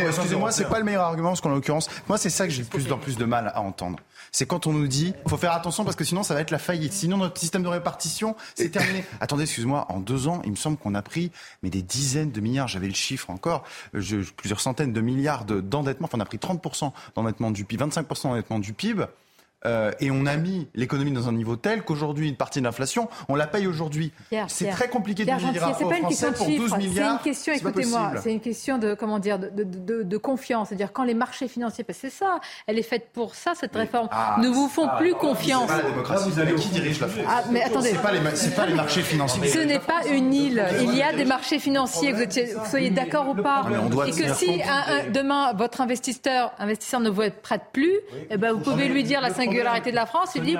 Excusez-moi, 0.09 0.51
c'est 0.51 0.69
pas 0.69 0.79
le 0.79 0.85
meilleur 0.85 1.05
argument, 1.05 1.29
parce 1.29 1.41
qu'en 1.41 1.51
l'occurrence, 1.51 1.89
moi, 2.09 2.19
c'est 2.19 2.31
ça 2.31 2.47
que 2.47 2.53
j'ai 2.53 2.63
de 2.63 2.69
plus 2.69 2.91
en 2.93 2.99
plus 2.99 3.17
de 3.17 3.25
mal 3.25 3.53
à 3.55 3.61
entendre 3.61 3.99
c'est 4.33 4.47
quand 4.47 4.67
on 4.67 4.73
nous 4.73 4.89
dit 4.89 5.15
faut 5.27 5.37
faire 5.37 5.53
attention 5.53 5.85
parce 5.85 5.97
que 5.97 6.05
sinon 6.05 6.23
ça 6.23 6.35
va 6.35 6.41
être 6.41 6.51
la 6.51 6.59
faillite. 6.59 6.93
Sinon 6.93 7.17
notre 7.17 7.39
système 7.39 7.63
de 7.63 7.69
répartition 7.69 8.37
c'est 8.55 8.71
terminé. 8.71 9.05
Attendez, 9.21 9.45
excuse-moi, 9.45 9.87
en 9.89 10.01
deux 10.01 10.29
ans, 10.29 10.43
il 10.45 10.51
me 10.51 10.57
semble 10.57 10.77
qu'on 10.77 10.95
a 10.95 11.03
pris 11.03 11.31
mais 11.63 11.71
des 11.71 11.83
dizaines 11.83 12.31
de 12.31 12.41
milliards. 12.41 12.69
J'avais 12.69 12.89
le 12.89 12.95
chiffre 12.95 13.31
encore, 13.31 13.65
je, 13.95 14.19
plusieurs 14.37 14.61
centaines 14.61 14.93
de 14.93 15.01
milliards 15.01 15.45
d'endettement. 15.45 16.07
enfin, 16.07 16.19
on 16.19 16.21
a 16.21 16.25
pris 16.25 16.39
30% 16.39 16.93
d'endettement 17.15 17.51
du 17.51 17.65
PIB, 17.65 17.85
25% 17.85 18.23
d'endettement 18.25 18.59
du 18.59 18.73
PIB. 18.73 19.05
Euh, 19.67 19.93
et 20.01 20.11
on 20.11 20.25
a 20.27 20.37
mis 20.37 20.69
l'économie 20.75 21.13
dans 21.13 21.29
un 21.29 21.33
niveau 21.33 21.57
tel 21.57 21.83
qu'aujourd'hui, 21.83 22.29
une 22.29 22.37
partie 22.37 22.61
de 22.61 22.65
l'inflation, 22.65 23.09
on 23.29 23.35
la 23.35 23.47
paye 23.47 23.67
aujourd'hui. 23.67 24.13
C'est 24.49 24.71
très 24.71 24.89
compliqué 24.89 25.25
de 25.25 25.33
dire 25.37 25.67
à 25.67 25.75
Français 25.75 26.33
pour 26.33 26.47
12 26.47 26.77
milliards. 26.77 27.21
C'est 27.23 27.31
une 27.31 27.35
question, 27.35 27.53
écoutez-moi, 27.53 28.13
c'est 28.23 28.33
une 28.33 28.41
question 28.41 28.79
de, 28.79 28.95
comment 28.95 29.19
dire, 29.19 29.39
de, 29.39 29.51
de, 29.65 30.03
de 30.03 30.17
confiance. 30.17 30.69
C'est-à-dire 30.69 30.93
quand 30.93 31.05
les 31.05 31.15
marchés 31.15 31.49
financiers, 31.49 31.85
parce 31.85 31.99
que 31.99 32.09
c'est 32.09 32.17
ça, 32.17 32.41
elle 32.67 32.79
est 32.79 32.83
faite 32.83 33.09
pour 33.13 33.35
ça, 33.35 33.53
cette 33.55 33.75
réforme, 33.75 34.09
ah, 34.11 34.37
ne 34.41 34.49
vous 34.49 34.69
font 34.69 34.89
plus 34.99 35.15
confiance. 35.15 35.67
Pas 35.67 35.83
la 35.83 35.91
démocratie. 35.91 36.31
vous 36.31 36.41
allez 36.41 36.55
qui 36.55 36.69
dirige 36.69 37.01
la 37.01 37.09
France 37.09 37.27
ah, 37.29 37.43
mais 37.51 37.63
attendez. 37.63 37.91
C'est 37.91 38.03
pas, 38.03 38.13
les, 38.13 38.51
pas 38.57 38.67
les 38.67 38.75
marchés 38.75 39.03
financiers. 39.03 39.49
Ce 39.49 39.59
n'est 39.59 39.79
pas 39.79 40.07
une 40.11 40.33
île. 40.33 40.65
Il 40.81 40.95
y 40.95 41.03
a 41.03 41.13
des 41.13 41.25
marchés 41.25 41.59
financiers, 41.59 42.13
vous, 42.13 42.25
soyez 42.69 42.91
d'accord 42.91 43.29
ou 43.29 43.35
pas. 43.35 43.67
Et 44.07 44.11
que 44.11 44.33
si 44.35 44.61
demain, 45.13 45.53
votre 45.55 45.81
investisseur, 45.81 46.53
investisseur 46.59 47.01
ne 47.01 47.11
vous 47.11 47.23
prête 47.43 47.63
plus, 47.73 47.95
eh 48.31 48.37
ben, 48.37 48.53
vous 48.53 48.61
pouvez 48.61 48.89
lui 48.89 49.05
dire 49.05 49.21
la 49.21 49.31
singularité 49.51 49.91
de 49.91 49.97
la 49.97 50.07
France, 50.07 50.33
il 50.35 50.43
dit. 50.43 50.57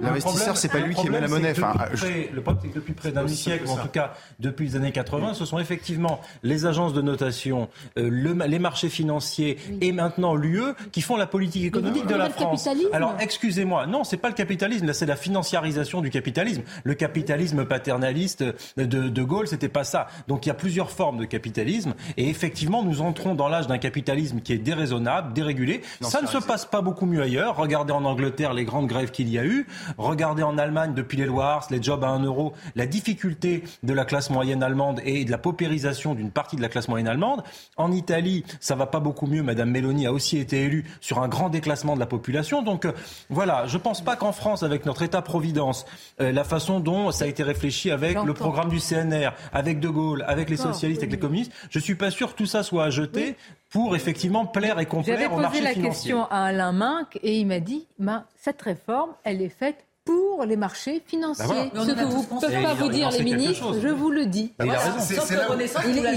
L'investisseur, 0.00 0.56
c'est 0.56 0.68
pas 0.68 0.80
lui 0.80 0.94
qui 0.94 1.06
émet 1.06 1.20
la 1.20 1.28
monnaie. 1.28 1.52
Le 1.52 2.40
problème, 2.40 2.62
c'est 2.62 2.68
que 2.68 2.74
depuis 2.74 2.92
près 2.92 3.12
d'un 3.12 3.28
siècle, 3.28 3.68
en 3.68 3.76
tout 3.76 3.88
cas 3.88 4.14
depuis 4.38 4.66
les 4.66 4.76
années 4.76 4.92
80, 4.92 5.34
ce 5.34 5.44
sont 5.44 5.58
effectivement 5.58 6.20
les 6.42 6.66
agences 6.66 6.92
de 6.92 7.02
notation, 7.02 7.68
euh, 7.98 8.10
les 8.10 8.58
marchés 8.58 8.88
financiers 8.88 9.58
et 9.80 9.92
maintenant 9.92 10.34
l'UE 10.34 10.74
qui 10.90 11.02
font 11.02 11.16
la 11.16 11.26
politique 11.26 11.64
économique 11.64 12.06
de 12.06 12.14
la 12.14 12.30
France. 12.30 12.68
Alors, 12.92 13.14
excusez-moi, 13.20 13.86
non, 13.86 14.04
c'est 14.04 14.16
pas 14.16 14.28
le 14.28 14.34
capitalisme, 14.34 14.86
là, 14.86 14.92
c'est 14.92 15.06
la 15.06 15.16
financiarisation 15.16 16.00
du 16.00 16.10
capitalisme. 16.10 16.62
Le 16.84 16.94
capitalisme 16.94 17.64
paternaliste 17.64 18.44
de 18.76 18.84
De 19.08 19.22
Gaulle, 19.22 19.46
c'était 19.46 19.68
pas 19.68 19.84
ça. 19.84 20.08
Donc, 20.28 20.46
il 20.46 20.48
y 20.48 20.52
a 20.52 20.54
plusieurs 20.54 20.90
formes 20.90 21.18
de 21.18 21.24
capitalisme 21.24 21.94
et 22.16 22.28
effectivement, 22.28 22.82
nous 22.82 23.00
entrons 23.02 23.34
dans 23.34 23.48
l'âge 23.48 23.66
d'un 23.66 23.78
capitalisme 23.78 24.40
qui 24.40 24.52
est 24.52 24.58
déraisonnable, 24.58 25.32
dérégulé. 25.32 25.82
ça 26.00 26.22
ne 26.22 26.26
se 26.26 26.38
passe 26.38 26.64
pas 26.64 26.80
beaucoup 26.80 27.06
mieux 27.06 27.22
ailleurs. 27.22 27.56
Regardez 27.56 27.92
en 27.92 28.04
Angleterre 28.04 28.21
les 28.54 28.64
grandes 28.64 28.86
grèves 28.86 29.10
qu'il 29.10 29.28
y 29.28 29.38
a 29.38 29.44
eu. 29.44 29.66
Regardez 29.98 30.42
en 30.42 30.58
Allemagne 30.58 30.94
depuis 30.94 31.18
les 31.18 31.26
Loirs, 31.26 31.66
les 31.70 31.82
jobs 31.82 32.02
à 32.04 32.08
1 32.08 32.24
euro, 32.24 32.52
la 32.76 32.86
difficulté 32.86 33.64
de 33.82 33.92
la 33.92 34.04
classe 34.04 34.30
moyenne 34.30 34.62
allemande 34.62 35.00
et 35.04 35.24
de 35.24 35.30
la 35.30 35.38
paupérisation 35.38 36.14
d'une 36.14 36.30
partie 36.30 36.56
de 36.56 36.62
la 36.62 36.68
classe 36.68 36.88
moyenne 36.88 37.08
allemande. 37.08 37.42
En 37.76 37.92
Italie, 37.92 38.44
ça 38.60 38.74
va 38.74 38.86
pas 38.86 39.00
beaucoup 39.00 39.26
mieux. 39.26 39.42
Madame 39.42 39.70
Meloni 39.70 40.06
a 40.06 40.12
aussi 40.12 40.38
été 40.38 40.64
élue 40.64 40.84
sur 41.00 41.20
un 41.20 41.28
grand 41.28 41.48
déclassement 41.48 41.94
de 41.94 42.00
la 42.00 42.06
population. 42.06 42.62
Donc 42.62 42.84
euh, 42.84 42.92
voilà, 43.30 43.66
je 43.66 43.78
pense 43.78 44.02
pas 44.02 44.16
qu'en 44.16 44.32
France, 44.32 44.62
avec 44.62 44.86
notre 44.86 45.02
État-providence, 45.02 45.86
euh, 46.20 46.32
la 46.32 46.44
façon 46.44 46.80
dont 46.80 47.10
ça 47.10 47.24
a 47.24 47.28
été 47.28 47.42
réfléchi 47.42 47.90
avec 47.90 48.22
le 48.22 48.34
programme 48.34 48.68
du 48.68 48.78
CNR, 48.78 49.30
avec 49.52 49.80
De 49.80 49.88
Gaulle, 49.88 50.24
avec 50.26 50.50
les 50.50 50.56
socialistes, 50.56 51.02
avec 51.02 51.12
les 51.12 51.18
communistes, 51.18 51.52
je 51.70 51.78
suis 51.78 51.94
pas 51.94 52.10
sûr 52.10 52.32
que 52.32 52.36
tout 52.36 52.46
ça 52.46 52.62
soit 52.62 52.84
à 52.84 52.90
jeter 52.90 53.36
pour 53.72 53.96
effectivement 53.96 54.46
plaire 54.46 54.78
et 54.78 54.86
complaire 54.86 55.32
au 55.32 55.38
marché 55.38 55.58
financier. 55.58 55.62
J'avais 55.62 55.74
posé 55.74 55.82
la 55.82 55.88
question 55.88 56.24
à 56.26 56.44
Alain 56.44 56.72
Minck 56.72 57.18
et 57.22 57.38
il 57.38 57.46
m'a 57.46 57.60
dit, 57.60 57.88
cette 58.36 58.60
réforme, 58.62 59.14
elle 59.24 59.40
est 59.40 59.48
faite 59.48 59.86
pour 60.04 60.44
les 60.44 60.56
marchés 60.56 61.02
financiers. 61.06 61.70
Bah 61.74 61.84
Ce 61.86 61.92
que 61.92 62.04
vous 62.04 62.34
ne 62.34 62.40
peuvent 62.40 62.62
pas 62.62 62.74
vous 62.74 62.88
dire 62.88 63.10
les 63.10 63.22
ministres, 63.22 63.78
je 63.80 63.88
vous 63.88 64.10
le 64.10 64.26
dis. 64.26 64.52
il, 64.60 64.68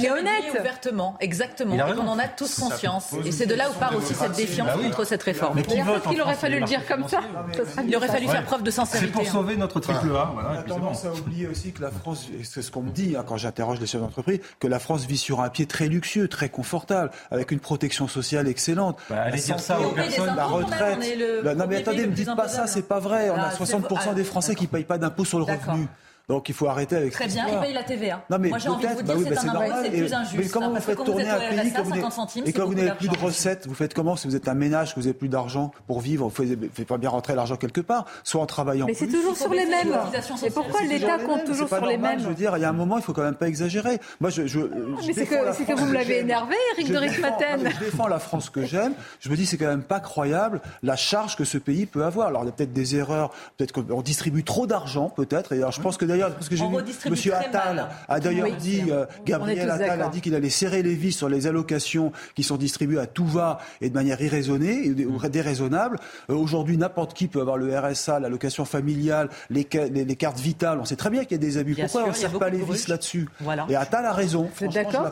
est, 0.06 0.12
honnête. 0.12 0.44
ouvertement, 0.60 1.16
exactement. 1.20 1.76
Et 1.76 1.82
on 1.82 2.08
en 2.08 2.20
a 2.20 2.28
tous 2.28 2.60
conscience. 2.60 3.14
Et 3.26 3.32
c'est 3.32 3.46
de 3.46 3.56
là 3.56 3.70
où 3.70 3.74
part 3.74 3.96
aussi 3.96 4.14
cette 4.14 4.34
défiance 4.34 4.68
bah 4.68 4.84
contre 4.84 5.04
cette 5.04 5.24
réforme. 5.24 5.56
Mais 5.56 5.64
il 6.12 6.22
aurait 6.22 6.36
fallu 6.36 6.60
le 6.60 6.66
dire 6.66 6.86
comme 6.88 7.08
ça. 7.08 7.22
Il 7.88 7.96
aurait 7.96 8.08
fallu 8.08 8.28
faire 8.28 8.44
preuve 8.46 8.64
de 8.64 8.72
sincérité. 8.72 9.12
C'est 9.14 9.24
pour 9.24 9.32
sauver 9.32 9.56
notre 9.58 9.80
triple 9.80 10.16
A. 10.16 10.34
on 10.36 10.60
a 10.60 10.64
tendance 10.64 11.06
à 11.06 11.12
oublier 11.12 11.48
aussi 11.48 11.72
que 11.72 11.82
la 11.82 11.92
France, 11.92 12.28
c'est 12.44 12.62
ce 12.62 12.72
qu'on 12.72 12.82
me 12.82 12.92
dit 12.92 13.16
hein, 13.16 13.24
quand 13.28 13.38
j'interroge 13.38 13.80
les 13.80 13.88
chefs 13.88 14.02
d'entreprise, 14.02 14.40
que 14.60 14.68
la 14.68 14.80
France 14.80 15.06
vit 15.06 15.18
sur 15.18 15.42
un 15.42 15.50
pied 15.50 15.66
très 15.66 15.88
luxueux, 15.88 16.28
très 16.28 16.50
confortable, 16.50 17.12
avec 17.32 17.52
une 17.52 17.60
protection 17.60 18.08
sociale 18.08 18.48
excellente. 18.48 18.98
Bah, 19.10 19.24
allez 19.24 19.40
dire 19.40 19.60
ça 19.60 19.80
aux 19.80 19.92
personnes. 19.92 20.36
La 20.36 20.46
retraite. 20.46 21.00
Non 21.56 21.66
mais 21.68 21.78
attendez, 21.78 22.04
ne 22.04 22.08
me 22.08 22.16
dites 22.16 22.36
pas 22.36 22.48
ça, 22.48 22.68
c'est 22.68 22.88
pas 22.88 23.00
vrai. 23.00 23.30
On 23.30 23.36
a 23.36 23.52
60% 23.80 24.14
des 24.16 24.24
Français 24.24 24.56
qui 24.56 24.64
ne 24.64 24.70
payent 24.70 24.84
pas 24.84 24.98
d'impôt 24.98 25.26
sur 25.26 25.38
le 25.40 25.46
revenu. 25.46 25.88
Donc 26.28 26.50
il 26.50 26.56
faut 26.56 26.68
arrêter 26.68 26.96
avec 26.96 27.14
Très 27.14 27.28
bien, 27.28 27.46
ils 27.48 27.60
payent 27.60 27.74
la 27.74 27.84
TVA. 27.84 28.26
Non, 28.30 28.38
mais 28.40 28.50
Moi 28.50 28.58
j'ai 28.58 28.70
envie 28.70 28.86
de 28.88 28.94
vous 28.94 29.24
dire, 29.24 29.30
bah 29.30 29.36
c'est 29.42 29.50
un 29.50 29.84
c'est 29.84 29.90
plus 29.92 30.14
injuste. 30.14 30.44
Mais 30.44 30.50
comment 30.50 30.70
vous 30.70 30.82
faites 30.82 31.04
tourner 31.04 31.30
un 31.30 31.40
pays 31.40 31.74
vous 31.84 32.46
et 32.46 32.54
quand 32.54 32.66
vous 32.66 32.74
n'avez 32.74 32.92
plus 32.92 33.08
de 33.08 33.18
recettes, 33.18 33.68
vous 33.68 33.74
faites 33.74 33.94
comment? 33.94 34.16
Si 34.16 34.28
vous 34.28 34.36
êtes 34.36 34.48
un 34.48 34.54
ménage, 34.54 34.94
que 34.94 35.00
vous 35.00 35.06
n'avez 35.06 35.18
plus 35.18 35.30
d'argent 35.30 35.72
pour 35.88 36.00
vivre, 36.00 36.28
vous 36.28 36.44
ne 36.44 36.56
faites 36.74 36.88
pas 36.88 36.98
bien 36.98 37.10
rentrer 37.10 37.36
l'argent 37.36 37.56
quelque 37.56 37.82
part, 37.82 38.06
soit 38.24 38.42
en 38.42 38.46
travaillant. 38.46 38.86
Mais 38.86 38.94
c'est 38.94 39.08
toujours 39.08 39.36
sur 39.38 39.52
les 39.52 39.66
mêmes. 39.66 39.94
Et 40.44 40.50
pourquoi 40.50 40.82
l'État 40.82 41.18
compte 41.20 41.46
toujours 41.46 41.68
sur 41.68 41.86
les 41.86 41.98
mêmes 41.98 42.20
Je 42.20 42.28
veux 42.28 42.34
dire, 42.34 42.58
il 42.58 42.62
y 42.62 42.66
a 42.66 42.70
un 42.70 42.74
moment, 42.74 42.98
il 42.98 43.04
faut 43.04 43.14
quand 43.14 43.24
même 43.24 43.36
pas 43.36 43.48
exagérer. 43.48 44.00
Moi, 44.20 44.30
je. 44.30 44.60
Mais 45.06 45.14
c'est 45.14 45.26
que 45.26 45.74
vous 45.74 45.86
me 45.86 45.94
l'avez 45.94 46.20
énervé, 46.20 46.56
Eric 46.74 46.92
de 46.92 46.98
Ritmaten. 46.98 47.70
Je 47.70 47.86
défends 47.86 48.08
la 48.08 48.20
France 48.20 48.50
que 48.50 48.66
j'aime. 48.66 48.94
Je 49.20 49.30
me 49.30 49.36
dis, 49.36 49.46
c'est 49.46 49.58
quand 49.58 49.68
même 49.68 49.84
pas 49.84 50.00
croyable 50.00 50.62
la 50.84 50.96
charge 50.96 51.36
que 51.36 51.46
ce 51.46 51.58
pays 51.58 51.86
peut 51.86 52.04
avoir. 52.04 52.28
Alors 52.28 52.44
il 52.44 52.48
y 52.48 52.50
a 52.50 52.52
peut-être 52.52 52.74
des 52.74 52.96
erreurs, 52.96 53.32
peut-être 53.58 53.72
qu'on 53.72 54.02
distribue 54.02 54.44
trop 54.44 54.68
d'argent, 54.68 55.10
peut-être. 55.10 55.54
Et 55.54 55.58
alors 55.58 55.72
je 55.72 55.82
pense 55.82 55.98
que 55.98 56.06
d'ailleurs, 56.16 56.34
parce 56.34 56.50
que 56.50 56.56
j'ai 56.56 56.66
Monsieur 57.10 57.36
Attal 57.36 57.88
a 58.08 58.20
d'ailleurs 58.20 58.52
dit, 58.58 58.84
euh, 58.90 59.06
Gabriel 59.26 59.70
Attal 59.70 60.02
a 60.02 60.08
dit 60.10 60.22
qu'il 60.22 60.36
allait 60.36 60.50
serrer 60.50 60.84
les 60.84 60.96
vis 60.96 61.12
sur 61.12 61.30
les 61.30 61.48
allocations 61.48 62.12
qui 62.36 62.44
sont 62.44 62.58
distribuées 62.58 63.00
à 63.00 63.06
tout 63.06 63.26
va 63.26 63.60
et 63.82 63.90
de 63.90 63.94
manière 63.94 64.22
irraisonnée 64.22 64.92
ou 65.06 65.20
déraisonnable. 65.28 66.00
Euh, 66.30 66.36
aujourd'hui, 66.36 66.78
n'importe 66.78 67.14
qui 67.14 67.28
peut 67.28 67.42
avoir 67.42 67.58
le 67.58 67.78
RSA, 67.78 68.20
l'allocation 68.20 68.66
familiale, 68.66 69.30
les, 69.50 69.68
les, 69.92 70.16
cartes 70.16 70.40
vitales. 70.40 70.80
On 70.80 70.86
sait 70.86 70.96
très 70.96 71.10
bien 71.10 71.24
qu'il 71.24 71.34
y 71.34 71.36
a 71.36 71.38
des 71.38 71.58
abus. 71.58 71.76
Pourquoi 71.76 72.06
on 72.06 72.08
ne 72.10 72.14
serre 72.14 72.38
pas 72.38 72.50
les 72.50 72.64
vis 72.64 72.88
là-dessus 72.88 73.28
Et 73.70 73.76
Attal 73.76 74.06
a 74.06 74.14
raison. 74.14 74.50
Vous 74.60 74.68
d'accord, 74.68 75.10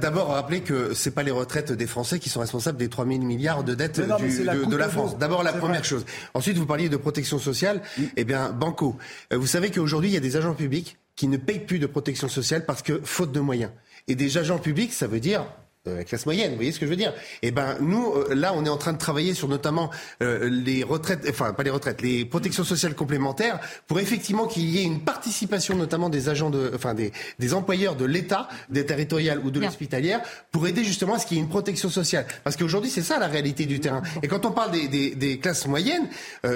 D'abord, 0.00 0.28
rappelez 0.28 0.60
que 0.60 0.94
ce 0.94 1.10
pas 1.14 1.22
les 1.22 1.30
retraites 1.30 1.72
des 1.72 1.86
Français 1.86 2.18
qui 2.18 2.28
sont 2.28 2.40
responsables 2.40 2.78
des 2.78 2.88
3 2.88 3.06
000 3.06 3.18
milliards 3.20 3.64
de 3.64 3.74
dettes 3.74 4.00
de, 4.00 4.76
la 4.76 4.88
France. 4.88 5.16
D'abord, 5.18 5.42
la 5.42 5.52
première 5.52 5.84
chose. 5.84 6.04
Ensuite, 6.34 6.56
vous 6.56 6.66
parliez 6.66 6.88
de 6.88 6.96
protection 6.96 7.38
sociale. 7.38 7.80
Eh 8.16 8.24
bien, 8.24 8.50
Banco. 8.50 8.96
Euh, 9.32 9.38
vous 9.38 9.46
savez 9.46 9.70
qu'aujourd'hui, 9.74 10.10
il 10.10 10.14
y 10.14 10.16
a 10.16 10.20
des 10.20 10.36
agents 10.36 10.54
publics 10.54 10.96
qui 11.16 11.28
ne 11.28 11.36
payent 11.36 11.64
plus 11.64 11.78
de 11.78 11.86
protection 11.86 12.28
sociale 12.28 12.64
parce 12.66 12.82
que 12.82 13.00
faute 13.04 13.32
de 13.32 13.40
moyens. 13.40 13.70
Et 14.08 14.14
des 14.14 14.38
agents 14.38 14.58
publics, 14.58 14.92
ça 14.92 15.06
veut 15.06 15.20
dire 15.20 15.46
euh, 15.86 15.96
la 15.98 16.04
classe 16.04 16.24
moyenne, 16.26 16.50
vous 16.50 16.56
voyez 16.56 16.72
ce 16.72 16.80
que 16.80 16.86
je 16.86 16.90
veux 16.90 16.96
dire? 16.96 17.12
Eh 17.42 17.50
ben 17.50 17.76
nous, 17.80 18.12
euh, 18.12 18.34
là, 18.34 18.52
on 18.54 18.64
est 18.64 18.68
en 18.68 18.76
train 18.76 18.92
de 18.92 18.98
travailler 18.98 19.34
sur 19.34 19.48
notamment 19.48 19.90
euh, 20.22 20.48
les 20.48 20.82
retraites, 20.82 21.26
enfin 21.28 21.52
pas 21.52 21.62
les 21.62 21.70
retraites, 21.70 22.00
les 22.00 22.24
protections 22.24 22.64
sociales 22.64 22.94
complémentaires, 22.94 23.60
pour 23.86 24.00
effectivement 24.00 24.46
qu'il 24.46 24.64
y 24.64 24.78
ait 24.78 24.84
une 24.84 25.00
participation 25.00 25.76
notamment 25.76 26.08
des 26.08 26.28
agents 26.28 26.50
de, 26.50 26.72
enfin 26.74 26.94
des, 26.94 27.12
des 27.38 27.54
employeurs 27.54 27.96
de 27.96 28.04
l'État, 28.04 28.48
des 28.70 28.86
territoriales 28.86 29.40
ou 29.44 29.50
de 29.50 29.60
l'hospitalière, 29.60 30.20
pour 30.50 30.66
aider 30.66 30.84
justement 30.84 31.14
à 31.14 31.18
ce 31.18 31.26
qu'il 31.26 31.36
y 31.36 31.40
ait 31.40 31.42
une 31.42 31.50
protection 31.50 31.90
sociale. 31.90 32.26
Parce 32.44 32.56
qu'aujourd'hui, 32.56 32.90
c'est 32.90 33.02
ça 33.02 33.18
la 33.18 33.26
réalité 33.26 33.66
du 33.66 33.80
terrain. 33.80 34.02
Et 34.22 34.28
quand 34.28 34.46
on 34.46 34.52
parle 34.52 34.70
des, 34.70 34.88
des, 34.88 35.14
des 35.14 35.38
classes 35.38 35.66
moyennes, 35.66 36.08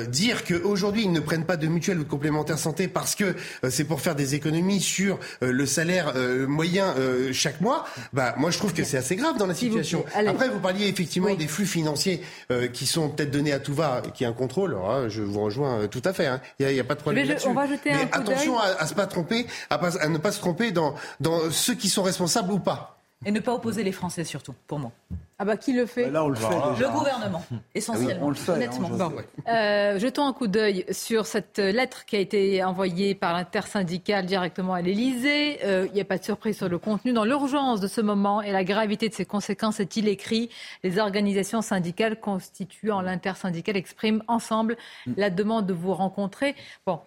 dire 0.08 0.44
qu'aujourd'hui 0.44 1.02
ils 1.02 1.12
ne 1.12 1.20
prennent 1.20 1.44
pas 1.44 1.56
de 1.56 1.66
mutuelle 1.66 1.98
ou 1.98 2.04
de 2.04 2.08
complémentaire 2.08 2.58
santé 2.58 2.88
parce 2.88 3.14
que 3.14 3.34
c'est 3.68 3.84
pour 3.84 4.00
faire 4.00 4.14
des 4.14 4.34
économies 4.34 4.80
sur 4.80 5.18
le 5.40 5.66
salaire 5.66 6.14
moyen 6.46 6.94
chaque 7.32 7.60
mois, 7.60 7.84
bah 8.12 8.34
moi 8.38 8.50
je 8.50 8.58
trouve 8.58 8.72
que 8.72 8.84
c'est 8.84 8.96
assez 8.96 9.16
grave 9.18 9.36
dans 9.36 9.46
la 9.46 9.54
situation. 9.54 10.04
Après, 10.14 10.48
vous 10.48 10.60
parliez 10.60 10.86
effectivement 10.86 11.34
des 11.34 11.46
flux 11.46 11.66
financiers 11.66 12.22
euh, 12.50 12.68
qui 12.68 12.86
sont 12.86 13.10
peut-être 13.10 13.30
donnés 13.30 13.52
à 13.52 13.60
tout 13.60 13.74
va, 13.74 14.02
qui 14.14 14.24
est 14.24 14.26
un 14.26 14.32
contrôle. 14.32 14.76
Hein, 14.76 15.08
je 15.08 15.22
vous 15.22 15.40
rejoins 15.40 15.80
euh, 15.82 15.86
tout 15.86 16.02
à 16.04 16.12
fait. 16.12 16.26
Hein. 16.26 16.40
Il 16.58 16.66
n'y 16.66 16.80
a, 16.80 16.84
pas 16.84 16.94
de 16.94 17.00
problème 17.00 17.28
là-dessus. 17.28 17.48
Mais 17.84 18.08
attention 18.12 18.58
à, 18.58 18.84
ne 18.84 18.94
pas 18.94 19.06
tromper, 19.06 19.46
à, 19.70 20.08
ne 20.08 20.18
pas 20.18 20.32
se 20.32 20.40
tromper 20.40 20.70
dans, 20.70 20.94
dans 21.20 21.50
ceux 21.50 21.74
qui 21.74 21.88
sont 21.88 22.02
responsables 22.02 22.52
ou 22.52 22.58
pas. 22.58 22.97
Et 23.26 23.32
ne 23.32 23.40
pas 23.40 23.52
opposer 23.52 23.82
les 23.82 23.90
Français 23.90 24.22
surtout, 24.22 24.54
pour 24.68 24.78
moi. 24.78 24.92
Ah 25.40 25.44
bah 25.44 25.56
qui 25.56 25.72
le 25.72 25.86
fait 25.86 26.04
bah 26.04 26.10
Là, 26.10 26.24
on 26.24 26.28
le 26.28 26.36
fait. 26.36 26.54
Le 26.80 26.88
gouvernement, 26.88 27.44
essentiellement. 27.74 28.26
on 28.26 28.28
le 28.30 28.34
fait. 28.36 28.52
Honnêtement. 28.52 28.90
Hein, 28.92 28.96
bon. 29.10 29.12
euh, 29.48 29.98
jetons 29.98 30.26
un 30.26 30.32
coup 30.32 30.46
d'œil 30.46 30.84
sur 30.90 31.26
cette 31.26 31.58
lettre 31.58 32.04
qui 32.06 32.14
a 32.16 32.20
été 32.20 32.62
envoyée 32.62 33.14
par 33.16 33.32
l'intersyndicale 33.32 34.26
directement 34.26 34.74
à 34.74 34.82
l'Élysée. 34.82 35.64
Euh, 35.64 35.86
il 35.88 35.94
n'y 35.94 36.00
a 36.00 36.04
pas 36.04 36.18
de 36.18 36.24
surprise 36.24 36.56
sur 36.56 36.68
le 36.68 36.78
contenu. 36.78 37.12
Dans 37.12 37.24
l'urgence 37.24 37.80
de 37.80 37.88
ce 37.88 38.00
moment 38.00 38.40
et 38.40 38.52
la 38.52 38.62
gravité 38.64 39.08
de 39.08 39.14
ses 39.14 39.26
conséquences, 39.26 39.80
est-il 39.80 40.06
écrit 40.08 40.48
Les 40.84 40.98
organisations 40.98 41.62
syndicales 41.62 42.20
constituant 42.20 43.00
l'intersyndicale 43.00 43.76
expriment 43.76 44.22
ensemble 44.28 44.76
la 45.16 45.30
demande 45.30 45.66
de 45.66 45.72
vous 45.72 45.94
rencontrer. 45.94 46.54
Bon. 46.86 47.00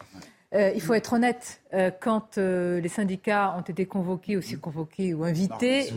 Euh, 0.54 0.72
il 0.76 0.82
faut 0.82 0.94
être 0.94 1.14
honnête, 1.14 1.62
euh, 1.74 1.92
quand 1.98 2.38
euh, 2.38 2.82
les 2.82 2.90
syndicats 2.90 3.56
ont 3.58 3.62
été 3.62 3.86
convoqués, 3.86 4.36
aussi 4.36 4.58
convoqués 4.60 5.14
ou 5.14 5.24
invités, 5.24 5.94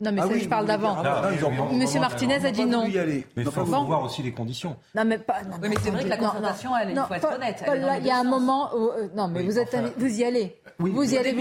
non, 0.00 0.12
mais 0.12 0.20
Ah 0.22 0.26
ça, 0.26 0.32
oui, 0.32 0.40
je 0.42 0.48
parle 0.48 0.66
d'avant. 0.66 0.96
Ah, 1.04 1.30
Monsieur 1.72 2.00
Martinez 2.00 2.44
a 2.44 2.50
dit 2.50 2.64
non. 2.66 2.84
Mais 2.86 3.24
il 3.36 3.44
faut, 3.44 3.64
Bon. 3.64 3.84
voir 3.84 4.02
aussi 4.02 4.22
les 4.22 4.32
conditions. 4.32 4.76
Non, 4.94 5.04
mais 5.04 5.18
pas. 5.18 5.42
non, 5.42 5.56
Oui, 5.62 5.68
mais 5.70 5.76
c'est 5.82 5.90
vrai 5.90 6.04
que 6.04 6.08
la 6.08 6.16
concertation, 6.16 6.70
elle, 6.76 6.90
il 6.90 6.96
faut 7.00 7.14
être 7.14 7.34
honnête. 7.34 7.64
il 8.00 8.06
y 8.06 8.10
a 8.10 8.16
un 8.16 8.22
sens. 8.22 8.30
moment 8.30 8.70
où. 8.74 8.88
euh, 8.90 9.08
non, 9.16 9.28
mais 9.28 9.40
Oui, 9.40 9.46
vous, 9.46 9.58
êtes, 9.58 9.76
vous 9.96 10.20
y 10.20 10.24
allez. 10.24 10.56
Oui, 10.80 10.90
vous 10.90 11.14
y 11.14 11.16
allez. 11.16 11.32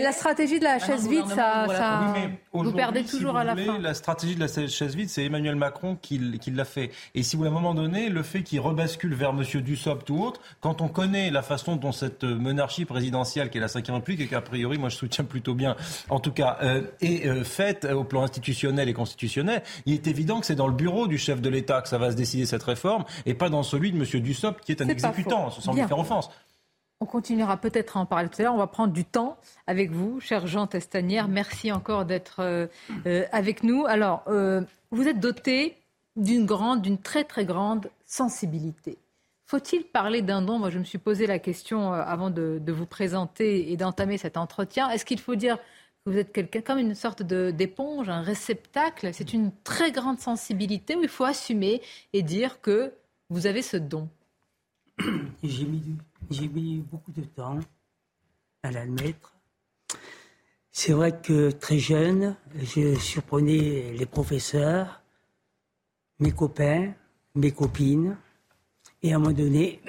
la, 0.00 0.12
stratégie 0.12 0.58
de 0.58 0.64
la 0.64 0.78
chaise 0.78 1.08
vide, 1.08 1.26
ça. 1.28 1.66
Oui, 2.52 2.62
vous 2.64 2.72
perdez 2.72 3.02
si 3.04 3.16
toujours 3.16 3.32
vous 3.32 3.38
à 3.38 3.44
la 3.44 3.52
voulez, 3.54 3.66
fin. 3.66 3.78
La 3.78 3.94
stratégie 3.94 4.34
de 4.36 4.40
la 4.40 4.48
chaise 4.68 4.94
vide, 4.94 5.08
c'est 5.08 5.24
Emmanuel 5.24 5.56
Macron 5.56 5.96
qui, 6.00 6.38
qui 6.38 6.50
l'a 6.50 6.64
fait. 6.64 6.90
Et 7.14 7.22
si 7.22 7.36
vous, 7.36 7.44
à 7.44 7.48
un 7.48 7.50
moment 7.50 7.74
donné, 7.74 8.08
le 8.08 8.22
fait 8.22 8.42
qu'il 8.42 8.60
rebascule 8.60 9.14
vers 9.14 9.30
M. 9.30 9.42
Dussopt 9.62 10.08
ou 10.10 10.22
autre, 10.22 10.40
quand 10.60 10.80
on 10.80 10.88
connaît 10.88 11.30
la 11.30 11.42
façon 11.42 11.76
dont 11.76 11.92
cette 11.92 12.24
monarchie 12.24 12.84
présidentielle, 12.84 13.50
qui 13.50 13.58
est 13.58 13.60
la 13.60 13.66
Ve 13.66 13.82
République, 13.94 14.20
et 14.20 14.26
qu'a 14.28 14.40
priori, 14.40 14.78
moi 14.78 14.88
je 14.90 14.96
soutiens 14.96 15.24
plutôt 15.24 15.54
bien, 15.54 15.74
en 16.08 16.20
tout 16.20 16.32
cas, 16.32 16.58
euh, 16.62 16.82
est 17.00 17.26
euh, 17.26 17.42
faite 17.44 17.71
au 17.92 18.04
plan 18.04 18.22
institutionnel 18.22 18.88
et 18.88 18.92
constitutionnel, 18.92 19.62
il 19.86 19.94
est 19.94 20.06
évident 20.06 20.40
que 20.40 20.46
c'est 20.46 20.54
dans 20.54 20.66
le 20.66 20.74
bureau 20.74 21.06
du 21.06 21.18
chef 21.18 21.40
de 21.40 21.48
l'État 21.48 21.82
que 21.82 21.88
ça 21.88 21.98
va 21.98 22.10
se 22.10 22.16
décider 22.16 22.46
cette 22.46 22.62
réforme, 22.62 23.04
et 23.26 23.34
pas 23.34 23.50
dans 23.50 23.62
celui 23.62 23.92
de 23.92 23.96
M. 23.96 24.22
Dussopt, 24.22 24.60
qui 24.64 24.72
est 24.72 24.82
un 24.82 24.86
pas 24.86 24.92
exécutant, 24.92 25.50
sans 25.50 25.72
Bien. 25.72 25.84
lui 25.84 25.88
faire 25.88 25.98
offense. 25.98 26.30
On 27.00 27.06
continuera 27.06 27.56
peut-être 27.56 27.96
à 27.96 28.00
en 28.00 28.06
parler 28.06 28.28
tout 28.28 28.40
à 28.40 28.44
l'heure. 28.44 28.54
On 28.54 28.58
va 28.58 28.68
prendre 28.68 28.92
du 28.92 29.04
temps 29.04 29.36
avec 29.66 29.90
vous, 29.90 30.20
cher 30.20 30.46
Jean 30.46 30.68
Testanière. 30.68 31.26
Merci 31.26 31.72
encore 31.72 32.04
d'être 32.04 32.36
euh, 32.38 32.68
euh, 33.06 33.24
avec 33.32 33.64
nous. 33.64 33.84
Alors, 33.86 34.22
euh, 34.28 34.60
vous 34.92 35.08
êtes 35.08 35.18
doté 35.18 35.76
d'une 36.14 36.46
grande, 36.46 36.80
d'une 36.80 36.98
très 36.98 37.24
très 37.24 37.44
grande 37.44 37.90
sensibilité. 38.06 38.98
Faut-il 39.46 39.84
parler 39.84 40.22
d'un 40.22 40.42
don? 40.42 40.58
Moi, 40.58 40.70
je 40.70 40.78
me 40.78 40.84
suis 40.84 40.98
posé 40.98 41.26
la 41.26 41.38
question 41.38 41.92
euh, 41.92 42.02
avant 42.06 42.30
de, 42.30 42.60
de 42.64 42.72
vous 42.72 42.86
présenter 42.86 43.72
et 43.72 43.76
d'entamer 43.76 44.16
cet 44.16 44.36
entretien. 44.36 44.88
Est-ce 44.88 45.04
qu'il 45.04 45.20
faut 45.20 45.34
dire 45.34 45.58
vous 46.04 46.18
êtes 46.18 46.32
quelqu'un 46.32 46.62
comme 46.62 46.78
une 46.78 46.94
sorte 46.94 47.22
d'éponge, 47.22 48.08
un 48.08 48.22
réceptacle 48.22 49.10
C'est 49.12 49.32
une 49.32 49.52
très 49.62 49.92
grande 49.92 50.18
sensibilité 50.18 50.96
où 50.96 51.02
il 51.02 51.08
faut 51.08 51.24
assumer 51.24 51.80
et 52.12 52.22
dire 52.22 52.60
que 52.60 52.92
vous 53.30 53.46
avez 53.46 53.62
ce 53.62 53.76
don. 53.76 54.08
J'ai 55.42 55.64
mis, 56.48 56.78
beaucoup 56.78 57.12
de 57.12 57.22
temps 57.22 57.60
à 58.62 58.70
l'admettre. 58.70 59.34
C'est 60.70 60.92
vrai 60.92 61.20
que 61.20 61.50
très 61.50 61.78
jeune, 61.78 62.36
je 62.56 62.94
surprenais 62.96 63.92
les 63.92 64.06
professeurs, 64.06 65.02
mes 66.18 66.32
copains, 66.32 66.92
mes 67.34 67.52
copines. 67.52 68.16
Et 69.02 69.12
à 69.12 69.16
un 69.16 69.18
moment 69.18 69.32
donné, 69.32 69.80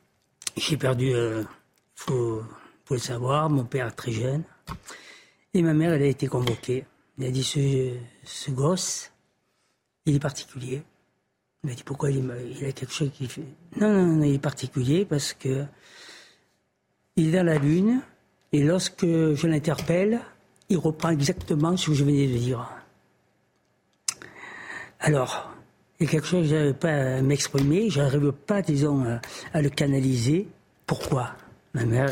j'ai 0.56 0.76
perdu, 0.76 1.10
il 1.10 1.46
faut, 1.94 2.42
faut 2.84 2.94
le 2.94 3.00
savoir, 3.00 3.50
mon 3.50 3.64
père 3.64 3.94
très 3.94 4.12
jeune. 4.12 4.44
Et 5.56 5.62
ma 5.62 5.72
mère, 5.72 5.94
elle 5.94 6.02
a 6.02 6.06
été 6.06 6.26
convoquée. 6.26 6.84
Elle 7.18 7.28
a 7.28 7.30
dit, 7.30 7.42
ce, 7.42 8.50
gosse, 8.50 9.10
il 10.04 10.16
est 10.16 10.20
particulier. 10.20 10.82
Elle 11.64 11.70
m'a 11.70 11.74
dit, 11.74 11.82
pourquoi 11.82 12.10
il, 12.10 12.30
a 12.30 12.72
quelque 12.72 12.92
chose 12.92 13.10
qui 13.10 13.26
fait... 13.26 13.40
Non, 13.80 13.90
non, 13.90 14.06
non, 14.06 14.22
il 14.22 14.34
est 14.34 14.38
particulier 14.38 15.06
parce 15.06 15.32
que 15.32 15.64
il 17.16 17.28
est 17.28 17.38
dans 17.38 17.46
la 17.46 17.56
lune 17.56 18.02
et 18.52 18.62
lorsque 18.62 19.06
je 19.06 19.46
l'interpelle, 19.46 20.20
il 20.68 20.76
reprend 20.76 21.08
exactement 21.08 21.74
ce 21.78 21.86
que 21.86 21.94
je 21.94 22.04
venais 22.04 22.26
de 22.26 22.36
dire. 22.36 22.70
Alors, 25.00 25.50
il 25.98 26.04
y 26.04 26.06
a 26.06 26.12
quelque 26.12 26.26
chose 26.26 26.42
que 26.42 26.50
je 26.50 26.54
n'arrive 26.54 26.74
pas 26.74 26.92
à 26.92 27.22
m'exprimer, 27.22 27.88
je 27.88 28.02
n'arrive 28.02 28.32
pas, 28.32 28.60
disons, 28.60 29.18
à 29.54 29.62
le 29.62 29.70
canaliser. 29.70 30.48
Pourquoi? 30.86 31.34
Ma 31.72 31.86
mère, 31.86 32.10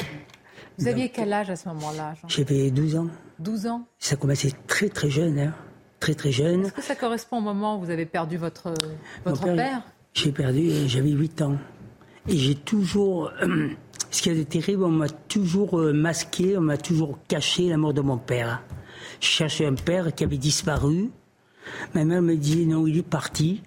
Vous 0.78 0.88
aviez 0.88 1.08
quel 1.08 1.32
âge 1.32 1.50
à 1.50 1.56
ce 1.56 1.68
moment-là, 1.68 2.14
j'avais 2.28 2.70
12 2.70 2.96
ans. 2.96 3.06
12 3.38 3.66
ans 3.66 3.86
Ça 3.98 4.16
commençait 4.16 4.52
très 4.66 4.88
très 4.88 5.10
jeune, 5.10 5.38
hein. 5.38 5.54
très 6.00 6.14
très 6.14 6.32
jeune. 6.32 6.66
Est-ce 6.66 6.72
que 6.72 6.82
ça 6.82 6.96
correspond 6.96 7.38
au 7.38 7.42
moment 7.42 7.76
où 7.76 7.80
vous 7.84 7.90
avez 7.90 8.06
perdu 8.06 8.36
votre, 8.36 8.74
votre 9.24 9.44
père, 9.54 9.82
J'ai 10.14 10.32
perdu, 10.32 10.70
euh, 10.70 10.88
j'avais 10.88 11.10
8 11.10 11.42
ans. 11.42 11.56
Et 12.28 12.36
j'ai 12.36 12.54
toujours. 12.54 13.30
euh, 13.42 13.68
ce 14.10 14.22
qui 14.22 14.30
est 14.30 14.44
terrible, 14.48 14.84
on 14.84 14.90
m'a 14.90 15.08
toujours 15.08 15.80
euh, 15.80 15.92
masqué, 15.92 16.56
on 16.56 16.60
m'a 16.62 16.76
toujours 16.76 17.18
caché 17.28 17.68
la 17.68 17.76
mort 17.76 17.92
de 17.94 18.00
mon 18.00 18.16
père. 18.18 18.62
Je 19.20 19.26
cherchais 19.26 19.66
un 19.66 19.74
père 19.74 20.14
qui 20.14 20.24
avait 20.24 20.38
disparu. 20.38 21.10
Ma 21.94 22.04
mère 22.04 22.22
me 22.22 22.36
dit 22.36 22.66
non, 22.66 22.86
il 22.86 22.98
est 22.98 23.02
parti. 23.02 23.62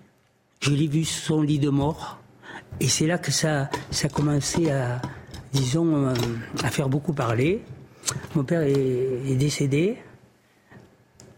Je 0.61 0.71
l'ai 0.71 0.87
vu 0.87 1.03
sur 1.03 1.23
son 1.35 1.41
lit 1.41 1.59
de 1.59 1.69
mort. 1.69 2.19
Et 2.79 2.87
c'est 2.87 3.07
là 3.07 3.17
que 3.17 3.31
ça, 3.31 3.69
ça 3.91 4.07
a 4.07 4.09
commencé 4.09 4.71
à, 4.71 5.01
disons, 5.51 6.07
euh, 6.07 6.13
à 6.63 6.69
faire 6.69 6.89
beaucoup 6.89 7.13
parler. 7.13 7.61
Mon 8.35 8.43
père 8.43 8.61
est, 8.61 8.71
est 8.71 9.35
décédé. 9.35 9.97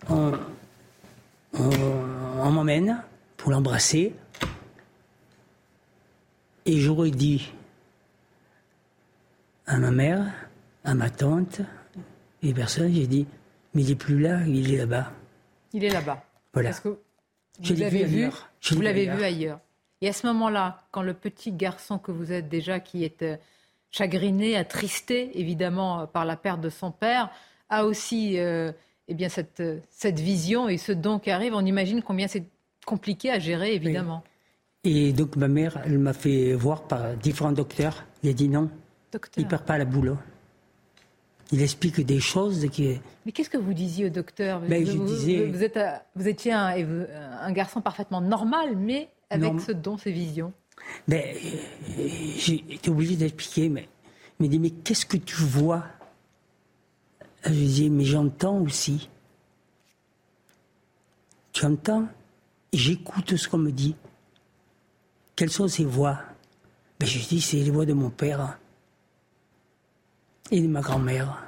On, 0.10 0.32
on- 1.54 1.70
on 2.42 2.52
m'emmène 2.52 3.04
pour 3.38 3.52
l'embrasser. 3.52 4.14
Et 6.66 6.80
j'aurais 6.80 7.12
dit 7.12 7.52
à 9.66 9.78
ma 9.78 9.92
mère, 9.92 10.26
à 10.84 10.94
ma 10.96 11.10
tante, 11.10 11.62
et 12.42 12.54
personne, 12.54 12.92
j'ai 12.94 13.08
dit, 13.08 13.28
mais 13.74 13.84
il 13.84 13.90
n'est 13.90 13.96
plus 13.96 14.20
là, 14.20 14.40
il 14.48 14.74
est 14.74 14.78
là-bas. 14.78 15.12
il 15.74 15.84
est 15.84 15.90
là-bas. 15.90 16.24
Voilà. 16.54 16.70
Parce 16.70 16.80
que 16.80 16.98
Je 17.62 17.74
vous 17.74 17.80
l'avez 17.82 18.04
vu 18.06 18.26
vu, 18.26 18.30
vous 18.72 18.82
l'avez 18.82 19.06
vu 19.10 19.18
vu 19.18 19.24
ailleurs. 19.24 19.60
Et 20.02 20.08
à 20.10 20.14
ce 20.14 20.26
moment-là, 20.28 20.82
quand 20.92 21.02
le 21.02 21.14
petit 21.14 21.52
garçon 21.52 22.00
que 22.00 22.12
vous 22.12 22.32
êtes 22.32 22.48
déjà, 22.50 22.80
qui 22.80 23.04
est 23.04 23.22
euh, 23.22 23.36
chagriné, 23.92 24.56
attristé 24.56 25.40
évidemment 25.40 26.02
euh, 26.02 26.06
par 26.06 26.26
la 26.26 26.36
perte 26.36 26.62
de 26.62 26.70
son 26.70 26.92
père, 26.92 27.30
a 27.70 27.86
aussi 27.86 28.40
euh, 28.40 28.72
eh 29.08 29.14
bien 29.14 29.30
cette, 29.30 29.60
euh, 29.60 29.80
cette 29.90 30.20
vision 30.20 30.70
et 30.70 30.78
ce 30.78 30.92
don 30.92 31.20
qui 31.20 31.32
arrive, 31.32 31.54
on 31.54 31.66
imagine 31.66 32.02
combien 32.02 32.28
c'est 32.28 32.46
compliqué 32.86 33.30
à 33.32 33.40
gérer 33.40 33.74
évidemment. 33.74 34.24
Et 34.84 35.12
donc 35.12 35.36
ma 35.36 35.48
mère, 35.48 35.82
elle 35.86 36.00
m'a 36.00 36.14
fait 36.14 36.54
voir 36.54 36.84
par 36.84 37.16
différents 37.18 37.52
docteurs. 37.52 38.06
Il 38.24 38.30
a 38.30 38.34
dit 38.34 38.48
non, 38.48 38.70
Docteur. 39.12 39.44
il 39.44 39.48
perd 39.48 39.64
pas 39.64 39.78
la 39.78 39.86
boule. 39.86 40.16
Il 41.52 41.62
explique 41.64 42.00
des 42.06 42.20
choses 42.20 42.68
qui... 42.72 43.00
Mais 43.26 43.32
qu'est-ce 43.32 43.50
que 43.50 43.58
vous 43.58 43.74
disiez 43.74 44.06
au 44.06 44.10
docteur? 44.10 44.62
Ben, 44.62 44.84
vous, 44.84 44.92
je 44.92 44.98
vous- 44.98 45.06
disais- 45.06 45.46
vous 45.48 45.64
êtes, 45.64 45.80
vous 46.16 46.28
étiez 46.28 46.54
un, 46.54 47.52
garçon 47.52 47.82
parfaitement 47.82 48.22
normal, 48.22 48.76
mais 48.78 49.10
avec 49.32 49.60
ce 49.60 49.72
don, 49.72 49.98
ces 49.98 50.12
visions. 50.12 50.54
Ben, 51.08 51.36
euh, 51.98 52.90
obligé 52.90 53.16
d'expliquer, 53.16 53.70
mais 53.70 53.90
il 54.40 54.50
me 54.50 54.58
dit, 54.58 54.74
qu'est-ce 54.84 55.06
que 55.06 55.18
tu 55.18 55.36
vois? 55.36 55.84
Je 57.44 57.50
lui 57.52 57.68
dis, 57.68 57.90
mais 57.90 58.06
j'entends 58.06 58.60
aussi. 58.60 59.10
Tu 61.52 61.66
entends? 61.66 62.08
J'écoute 62.74 63.36
ce 63.36 63.48
qu'on 63.48 63.58
me 63.58 63.72
dit. 63.72 63.96
Quelles 65.36 65.50
sont 65.50 65.68
ces 65.68 65.86
voix? 65.86 66.20
Ben, 67.00 67.06
Je 67.08 67.28
dis, 67.28 67.42
c'est 67.42 67.58
les 67.58 67.72
voix 67.72 67.86
de 67.86 67.94
mon 67.94 68.10
père 68.10 68.60
et 70.52 70.62
de 70.62 70.68
ma 70.68 70.82
grand-mère. 70.82 71.44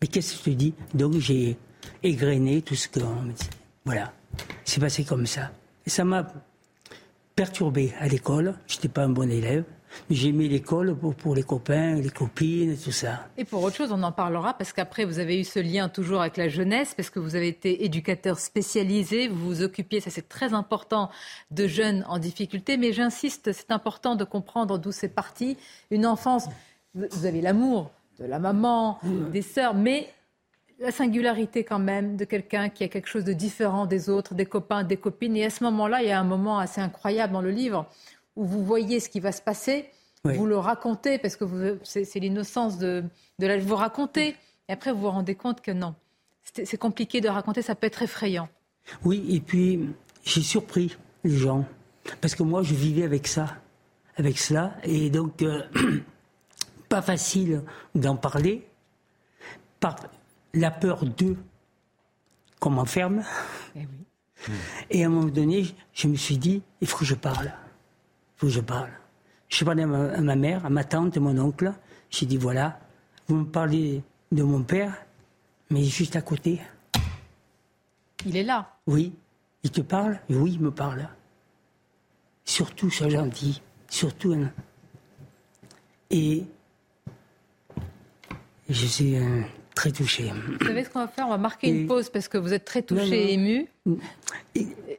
Mais 0.00 0.06
qu'est-ce 0.06 0.42
que 0.42 0.50
je 0.50 0.56
dis? 0.56 0.74
Donc 0.94 1.14
j'ai 1.14 1.56
égrené 2.02 2.62
tout 2.62 2.74
ce 2.74 2.88
qu'on 2.88 3.22
me 3.22 3.32
dit. 3.32 3.48
Voilà, 3.84 4.12
c'est 4.64 4.80
passé 4.80 5.04
comme 5.04 5.26
ça. 5.26 5.50
Ça 5.86 6.04
m'a 6.04 6.26
perturbé 7.38 7.94
à 8.00 8.08
l'école. 8.08 8.54
Je 8.66 8.74
n'étais 8.74 8.88
pas 8.88 9.04
un 9.04 9.10
bon 9.10 9.30
élève. 9.30 9.62
Mais 10.10 10.16
j'aimais 10.16 10.48
l'école 10.48 10.96
pour, 10.96 11.14
pour 11.14 11.36
les 11.36 11.44
copains, 11.44 11.94
les 11.94 12.10
copines, 12.10 12.76
tout 12.76 12.90
ça. 12.90 13.28
Et 13.36 13.44
pour 13.44 13.62
autre 13.62 13.76
chose, 13.76 13.92
on 13.92 14.02
en 14.02 14.10
parlera 14.10 14.54
parce 14.54 14.72
qu'après, 14.72 15.04
vous 15.04 15.20
avez 15.20 15.40
eu 15.40 15.44
ce 15.44 15.60
lien 15.60 15.88
toujours 15.88 16.20
avec 16.20 16.36
la 16.36 16.48
jeunesse, 16.48 16.94
parce 16.94 17.10
que 17.10 17.20
vous 17.20 17.36
avez 17.36 17.46
été 17.46 17.84
éducateur 17.84 18.40
spécialisé, 18.40 19.28
vous 19.28 19.46
vous 19.46 19.62
occupiez, 19.62 20.00
ça 20.00 20.10
c'est 20.10 20.28
très 20.28 20.52
important, 20.52 21.10
de 21.52 21.68
jeunes 21.68 22.04
en 22.08 22.18
difficulté. 22.18 22.76
Mais 22.76 22.92
j'insiste, 22.92 23.52
c'est 23.52 23.70
important 23.70 24.16
de 24.16 24.24
comprendre 24.24 24.76
d'où 24.76 24.90
c'est 24.90 25.08
parti. 25.08 25.56
Une 25.92 26.06
enfance, 26.06 26.48
vous 26.94 27.04
vous 27.12 27.24
avez 27.24 27.40
l'amour 27.40 27.92
de 28.18 28.24
la 28.24 28.40
maman, 28.40 28.98
des 29.32 29.42
sœurs, 29.42 29.74
mais 29.74 30.08
la 30.78 30.92
singularité 30.92 31.64
quand 31.64 31.78
même 31.78 32.16
de 32.16 32.24
quelqu'un 32.24 32.68
qui 32.68 32.84
a 32.84 32.88
quelque 32.88 33.08
chose 33.08 33.24
de 33.24 33.32
différent 33.32 33.86
des 33.86 34.08
autres, 34.08 34.34
des 34.34 34.46
copains, 34.46 34.84
des 34.84 34.96
copines. 34.96 35.36
Et 35.36 35.44
à 35.44 35.50
ce 35.50 35.64
moment-là, 35.64 36.02
il 36.02 36.08
y 36.08 36.12
a 36.12 36.20
un 36.20 36.24
moment 36.24 36.58
assez 36.58 36.80
incroyable 36.80 37.32
dans 37.32 37.40
le 37.40 37.50
livre 37.50 37.86
où 38.36 38.44
vous 38.44 38.64
voyez 38.64 39.00
ce 39.00 39.08
qui 39.08 39.18
va 39.18 39.32
se 39.32 39.42
passer, 39.42 39.86
Oui. 40.24 40.36
vous 40.36 40.46
le 40.46 40.56
racontez, 40.56 41.18
parce 41.18 41.34
que 41.36 41.78
c'est 41.82 42.20
l'innocence 42.20 42.78
de, 42.78 43.02
de 43.40 43.46
la... 43.46 43.58
Vous 43.58 43.74
racontez, 43.74 44.36
et 44.68 44.72
après 44.72 44.92
vous 44.92 45.00
vous 45.00 45.10
rendez 45.10 45.34
compte 45.34 45.60
que 45.60 45.72
non. 45.72 45.94
C'est 46.54 46.64
c'est 46.64 46.76
compliqué 46.78 47.20
de 47.20 47.28
raconter, 47.28 47.62
ça 47.62 47.74
peut 47.74 47.86
être 47.88 48.02
effrayant. 48.02 48.48
Oui, 49.04 49.26
et 49.28 49.40
puis 49.40 49.90
j'ai 50.24 50.42
surpris 50.42 50.96
les 51.24 51.36
gens. 51.36 51.64
Parce 52.20 52.34
que 52.36 52.42
moi, 52.44 52.62
je 52.62 52.74
vivais 52.74 53.02
avec 53.02 53.26
ça, 53.26 53.56
avec 54.16 54.38
cela. 54.38 54.74
Et 54.84 55.10
donc, 55.10 55.42
euh, 55.42 55.62
pas 56.88 57.02
facile 57.02 57.62
d'en 57.94 58.16
parler. 58.16 58.66
Par 59.80 59.96
la 60.58 60.70
peur 60.70 61.04
d'eux 61.04 61.36
qu'on 62.60 62.70
m'enferme. 62.70 63.22
Eh 63.76 63.86
et 64.90 65.02
à 65.02 65.06
un 65.06 65.10
moment 65.10 65.28
donné, 65.28 65.74
je 65.92 66.08
me 66.08 66.16
suis 66.16 66.38
dit, 66.38 66.62
il 66.80 66.86
faut 66.86 66.98
que 66.98 67.04
je 67.04 67.14
parle. 67.14 67.46
Il 67.46 68.40
faut 68.40 68.46
que 68.46 68.52
je 68.52 68.60
parle. 68.60 68.90
Je 69.48 69.56
suis 69.56 69.64
parlé 69.64 69.82
à 69.82 69.86
ma, 69.86 70.36
mère, 70.36 70.64
à 70.64 70.70
ma 70.70 70.84
tante, 70.84 71.16
à 71.16 71.20
mon 71.20 71.36
oncle. 71.38 71.72
J'ai 72.10 72.26
dit, 72.26 72.36
voilà, 72.36 72.78
vous 73.26 73.36
me 73.36 73.44
parlez 73.44 74.02
de 74.30 74.42
mon 74.42 74.62
père, 74.62 74.94
mais 75.70 75.84
juste 75.84 76.16
à 76.16 76.22
côté. 76.22 76.60
Il 78.24 78.36
est 78.36 78.44
là. 78.44 78.76
Oui. 78.86 79.12
Il 79.64 79.70
te 79.70 79.80
parle 79.80 80.20
Oui, 80.30 80.52
il 80.52 80.60
me 80.60 80.70
parle. 80.70 81.08
Surtout, 82.44 82.90
sois 82.90 83.08
gentil. 83.08 83.60
Surtout. 83.88 84.36
Et 86.10 86.44
je 88.68 88.86
suis 88.86 89.16
très 89.78 89.92
touché. 89.92 90.32
Vous 90.58 90.66
savez 90.66 90.82
ce 90.82 90.90
qu'on 90.90 90.98
va 90.98 91.06
faire? 91.06 91.26
On 91.26 91.30
va 91.30 91.38
marquer 91.38 91.68
une 91.68 91.86
pause 91.86 92.10
parce 92.10 92.26
que 92.26 92.36
vous 92.36 92.52
êtes 92.52 92.64
très 92.64 92.82
touché 92.82 93.30
et 93.30 93.34
ému. 93.34 93.68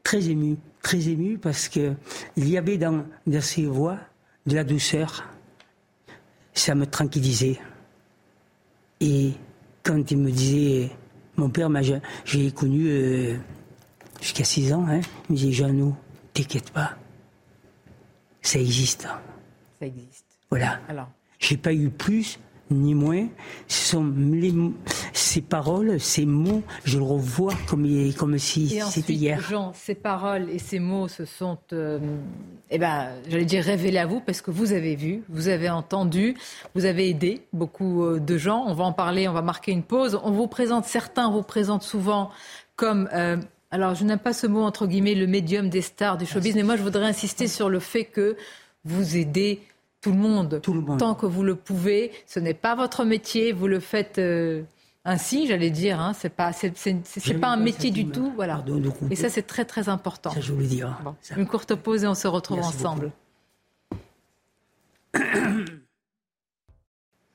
très 0.04 0.30
ému. 0.30 0.56
Très 0.82 1.10
ému 1.10 1.38
parce 1.38 1.68
qu'il 1.68 1.98
y 2.38 2.58
avait 2.58 2.78
dans, 2.78 3.06
dans 3.28 3.42
ces 3.42 3.66
voix 3.66 3.98
de 4.46 4.56
la 4.56 4.64
douceur. 4.64 5.28
Ça 6.54 6.76
me 6.76 6.86
tranquillisait. 6.86 7.60
Et 9.02 9.34
quand 9.84 10.12
il 10.12 10.18
me 10.18 10.32
disait, 10.32 10.92
mon 11.36 11.50
père, 11.50 11.70
j'ai 12.24 12.52
connu 12.52 12.88
euh, 12.88 13.36
jusqu'à 14.22 14.46
6 14.46 14.74
ans, 14.74 14.86
hein, 14.88 15.02
il 15.30 15.34
me 15.34 15.38
disait, 15.38 15.52
Jeannot, 15.52 15.96
t'inquiète 16.34 16.72
pas, 16.72 16.96
ça 18.42 18.60
existe. 18.60 19.10
Ça 19.80 19.86
existe. 19.86 20.26
Voilà. 20.50 20.80
Alors. 20.88 21.10
J'ai 21.38 21.58
pas 21.58 21.74
eu 21.74 21.90
plus 21.90 22.38
ni 22.72 22.94
moins. 22.94 23.28
Ce 23.68 23.92
sont 23.92 24.14
les, 24.18 24.54
ces 25.14 25.42
paroles, 25.42 26.00
ces 26.00 26.26
mots, 26.26 26.64
je 26.84 26.98
le 26.98 27.04
revois 27.04 27.54
comme, 27.68 27.88
comme 28.18 28.38
si 28.38 28.80
c'était 28.90 29.14
hier. 29.14 29.42
Jean, 29.42 29.74
ces 29.74 29.96
paroles 29.96 30.50
et 30.50 30.60
ces 30.60 30.80
mots 30.80 31.08
se 31.08 31.26
sont, 31.26 31.58
euh, 31.74 32.00
eh 32.70 32.78
ben, 32.78 33.10
j'allais 33.28 33.46
dire 33.46 33.64
révélés 33.64 34.00
à 34.00 34.06
vous 34.06 34.22
parce 34.22 34.42
que 34.42 34.52
vous 34.52 34.74
avez 34.74 34.96
vu, 34.96 35.24
vous 35.30 35.48
avez 35.48 35.70
entendu, 35.70 36.36
vous 36.76 36.86
avez 36.86 37.10
aidé 37.10 37.42
beaucoup 37.54 38.04
euh, 38.04 38.20
de 38.20 38.38
gens. 38.38 38.64
On 38.68 38.74
va 38.74 38.84
en 38.84 38.94
parler, 38.94 39.28
on 39.28 39.34
va 39.34 39.42
marquer 39.42 39.72
une 39.72 39.84
pause. 39.84 40.20
On 40.24 40.32
vous 40.32 40.48
présente, 40.48 40.86
certains 40.86 41.30
vous 41.30 41.44
présentent 41.44 41.84
souvent 41.84 42.30
comme 42.76 43.10
euh, 43.14 43.38
alors, 43.72 43.94
je 43.94 44.04
n'aime 44.04 44.20
pas 44.20 44.34
ce 44.34 44.48
mot, 44.48 44.62
entre 44.62 44.88
guillemets, 44.88 45.14
le 45.14 45.28
médium 45.28 45.70
des 45.70 45.82
stars 45.82 46.18
du 46.18 46.26
showbiz, 46.26 46.56
mais 46.56 46.64
moi, 46.64 46.76
je 46.76 46.82
voudrais 46.82 47.06
insister 47.06 47.48
sur 47.48 47.70
le 47.70 47.80
fait 47.80 48.06
que 48.06 48.36
vous 48.84 49.16
aidez 49.16 49.62
tout 50.02 50.12
le 50.12 50.18
monde, 50.18 50.62
tout 50.62 50.74
le 50.74 50.82
monde. 50.82 51.00
tant 51.00 51.16
que 51.16 51.26
vous 51.26 51.44
le 51.44 51.56
pouvez. 51.56 52.12
Ce 52.26 52.40
n'est 52.40 52.54
pas 52.54 52.76
votre 52.76 53.04
métier, 53.04 53.52
vous 53.52 53.68
le 53.68 53.80
faites 53.80 54.18
euh, 54.18 54.64
ainsi, 55.06 55.48
j'allais 55.48 55.72
dire. 55.72 56.00
Hein. 56.00 56.14
C'est 56.14 56.30
pas, 56.30 56.54
c'est, 56.54 56.72
pas 57.40 57.50
un 57.50 57.58
métier 57.58 57.92
du 57.92 58.08
tout, 58.08 58.32
voilà. 58.36 58.64
et 59.10 59.16
ça, 59.16 59.30
c'est 59.30 59.44
très 59.44 59.66
très 59.66 59.90
important. 59.90 60.32
Ça, 60.32 60.42
je 60.42 60.54
vous 60.54 60.60
le 60.60 60.68
dis. 60.68 60.82
Une 61.36 61.48
courte 61.48 61.76
pause 61.76 62.04
et 62.04 62.08
on 62.08 62.16
se 62.16 62.28
retrouve 62.28 62.60
ensemble. 62.60 63.12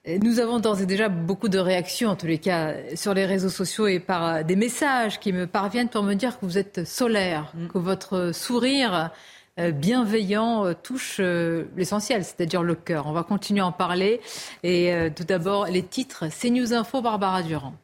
Nous 0.07 0.39
avons 0.39 0.59
d'ores 0.61 0.83
et 0.83 0.87
déjà 0.87 1.09
beaucoup 1.09 1.49
de 1.49 1.59
réactions, 1.59 2.11
en 2.11 2.17
tous 2.17 2.27
les 2.27 2.37
cas, 2.37 2.75
sur 2.95 3.15
les 3.15 3.25
réseaux 3.25 3.49
sociaux 3.49 3.87
et 3.87 4.01
par 4.01 4.45
des 4.45 4.55
messages 4.55 5.19
qui 5.19 5.33
me 5.33 5.47
parviennent 5.47 5.89
pour 5.89 6.03
me 6.03 6.13
dire 6.13 6.39
que 6.39 6.45
vous 6.45 6.59
êtes 6.59 6.87
solaire, 6.87 7.51
mm. 7.55 7.69
que 7.69 7.79
votre 7.79 8.33
sourire 8.35 8.95
euh, 8.95 9.07
bienveillant 9.57 10.67
euh, 10.67 10.75
touche 10.75 11.19
euh, 11.21 11.65
l'essentiel, 11.77 12.25
c'est-à-dire 12.25 12.63
le 12.63 12.75
cœur. 12.75 13.07
On 13.07 13.13
va 13.13 13.23
continuer 13.23 13.61
à 13.61 13.67
en 13.67 13.73
parler. 13.73 14.21
Et 14.63 14.93
tout 15.15 15.25
d'abord, 15.25 15.67
les 15.67 15.83
titres. 15.83 16.25
C'est 16.31 16.51
News 16.51 16.73
Info, 16.73 17.01
Barbara 17.01 17.43
Durand. 17.43 17.75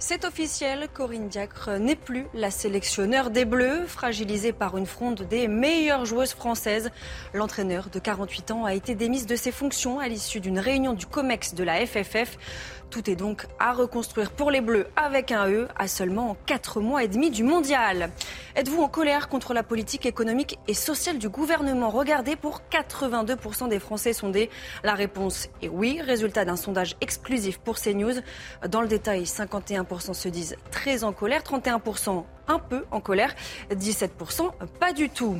C'est 0.00 0.24
officiel, 0.24 0.86
Corinne 0.94 1.26
Diacre 1.26 1.70
n'est 1.80 1.96
plus 1.96 2.26
la 2.32 2.52
sélectionneur 2.52 3.30
des 3.30 3.44
Bleus, 3.44 3.84
fragilisée 3.88 4.52
par 4.52 4.78
une 4.78 4.86
fronde 4.86 5.26
des 5.28 5.48
meilleures 5.48 6.04
joueuses 6.04 6.34
françaises. 6.34 6.90
L'entraîneur 7.34 7.90
de 7.90 7.98
48 7.98 8.52
ans 8.52 8.64
a 8.64 8.74
été 8.74 8.94
démise 8.94 9.26
de 9.26 9.34
ses 9.34 9.50
fonctions 9.50 9.98
à 9.98 10.06
l'issue 10.06 10.38
d'une 10.38 10.60
réunion 10.60 10.92
du 10.92 11.04
COMEX 11.04 11.54
de 11.54 11.64
la 11.64 11.84
FFF. 11.84 12.38
Tout 12.90 13.10
est 13.10 13.16
donc 13.16 13.46
à 13.58 13.74
reconstruire 13.74 14.30
pour 14.30 14.50
les 14.50 14.62
Bleus 14.62 14.86
avec 14.96 15.30
un 15.30 15.46
E 15.50 15.68
à 15.76 15.88
seulement 15.88 16.38
4 16.46 16.80
mois 16.80 17.04
et 17.04 17.08
demi 17.08 17.30
du 17.30 17.42
mondial. 17.42 18.10
Êtes-vous 18.56 18.82
en 18.82 18.88
colère 18.88 19.28
contre 19.28 19.52
la 19.52 19.62
politique 19.62 20.06
économique 20.06 20.58
et 20.68 20.74
sociale 20.74 21.18
du 21.18 21.28
gouvernement? 21.28 21.90
Regardez 21.90 22.34
pour 22.34 22.62
82% 22.70 23.68
des 23.68 23.78
Français 23.78 24.14
sondés. 24.14 24.48
La 24.84 24.94
réponse 24.94 25.48
est 25.60 25.68
oui, 25.68 26.00
résultat 26.00 26.46
d'un 26.46 26.56
sondage 26.56 26.96
exclusif 27.02 27.58
pour 27.58 27.78
CNews. 27.78 28.14
Dans 28.68 28.80
le 28.80 28.88
détail, 28.88 29.24
51% 29.24 30.14
se 30.14 30.28
disent 30.28 30.56
très 30.70 31.04
en 31.04 31.12
colère, 31.12 31.42
31% 31.42 32.24
un 32.48 32.58
peu 32.58 32.84
en 32.90 33.00
colère, 33.00 33.34
17% 33.70 34.50
pas 34.80 34.92
du 34.92 35.10
tout. 35.10 35.36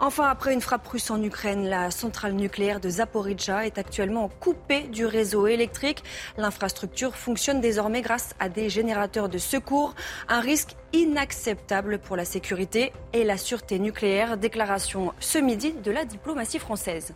Enfin, 0.00 0.28
après 0.28 0.54
une 0.54 0.60
frappe 0.60 0.86
russe 0.86 1.10
en 1.10 1.22
Ukraine, 1.22 1.66
la 1.66 1.90
centrale 1.90 2.32
nucléaire 2.32 2.80
de 2.80 2.88
Zaporizhzhia 2.88 3.66
est 3.66 3.78
actuellement 3.78 4.28
coupée 4.40 4.82
du 4.82 5.06
réseau 5.06 5.46
électrique. 5.46 6.02
L'infrastructure 6.36 7.16
fonctionne 7.16 7.60
désormais 7.60 8.02
grâce 8.02 8.34
à 8.38 8.48
des 8.48 8.68
générateurs 8.68 9.28
de 9.28 9.38
secours, 9.38 9.94
un 10.28 10.40
risque 10.40 10.76
inacceptable 10.92 11.98
pour 11.98 12.16
la 12.16 12.24
sécurité 12.24 12.92
et 13.12 13.24
la 13.24 13.36
sûreté 13.36 13.78
nucléaire. 13.78 14.36
Déclaration 14.36 15.12
ce 15.20 15.38
midi 15.38 15.74
de 15.84 15.90
la 15.90 16.04
diplomatie 16.04 16.58
française. 16.58 17.14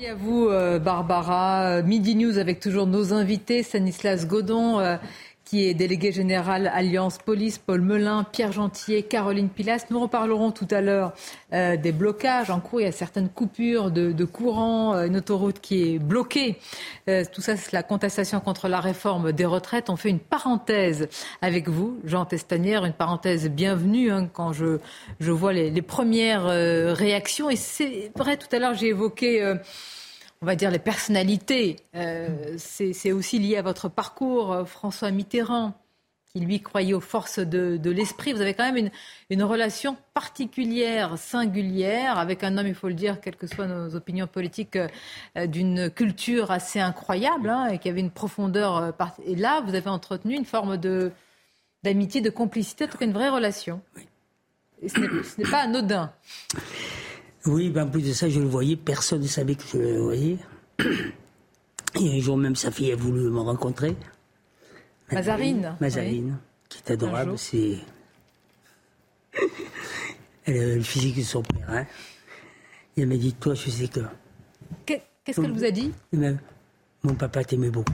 Merci 0.00 0.12
à 0.12 0.14
vous, 0.14 0.46
euh, 0.46 0.78
Barbara. 0.78 1.82
Midi 1.82 2.14
News 2.14 2.38
avec 2.38 2.60
toujours 2.60 2.86
nos 2.86 3.12
invités, 3.12 3.64
Stanislas 3.64 4.28
Godon. 4.28 4.78
Euh, 5.48 5.58
qui 5.58 5.64
est 5.64 5.74
délégué 5.74 6.12
général 6.12 6.70
Alliance 6.74 7.18
Police, 7.18 7.58
Paul 7.58 7.80
Melun, 7.80 8.24
Pierre 8.24 8.52
Gentier, 8.52 9.02
Caroline 9.02 9.48
Pilas. 9.48 9.86
Nous 9.90 10.00
reparlerons 10.00 10.50
tout 10.50 10.68
à 10.70 10.80
l'heure 10.80 11.12
euh, 11.52 11.76
des 11.76 11.92
blocages 11.92 12.50
en 12.50 12.60
cours. 12.60 12.80
Il 12.80 12.84
y 12.84 12.86
a 12.86 12.92
certaines 12.92 13.28
coupures 13.28 13.90
de, 13.90 14.24
courant, 14.24 14.94
euh, 14.94 15.06
une 15.06 15.16
autoroute 15.16 15.60
qui 15.60 15.94
est 15.94 15.98
bloquée. 15.98 16.58
Euh, 17.08 17.24
tout 17.32 17.40
ça, 17.40 17.56
c'est 17.56 17.72
la 17.72 17.82
contestation 17.82 18.40
contre 18.40 18.68
la 18.68 18.80
réforme 18.80 19.32
des 19.32 19.46
retraites. 19.46 19.88
On 19.90 19.96
fait 19.96 20.10
une 20.10 20.20
parenthèse 20.20 21.08
avec 21.40 21.68
vous, 21.68 21.98
Jean 22.04 22.24
Testanière, 22.24 22.84
une 22.84 22.92
parenthèse 22.92 23.48
bienvenue 23.48 24.10
hein, 24.10 24.28
quand 24.30 24.52
je, 24.52 24.78
je 25.20 25.32
vois 25.32 25.52
les, 25.52 25.70
les 25.70 25.82
premières 25.82 26.44
réactions. 26.44 27.50
Et 27.50 27.56
c'est 27.56 28.10
vrai, 28.16 28.36
tout 28.36 28.54
à 28.54 28.58
l'heure, 28.58 28.74
j'ai 28.74 28.88
évoqué 28.88 29.54
on 30.42 30.46
va 30.46 30.56
dire, 30.56 30.70
les 30.70 30.78
personnalités. 30.78 31.76
Euh, 31.94 32.54
c'est 32.58 33.12
aussi 33.12 33.38
lié 33.38 33.56
à 33.56 33.62
votre 33.62 33.88
parcours, 33.88 34.52
euh, 34.52 34.64
François 34.64 35.10
Mitterrand, 35.10 35.74
qui 36.32 36.40
lui 36.40 36.60
croyait 36.60 36.94
aux 36.94 37.00
forces 37.00 37.38
de, 37.38 37.90
l'esprit. 37.90 38.32
Vous 38.32 38.40
avez 38.40 38.54
quand 38.54 38.64
même 38.64 38.76
une, 38.76 38.90
une, 39.30 39.42
relation 39.42 39.96
particulière, 40.14 41.18
singulière, 41.18 42.18
avec 42.18 42.44
un 42.44 42.56
homme, 42.58 42.66
il 42.66 42.74
faut 42.74 42.88
le 42.88 42.94
dire, 42.94 43.20
quelles 43.20 43.36
que 43.36 43.46
soient 43.46 43.66
nos 43.66 43.96
opinions 43.96 44.26
politiques, 44.26 44.76
euh, 45.36 45.46
d'une 45.46 45.90
culture 45.90 46.50
assez 46.50 46.78
incroyable 46.78 47.48
hein, 47.48 47.68
et 47.68 47.78
qui 47.78 47.88
avait 47.88 48.00
une 48.00 48.10
profondeur. 48.10 48.94
et 49.24 49.34
là, 49.34 49.62
vous 49.62 49.74
avez 49.74 49.90
entretenu 49.90 50.34
une 50.34 50.44
forme 50.44 50.76
de 50.76 51.10
d'amitié, 51.84 52.20
de 52.20 52.30
complicité, 52.30 52.84
en 52.84 52.88
tout 52.88 52.98
cas 52.98 53.04
une 53.04 53.12
vraie 53.12 53.28
relation. 53.28 53.80
Et 54.82 54.88
ce 54.88 54.98
n'est 54.98 55.48
pas 55.48 55.62
anodin. 55.62 56.12
Oui, 57.46 57.70
ben 57.70 57.86
en 57.86 57.90
plus 57.90 58.02
de 58.02 58.12
ça, 58.12 58.28
je 58.28 58.40
le 58.40 58.46
voyais, 58.46 58.76
personne 58.76 59.22
ne 59.22 59.26
savait 59.26 59.54
que 59.54 59.64
je 59.72 59.78
le 59.78 59.98
voyais. 59.98 60.38
Et 62.00 62.16
un 62.16 62.20
jour 62.20 62.36
même, 62.36 62.56
sa 62.56 62.70
fille 62.70 62.92
a 62.92 62.96
voulu 62.96 63.30
me 63.30 63.40
rencontrer. 63.40 63.96
Mazarine. 65.10 65.76
Mazarine, 65.80 66.38
qui 66.68 66.78
est 66.78 66.90
adorable. 66.92 67.38
C'est. 67.38 67.78
Elle 70.44 70.58
a 70.58 70.74
le 70.76 70.82
physique 70.82 71.16
de 71.16 71.22
son 71.22 71.42
père. 71.42 71.66
Hein. 71.68 71.86
Et 72.96 73.02
elle 73.02 73.08
m'a 73.08 73.16
dit 73.16 73.32
Toi, 73.34 73.54
je 73.54 73.70
sais 73.70 73.88
que. 73.88 74.00
Qu'est-ce 74.86 75.40
qu'elle 75.40 75.52
vous 75.52 75.64
a 75.64 75.70
dit? 75.70 75.92
Mon 77.02 77.14
papa 77.14 77.44
t'aimait 77.44 77.70
beaucoup. 77.70 77.92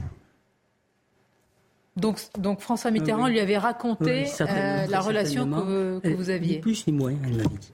Donc, 1.95 2.19
donc 2.37 2.59
François 2.59 2.91
Mitterrand 2.91 3.27
lui 3.27 3.39
avait 3.39 3.57
raconté 3.57 4.25
euh, 4.41 4.85
la 4.87 4.99
relation 4.99 5.49
que, 5.49 5.99
que 5.99 6.13
vous 6.13 6.29
aviez. 6.29 6.55
Ni 6.55 6.61
plus 6.61 6.85
ni 6.87 6.93
moins, 6.93 7.13
elle 7.23 7.37
m'avait 7.37 7.57
dit. 7.57 7.71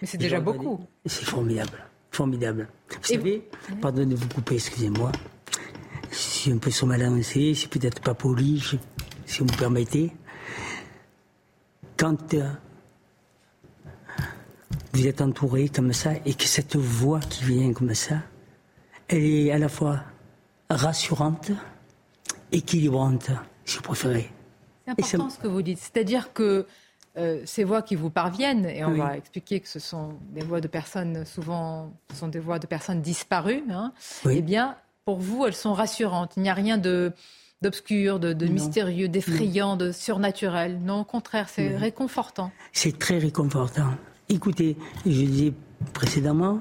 Mais 0.00 0.06
c'est 0.06 0.18
déjà 0.18 0.40
beaucoup. 0.40 0.80
C'est 1.06 1.24
formidable. 1.24 1.86
Formidable. 2.10 2.68
Vous 2.90 2.96
savez, 3.02 3.48
pardonnez 3.80 4.14
de 4.14 4.20
vous 4.20 4.28
couper, 4.28 4.54
excusez-moi. 4.54 5.12
Je 6.10 6.16
suis 6.16 6.52
un 6.52 6.58
peu 6.58 6.70
sur 6.70 6.86
ma 6.86 6.96
lancée, 6.96 7.54
c'est 7.54 7.68
peut-être 7.68 8.00
pas 8.00 8.14
poli, 8.14 8.62
si 9.26 9.38
vous 9.38 9.44
me 9.44 9.58
permettez. 9.58 10.12
Quand 11.96 12.34
euh, 12.34 12.48
vous 14.92 15.06
êtes 15.06 15.20
entouré 15.20 15.68
comme 15.68 15.92
ça 15.92 16.12
et 16.24 16.34
que 16.34 16.44
cette 16.44 16.76
voix 16.76 17.20
qui 17.20 17.44
vient 17.44 17.72
comme 17.72 17.94
ça, 17.94 18.22
elle 19.08 19.24
est 19.24 19.50
à 19.50 19.58
la 19.58 19.68
fois 19.68 20.02
rassurante, 20.70 21.52
équilibrante, 22.52 23.30
si 23.64 23.76
vous 23.76 23.82
préférez. 23.82 24.30
C'est 24.86 25.16
important 25.16 25.30
ce 25.30 25.38
que 25.38 25.48
vous 25.48 25.62
dites. 25.62 25.78
C'est-à-dire 25.78 26.32
que 26.32 26.66
euh, 27.16 27.40
ces 27.44 27.64
voix 27.64 27.82
qui 27.82 27.94
vous 27.94 28.10
parviennent, 28.10 28.66
et 28.66 28.84
on 28.84 28.92
va 28.92 29.16
expliquer 29.16 29.60
que 29.60 29.68
ce 29.68 29.78
sont 29.78 30.14
des 30.30 30.42
voix 30.42 30.60
de 30.60 30.68
personnes, 30.68 31.24
souvent, 31.24 31.92
ce 32.10 32.16
sont 32.16 32.28
des 32.28 32.38
voix 32.38 32.58
de 32.58 32.66
personnes 32.66 33.00
disparues, 33.00 33.64
hein, 33.70 33.92
eh 34.30 34.42
bien, 34.42 34.76
pour 35.04 35.18
vous, 35.18 35.46
elles 35.46 35.54
sont 35.54 35.72
rassurantes. 35.72 36.32
Il 36.36 36.42
n'y 36.42 36.50
a 36.50 36.54
rien 36.54 36.78
de 36.78 37.12
d'obscur, 37.62 38.20
de, 38.20 38.46
mystérieux, 38.46 39.08
d'effrayant, 39.08 39.76
de 39.76 39.90
surnaturel. 39.90 40.78
Non, 40.82 41.00
au 41.00 41.04
contraire, 41.04 41.48
c'est 41.48 41.74
réconfortant. 41.74 42.52
C'est 42.72 42.98
très 42.98 43.16
réconfortant. 43.16 43.94
Écoutez, 44.28 44.76
je 45.06 45.10
disais 45.10 45.52
précédemment, 45.94 46.60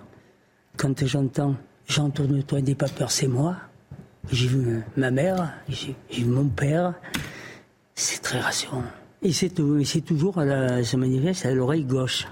quand 0.77 1.05
j'entends 1.05 1.55
J'entourne-toi, 1.87 2.61
n'aie 2.61 2.75
pas 2.75 2.87
peur, 2.87 3.11
c'est 3.11 3.27
moi. 3.27 3.57
J'ai 4.31 4.47
vu 4.47 4.83
ma 4.97 5.11
mère, 5.11 5.53
j'ai 5.69 5.95
vu 6.11 6.25
mon 6.25 6.47
père. 6.47 6.95
C'est 7.93 8.21
très 8.21 8.39
rassurant. 8.39 8.83
Et 9.25 9.33
c'est 9.33 10.01
toujours, 10.01 10.37
à 10.37 10.45
la, 10.45 10.83
se 10.83 10.95
manifeste 10.97 11.47
à 11.47 11.51
l'oreille 11.51 11.83
gauche. 11.83 12.27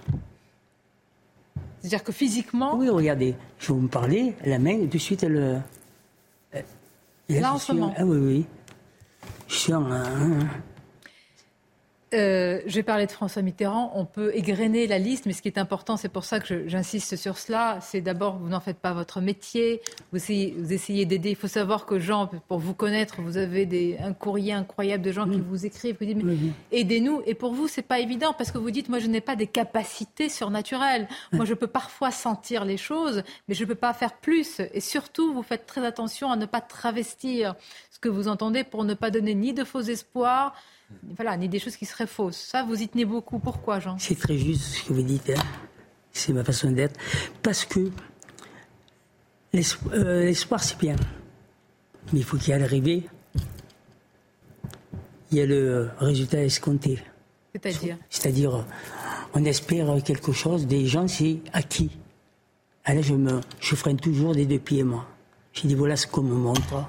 C'est-à-dire 1.82 2.03
que 2.03 2.11
physiquement 2.11 2.78
Oui, 2.78 2.88
regardez, 2.88 3.34
je 3.57 3.70
vais 3.70 3.74
vous 3.74 3.82
me 3.82 3.88
parler, 3.88 4.36
la 4.45 4.60
main, 4.60 4.78
de 4.78 4.98
suite, 4.99 5.24
elle. 5.24 5.64
Là, 7.30 7.53
en 7.56 7.57
ce 7.57 7.74
moment 7.74 7.95
Ah 7.98 8.06
oui, 8.06 8.18
oui. 8.18 8.45
Je 9.48 9.56
suis 9.56 9.74
en. 9.74 9.90
Euh, 12.14 12.61
je 12.68 12.76
vais 12.76 12.84
parler 12.84 13.07
de 13.07 13.11
François 13.11 13.41
Mitterrand. 13.41 13.91
On 13.95 14.06
peut 14.06 14.31
égrener 14.35 14.85
la 14.85 14.99
liste, 14.99 15.26
mais 15.26 15.34
ce 15.34 15.41
qui 15.41 15.48
est 15.48 15.57
important, 15.57 15.98
c'est 15.98 16.10
pour 16.10 16.23
ça 16.23 16.40
que 16.40 16.68
j'insiste 16.68 17.15
sur 17.15 17.38
cela, 17.38 17.80
c'est 17.81 18.02
d'abord, 18.02 18.38
vous 18.38 18.49
n'en 18.49 18.60
faites 18.60 18.77
pas 18.77 18.94
votre 18.94 19.19
métier, 19.19 19.81
vous 20.11 20.19
essayez, 20.19 21.06
d'aider. 21.06 21.31
Il 21.31 21.35
faut 21.35 21.48
savoir 21.48 21.85
que 21.85 21.99
Jean, 21.99 22.30
pour 22.48 22.60
vous 22.60 22.73
connaître, 22.73 23.22
vous 23.22 23.38
avez 23.38 23.65
des, 23.65 23.98
un 23.99 24.14
courrier 24.14 24.53
incroyable 24.53 25.03
de 25.03 25.11
gens 25.11 25.27
qui 25.27 25.40
vous 25.40 25.65
écrivent, 25.65 25.98
qui 25.98 26.14
vous 26.14 26.30
disent, 26.30 26.52
aidez-nous. 26.72 27.22
Et 27.26 27.34
pour 27.34 27.53
vous, 27.53 27.68
c'est 27.68 27.81
pas 27.81 27.99
évident, 27.99 28.34
parce 28.38 28.52
que 28.52 28.60
vous 28.60 28.72
dites, 28.72 28.90
moi, 28.90 28.99
je 28.99 29.07
n'ai 29.07 29.22
pas 29.22 29.35
des 29.35 29.48
capacités 29.48 30.30
surnaturelles. 30.30 31.07
Moi, 31.31 31.45
je 31.45 31.53
peux 31.53 31.68
parfois 31.68 32.11
sentir 32.11 32.65
les 32.65 32.77
choses, 32.77 33.23
mais 33.48 33.56
je 33.56 33.64
ne 33.64 33.68
peux 33.68 33.76
pas 33.76 33.94
faire 33.94 34.14
plus. 34.14 34.61
Et 34.73 34.81
surtout, 34.81 35.34
vous 35.34 35.44
faites 35.44 35.65
très 35.65 35.85
attention 35.85 36.31
à 36.31 36.35
ne 36.35 36.45
pas 36.45 36.61
travestir 36.61 37.56
ce 37.90 37.99
que 37.99 38.10
vous 38.10 38.27
entendez 38.27 38.64
pour 38.64 38.84
ne 38.84 38.94
pas 38.94 39.10
donner 39.10 39.34
ni 39.34 39.53
de 39.53 39.64
faux 39.64 39.81
espoirs, 39.81 40.53
voilà, 41.16 41.38
ni 41.38 41.50
des 41.50 41.60
choses 41.60 41.76
qui 41.76 41.86
seraient 41.86 42.08
fausses. 42.08 42.38
Ça, 42.38 42.64
vous 42.64 42.82
y 42.82 42.88
tenez 42.88 43.06
beaucoup. 43.06 43.40
Pourquoi, 43.40 43.80
Jean? 43.80 43.98
C'est 43.98 44.18
très 44.18 44.38
juste 44.38 44.64
ce 44.64 44.84
que 44.84 44.94
vous 44.94 45.02
dites. 45.02 45.30
Hein. 45.30 45.42
C'est 46.12 46.34
ma 46.34 46.44
façon 46.44 46.72
d'être. 46.72 47.00
Parce 47.42 47.66
que 47.66 47.92
euh, 49.94 50.26
l'espoir, 50.26 50.64
c'est 50.64 50.78
bien. 50.78 50.96
Mais 52.12 52.20
il 52.20 52.26
faut 52.26 52.38
qu'il 52.38 52.50
y 52.50 52.52
ait 52.52 52.60
l'arrivée. 52.60 53.04
Il 55.32 55.38
y 55.38 55.42
a 55.42 55.46
le 55.46 55.90
résultat 55.98 56.44
escompté. 56.44 57.00
C'est-à-dire? 57.54 57.98
C'est-à-dire, 58.10 58.66
on 59.34 59.44
espère 59.46 60.04
quelque 60.04 60.32
chose 60.32 60.68
des 60.68 60.86
gens, 60.86 61.08
c'est 61.08 61.40
acquis. 61.54 61.92
Alors 62.86 63.04
ah, 63.04 63.08
je, 63.08 63.14
me, 63.14 63.42
je 63.60 63.76
freine 63.76 63.98
toujours 63.98 64.34
des 64.34 64.46
deux 64.46 64.60
pieds, 64.60 64.84
moi. 64.84 65.08
Je 65.54 65.68
dis, 65.68 65.76
voilà 65.76 65.96
ce 65.96 66.06
qu'on 66.06 66.24
me 66.24 66.36
montre. 66.36 66.86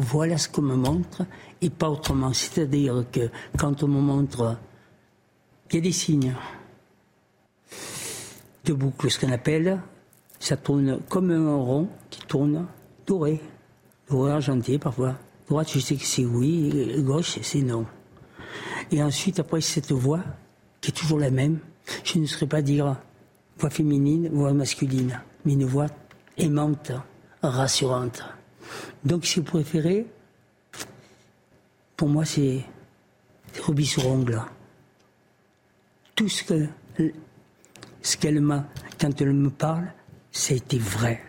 Voilà 0.00 0.38
ce 0.38 0.48
qu'on 0.48 0.62
me 0.62 0.76
montre 0.76 1.24
et 1.60 1.70
pas 1.70 1.90
autrement. 1.90 2.32
C'est-à-dire 2.32 3.04
que 3.10 3.30
quand 3.56 3.82
on 3.82 3.88
me 3.88 4.00
montre, 4.00 4.56
il 5.70 5.74
y 5.74 5.78
a 5.78 5.80
des 5.80 5.90
signes 5.90 6.36
de 8.64 8.72
boucle, 8.72 9.10
ce 9.10 9.18
qu'on 9.18 9.32
appelle, 9.32 9.80
ça 10.38 10.56
tourne 10.56 11.00
comme 11.08 11.32
un 11.32 11.56
rond 11.56 11.88
qui 12.10 12.20
tourne 12.20 12.66
doré, 13.08 13.40
doré 14.08 14.30
argenté 14.30 14.78
parfois. 14.78 15.16
Droite, 15.48 15.68
je 15.72 15.80
sais 15.80 15.96
que 15.96 16.04
c'est 16.04 16.24
oui, 16.24 17.02
gauche, 17.02 17.40
c'est 17.42 17.62
non. 17.62 17.84
Et 18.92 19.02
ensuite, 19.02 19.40
après 19.40 19.60
cette 19.60 19.90
voix, 19.90 20.22
qui 20.80 20.90
est 20.90 20.94
toujours 20.94 21.18
la 21.18 21.32
même, 21.32 21.58
je 22.04 22.20
ne 22.20 22.26
saurais 22.26 22.46
pas 22.46 22.62
dire 22.62 22.94
voix 23.58 23.70
féminine, 23.70 24.28
voix 24.32 24.52
masculine, 24.52 25.20
mais 25.44 25.54
une 25.54 25.64
voix 25.64 25.88
aimante, 26.36 26.92
rassurante. 27.42 28.22
Donc, 29.04 29.26
si 29.26 29.40
vous 29.40 29.44
préférez, 29.44 30.06
pour 31.96 32.08
moi, 32.08 32.24
c'est 32.24 32.64
rubis 33.60 33.86
sur 33.86 34.06
ongle. 34.06 34.40
Tout 36.14 36.28
ce 36.28 36.42
que 36.42 36.66
ce 38.02 38.16
qu'elle 38.16 38.40
m'a, 38.40 38.66
quand 39.00 39.20
elle 39.20 39.32
me 39.32 39.50
parle, 39.50 39.92
c'était 40.32 40.78
vrai. 40.78 41.22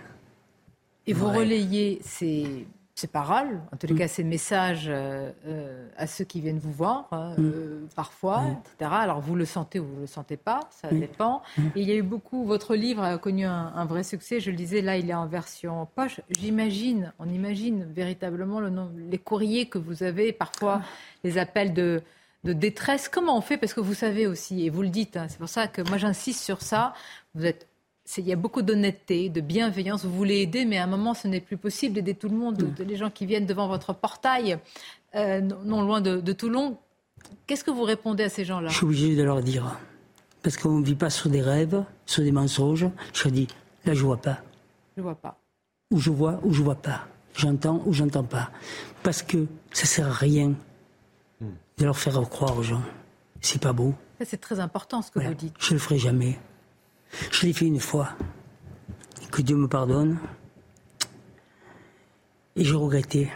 Et 1.08 1.14
vous 1.14 1.30
relayez 1.30 2.00
ces 2.04 2.68
ces 3.00 3.08
paroles, 3.08 3.62
en 3.72 3.78
tous 3.78 3.88
les 3.88 3.94
mm. 3.94 3.98
cas 3.98 4.08
ces 4.08 4.24
messages 4.24 4.88
euh, 4.90 5.32
euh, 5.48 5.88
à 5.98 6.06
ceux 6.06 6.26
qui 6.26 6.42
viennent 6.42 6.60
vous 6.60 6.72
voir, 6.72 7.08
hein, 7.12 7.34
mm. 7.38 7.46
euh, 7.46 7.88
parfois, 7.96 8.44
etc. 8.60 8.92
Alors 8.94 9.22
vous 9.22 9.36
le 9.36 9.46
sentez 9.46 9.80
ou 9.80 9.86
vous 9.86 9.96
ne 9.96 10.02
le 10.02 10.08
sentez 10.08 10.38
pas, 10.38 10.60
ça 10.70 10.90
dépend. 10.90 11.42
Mm. 11.58 11.62
Et 11.76 11.82
il 11.82 11.90
y 11.90 11.92
a 11.92 11.96
eu 11.96 12.04
beaucoup, 12.04 12.44
votre 12.44 12.76
livre 12.76 13.02
a 13.02 13.18
connu 13.18 13.46
un, 13.46 13.86
vrai 13.86 14.04
succès, 14.04 14.40
je 14.40 14.52
le 14.52 14.58
disais, 14.58 14.82
là 14.82 14.98
il 14.98 15.10
est 15.10 15.14
en 15.14 15.28
version 15.28 15.88
poche. 15.96 16.20
J'imagine, 16.30 17.14
on 17.20 17.30
imagine 17.30 17.86
véritablement 17.86 18.60
le 18.60 18.70
nom, 18.70 18.92
les 19.10 19.18
courriers 19.18 19.68
que 19.68 19.78
vous 19.78 20.04
avez, 20.04 20.34
parfois 20.34 20.82
ah. 20.84 20.88
les 21.24 21.38
appels 21.38 21.74
de, 21.74 22.02
de 22.44 22.52
détresse. 22.52 23.08
Comment 23.08 23.38
on 23.38 23.42
fait? 23.42 23.58
Parce 23.58 23.74
que 23.74 23.80
vous 23.80 23.94
savez 23.94 24.28
aussi, 24.28 24.66
et 24.66 24.70
vous 24.70 24.82
le 24.82 24.90
dites, 24.90 25.16
hein, 25.16 25.28
c'est 25.30 25.40
pour 25.40 25.50
ça 25.50 25.68
que 25.68 25.82
moi 25.82 25.98
j'insiste 25.98 26.44
sur 26.44 26.62
ça, 26.62 26.94
vous 27.34 27.46
êtes 27.46 27.69
il 28.18 28.28
y 28.28 28.34
a 28.34 28.36
beaucoup 28.36 28.62
d'honnêteté, 28.62 29.30
de 29.30 29.42
bienveillance. 29.42 30.06
Vous 30.06 30.16
voulez 30.16 30.38
aider, 30.38 30.66
mais 30.66 30.78
à 30.78 30.84
un 30.84 30.88
moment, 30.88 31.14
ce 31.14 31.28
n'est 31.28 31.42
plus 31.42 31.58
possible 31.58 31.96
d'aider 31.96 32.16
tout 32.16 32.30
le 32.30 32.36
monde. 32.36 32.64
Mm. 32.64 32.84
Les 32.84 32.96
gens 32.96 33.10
qui 33.10 33.26
viennent 33.26 33.46
devant 33.46 33.68
votre 33.68 33.94
portail, 33.94 34.58
euh, 35.16 35.42
non 35.42 35.82
loin 35.82 36.02
de, 36.02 36.34
Toulon. 36.34 36.78
Qu'est-ce 37.48 37.64
que 37.64 37.72
vous 37.72 37.84
répondez 37.84 38.24
à 38.24 38.30
ces 38.30 38.46
gens-là? 38.46 38.70
Je 38.70 38.76
suis 38.76 38.86
obligé 38.86 39.16
de 39.16 39.24
leur 39.24 39.42
dire. 39.42 39.78
Parce 40.42 40.58
qu'on 40.58 40.80
ne 40.80 40.86
vit 40.86 40.96
pas 40.96 41.10
sur 41.10 41.30
des 41.30 41.42
rêves, 41.42 41.84
sur 42.06 42.24
des 42.24 42.32
mensonges. 42.32 42.88
Je 43.14 43.24
leur 43.24 43.32
dis, 43.32 43.48
là, 43.86 43.94
je 43.94 44.04
vois 44.04 44.18
pas. 44.18 44.40
Je 44.96 45.02
vois 45.02 45.16
pas. 45.16 45.38
Ou 45.92 46.00
je 46.00 46.10
vois, 46.10 46.40
ou 46.44 46.54
je 46.54 46.62
vois 46.62 46.76
pas. 46.76 47.08
J'entends 47.36 47.82
ou 47.86 47.94
j'entends 47.94 48.24
pas. 48.24 48.52
Parce 49.04 49.22
que 49.22 49.46
ça 49.72 49.86
sert 49.86 50.08
à 50.08 50.14
rien 50.14 50.56
mm. 51.42 51.48
de 51.78 51.86
leur 51.86 51.98
faire 51.98 52.20
croire 52.30 52.58
aux 52.58 52.64
gens. 52.64 52.82
C'est 53.42 53.62
pas 53.62 53.74
beau. 53.74 53.94
C'est 54.26 54.42
très 54.42 54.60
important 54.60 55.02
ce 55.02 55.12
que 55.12 55.20
vous 55.20 55.34
dites. 55.34 55.56
Je 55.60 55.74
le 55.74 55.80
ferai 55.80 55.98
jamais. 55.98 56.38
Je 57.32 57.46
l'ai 57.46 57.54
fait 57.54 57.66
une 57.66 57.80
fois. 57.80 58.10
Que 59.32 59.42
Dieu 59.42 59.56
me 59.56 59.68
pardonne. 59.68 60.18
Et 62.56 62.64
j'ai 62.64 62.76
regretté. 62.76 63.30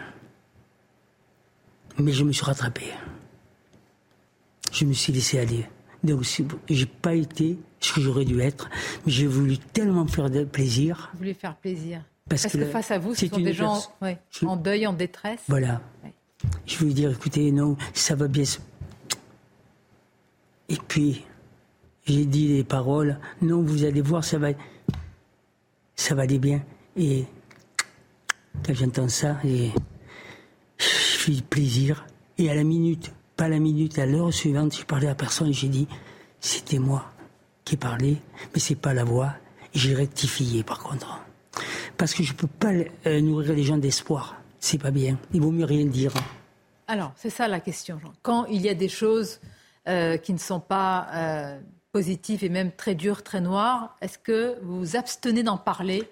Mais 1.98 2.12
je 2.12 2.24
me 2.24 2.32
suis 2.32 2.44
rattrapé. 2.44 2.86
Je 4.72 4.86
me 4.86 4.94
suis 4.94 5.14
laissé 5.14 5.40
aller. 5.40 5.66
Donc, 6.04 6.24
j'ai 6.70 6.86
pas 6.86 7.14
été 7.14 7.58
ce 7.80 7.94
que 7.94 8.02
j'aurais 8.02 8.26
dû 8.26 8.41
être, 8.41 8.70
mais 9.06 9.12
j'ai 9.12 9.28
voulu 9.28 9.58
tellement 9.58 10.06
faire 10.08 10.30
de 10.30 10.44
plaisir. 10.44 11.10
Vous 11.14 11.20
voulez 11.20 11.34
faire 11.34 11.56
plaisir. 11.56 12.02
Parce, 12.30 12.48
que, 12.48 12.66
face 12.66 12.91
à 12.91 12.98
vous, 12.98 13.14
ce 13.16 13.28
sont 13.28 13.38
des 13.38 13.54
gens 13.54 13.82
en 14.45 14.58
deuil, 14.58 14.88
en 14.88 14.94
détresse. 14.94 15.41
Voilà. 15.48 15.82
Je 16.66 16.78
veux 16.78 16.91
dire, 16.91 17.12
écoutez, 17.12 17.52
non, 17.52 17.78
ça 17.94 18.16
va 18.16 18.28
bien. 18.28 18.44
Et 20.70 20.78
puis, 20.88 21.24
j'ai 22.06 22.26
dit 22.26 22.50
les 22.50 22.64
paroles. 22.64 23.20
Non, 23.42 23.62
vous 23.62 23.84
allez 23.86 24.02
voir, 24.02 24.24
ça 24.24 24.38
va, 24.38 24.50
ça 25.96 26.16
va 26.16 26.24
aller 26.24 26.40
bien. 26.40 26.62
Et 26.98 27.26
quand 28.66 28.74
j'entends 28.74 29.10
ça, 29.10 29.38
je 29.44 29.70
fais 30.78 31.42
plaisir. 31.42 32.06
Et 32.38 32.50
à 32.50 32.56
la 32.56 32.64
minute, 32.64 33.12
pas 33.36 33.48
la 33.48 33.60
minute, 33.60 33.98
à 34.00 34.06
l'heure 34.06 34.34
suivante, 34.34 34.76
j'ai 34.76 34.84
parlé 34.84 35.08
à 35.08 35.16
personne 35.16 35.50
et 35.50 35.54
j'ai 35.54 35.70
dit, 35.70 35.88
c'était 36.40 36.80
moi 36.80 37.06
qui 37.64 37.76
ai 37.76 37.78
parlé, 37.78 38.18
mais 38.54 38.60
c'est 38.60 38.76
pas 38.76 38.94
la 38.94 39.04
voix. 39.04 39.34
J'ai 39.74 39.96
rectifié 39.96 40.64
par 40.64 40.80
contre. 40.80 41.20
Parce 41.98 42.14
que 42.14 42.24
je 42.24 42.34
peux 42.34 42.48
pas 42.48 42.72
euh, 43.06 43.22
nourrir 43.22 43.54
les 43.54 43.64
gens 43.64 43.78
d'espoir. 43.78 44.36
C'est 44.60 44.78
pas 44.78 44.92
bien. 44.92 45.18
Il 45.34 45.42
vaut 45.42 45.52
mieux 45.52 45.66
rien 45.66 45.86
dire. 45.86 46.14
Alors, 46.88 47.14
c'est 47.16 47.30
ça 47.30 47.48
la 47.48 47.60
question. 47.60 48.00
Quand 48.22 48.46
il 48.46 48.62
y 48.62 48.70
a 48.70 48.74
des 48.74 48.90
choses 48.90 49.40
euh, 49.88 50.18
qui 50.18 50.34
ne 50.34 50.38
sont 50.38 50.60
pas 50.60 51.08
euh, 51.14 51.60
positif 51.94 52.41
et 52.41 52.49
même 52.49 52.72
très 52.72 52.95
dur, 52.95 53.24
très 53.24 53.40
noir, 53.40 53.95
est-ce 54.02 54.18
que 54.18 54.57
vous 54.64 54.80
vous 54.80 54.95
abstenez 54.98 55.44
d'en 55.44 55.57
parler 55.57 56.03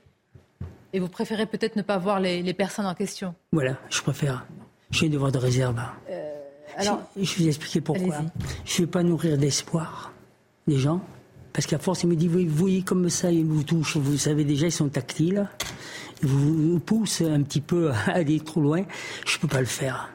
et 0.93 0.99
vous 0.99 1.09
préférez 1.09 1.47
peut-être 1.47 1.75
ne 1.75 1.81
pas 1.81 1.97
voir 1.97 2.19
les, 2.19 2.53
personnes 2.53 2.85
en 2.85 2.93
question? 2.93 3.33
Voilà, 3.51 3.77
je 3.89 4.01
préfère. 4.01 4.45
J'ai 4.91 5.07
un 5.07 5.09
devoir 5.09 5.31
de 5.31 5.39
réserve. 5.39 5.81
Euh, 6.09 6.35
alors, 6.77 7.01
je, 7.17 7.21
vais 7.21 7.43
vous 7.43 7.47
expliquer 7.47 7.81
pourquoi. 7.81 8.21
Je 8.63 8.81
ne 8.81 8.85
vais 8.85 8.91
pas 8.91 9.01
nourrir 9.01 9.37
d'espoir 9.37 10.13
les 10.67 10.77
gens, 10.77 11.01
parce 11.51 11.65
qu'à 11.65 11.79
force, 11.79 12.03
ils 12.03 12.09
me 12.09 12.15
disent, 12.15 12.29
vous 12.29 12.47
voyez 12.55 12.83
comme 12.83 13.09
ça, 13.09 13.31
ils 13.31 13.43
vous 13.43 13.63
touchent, 13.63 13.97
vous 13.97 14.17
savez 14.17 14.45
déjà, 14.45 14.67
ils 14.67 14.71
sont 14.71 14.89
tactiles, 14.89 15.49
ils 16.21 16.29
vous 16.29 16.79
poussent 16.79 17.21
un 17.21 17.41
petit 17.41 17.61
peu 17.61 17.89
à 18.05 18.11
aller 18.11 18.39
trop 18.39 18.61
loin. 18.61 18.83
Je 19.25 19.37
ne 19.37 19.41
peux 19.41 19.47
pas 19.47 19.61
le 19.61 19.65
faire. 19.65 20.11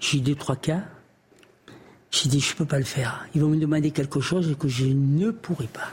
J'ai 0.00 0.20
deux, 0.20 0.34
trois 0.34 0.56
cas, 0.56 0.82
j'ai 2.12 2.28
dit, 2.28 2.40
je 2.40 2.52
ne 2.52 2.58
peux 2.58 2.66
pas 2.66 2.78
le 2.78 2.84
faire. 2.84 3.26
Ils 3.34 3.40
vont 3.40 3.48
me 3.48 3.58
demander 3.58 3.90
quelque 3.90 4.20
chose 4.20 4.54
que 4.58 4.68
je 4.68 4.84
ne 4.84 5.30
pourrai 5.30 5.66
pas. 5.66 5.90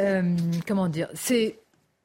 Euh, 0.00 0.34
comment 0.66 0.88
dire? 0.88 1.08
C'est 1.14 1.58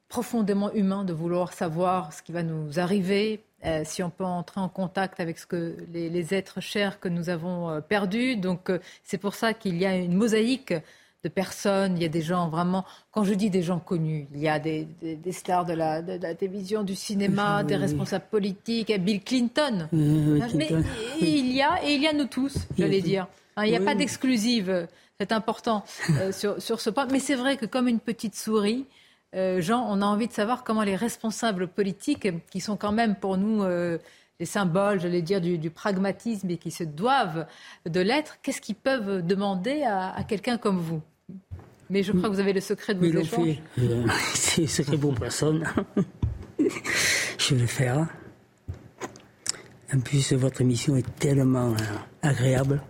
profondément 0.08 0.72
humain 0.74 1.04
de 1.04 1.12
vouloir 1.12 1.52
savoir 1.52 2.12
ce 2.12 2.22
qui 2.22 2.32
va 2.32 2.42
nous 2.42 2.78
arriver. 2.78 3.42
euh, 3.64 3.82
si 3.84 4.02
on 4.02 4.10
peut 4.10 4.24
entrer 4.24 4.60
en 4.60 4.68
contact 4.68 5.20
avec 5.20 5.38
ce 5.38 5.46
que 5.46 5.74
les, 5.90 6.34
êtres 6.34 6.60
chers 6.60 7.00
que 7.00 7.08
nous 7.08 7.30
avons 7.30 7.70
euh, 7.70 7.80
perdus. 7.80 8.36
Donc 8.36 8.70
c'est 9.02 9.16
pour 9.16 9.34
ça 9.34 9.54
qu'il 9.54 9.76
y 9.78 9.86
a 9.86 9.96
une 9.96 10.14
mosaïque 10.14 10.74
de 11.24 11.28
personnes. 11.28 11.96
Il 11.96 12.02
y 12.02 12.06
a 12.06 12.08
des 12.08 12.22
gens 12.22 12.48
vraiment, 12.48 12.84
quand 13.10 13.24
je 13.24 13.34
dis 13.34 13.50
des 13.50 13.62
gens 13.62 13.80
connus, 13.80 14.28
il 14.34 14.40
y 14.40 14.48
a 14.48 14.58
des, 14.58 14.86
stars 15.32 15.64
de 15.64 15.72
la, 15.72 16.02
télévision, 16.34 16.82
du 16.82 16.94
cinéma, 16.94 17.64
des 17.64 17.76
responsables 17.76 18.26
politiques, 18.30 18.92
Bill 19.00 19.22
Clinton. 19.22 19.88
Mais 19.92 20.70
il 21.20 21.52
y 21.52 21.62
a, 21.62 21.82
et 21.84 21.94
il 21.94 22.02
y 22.02 22.06
a 22.06 22.12
nous 22.12 22.26
tous, 22.26 22.56
j'allais 22.78 23.00
dire. 23.00 23.26
Hein, 23.56 23.64
il 23.64 23.70
n'y 23.70 23.76
a 23.76 23.80
pas 23.80 23.94
d'exclusive, 23.94 24.86
c'est 25.18 25.32
important 25.32 25.84
sur, 26.32 26.60
sur 26.60 26.80
ce 26.80 26.90
point. 26.90 27.06
Mais 27.10 27.20
c'est 27.20 27.36
vrai 27.36 27.56
que 27.56 27.66
comme 27.66 27.88
une 27.88 28.00
petite 28.00 28.34
souris, 28.34 28.86
euh, 29.34 29.60
Jean, 29.60 29.86
on 29.88 30.00
a 30.00 30.06
envie 30.06 30.28
de 30.28 30.32
savoir 30.32 30.62
comment 30.62 30.82
les 30.82 30.96
responsables 30.96 31.66
politiques, 31.66 32.28
qui 32.50 32.60
sont 32.60 32.76
quand 32.76 32.92
même 32.92 33.16
pour 33.16 33.36
nous 33.36 33.62
euh, 33.64 33.98
les 34.38 34.46
symboles, 34.46 35.00
j'allais 35.00 35.22
dire, 35.22 35.40
du, 35.40 35.70
pragmatisme 35.70 36.50
et 36.50 36.56
qui 36.56 36.70
se 36.70 36.84
doivent 36.84 37.46
de 37.86 38.00
l'être, 38.00 38.38
qu'est-ce 38.42 38.60
qu'ils 38.60 38.74
peuvent 38.74 39.24
demander 39.26 39.82
à, 39.82 40.22
quelqu'un 40.28 40.56
comme 40.56 40.78
vous? 40.78 41.02
Mais 41.90 42.02
je 42.02 42.12
crois 42.12 42.28
que 42.28 42.34
vous 42.34 42.40
avez 42.40 42.52
le 42.52 42.60
secret 42.60 42.94
de 42.94 43.06
vos 43.06 43.18
échanges. 43.18 43.62
Euh, 43.78 44.06
c'est 44.34 44.66
secret 44.66 44.96
pour 44.96 45.14
personne. 45.14 45.64
je 46.58 47.54
vais 47.54 47.60
le 47.60 47.66
faire. 47.66 48.06
En 49.92 50.00
plus, 50.00 50.32
votre 50.32 50.60
émission 50.60 50.96
est 50.96 51.18
tellement 51.18 51.74
agréable 52.22 52.82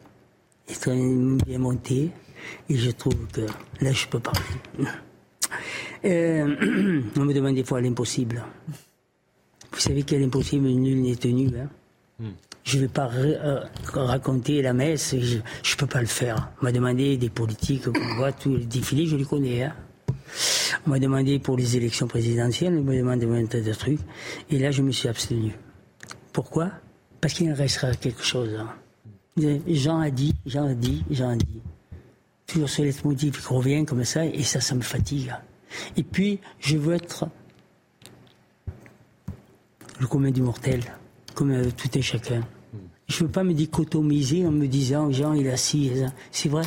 et 0.68 0.74
très 0.74 0.96
bien 1.46 1.58
montée. 1.58 2.10
Et 2.68 2.76
je 2.76 2.90
trouve 2.90 3.26
que 3.32 3.42
là, 3.80 3.92
je 3.92 4.06
peux 4.06 4.20
parler. 4.20 4.40
Euh, 6.04 7.02
on 7.16 7.20
me 7.20 7.32
demande 7.32 7.54
des 7.54 7.64
fois 7.64 7.80
l'impossible. 7.80 8.42
Vous 9.72 9.80
savez 9.80 10.02
quel 10.02 10.22
impossible, 10.22 10.66
nul 10.66 11.02
n'est 11.02 11.16
tenu. 11.16 11.48
Hein. 11.58 11.68
Je 12.64 12.78
ne 12.78 12.82
vais 12.82 12.88
pas 12.88 13.10
euh, 13.12 13.60
raconter 13.92 14.62
la 14.62 14.72
messe, 14.72 15.14
je 15.20 15.36
ne 15.36 15.76
peux 15.76 15.86
pas 15.86 16.00
le 16.00 16.06
faire. 16.06 16.50
On 16.60 16.64
m'a 16.64 16.72
demandé 16.72 17.16
des 17.18 17.28
politiques, 17.28 17.84
on 17.86 18.14
voit 18.16 18.32
tous 18.32 18.56
les 18.56 18.64
défilés, 18.64 19.06
je 19.06 19.16
les 19.16 19.24
connais. 19.24 19.64
Hein. 19.64 19.74
On 20.86 20.90
m'a 20.90 20.98
demandé 20.98 21.38
pour 21.38 21.56
les 21.58 21.76
élections 21.76 22.06
présidentielles, 22.06 22.74
on 22.78 22.82
m'a 22.82 22.96
demandé 22.96 23.26
un 23.26 23.46
tas 23.46 23.60
de 23.60 23.72
trucs. 23.72 24.00
Et 24.50 24.58
là, 24.58 24.70
je 24.70 24.82
me 24.82 24.90
suis 24.92 25.08
abstenu. 25.08 25.54
Pourquoi? 26.32 26.70
Parce 27.20 27.34
qu'il 27.34 27.50
en 27.52 27.54
restera 27.54 27.94
quelque 27.94 28.22
chose. 28.22 28.50
Hein. 28.58 28.70
Jean 29.66 30.00
a 30.00 30.10
dit, 30.10 30.34
Jean 30.46 30.66
a 30.66 30.74
dit, 30.74 31.04
Jean 31.10 31.30
a 31.30 31.36
dit. 31.36 31.60
Toujours 32.46 32.68
ce 32.68 32.82
leitmotiv 32.82 33.40
qui 33.40 33.46
revient 33.52 33.84
comme 33.84 34.04
ça, 34.04 34.24
et 34.24 34.42
ça, 34.42 34.60
ça 34.60 34.74
me 34.74 34.82
fatigue. 34.82 35.32
Et 35.96 36.02
puis, 36.02 36.40
je 36.60 36.76
veux 36.76 36.94
être 36.94 37.26
le 40.00 40.06
commun 40.06 40.30
du 40.30 40.42
mortel, 40.42 40.80
comme 41.34 41.50
euh, 41.50 41.70
tout 41.76 41.96
et 41.96 42.02
chacun. 42.02 42.42
Je 43.06 43.22
ne 43.22 43.26
veux 43.26 43.32
pas 43.32 43.44
me 43.44 43.52
dichotomiser 43.52 44.46
en 44.46 44.50
me 44.50 44.66
disant, 44.66 45.10
Jean, 45.10 45.34
il 45.34 45.46
est 45.46 45.52
assis. 45.52 45.90
C'est 46.30 46.48
vrai. 46.48 46.64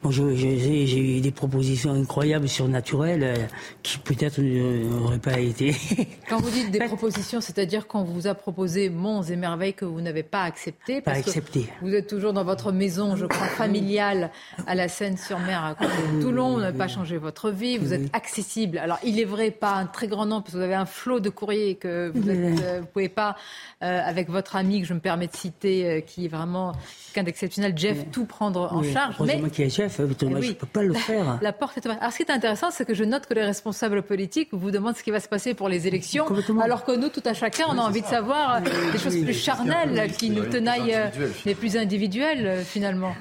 Bon, 0.00 0.12
j'ai 0.12 1.16
eu 1.16 1.20
des 1.20 1.32
propositions 1.32 1.92
incroyables 1.92 2.48
surnaturelles 2.48 3.24
euh, 3.24 3.36
qui 3.82 3.98
peut-être 3.98 4.40
n'auraient 4.40 5.18
pas 5.18 5.40
été. 5.40 5.74
Quand 6.28 6.40
vous 6.40 6.50
dites 6.50 6.70
des 6.70 6.78
propositions, 6.78 7.40
c'est-à-dire 7.40 7.88
qu'on 7.88 8.04
vous 8.04 8.28
a 8.28 8.34
proposé 8.34 8.90
monts 8.90 9.22
et 9.22 9.34
merveilles 9.34 9.74
que 9.74 9.84
vous 9.84 10.00
n'avez 10.00 10.22
pas 10.22 10.44
accepté 10.44 11.00
Pas 11.00 11.12
accepté. 11.12 11.66
Vous 11.82 11.92
êtes 11.94 12.06
toujours 12.06 12.32
dans 12.32 12.44
votre 12.44 12.70
maison, 12.70 13.16
je 13.16 13.26
crois, 13.26 13.48
familiale 13.48 14.30
à 14.68 14.76
la 14.76 14.86
Seine-sur-Mer, 14.86 15.64
à 15.64 15.74
côté 15.74 15.90
de 16.14 16.22
Toulon. 16.22 16.54
Vous 16.54 16.60
n'avez 16.60 16.78
pas 16.78 16.86
changé 16.86 17.16
votre 17.16 17.50
vie. 17.50 17.76
Vous 17.76 17.92
êtes 17.92 18.14
accessible. 18.14 18.78
Alors, 18.78 18.98
il 19.02 19.18
est 19.18 19.24
vrai, 19.24 19.50
pas 19.50 19.72
un 19.72 19.86
très 19.86 20.06
grand 20.06 20.26
nombre, 20.26 20.42
parce 20.42 20.52
que 20.52 20.58
vous 20.58 20.64
avez 20.64 20.74
un 20.74 20.86
flot 20.86 21.18
de 21.18 21.28
courriers 21.28 21.74
que 21.74 22.12
vous 22.14 22.22
ne 22.22 22.56
euh, 22.62 22.82
pouvez 22.82 23.08
pas, 23.08 23.34
euh, 23.82 24.00
avec 24.04 24.30
votre 24.30 24.54
ami 24.54 24.80
que 24.80 24.86
je 24.86 24.94
me 24.94 25.00
permets 25.00 25.26
de 25.26 25.34
citer, 25.34 26.04
qui 26.06 26.26
est 26.26 26.28
vraiment 26.28 26.72
quelqu'un 27.08 27.24
d'exceptionnel, 27.24 27.72
Jeff, 27.76 28.12
tout 28.12 28.26
prendre 28.26 28.72
en 28.72 28.84
charge. 28.84 29.16
Mais 29.20 29.42
je 29.88 30.02
ne 30.02 30.52
peux 30.52 30.66
pas 30.66 30.82
le 30.82 30.94
faire. 30.94 31.38
La 31.42 31.52
porte 31.52 31.76
est 31.76 31.84
ouverte. 31.84 32.00
Alors, 32.00 32.12
ce 32.12 32.18
qui 32.18 32.22
est 32.22 32.30
intéressant, 32.30 32.70
c'est 32.70 32.84
que 32.84 32.94
je 32.94 33.04
note 33.04 33.26
que 33.26 33.34
les 33.34 33.44
responsables 33.44 34.02
politiques 34.02 34.48
vous 34.52 34.70
demandent 34.70 34.96
ce 34.96 35.02
qui 35.02 35.10
va 35.10 35.20
se 35.20 35.28
passer 35.28 35.54
pour 35.54 35.68
les 35.68 35.86
élections, 35.86 36.26
alors 36.60 36.84
que 36.84 36.92
nous, 36.92 37.08
tout 37.08 37.22
à 37.24 37.34
chacun, 37.34 37.64
on 37.68 37.78
a 37.78 37.82
envie 37.82 38.02
de 38.02 38.06
savoir 38.06 38.56
euh, 38.56 38.92
des 38.92 38.98
choses 38.98 39.16
plus 39.22 39.34
charnelles 39.34 40.12
qui 40.12 40.30
nous 40.30 40.44
tenaillent, 40.44 40.94
euh, 40.94 41.08
les 41.44 41.54
plus 41.54 41.76
individuelles, 41.76 42.46
euh, 42.46 42.62
finalement. 42.62 43.14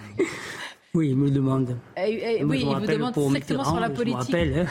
Oui, 0.94 1.10
ils 1.10 1.18
me 1.18 1.30
demandent. 1.30 1.78
oui, 1.98 2.40
ils 2.40 2.46
vous 2.46 2.86
demandent 2.86 3.16
strictement 3.16 3.64
sur 3.64 3.80
la 3.80 3.90
politique. 3.90 4.34
Hein. 4.34 4.66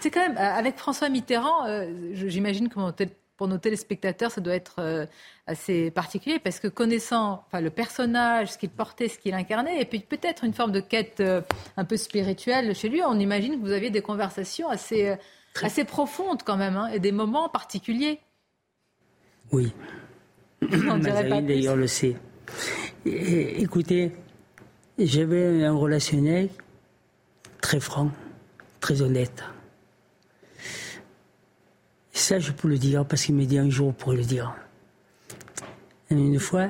C'est 0.00 0.10
quand 0.10 0.20
même, 0.20 0.38
avec 0.38 0.78
François 0.78 1.10
Mitterrand, 1.10 1.66
j'imagine 2.14 2.68
que 2.68 2.78
pour 3.40 3.48
nos 3.48 3.56
téléspectateurs, 3.56 4.30
ça 4.30 4.42
doit 4.42 4.54
être 4.54 5.08
assez 5.46 5.90
particulier 5.90 6.38
parce 6.38 6.60
que 6.60 6.68
connaissant 6.68 7.42
enfin, 7.46 7.62
le 7.62 7.70
personnage, 7.70 8.52
ce 8.52 8.58
qu'il 8.58 8.68
portait, 8.68 9.08
ce 9.08 9.18
qu'il 9.18 9.32
incarnait, 9.32 9.80
et 9.80 9.86
puis 9.86 10.00
peut-être 10.00 10.44
une 10.44 10.52
forme 10.52 10.72
de 10.72 10.80
quête 10.80 11.20
euh, 11.20 11.40
un 11.78 11.86
peu 11.86 11.96
spirituelle 11.96 12.74
chez 12.74 12.90
lui, 12.90 13.00
on 13.02 13.18
imagine 13.18 13.54
que 13.54 13.60
vous 13.60 13.72
aviez 13.72 13.88
des 13.88 14.02
conversations 14.02 14.68
assez, 14.68 15.08
euh, 15.08 15.16
assez 15.62 15.84
profondes 15.84 16.42
quand 16.44 16.58
même, 16.58 16.76
hein, 16.76 16.88
et 16.88 16.98
des 16.98 17.12
moments 17.12 17.48
particuliers. 17.48 18.20
Oui. 19.52 19.72
Mazarine 20.60 21.46
d'ailleurs 21.46 21.76
le 21.76 21.86
sait. 21.86 22.16
écoutez, 23.06 24.12
j'avais 24.98 25.64
un 25.64 25.72
relationnel 25.72 26.50
très 27.62 27.80
franc, 27.80 28.10
très 28.80 29.00
honnête. 29.00 29.42
Ça, 32.20 32.38
je 32.38 32.52
peux 32.52 32.68
le 32.68 32.76
dire 32.76 33.06
parce 33.06 33.24
qu'il 33.24 33.34
m'a 33.34 33.46
dit 33.46 33.56
un 33.56 33.70
jour 33.70 33.94
pour 33.94 34.12
le 34.12 34.22
dire. 34.22 34.54
Une 36.10 36.38
fois, 36.38 36.68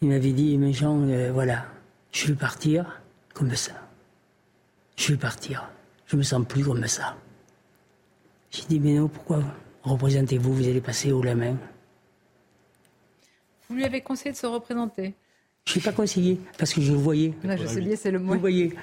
il 0.00 0.08
m'avait 0.08 0.32
dit, 0.32 0.56
mais 0.56 0.72
Jean, 0.72 1.02
euh, 1.02 1.30
voilà, 1.30 1.66
je 2.10 2.28
vais 2.28 2.34
partir 2.34 3.02
comme 3.34 3.54
ça. 3.54 3.72
Je 4.96 5.12
vais 5.12 5.18
partir. 5.18 5.70
Je 6.06 6.16
me 6.16 6.22
sens 6.22 6.42
plus 6.48 6.64
comme 6.64 6.84
ça. 6.86 7.16
J'ai 8.50 8.62
dit, 8.64 8.80
mais 8.80 8.94
non, 8.94 9.08
pourquoi 9.08 9.42
représentez-vous? 9.82 10.54
Vous 10.54 10.66
allez 10.66 10.80
passer 10.80 11.12
haut 11.12 11.22
la 11.22 11.34
main. 11.34 11.58
Vous 13.68 13.76
lui 13.76 13.84
avez 13.84 14.00
conseillé 14.00 14.32
de 14.32 14.38
se 14.38 14.46
représenter? 14.46 15.14
Je 15.66 15.76
n'ai 15.76 15.82
pas 15.82 15.92
conseillé, 15.92 16.40
parce 16.56 16.72
que 16.72 16.80
je 16.80 16.92
le 16.92 16.98
voyais. 16.98 17.34
je 17.44 17.66
sais 17.66 17.82
bien, 17.82 17.94
c'est 17.94 18.10
le 18.10 18.20
mot. 18.20 18.32
Vous 18.32 18.40
voyez, 18.40 18.74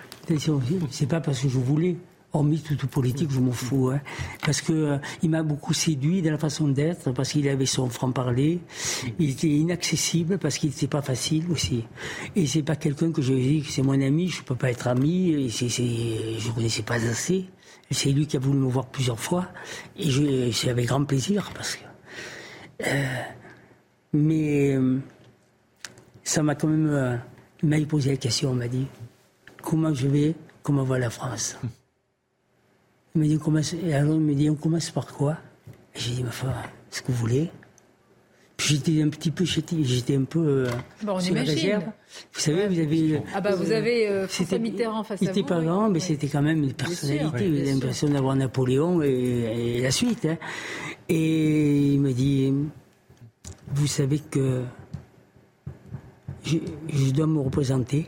c'est 0.91 1.09
pas 1.09 1.19
parce 1.19 1.41
que 1.41 1.49
je 1.49 1.57
voulais 1.57 1.95
hormis 2.35 2.59
toute 2.59 2.85
politique, 2.85 3.31
je 3.31 3.39
m'en 3.39 3.51
fous. 3.51 3.89
Hein. 3.89 4.01
parce 4.45 4.61
que 4.61 4.73
euh, 4.73 4.97
il 5.23 5.29
m'a 5.29 5.43
beaucoup 5.43 5.73
séduit 5.73 6.21
dans 6.21 6.31
la 6.31 6.37
façon 6.37 6.67
d'être, 6.67 7.11
parce 7.11 7.31
qu'il 7.31 7.47
avait 7.47 7.65
son 7.65 7.89
franc-parler. 7.89 8.59
Il 9.19 9.31
était 9.31 9.47
inaccessible 9.47 10.37
parce 10.37 10.57
qu'il 10.57 10.69
n'était 10.69 10.87
pas 10.87 11.01
facile 11.01 11.45
aussi. 11.51 11.85
Et 12.35 12.45
c'est 12.45 12.63
pas 12.63 12.75
quelqu'un 12.75 13.11
que 13.11 13.21
je 13.21 13.33
dis 13.33 13.61
que 13.61 13.71
c'est 13.71 13.81
mon 13.81 13.99
ami, 13.99 14.27
je 14.27 14.43
peux 14.43 14.55
pas 14.55 14.69
être 14.69 14.87
ami. 14.87 15.31
Et 15.31 15.49
c'est, 15.49 15.69
je 15.69 16.51
connaissais 16.51 16.83
pas 16.83 16.95
assez. 16.95 17.45
C'est 17.91 18.11
lui 18.11 18.25
qui 18.27 18.37
a 18.37 18.39
voulu 18.39 18.57
me 18.57 18.69
voir 18.69 18.87
plusieurs 18.87 19.19
fois. 19.19 19.47
Et 19.97 20.09
je, 20.09 20.51
c'est 20.51 20.69
avec 20.69 20.87
grand 20.87 21.03
plaisir 21.05 21.51
parce 21.53 21.75
que. 21.75 21.83
Euh, 22.85 23.21
mais 24.13 24.75
euh, 24.75 24.99
ça 26.23 26.43
m'a 26.43 26.55
quand 26.55 26.67
même. 26.67 27.21
il 27.63 27.69
m'a 27.69 27.79
posé 27.85 28.11
la 28.11 28.17
question, 28.17 28.51
on 28.51 28.55
m'a 28.55 28.67
dit 28.67 28.87
comment 29.61 29.93
je 29.93 30.07
vais, 30.07 30.35
comment 30.63 30.83
va 30.83 30.99
la 30.99 31.09
France? 31.09 31.57
il 33.15 33.21
m'a 33.21 33.61
dit, 33.61 33.77
Et 33.85 33.93
alors, 33.93 34.15
il 34.15 34.21
me 34.21 34.33
dit, 34.33 34.49
on 34.49 34.55
commence 34.55 34.91
par 34.91 35.07
quoi? 35.07 35.37
J'ai 35.95 36.11
dit, 36.11 36.23
ma 36.23 36.31
femme, 36.31 36.53
ce 36.91 37.01
que 37.01 37.11
vous 37.11 37.17
voulez. 37.17 37.49
Puis 38.57 38.75
j'étais 38.75 39.01
un 39.01 39.09
petit 39.09 39.31
peu, 39.31 39.43
j'étais 39.43 40.15
un 40.15 40.23
peu 40.23 40.39
euh, 40.39 40.69
bon, 41.03 41.15
on 41.15 41.19
sur 41.19 41.35
réserve. 41.35 41.83
Vous 42.33 42.39
savez, 42.39 42.67
vous 42.67 42.79
avez. 42.79 43.21
Ah 43.33 43.41
bah 43.41 43.53
vous 43.53 43.71
avez 43.71 44.07
euh, 44.07 44.27
François 44.29 44.59
Mitterrand 44.59 45.03
face 45.03 45.21
à 45.21 45.25
vous. 45.25 45.31
Il 45.31 45.35
n'était 45.35 45.47
pas 45.47 45.59
grand, 45.59 45.89
mais 45.89 45.99
c'était 45.99 46.27
quand 46.27 46.41
même 46.41 46.63
une 46.63 46.73
personnalité. 46.73 47.49
Vous 47.49 47.59
avez 47.59 47.73
l'impression 47.73 48.09
d'avoir 48.09 48.35
Napoléon 48.37 49.01
et, 49.01 49.81
la 49.81 49.91
suite. 49.91 50.25
Hein. 50.25 50.37
Et 51.09 51.93
il 51.95 51.99
m'a 51.99 52.13
dit, 52.13 52.53
vous 53.73 53.87
savez 53.87 54.19
que 54.19 54.63
je, 56.45 56.57
je 56.87 57.11
dois 57.11 57.27
me 57.27 57.41
représenter. 57.41 58.07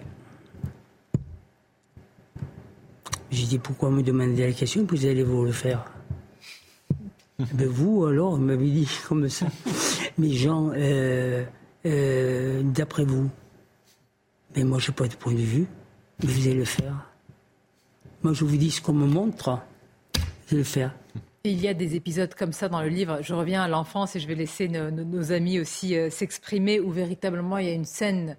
J'ai 3.29 3.45
dit 3.45 3.59
pourquoi 3.59 3.89
me 3.89 4.01
demander 4.01 4.47
la 4.47 4.53
question, 4.53 4.85
vous 4.89 5.05
allez 5.05 5.23
vous 5.23 5.43
le 5.43 5.51
faire. 5.51 5.85
ben 7.53 7.67
vous 7.67 8.05
alors, 8.05 8.31
vous 8.31 8.41
m'avez 8.41 8.69
dit 8.69 8.89
comme 9.07 9.27
ça. 9.29 9.47
Mais 10.17 10.31
Jean, 10.31 10.71
euh, 10.73 11.43
euh, 11.85 12.61
d'après 12.63 13.03
vous, 13.03 13.29
mais 14.55 14.63
ben 14.63 14.67
moi 14.67 14.79
je 14.79 14.89
n'ai 14.89 14.95
pas 14.95 15.07
de 15.07 15.15
point 15.15 15.33
de 15.33 15.39
vue, 15.39 15.67
mais 16.23 16.29
vous 16.29 16.47
allez 16.47 16.55
le 16.55 16.65
faire. 16.65 17.11
Moi 18.23 18.33
je 18.33 18.45
vous 18.45 18.57
dis 18.57 18.71
ce 18.71 18.81
qu'on 18.81 18.93
me 18.93 19.05
montre, 19.05 19.59
je 20.47 20.51
vais 20.51 20.57
le 20.57 20.63
faire. 20.63 20.95
Il 21.43 21.61
y 21.61 21.67
a 21.67 21.73
des 21.73 21.95
épisodes 21.95 22.33
comme 22.33 22.51
ça 22.51 22.67
dans 22.67 22.81
le 22.81 22.89
livre. 22.89 23.19
Je 23.21 23.33
reviens 23.33 23.63
à 23.63 23.67
l'enfance 23.67 24.15
et 24.15 24.19
je 24.19 24.27
vais 24.27 24.35
laisser 24.35 24.67
nos, 24.67 25.31
amis 25.31 25.59
aussi 25.59 25.95
euh, 25.95 26.09
s'exprimer 26.09 26.79
où 26.79 26.91
véritablement 26.91 27.57
il 27.57 27.67
y 27.67 27.69
a 27.69 27.73
une 27.73 27.85
scène 27.85 28.37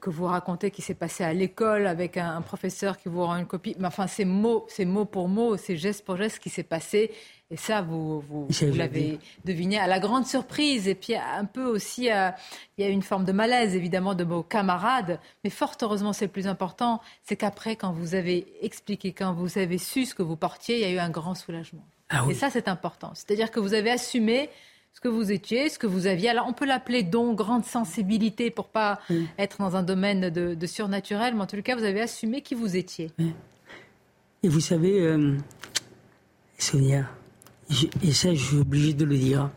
que 0.00 0.10
vous 0.10 0.24
racontez 0.24 0.70
qui 0.70 0.82
s'est 0.82 0.94
passé 0.94 1.22
à 1.22 1.32
l'école 1.32 1.86
avec 1.86 2.16
un, 2.16 2.40
professeur 2.42 2.98
qui 2.98 3.08
vous 3.08 3.24
rend 3.24 3.36
une 3.36 3.46
copie. 3.46 3.76
Mais 3.78 3.86
enfin, 3.86 4.06
c'est 4.06 4.24
mot, 4.24 4.66
c'est 4.68 4.84
mot 4.84 5.04
pour 5.04 5.28
mot, 5.28 5.56
c'est 5.56 5.76
geste 5.76 6.04
pour 6.04 6.16
geste 6.16 6.38
qui 6.38 6.50
s'est 6.50 6.62
passé. 6.62 7.10
Et 7.50 7.56
ça, 7.56 7.80
vous, 7.80 8.20
vous, 8.20 8.48
l'avez 8.74 9.20
deviné 9.44 9.78
à 9.78 9.86
la 9.86 10.00
grande 10.00 10.26
surprise. 10.26 10.88
Et 10.88 10.96
puis 10.96 11.14
un 11.14 11.44
peu 11.44 11.64
aussi, 11.64 12.10
euh, 12.10 12.30
il 12.76 12.84
y 12.84 12.88
a 12.88 12.90
une 12.90 13.02
forme 13.02 13.24
de 13.24 13.32
malaise 13.32 13.76
évidemment 13.76 14.14
de 14.14 14.24
vos 14.24 14.42
camarades. 14.42 15.20
Mais 15.44 15.50
fort 15.50 15.76
heureusement, 15.80 16.12
c'est 16.12 16.24
le 16.24 16.32
plus 16.32 16.48
important, 16.48 17.00
c'est 17.22 17.36
qu'après, 17.36 17.76
quand 17.76 17.92
vous 17.92 18.14
avez 18.14 18.46
expliqué, 18.62 19.12
quand 19.12 19.32
vous 19.32 19.58
avez 19.58 19.78
su 19.78 20.06
ce 20.06 20.14
que 20.14 20.22
vous 20.22 20.36
portiez, 20.36 20.76
il 20.76 20.82
y 20.82 20.84
a 20.84 20.90
eu 20.90 20.98
un 20.98 21.10
grand 21.10 21.34
soulagement. 21.34 21.86
Ah 22.08 22.24
et 22.28 22.34
ça, 22.34 22.50
c'est 22.50 22.68
important. 22.68 23.12
C'est-à-dire 23.14 23.50
que 23.50 23.60
vous 23.60 23.74
avez 23.74 23.90
assumé 23.90 24.48
ce 24.96 25.00
que 25.02 25.08
vous 25.08 25.30
étiez, 25.30 25.68
ce 25.68 25.78
que 25.78 25.86
vous 25.86 26.06
aviez. 26.06 26.30
Alors, 26.30 26.46
on 26.48 26.54
peut 26.54 26.64
l'appeler 26.64 27.02
don, 27.02 27.34
grande 27.34 27.66
sensibilité 27.66 28.50
pour 28.50 28.68
pas 28.68 28.98
être 29.38 29.58
dans 29.58 29.76
un 29.76 29.82
domaine 29.82 30.30
de, 30.30 30.66
surnaturel, 30.66 31.34
mais 31.34 31.42
en 31.42 31.46
tout 31.46 31.60
cas, 31.60 31.76
vous 31.76 31.84
avez 31.84 32.00
assumé 32.00 32.40
qui 32.40 32.54
vous 32.54 32.76
étiez. 32.76 33.10
Et 34.42 34.48
vous 34.48 34.60
savez, 34.60 35.02
euh, 35.02 35.36
Sonia, 36.56 37.10
et 38.02 38.12
ça, 38.12 38.32
je 38.32 38.42
suis 38.42 38.56
obligé 38.56 38.94
de 38.94 39.04
le 39.04 39.18
dire. 39.18 39.50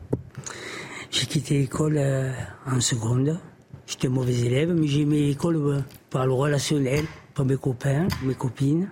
J'ai 1.10 1.26
quitté 1.26 1.58
l'école 1.58 1.98
euh, 1.98 2.34
en 2.66 2.82
seconde. 2.82 3.40
J'étais 3.88 4.10
mauvais 4.10 4.38
élève, 4.38 4.74
mais 4.74 4.88
j'ai 4.88 5.02
aimé 5.02 5.28
l'école 5.28 5.56
euh, 5.56 5.80
par 6.10 6.26
le 6.26 6.34
relationnel, 6.34 7.06
par 7.34 7.46
mes 7.46 7.56
copains, 7.56 8.10
mes 8.24 8.36
copines. 8.36 8.90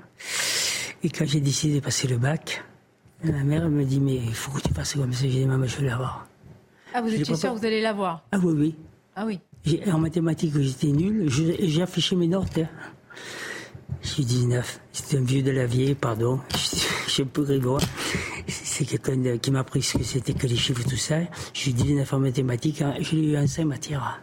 Et 1.04 1.10
quand 1.10 1.26
j'ai 1.28 1.42
décidé 1.42 1.82
de 1.82 1.84
passer 1.84 2.08
le 2.08 2.16
bac, 2.16 2.64
ma 3.22 3.44
mère 3.44 3.68
me 3.68 3.84
dit 3.84 4.00
Mais 4.00 4.16
il 4.16 4.34
faut 4.34 4.52
que 4.52 4.62
tu 4.62 4.74
fasses 4.74 4.94
comme 4.94 5.12
ça. 5.12 5.24
J'ai 5.24 5.42
dit 5.42 5.46
Maman, 5.46 5.68
je 5.68 5.76
vais 5.82 5.88
l'avoir. 5.88 6.26
Ah, 6.98 7.02
vous 7.02 7.14
étiez 7.14 7.36
sûr 7.36 7.54
que 7.54 7.60
vous 7.60 7.66
allez 7.66 7.80
l'avoir 7.80 8.24
Ah, 8.32 8.40
oui, 8.42 8.54
oui. 8.58 8.76
Ah, 9.16 9.24
oui. 9.28 9.40
En 9.92 10.00
mathématiques, 10.00 10.60
j'étais 10.60 10.88
nul. 10.88 11.30
J'ai 11.30 11.82
affiché 11.84 12.16
mes 12.16 12.28
notes. 12.28 12.58
Hein. 12.58 12.68
J'ai 14.02 14.24
19. 14.24 14.80
C'était 14.92 15.18
un 15.18 15.24
vieux 15.24 15.44
de 15.44 15.52
la 15.52 15.68
vieille, 15.68 15.94
pardon. 15.94 16.40
Je 16.54 17.12
suis 17.12 17.22
un 17.24 17.28
peu 17.28 17.44
rigolo 17.44 17.78
c'est 18.48 18.86
quelqu'un 18.86 19.38
qui 19.38 19.52
m'a 19.52 19.60
appris 19.60 19.84
ce 19.84 19.98
que 19.98 20.04
c'était 20.04 20.34
que 20.34 20.48
les 20.48 20.56
chiffres, 20.56 20.84
tout 20.88 20.98
ça. 20.98 21.18
J'ai 21.54 21.74
19 21.74 22.12
en 22.14 22.20
mathématiques, 22.20 22.82
hein. 22.82 22.96
j'ai 23.00 23.18
eu 23.18 23.36
un 23.36 23.46
5 23.46 23.66
matières. 23.66 24.22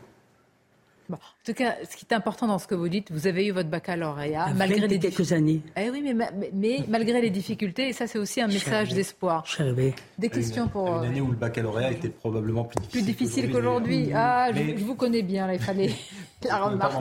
Bon, 1.09 1.17
en 1.17 1.45
tout 1.45 1.53
cas, 1.53 1.75
ce 1.89 1.97
qui 1.97 2.07
est 2.09 2.15
important 2.15 2.47
dans 2.47 2.59
ce 2.59 2.67
que 2.67 2.75
vous 2.75 2.89
dites, 2.89 3.13
vous 3.13 3.27
avez 3.27 3.47
eu 3.47 3.51
votre 3.51 3.69
baccalauréat 3.69 4.55
malgré 4.55 4.87
les 4.89 4.99
quelques 4.99 5.33
années. 5.33 5.61
Eh 5.77 5.91
oui, 5.91 6.03
mais, 6.03 6.31
mais, 6.53 6.85
malgré 6.89 7.21
les 7.21 7.31
difficultés, 7.31 7.89
et 7.89 7.93
ça 7.93 8.07
c'est 8.07 8.19
aussi 8.19 8.41
un 8.41 8.47
message 8.47 8.95
d'espoir. 8.95 9.45
Des 10.19 10.29
questions 10.31 10.69
pour 10.69 10.89
une 10.89 11.05
année 11.05 11.21
où 11.21 11.29
le 11.29 11.37
baccalauréat 11.37 11.93
était 11.93 12.09
probablement 12.09 12.65
plus 12.65 12.81
difficile. 12.81 13.03
Plus 13.03 13.13
difficile 13.13 13.53
qu'aujourd'hui. 13.53 14.11
Ah, 14.15 14.49
je, 14.55 14.85
vous 14.85 14.95
connais 14.95 15.23
bien, 15.23 15.47
là, 15.47 15.55
il 15.55 15.61
fallait 15.61 15.91
la 16.45 16.59
remarque. 16.59 16.95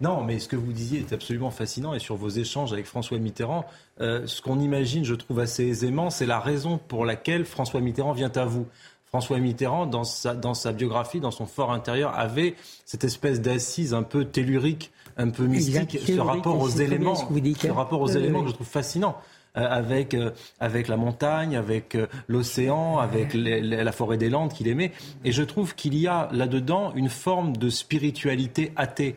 Non, 0.00 0.22
mais 0.22 0.38
ce 0.38 0.48
que 0.48 0.56
vous 0.56 0.72
disiez 0.72 1.00
est 1.00 1.12
absolument 1.12 1.50
fascinant 1.50 1.94
et 1.94 1.98
sur 1.98 2.16
vos 2.16 2.28
échanges 2.28 2.72
avec 2.72 2.86
François 2.86 3.18
Mitterrand, 3.18 3.64
euh, 4.00 4.26
ce 4.26 4.40
qu'on 4.40 4.60
imagine, 4.60 5.04
je 5.04 5.14
trouve 5.14 5.40
assez 5.40 5.64
aisément, 5.64 6.10
c'est 6.10 6.26
la 6.26 6.40
raison 6.40 6.78
pour 6.78 7.04
laquelle 7.04 7.44
François 7.44 7.80
Mitterrand 7.80 8.12
vient 8.12 8.32
à 8.34 8.44
vous. 8.44 8.66
François 9.14 9.38
Mitterrand, 9.40 9.84
dans 9.84 10.04
sa, 10.04 10.34
dans 10.34 10.54
sa 10.54 10.72
biographie, 10.72 11.20
dans 11.20 11.30
son 11.30 11.44
fort 11.44 11.70
intérieur, 11.70 12.18
avait 12.18 12.54
cette 12.86 13.04
espèce 13.04 13.42
d'assise 13.42 13.92
un 13.92 14.02
peu 14.02 14.24
tellurique, 14.24 14.90
un 15.18 15.28
peu 15.28 15.44
mystique, 15.44 15.98
ce 16.06 16.18
rapport 16.18 16.58
aux 16.58 16.70
éléments, 16.70 17.14
ce 17.14 17.70
rapport 17.70 18.00
aux 18.00 18.08
éléments 18.08 18.42
que 18.42 18.48
je 18.48 18.54
trouve 18.54 18.66
fascinant. 18.66 19.18
Euh, 19.58 19.68
avec, 19.68 20.14
euh, 20.14 20.30
avec 20.60 20.88
la 20.88 20.96
montagne, 20.96 21.56
avec 21.56 21.94
euh, 21.94 22.06
l'océan, 22.26 22.96
avec 22.96 23.34
la 23.34 23.92
forêt 23.92 24.16
des 24.16 24.30
Landes 24.30 24.50
qu'il 24.50 24.66
aimait. 24.66 24.92
Et 25.26 25.32
je 25.32 25.42
trouve 25.42 25.74
qu'il 25.74 25.94
y 25.94 26.06
a 26.06 26.30
là-dedans 26.32 26.94
une 26.94 27.10
forme 27.10 27.54
de 27.58 27.68
spiritualité 27.68 28.72
athée 28.76 29.16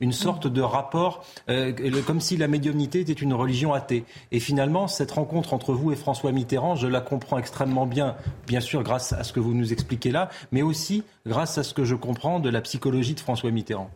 une 0.00 0.12
sorte 0.12 0.46
de 0.46 0.60
rapport, 0.60 1.24
euh, 1.48 1.72
comme 2.06 2.20
si 2.20 2.36
la 2.36 2.48
médiumnité 2.48 3.00
était 3.00 3.12
une 3.12 3.32
religion 3.32 3.72
athée. 3.72 4.04
Et 4.32 4.40
finalement, 4.40 4.88
cette 4.88 5.12
rencontre 5.12 5.54
entre 5.54 5.72
vous 5.72 5.92
et 5.92 5.96
François 5.96 6.32
Mitterrand, 6.32 6.74
je 6.74 6.86
la 6.86 7.00
comprends 7.00 7.38
extrêmement 7.38 7.86
bien, 7.86 8.16
bien 8.46 8.60
sûr 8.60 8.82
grâce 8.82 9.12
à 9.12 9.22
ce 9.22 9.32
que 9.32 9.40
vous 9.40 9.54
nous 9.54 9.72
expliquez 9.72 10.10
là, 10.10 10.30
mais 10.52 10.62
aussi 10.62 11.04
grâce 11.26 11.58
à 11.58 11.62
ce 11.62 11.74
que 11.74 11.84
je 11.84 11.94
comprends 11.94 12.40
de 12.40 12.50
la 12.50 12.60
psychologie 12.60 13.14
de 13.14 13.20
François 13.20 13.50
Mitterrand. 13.50 13.90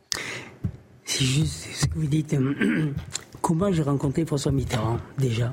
C'est 1.05 1.25
juste 1.25 1.67
ce 1.73 1.87
que 1.87 1.99
vous 1.99 2.07
dites. 2.07 2.37
Comment 3.41 3.73
j'ai 3.73 3.83
rencontré 3.83 4.25
François 4.25 4.53
Mitterrand 4.53 4.99
déjà? 5.17 5.53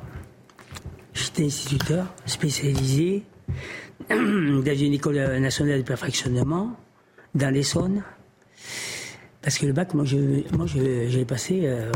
J'étais 1.13 1.45
instituteur 1.45 2.07
spécialisé 2.25 3.23
dans 4.09 4.75
une 4.77 4.93
école 4.93 5.39
nationale 5.39 5.79
de 5.79 5.87
perfectionnement 5.87 6.75
dans 7.33 7.53
l'Essonne. 7.53 8.03
Parce 9.45 9.59
que 9.59 9.67
le 9.67 9.73
bac, 9.73 9.93
moi, 9.93 10.05
je, 10.05 10.17
moi, 10.57 10.65
j'ai 10.65 11.23
passé. 11.23 11.61
Euh, 11.65 11.91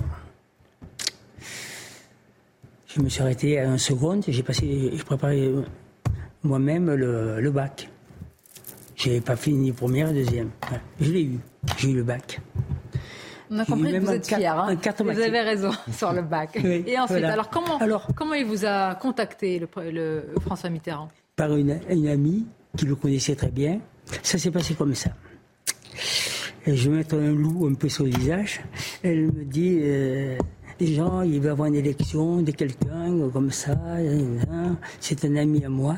je 2.85 3.01
me 3.01 3.09
suis 3.09 3.23
arrêté 3.23 3.59
à 3.59 3.71
un 3.71 3.79
seconde. 3.79 4.23
J'ai 4.27 4.43
passé, 4.43 4.91
je 4.95 5.03
préparais 5.03 5.49
moi-même 6.43 6.93
le, 6.93 7.49
bac. 7.49 7.89
Je 8.95 9.07
n'avais 9.07 9.21
pas 9.21 9.35
fini 9.35 9.71
première 9.71 10.09
et 10.09 10.13
deuxième. 10.13 10.51
Je 11.01 11.11
l'ai 11.11 11.23
eu. 11.23 11.39
J'ai 11.79 11.89
eu 11.89 11.95
le 11.95 12.03
bac. 12.03 12.39
On 13.49 13.57
a 13.57 13.65
compris 13.65 13.93
que 13.93 13.97
vous 13.97 14.11
êtes 14.11 14.27
fier. 14.27 14.55
Hein. 14.55 14.77
vous 14.99 15.19
avez 15.19 15.41
raison 15.41 15.71
sur 15.91 16.13
le 16.13 16.21
bac. 16.21 16.55
et 16.55 16.99
ensuite, 16.99 17.23
alors, 17.23 17.49
comment, 17.49 17.79
alors 17.79 18.09
comment 18.15 18.35
il 18.35 18.45
vous 18.45 18.63
a 18.63 18.93
contacté, 18.93 19.67
le, 19.75 20.25
François 20.41 20.69
Mitterrand? 20.69 21.07
Par 21.35 21.55
une, 21.55 21.79
une 21.89 22.09
amie 22.09 22.45
qui 22.77 22.85
le 22.85 22.93
connaissait 22.93 23.35
très 23.35 23.49
bien. 23.49 23.79
Ça 24.21 24.37
s'est 24.37 24.51
passé 24.51 24.75
comme 24.75 24.93
ça 24.93 25.09
je 26.75 26.89
vais 26.89 26.97
mettre 26.97 27.15
un 27.15 27.31
loup 27.31 27.67
un 27.67 27.73
peu 27.73 27.89
sur 27.89 28.05
le 28.05 28.11
visage. 28.11 28.61
Elle 29.03 29.27
me 29.27 29.43
dit, 29.45 29.77
euh, 29.81 30.37
gens, 30.81 31.21
il 31.21 31.39
va 31.39 31.47
y 31.47 31.49
avoir 31.49 31.67
une 31.67 31.75
élection 31.75 32.41
de 32.41 32.51
quelqu'un 32.51 33.29
comme 33.31 33.51
ça, 33.51 33.75
c'est 34.99 35.25
un 35.25 35.35
ami 35.35 35.65
à 35.65 35.69
moi. 35.69 35.97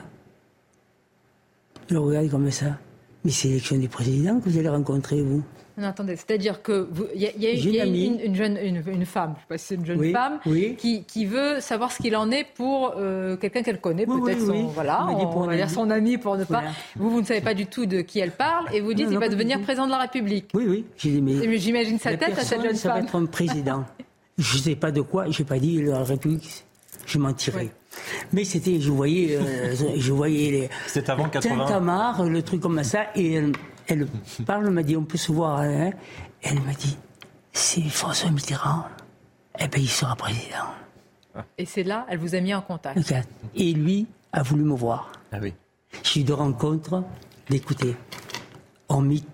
Je 1.90 1.94
le 1.94 2.00
regarde 2.00 2.30
comme 2.30 2.50
ça. 2.52 2.78
Mais 3.24 3.32
c'est 3.32 3.50
l'élection 3.50 3.78
du 3.78 3.88
président 3.88 4.40
que 4.40 4.50
vous 4.50 4.58
allez 4.58 4.70
rencontrer, 4.70 5.22
vous. 5.22 5.44
Non, 5.82 5.88
attendez, 5.88 6.16
c'est-à-dire 6.16 6.62
que 6.62 6.88
il 7.16 7.22
y 7.22 7.26
a, 7.26 7.32
y 7.36 7.48
a 7.48 7.86
une, 7.86 8.36
jeune, 8.36 8.56
une, 8.56 9.06
femme, 9.06 9.34
je 9.36 9.42
sais 9.42 9.48
pas 9.50 9.58
si 9.58 9.66
c'est 9.66 9.76
une 9.76 9.86
jeune 9.86 10.12
femme, 10.12 10.40
Qui, 10.78 11.04
qui, 11.06 11.26
veut 11.26 11.60
savoir 11.60 11.92
ce 11.92 11.98
qu'il 12.00 12.16
en 12.16 12.30
est 12.30 12.46
pour 12.56 12.94
euh, 12.98 13.36
quelqu'un 13.36 13.64
qu'elle 13.64 13.82
connaît, 13.82 14.06
peut-être 14.06 14.46
son, 14.46 14.68
voilà, 14.68 15.08
on, 15.08 15.48
va 15.48 15.56
dire 15.56 15.72
son 15.72 15.90
ami 15.90 16.20
pour 16.20 16.38
ne 16.38 16.44
pas. 16.44 16.64
Vous, 16.96 17.10
vous 17.10 17.22
ne 17.22 17.26
savez 17.26 17.42
pas 17.42 17.56
du 17.56 17.66
tout 17.66 17.88
de 17.88 18.02
qui 18.02 18.20
elle 18.20 18.32
parle, 18.32 18.68
et 18.74 18.80
vous 18.80 18.94
dites 18.94 19.10
qu'il 19.10 19.18
va 19.18 19.28
devenir 19.28 19.60
président 19.62 19.88
de 19.88 19.92
la 19.92 20.00
République. 20.02 20.50
Oui, 20.54 20.66
oui. 20.68 20.86
J'imagine 21.58 21.98
sa 21.98 22.16
tête 22.16 22.38
à 22.38 22.44
cette 22.44 22.62
jeune 22.62 22.76
ça 22.76 22.90
femme. 22.90 22.98
Ça 22.98 23.02
va 23.02 23.08
être 23.08 23.16
un 23.16 23.26
président. 23.26 23.84
je 24.38 24.58
ne 24.58 24.62
sais 24.62 24.76
pas 24.76 24.92
de 24.92 25.02
quoi. 25.02 25.30
Je 25.32 25.42
n'ai 25.42 25.48
pas 25.48 25.58
dit 25.58 25.82
la 25.82 26.04
République. 26.04 26.64
Je 27.08 27.18
mentirais. 27.18 27.72
Mais 28.32 28.46
c'était, 28.46 28.80
je 28.80 28.92
voyais, 28.92 29.36
euh, 29.36 29.76
je 29.98 30.14
voyais 30.14 30.52
les. 30.52 30.70
C'était 30.88 31.10
avant 31.10 31.28
80. 31.28 32.30
le 32.30 32.42
truc 32.44 32.62
comme 32.62 32.84
ça, 32.84 33.08
et 33.16 33.38
euh, 33.38 33.52
elle 33.92 34.08
parle, 34.46 34.70
m'a 34.70 34.84
dit, 34.84 34.96
on 34.96 35.04
peut 35.04 35.18
se 35.18 35.32
voir. 35.32 35.60
Hein. 35.60 35.92
Elle 36.42 36.62
m'a 36.62 36.74
dit, 36.74 36.98
c'est 37.52 37.82
François 37.82 38.32
Mitterrand, 38.32 38.86
eh 39.60 39.68
bien, 39.68 39.82
il 39.82 39.90
sera 39.90 40.16
président. 40.16 40.72
Et 41.58 41.66
c'est 41.66 41.84
là, 41.84 42.06
elle 42.10 42.20
vous 42.20 42.36
a 42.36 42.42
mis 42.42 42.54
en 42.54 42.62
contact. 42.62 43.14
Et 43.56 43.74
lui 43.74 44.08
a 44.32 44.44
voulu 44.44 44.64
me 44.64 44.76
voir. 44.76 45.12
Ah 45.32 45.38
oui. 45.42 45.54
J'ai 46.04 46.22
eu 46.22 46.24
de 46.24 46.34
rencontres, 46.34 47.04
d'écouter. 47.50 47.96
Hormis 48.90 49.26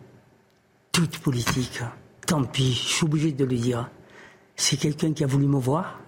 toute 0.92 1.20
politique, 1.20 1.82
tant 2.26 2.44
pis, 2.44 2.74
je 2.74 2.96
suis 2.96 3.06
obligé 3.06 3.32
de 3.32 3.46
le 3.46 3.56
dire. 3.56 3.90
C'est 4.56 4.78
quelqu'un 4.78 5.14
qui 5.14 5.24
a 5.24 5.28
voulu 5.28 5.46
me 5.46 5.60
voir. 5.60 6.00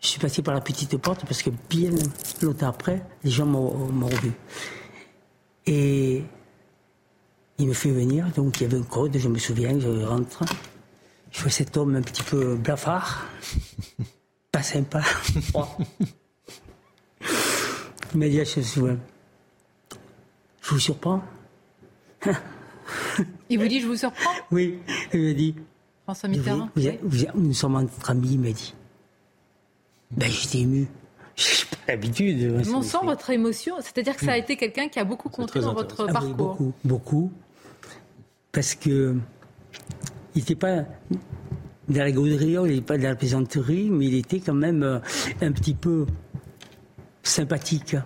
Je 0.00 0.08
suis 0.08 0.20
passé 0.20 0.42
par 0.42 0.54
la 0.54 0.60
petite 0.60 0.96
porte 0.98 1.24
parce 1.24 1.42
que 1.42 1.50
bien 1.70 1.90
longtemps 2.42 2.68
après, 2.68 3.02
les 3.22 3.30
gens 3.30 3.46
m'ont 3.46 4.06
revu. 4.06 4.32
Et 5.66 6.24
il 7.58 7.68
me 7.68 7.72
fait 7.72 7.90
venir, 7.90 8.26
donc 8.34 8.60
il 8.60 8.64
y 8.64 8.66
avait 8.66 8.78
un 8.78 8.82
code, 8.82 9.16
je 9.16 9.28
me 9.28 9.38
souviens, 9.38 9.78
je 9.78 10.04
rentre. 10.04 10.44
Je 11.30 11.40
vois 11.40 11.50
cet 11.50 11.76
homme 11.76 11.96
un 11.96 12.02
petit 12.02 12.22
peu 12.22 12.54
blafard, 12.56 13.26
pas 14.52 14.62
sympa, 14.62 15.02
Il 18.12 18.20
m'a 18.20 18.28
dit 18.28 18.40
à 18.40 18.44
ce 18.44 18.62
soir, 18.62 18.96
je 20.62 20.70
vous 20.70 20.78
surprends 20.78 21.22
Il 23.50 23.58
vous 23.58 23.66
dit 23.66 23.80
je 23.80 23.86
vous 23.86 23.96
surprends? 23.96 24.30
Oui, 24.50 24.78
il 25.12 25.22
m'a 25.22 25.32
dit. 25.32 25.54
François 26.04 26.28
Mitterrand 26.28 26.68
Nous 27.34 27.54
sommes 27.54 27.76
entre 27.76 28.10
amis, 28.10 28.32
il 28.32 28.40
m'a 28.40 28.52
dit. 28.52 28.74
Ben 30.10 30.30
j'étais 30.30 30.58
ému. 30.58 30.86
J'ai 31.36 31.64
pas 31.64 31.92
l'habitude. 31.92 32.62
On 32.72 32.82
sent 32.82 32.98
votre 33.02 33.30
émotion, 33.30 33.76
c'est-à-dire 33.80 34.16
que 34.16 34.24
ça 34.24 34.32
a 34.32 34.36
été 34.36 34.56
quelqu'un 34.56 34.88
qui 34.88 35.00
a 35.00 35.04
beaucoup 35.04 35.28
compté 35.28 35.60
dans 35.60 35.74
votre 35.74 36.06
ah 36.08 36.12
parcours. 36.12 36.34
beaucoup, 36.34 36.72
beaucoup 36.84 37.32
parce 38.54 38.74
que 38.74 39.16
il 40.34 40.38
n'était 40.38 40.54
pas 40.54 40.84
dans 41.88 42.02
la 42.02 42.12
gauderie, 42.12 42.52
il 42.52 42.62
n'était 42.62 42.80
pas 42.80 42.96
dans 42.96 43.08
la 43.08 43.16
plaisanterie, 43.16 43.90
mais 43.90 44.06
il 44.06 44.14
était 44.14 44.40
quand 44.40 44.54
même 44.54 44.82
euh, 44.82 44.98
un 45.42 45.52
petit 45.52 45.74
peu 45.74 46.06
sympathique. 47.22 47.96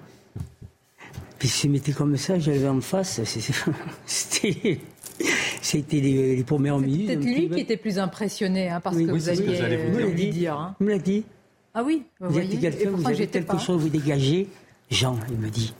Puis 1.39 1.49
s'il 1.49 1.70
m'était 1.70 1.93
comme 1.93 2.16
ça, 2.16 2.39
j'avais 2.39 2.66
en 2.66 2.81
face, 2.81 3.20
c'était. 4.07 4.81
C'était 5.61 6.01
les, 6.01 6.45
premières 6.45 6.79
minutes. 6.79 7.09
C'est 7.09 7.16
peut-être 7.16 7.39
lui 7.39 7.51
qui 7.51 7.61
était 7.61 7.77
plus 7.77 7.99
impressionné, 7.99 8.70
hein, 8.70 8.81
parce 8.81 8.97
que 8.97 9.03
vous 9.03 9.29
aviez 9.29 9.61
euh, 9.61 10.15
dit. 10.15 10.31
dire. 10.31 10.55
Hein. 10.55 10.77
Vous 10.79 10.87
me 10.87 10.93
l'a 10.93 10.99
dit. 10.99 11.25
Ah 11.75 11.83
oui, 11.85 12.05
vous, 12.20 12.31
vous 12.31 12.39
êtes 12.39 12.61
quelqu'un, 12.61 12.91
vous 12.91 13.07
avez 13.07 13.27
quelque 13.27 13.59
chose, 13.59 13.83
vous 13.83 13.89
dégagez. 13.89 14.49
Jean, 14.91 15.19
il 15.31 15.39
me 15.39 15.51
dit. 15.51 15.75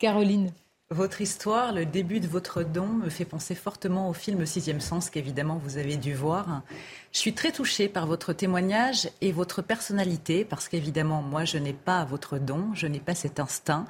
Caroline. 0.00 0.50
Votre 0.90 1.20
histoire, 1.20 1.72
le 1.72 1.84
début 1.84 2.20
de 2.20 2.28
votre 2.28 2.62
don 2.62 2.86
me 2.86 3.10
fait 3.10 3.24
penser 3.24 3.56
fortement 3.56 4.08
au 4.08 4.12
film 4.12 4.46
Sixième 4.46 4.78
Sens 4.80 5.10
qu'évidemment 5.10 5.60
vous 5.60 5.78
avez 5.78 5.96
dû 5.96 6.14
voir. 6.14 6.62
Je 7.10 7.18
suis 7.18 7.34
très 7.34 7.50
touchée 7.50 7.88
par 7.88 8.06
votre 8.06 8.32
témoignage 8.32 9.10
et 9.20 9.32
votre 9.32 9.62
personnalité 9.62 10.44
parce 10.44 10.68
qu'évidemment 10.68 11.22
moi 11.22 11.44
je 11.44 11.58
n'ai 11.58 11.72
pas 11.72 12.04
votre 12.04 12.38
don, 12.38 12.70
je 12.72 12.86
n'ai 12.86 13.00
pas 13.00 13.16
cet 13.16 13.40
instinct 13.40 13.86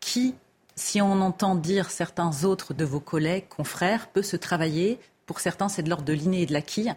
qui, 0.00 0.34
si 0.74 1.00
on 1.00 1.20
entend 1.20 1.54
dire 1.54 1.92
certains 1.92 2.42
autres 2.42 2.74
de 2.74 2.84
vos 2.84 2.98
collègues, 2.98 3.46
confrères, 3.48 4.08
peut 4.08 4.22
se 4.22 4.34
travailler, 4.34 4.98
pour 5.26 5.38
certains, 5.38 5.68
c'est 5.68 5.84
de 5.84 5.88
l'ordre 5.88 6.04
de 6.04 6.12
l'inné 6.12 6.42
et 6.42 6.46
de 6.46 6.52
l'acquis. 6.52 6.88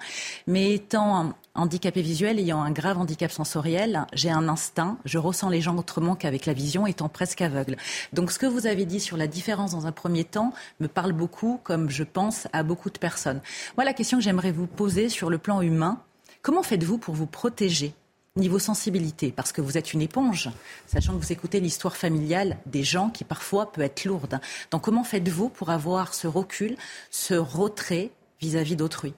Mais 0.48 0.74
étant 0.74 1.36
handicapé 1.56 2.02
visuel, 2.02 2.40
ayant 2.40 2.62
un 2.62 2.72
grave 2.72 2.98
handicap 2.98 3.32
sensoriel, 3.32 4.06
j'ai 4.14 4.30
un 4.30 4.48
instinct, 4.48 4.98
je 5.06 5.18
ressens 5.18 5.50
les 5.50 5.62
gens 5.62 5.78
autrement 5.78 6.16
qu'avec 6.16 6.46
la 6.46 6.54
vision, 6.54 6.86
étant 6.86 7.10
presque 7.10 7.42
aveugle. 7.42 7.78
Donc 8.14 8.32
ce 8.32 8.40
que 8.40 8.46
vous 8.46 8.68
avez 8.68 8.86
dit 8.86 9.00
sur 9.00 9.18
la 9.18 9.28
différence 9.28 9.72
dans 9.72 9.88
un 9.88 9.92
premier 9.92 10.24
temps 10.24 10.54
me 10.80 10.88
parle 10.88 11.14
beaucoup, 11.14 11.60
comme 11.64 11.90
je 11.90 12.04
pense 12.04 12.48
à 12.54 12.64
beaucoup 12.64 12.90
de 12.90 13.00
personnes. 13.00 13.42
Moi, 13.78 13.86
la 13.86 13.94
question 13.94 14.18
que 14.18 14.24
j'aimerais 14.24 14.52
vous 14.52 14.68
poser 14.68 15.10
sur 15.10 15.30
le 15.30 15.38
plan 15.38 15.62
humain, 15.62 16.02
comment 16.42 16.64
faites-vous 16.64 16.98
pour 16.98 17.16
vous 17.16 17.28
protéger 17.28 17.94
niveau 18.38 18.60
sensibilité, 18.60 19.32
parce 19.32 19.54
que 19.54 19.62
vous 19.62 19.78
êtes 19.78 19.94
une 19.94 20.02
éponge, 20.02 20.50
sachant 20.88 21.14
que 21.14 21.24
vous 21.24 21.32
écoutez 21.32 21.62
l'histoire 21.62 21.96
familiale 21.96 22.58
des 22.66 22.84
gens 22.84 23.10
qui 23.10 23.24
parfois 23.24 23.72
peut 23.72 23.82
être 23.82 24.04
lourde. 24.04 24.42
Donc 24.72 24.82
comment 24.82 25.06
faites-vous 25.06 25.48
pour 25.48 25.70
avoir 25.70 26.14
ce 26.14 26.28
recul, 26.28 26.76
ce 27.12 27.34
retrait 27.34 28.12
vis-à-vis 28.42 28.76
d'autrui? 28.76 29.14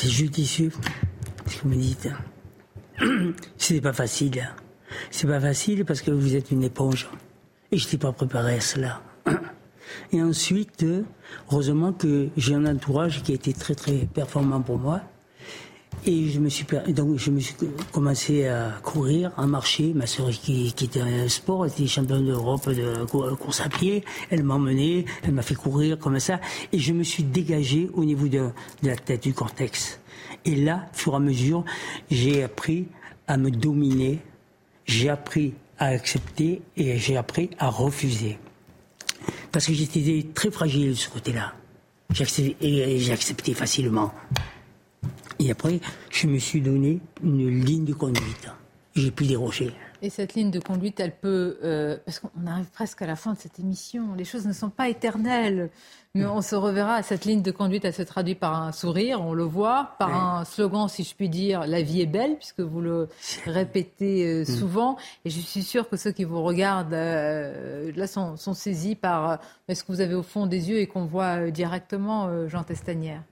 C'est 0.00 0.10
judicieux, 0.10 0.70
ce 1.48 1.56
que 1.56 1.62
vous 1.64 1.70
me 1.70 1.74
dites. 1.74 2.08
C'est 3.58 3.80
pas 3.80 3.92
facile. 3.92 4.48
C'est 5.10 5.26
pas 5.26 5.40
facile 5.40 5.84
parce 5.84 6.02
que 6.02 6.12
vous 6.12 6.36
êtes 6.36 6.52
une 6.52 6.62
éponge. 6.62 7.08
Et 7.72 7.78
je 7.78 7.84
n'étais 7.84 7.98
pas 7.98 8.12
préparé 8.12 8.54
à 8.54 8.60
cela. 8.60 9.02
Et 10.12 10.22
ensuite, 10.22 10.86
heureusement 11.50 11.92
que 11.92 12.28
j'ai 12.36 12.54
un 12.54 12.64
entourage 12.66 13.24
qui 13.24 13.32
a 13.32 13.34
été 13.34 13.52
très 13.52 13.74
très 13.74 14.06
performant 14.06 14.60
pour 14.60 14.78
moi. 14.78 15.02
Et 16.06 16.28
je 16.28 16.38
me 16.38 16.48
suis 16.48 16.64
donc 16.88 17.18
je 17.18 17.30
me 17.30 17.40
suis 17.40 17.54
commencé 17.92 18.46
à 18.46 18.72
courir, 18.82 19.32
à 19.36 19.46
marcher. 19.46 19.92
Ma 19.94 20.06
sœur 20.06 20.30
qui, 20.30 20.68
était 20.68 21.00
un 21.00 21.28
sport, 21.28 21.66
était 21.66 21.86
championne 21.86 22.24
d'Europe 22.24 22.68
de 22.70 23.04
course 23.04 23.60
à 23.60 23.68
pied. 23.68 24.04
Elle 24.30 24.44
m'a 24.44 24.54
emmené, 24.54 25.04
elle 25.22 25.32
m'a 25.32 25.42
fait 25.42 25.56
courir 25.56 25.98
comme 25.98 26.18
ça, 26.20 26.40
et 26.72 26.78
je 26.78 26.92
me 26.92 27.02
suis 27.02 27.24
dégagé 27.24 27.90
au 27.94 28.04
niveau 28.04 28.28
de, 28.28 28.50
la 28.82 28.96
tête 28.96 29.24
du 29.24 29.34
cortex. 29.34 30.00
Et 30.44 30.54
là, 30.54 30.86
au 30.92 30.96
fur 30.96 31.12
et 31.14 31.16
à 31.16 31.18
mesure, 31.18 31.64
j'ai 32.10 32.42
appris 32.42 32.86
à 33.26 33.36
me 33.36 33.50
dominer, 33.50 34.20
j'ai 34.86 35.10
appris 35.10 35.54
à 35.78 35.86
accepter 35.86 36.62
et 36.76 36.96
j'ai 36.96 37.16
appris 37.16 37.50
à 37.58 37.68
refuser. 37.68 38.38
Parce 39.50 39.66
que 39.66 39.72
j'étais 39.72 40.26
très 40.32 40.50
fragile 40.50 40.90
de 40.90 40.94
ce 40.94 41.08
côté-là. 41.08 41.54
J'ai 42.12 43.12
accepté 43.12 43.52
facilement. 43.52 44.12
Et 45.40 45.50
après, 45.50 45.80
je 46.10 46.26
me 46.26 46.38
suis 46.38 46.60
donné 46.60 47.00
une 47.22 47.64
ligne 47.64 47.84
de 47.84 47.94
conduite. 47.94 48.48
J'ai 48.94 49.12
pu 49.12 49.26
déroger. 49.26 49.72
Et 50.02 50.10
cette 50.10 50.34
ligne 50.34 50.50
de 50.50 50.60
conduite, 50.60 50.98
elle 51.00 51.14
peut... 51.14 51.58
Euh, 51.62 51.96
parce 52.04 52.18
qu'on 52.18 52.46
arrive 52.46 52.66
presque 52.66 53.02
à 53.02 53.06
la 53.06 53.16
fin 53.16 53.34
de 53.34 53.38
cette 53.38 53.58
émission. 53.58 54.14
Les 54.16 54.24
choses 54.24 54.46
ne 54.46 54.52
sont 54.52 54.70
pas 54.70 54.88
éternelles. 54.88 55.70
Mais 56.14 56.26
on 56.26 56.42
se 56.42 56.56
reverra. 56.56 57.02
Cette 57.02 57.24
ligne 57.24 57.42
de 57.42 57.50
conduite, 57.52 57.84
elle 57.84 57.94
se 57.94 58.02
traduit 58.02 58.34
par 58.34 58.60
un 58.60 58.72
sourire, 58.72 59.20
on 59.20 59.34
le 59.34 59.44
voit, 59.44 59.94
par 60.00 60.12
un 60.14 60.44
slogan, 60.44 60.88
si 60.88 61.04
je 61.04 61.14
puis 61.14 61.28
dire, 61.28 61.64
la 61.66 61.82
vie 61.82 62.00
est 62.00 62.06
belle, 62.06 62.36
puisque 62.36 62.60
vous 62.60 62.80
le 62.80 63.08
répétez 63.44 64.26
euh, 64.26 64.42
mm. 64.42 64.44
souvent. 64.46 64.96
Et 65.24 65.30
je 65.30 65.38
suis 65.38 65.62
sûre 65.62 65.88
que 65.88 65.96
ceux 65.96 66.10
qui 66.10 66.24
vous 66.24 66.42
regardent, 66.42 66.94
euh, 66.94 67.92
là, 67.94 68.08
sont, 68.08 68.36
sont, 68.36 68.54
saisis 68.54 68.96
par 68.96 69.38
ce 69.68 69.84
que 69.84 69.92
vous 69.92 70.00
avez 70.00 70.14
au 70.14 70.24
fond 70.24 70.46
des 70.46 70.70
yeux 70.70 70.78
et 70.78 70.88
qu'on 70.88 71.04
voit 71.04 71.50
directement, 71.50 72.48
Jean 72.48 72.64
Testanière? 72.64 73.22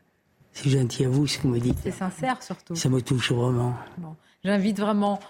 C'est 0.57 0.71
gentil 0.71 1.05
à 1.05 1.11
vous 1.11 1.27
ce 1.27 1.37
que 1.37 1.43
vous 1.43 1.51
me 1.51 1.61
dites. 1.61 1.77
C'est 1.83 1.91
sincère 1.91 2.43
surtout. 2.43 2.75
Ça 2.75 2.89
me 2.89 3.03
touche 3.03 3.31
vraiment. 3.31 3.75
J'invite 4.43 4.81
vraiment. 4.81 5.21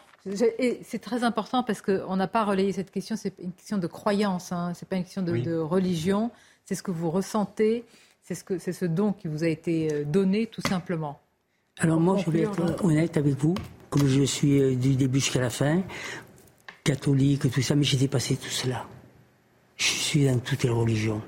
Et 0.61 0.81
c'est 0.85 1.01
très 1.01 1.25
important 1.25 1.65
parce 1.65 1.83
qu'on 1.83 2.15
n'a 2.15 2.29
pas 2.29 2.45
relayé 2.45 2.71
cette 2.73 2.93
question. 2.93 3.17
C'est 3.17 3.35
une 3.41 3.53
question 3.53 3.79
de 3.79 3.89
croyance. 3.89 4.53
Hein. 4.53 4.73
C'est 4.77 4.89
pas 4.89 4.95
une 4.95 5.03
question 5.03 5.23
de, 5.23 5.59
religion. 5.59 6.31
C'est 6.65 6.77
ce 6.77 6.83
que 6.83 6.93
vous 6.93 7.11
ressentez. 7.11 7.85
C'est 8.23 8.37
ce 8.37 8.45
que 8.45 8.59
c'est 8.59 8.73
ce 8.73 8.85
don 8.85 9.13
qui 9.13 9.27
vous 9.27 9.43
a 9.43 9.49
été 9.49 9.93
euh, 9.93 10.05
donné 10.05 10.47
tout 10.47 10.63
simplement. 10.63 11.21
Alors 11.79 11.99
moi, 11.99 12.19
je 12.19 12.31
vais 12.31 12.43
être 12.43 12.85
honnête 12.85 13.17
avec 13.17 13.35
vous, 13.35 13.55
comme 13.91 14.07
je 14.07 14.23
suis 14.23 14.61
euh, 14.61 14.77
du 14.77 14.95
début 14.95 15.19
jusqu'à 15.19 15.41
la 15.41 15.51
fin, 15.51 15.83
catholique, 16.85 17.51
tout 17.51 17.63
ça, 17.63 17.75
mais 17.75 17.85
j'ai 17.85 17.97
dépassé 17.97 18.37
tout 18.37 18.49
cela. 18.49 18.87
Je 19.77 19.87
suis 19.87 20.27
dans 20.27 20.39
toutes 20.39 20.63
les 20.63 20.71
religions. 20.71 21.21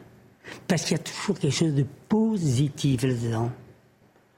Parce 0.69 0.85
qu'il 0.85 0.97
y 0.97 1.01
a 1.01 1.03
toujours 1.03 1.39
quelque 1.39 1.55
chose 1.55 1.75
de 1.75 1.85
positif 2.09 3.03
là-dedans. 3.03 3.51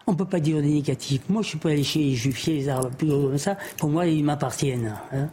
On 0.07 0.13
ne 0.13 0.17
peut 0.17 0.25
pas 0.25 0.41
dire 0.41 0.61
des 0.61 0.69
négatifs. 0.69 1.23
Moi, 1.29 1.43
je 1.43 1.49
suis 1.49 1.59
pas 1.59 1.71
allé 1.71 1.85
chez 1.85 2.01
les 2.01 2.15
juifs, 2.15 2.47
les 2.47 2.69
arabes, 2.69 2.95
plus 2.97 3.09
comme 3.09 3.39
ça. 3.39 3.57
Pour 3.77 3.91
moi, 3.91 4.07
ils 4.07 4.25
m'appartiennent. 4.25 4.95
Hein. 5.13 5.29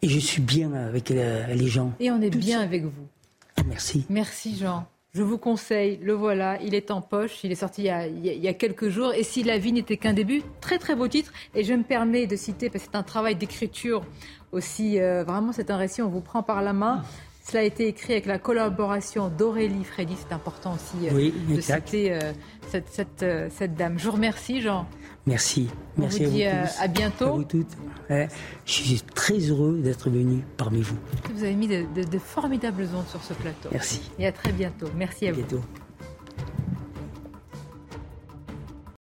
Et 0.00 0.08
je 0.08 0.18
suis 0.18 0.42
bien 0.42 0.72
avec 0.72 1.10
les 1.10 1.68
gens. 1.68 1.92
Et 2.00 2.10
on 2.10 2.20
est 2.20 2.30
bien 2.30 2.60
avec 2.60 2.84
vous. 2.84 3.06
Ah, 3.56 3.62
merci. 3.66 4.04
Merci, 4.08 4.56
Jean. 4.56 4.86
Je 5.14 5.22
vous 5.22 5.36
conseille, 5.36 5.98
le 6.02 6.14
voilà, 6.14 6.58
il 6.62 6.74
est 6.74 6.90
en 6.90 7.02
poche, 7.02 7.44
il 7.44 7.52
est 7.52 7.56
sorti 7.56 7.82
il 7.82 8.24
y 8.26 8.48
a, 8.48 8.54
quelques 8.54 8.88
jours. 8.88 9.12
Et 9.12 9.24
si 9.24 9.42
la 9.42 9.58
vie 9.58 9.72
n'était 9.72 9.98
qu'un 9.98 10.14
début, 10.14 10.42
très 10.62 10.78
très 10.78 10.96
beau 10.96 11.06
titre. 11.06 11.34
Et 11.54 11.64
je 11.64 11.74
me 11.74 11.82
permets 11.82 12.26
de 12.26 12.34
citer, 12.34 12.70
parce 12.70 12.84
que 12.84 12.90
c'est 12.90 12.96
un 12.96 13.02
travail 13.02 13.36
d'écriture 13.36 14.06
aussi, 14.52 14.98
euh, 14.98 15.22
vraiment 15.22 15.52
c'est 15.52 15.70
un 15.70 15.76
récit, 15.76 16.00
on 16.00 16.08
vous 16.08 16.22
prend 16.22 16.42
par 16.42 16.62
la 16.62 16.72
main. 16.72 17.02
Cela 17.44 17.60
a 17.60 17.64
été 17.64 17.88
écrit 17.88 18.12
avec 18.12 18.26
la 18.26 18.38
collaboration 18.38 19.28
d'Aurélie 19.28 19.84
Freddy. 19.84 20.14
C'est 20.16 20.32
important 20.32 20.74
aussi 20.74 21.08
euh, 21.08 21.30
de 21.54 21.60
citer 21.60 22.12
euh, 22.12 22.32
cette, 22.68 23.22
euh, 23.22 23.48
cette, 23.50 23.74
dame. 23.74 23.98
Je 23.98 24.04
vous 24.04 24.12
remercie, 24.12 24.60
Jean. 24.60 24.86
Merci. 25.26 25.68
Merci 25.96 26.24
vous 26.24 26.40
à 26.40 26.64
vous 26.64 26.70
à 26.80 26.88
bientôt. 26.88 27.26
À 27.26 27.30
vous 27.30 27.44
toutes. 27.44 27.76
je 28.08 28.22
suis 28.64 29.00
très 29.14 29.38
heureux 29.38 29.80
d'être 29.82 30.08
venu 30.08 30.44
parmi 30.56 30.82
vous. 30.82 30.96
Vous 31.34 31.42
avez 31.42 31.54
mis 31.54 31.68
de, 31.68 32.18
formidables 32.18 32.88
ondes 32.94 33.08
sur 33.08 33.22
ce 33.22 33.34
plateau. 33.34 33.68
Merci. 33.72 34.10
Et 34.18 34.26
à 34.26 34.32
très 34.32 34.52
bientôt. 34.52 34.86
Merci 34.96 35.26
à, 35.26 35.30
à 35.30 35.32
vous. 35.32 35.38
Bientôt. 35.38 35.62